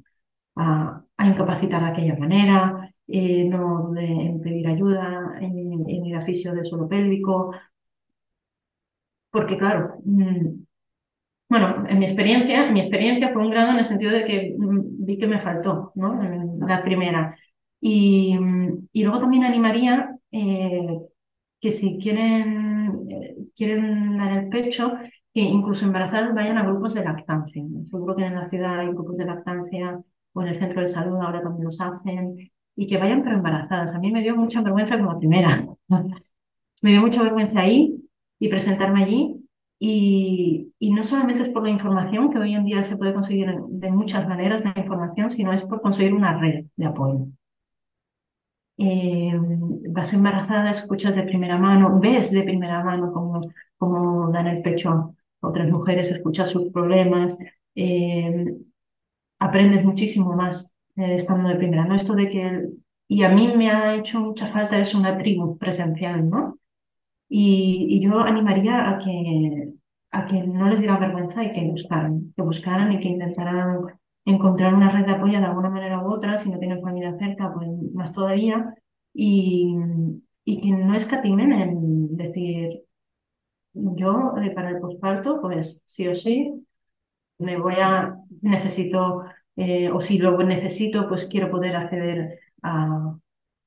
a, 0.56 1.28
incapacitar 1.28 1.82
de 1.82 1.88
aquella 1.90 2.16
manera, 2.18 2.92
eh, 3.08 3.48
no 3.48 3.82
dudé 3.82 4.06
en 4.06 4.42
pedir 4.42 4.68
ayuda, 4.68 5.36
en, 5.40 5.90
ir 5.90 6.16
a 6.16 6.22
fisio 6.22 6.54
del 6.54 6.66
suelo 6.66 6.88
pélvico, 6.90 7.54
porque 9.32 9.58
claro, 9.58 9.96
mm, 10.06 10.66
bueno, 11.50 11.86
en 11.88 12.00
mi 12.00 12.06
experiencia, 12.06 12.72
mi 12.72 12.82
experiencia 12.82 13.30
fue 13.30 13.42
un 13.42 13.52
grado 13.52 13.72
en 13.72 13.80
el 13.80 13.86
sentido 13.86 14.12
de 14.12 14.26
que 14.26 14.56
mm, 14.58 15.06
vi 15.06 15.18
que 15.18 15.28
me 15.28 15.40
faltó, 15.40 15.92
¿no? 15.96 16.22
En 16.24 16.60
la 16.68 16.84
primera. 16.84 17.38
Y, 17.80 18.38
mm, 18.38 18.88
y 18.92 19.04
luego 19.04 19.20
también 19.20 19.44
animaría 19.46 20.18
eh, 20.32 21.00
que 21.60 21.72
si 21.72 21.98
quieren, 22.00 23.08
eh, 23.10 23.36
quieren 23.56 24.18
dar 24.18 24.38
el 24.38 24.50
pecho, 24.50 24.94
que 25.34 25.42
incluso 25.42 25.86
embarazadas 25.86 26.34
vayan 26.36 26.58
a 26.58 26.64
grupos 26.64 26.94
de 26.96 27.04
lactancia. 27.06 27.64
Seguro 27.86 28.16
que 28.16 28.26
en 28.26 28.36
la 28.36 28.50
ciudad 28.50 28.80
hay 28.80 28.88
grupos 28.90 29.18
de 29.18 29.26
lactancia 29.26 30.02
o 30.34 30.42
en 30.42 30.50
el 30.50 30.56
centro 30.56 30.82
de 30.82 30.90
salud 30.90 31.18
ahora 31.22 31.42
también 31.42 31.66
los 31.66 31.80
hacen, 31.82 32.52
y 32.76 32.88
que 32.88 32.98
vayan 32.98 33.24
pero 33.24 33.38
embarazadas. 33.38 33.96
A 33.96 34.00
mí 34.00 34.12
me 34.12 34.22
dio 34.22 34.36
mucha 34.36 34.62
vergüenza 34.62 34.98
como 35.00 35.18
primera. 35.20 35.66
me 36.82 36.92
dio 36.92 37.02
mucha 37.02 37.24
vergüenza 37.24 37.62
ahí 37.62 38.07
y 38.40 38.50
presentarme 38.50 39.04
allí. 39.04 39.44
Y, 39.80 40.74
y, 40.80 40.92
no 40.92 41.04
solamente 41.04 41.44
es 41.44 41.50
por 41.50 41.64
la 41.64 41.70
información, 41.70 42.32
que 42.32 42.40
hoy 42.40 42.56
en 42.56 42.66
día 42.66 42.84
se 42.84 42.98
puede 42.98 43.14
conseguir 43.14 43.48
de 43.70 43.92
muchas 43.92 44.28
maneras 44.28 44.64
la 44.64 44.74
información, 44.76 45.30
sino 45.30 45.54
es 45.54 45.64
por 45.64 45.82
conseguir 45.82 46.14
una 46.16 46.38
red 46.40 46.66
de 46.76 46.86
apoyo. 46.86 47.28
Eh, 48.80 49.34
vas 49.90 50.14
embarazada, 50.14 50.72
escuchas 50.72 51.16
de 51.16 51.24
primera 51.24 51.58
mano, 51.58 52.00
ves 52.00 52.32
de 52.32 52.44
primera 52.44 52.84
mano 52.84 53.12
cómo, 53.12 53.42
cómo 53.78 54.32
dan 54.32 54.48
el 54.48 54.62
pecho 54.62 54.90
a 54.92 55.12
otras 55.42 55.68
mujeres, 55.70 56.12
escuchas 56.12 56.52
sus 56.52 56.72
problemas, 56.72 57.38
eh, 57.74 58.56
aprendes 59.40 59.84
muchísimo 59.84 60.36
más 60.36 60.74
eh, 60.96 61.16
estando 61.16 61.50
de 61.50 61.56
primera, 61.56 61.86
¿no? 61.86 61.96
Esto 61.96 62.14
de 62.14 62.30
que, 62.30 62.68
y 63.08 63.24
a 63.24 63.30
mí 63.30 63.52
me 63.56 63.72
ha 63.72 63.96
hecho 63.96 64.20
mucha 64.20 64.48
falta 64.48 64.80
es 64.80 64.94
una 64.94 65.18
tribu 65.18 65.58
presencial, 65.58 66.30
¿no? 66.30 66.60
Y, 67.30 68.02
yo 68.04 68.20
animaría 68.20 68.90
a 68.90 69.00
que, 69.00 69.74
a 70.12 70.26
que 70.26 70.44
no 70.44 70.70
les 70.70 70.80
diera 70.80 70.98
vergüenza 70.98 71.44
y 71.44 71.54
que 71.54 71.66
buscaran, 71.66 72.34
que 72.36 72.42
buscaran 72.42 72.92
y 72.94 73.00
que 73.00 73.10
intentaran 73.10 73.86
encontrar 74.26 74.74
una 74.74 74.90
red 74.92 75.06
de 75.06 75.14
apoyo 75.14 75.40
de 75.40 75.46
alguna 75.46 75.70
manera 75.70 76.02
u 76.04 76.14
otra, 76.14 76.38
si 76.38 76.50
no 76.50 76.60
tienen 76.60 76.82
familia 76.82 77.18
cerca, 77.18 77.54
pues 77.54 77.68
más 77.94 78.12
todavía, 78.14 78.74
y, 79.14 79.76
y 80.46 80.62
que 80.62 80.72
no 80.72 80.96
escatimen 80.96 81.52
en 81.54 82.18
decir, 82.18 82.84
yo 83.74 84.34
eh, 84.42 84.52
para 84.52 84.70
el 84.70 84.80
posparto, 84.80 85.42
pues 85.42 85.82
sí 85.86 86.08
o 86.08 86.16
sí, 86.16 86.66
me 87.40 87.60
voy 87.60 87.76
a, 87.82 88.16
necesito, 88.42 89.24
eh, 89.56 89.90
o 89.92 90.02
si 90.02 90.18
lo 90.18 90.38
necesito, 90.44 91.08
pues 91.08 91.26
quiero 91.26 91.52
poder 91.52 91.76
acceder 91.76 92.40
a, 92.64 93.18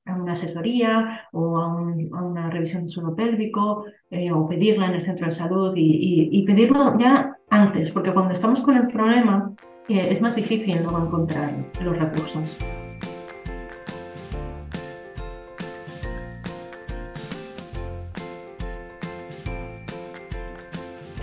una 0.05 0.33
asesoría 0.33 1.27
o 1.31 1.57
a, 1.57 1.67
una 1.67 2.49
revisión 2.49 2.83
de 2.83 2.89
suelo 2.89 3.15
pélvico 3.15 3.85
eh, 4.09 4.31
o 4.31 4.47
pedirla 4.47 4.87
en 4.87 4.93
el 4.95 5.01
centro 5.01 5.25
de 5.25 5.31
salud 5.31 5.73
y, 5.75 6.43
pedirlo 6.45 6.97
ya 6.97 7.37
antes, 7.49 7.91
porque 7.91 8.13
cuando 8.13 8.33
estamos 8.33 8.61
con 8.61 8.75
el 8.77 8.87
problema 8.87 9.53
eh, 9.87 10.07
es 10.11 10.21
más 10.21 10.35
difícil 10.35 10.81
luego 10.81 11.05
encontrar 11.05 11.51
los 11.83 11.97
recursos. 11.97 12.57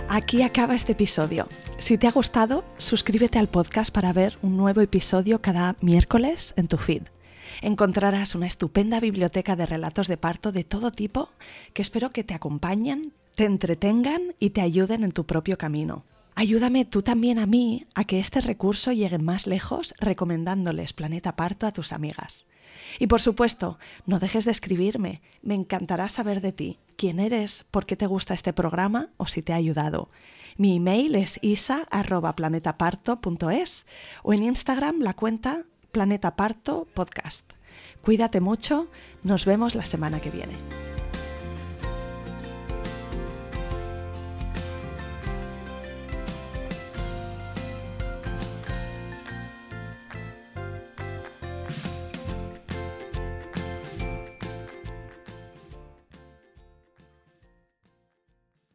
Aquí 0.07 0.41
acaba 0.41 0.73
este 0.73 0.93
episodio. 0.93 1.47
Si 1.77 1.97
te 1.97 2.07
ha 2.07 2.11
gustado, 2.11 2.63
suscríbete 2.77 3.39
al 3.39 3.47
podcast 3.47 3.93
para 3.93 4.11
ver 4.11 4.37
un 4.41 4.57
nuevo 4.57 4.81
episodio 4.81 5.39
cada 5.39 5.75
miércoles 5.81 6.53
en 6.57 6.67
tu 6.67 6.77
feed. 6.77 7.03
Encontrarás 7.61 8.35
una 8.35 8.47
estupenda 8.47 8.99
biblioteca 8.99 9.55
de 9.55 9.65
relatos 9.65 10.07
de 10.07 10.17
parto 10.17 10.51
de 10.51 10.63
todo 10.63 10.91
tipo 10.91 11.29
que 11.73 11.81
espero 11.81 12.11
que 12.11 12.23
te 12.23 12.33
acompañen, 12.33 13.13
te 13.35 13.45
entretengan 13.45 14.35
y 14.39 14.51
te 14.51 14.61
ayuden 14.61 15.03
en 15.03 15.11
tu 15.11 15.25
propio 15.25 15.57
camino. 15.57 16.05
Ayúdame 16.35 16.85
tú 16.85 17.01
también 17.01 17.37
a 17.37 17.45
mí 17.45 17.85
a 17.95 18.05
que 18.05 18.19
este 18.19 18.39
recurso 18.39 18.93
llegue 18.93 19.17
más 19.17 19.45
lejos 19.45 19.93
recomendándoles 19.99 20.93
Planeta 20.93 21.35
Parto 21.35 21.67
a 21.67 21.73
tus 21.73 21.91
amigas. 21.91 22.45
Y 22.97 23.07
por 23.07 23.19
supuesto, 23.19 23.77
no 24.05 24.19
dejes 24.19 24.45
de 24.45 24.51
escribirme, 24.51 25.21
me 25.41 25.55
encantará 25.55 26.07
saber 26.07 26.39
de 26.39 26.53
ti, 26.53 26.79
quién 26.95 27.19
eres, 27.19 27.65
por 27.71 27.85
qué 27.85 27.97
te 27.97 28.07
gusta 28.07 28.33
este 28.33 28.53
programa 28.53 29.09
o 29.17 29.27
si 29.27 29.41
te 29.41 29.51
ha 29.51 29.57
ayudado. 29.57 30.09
Mi 30.55 30.77
email 30.77 31.15
es 31.15 31.39
isa.planetaparto.es 31.41 33.85
o 34.23 34.33
en 34.33 34.43
Instagram 34.43 35.01
la 35.01 35.13
cuenta 35.13 35.65
Planeta 35.91 36.35
Parto 36.35 36.87
Podcast. 36.93 37.51
Cuídate 38.01 38.39
mucho, 38.39 38.87
nos 39.23 39.45
vemos 39.45 39.75
la 39.75 39.85
semana 39.85 40.19
que 40.19 40.29
viene. 40.29 40.88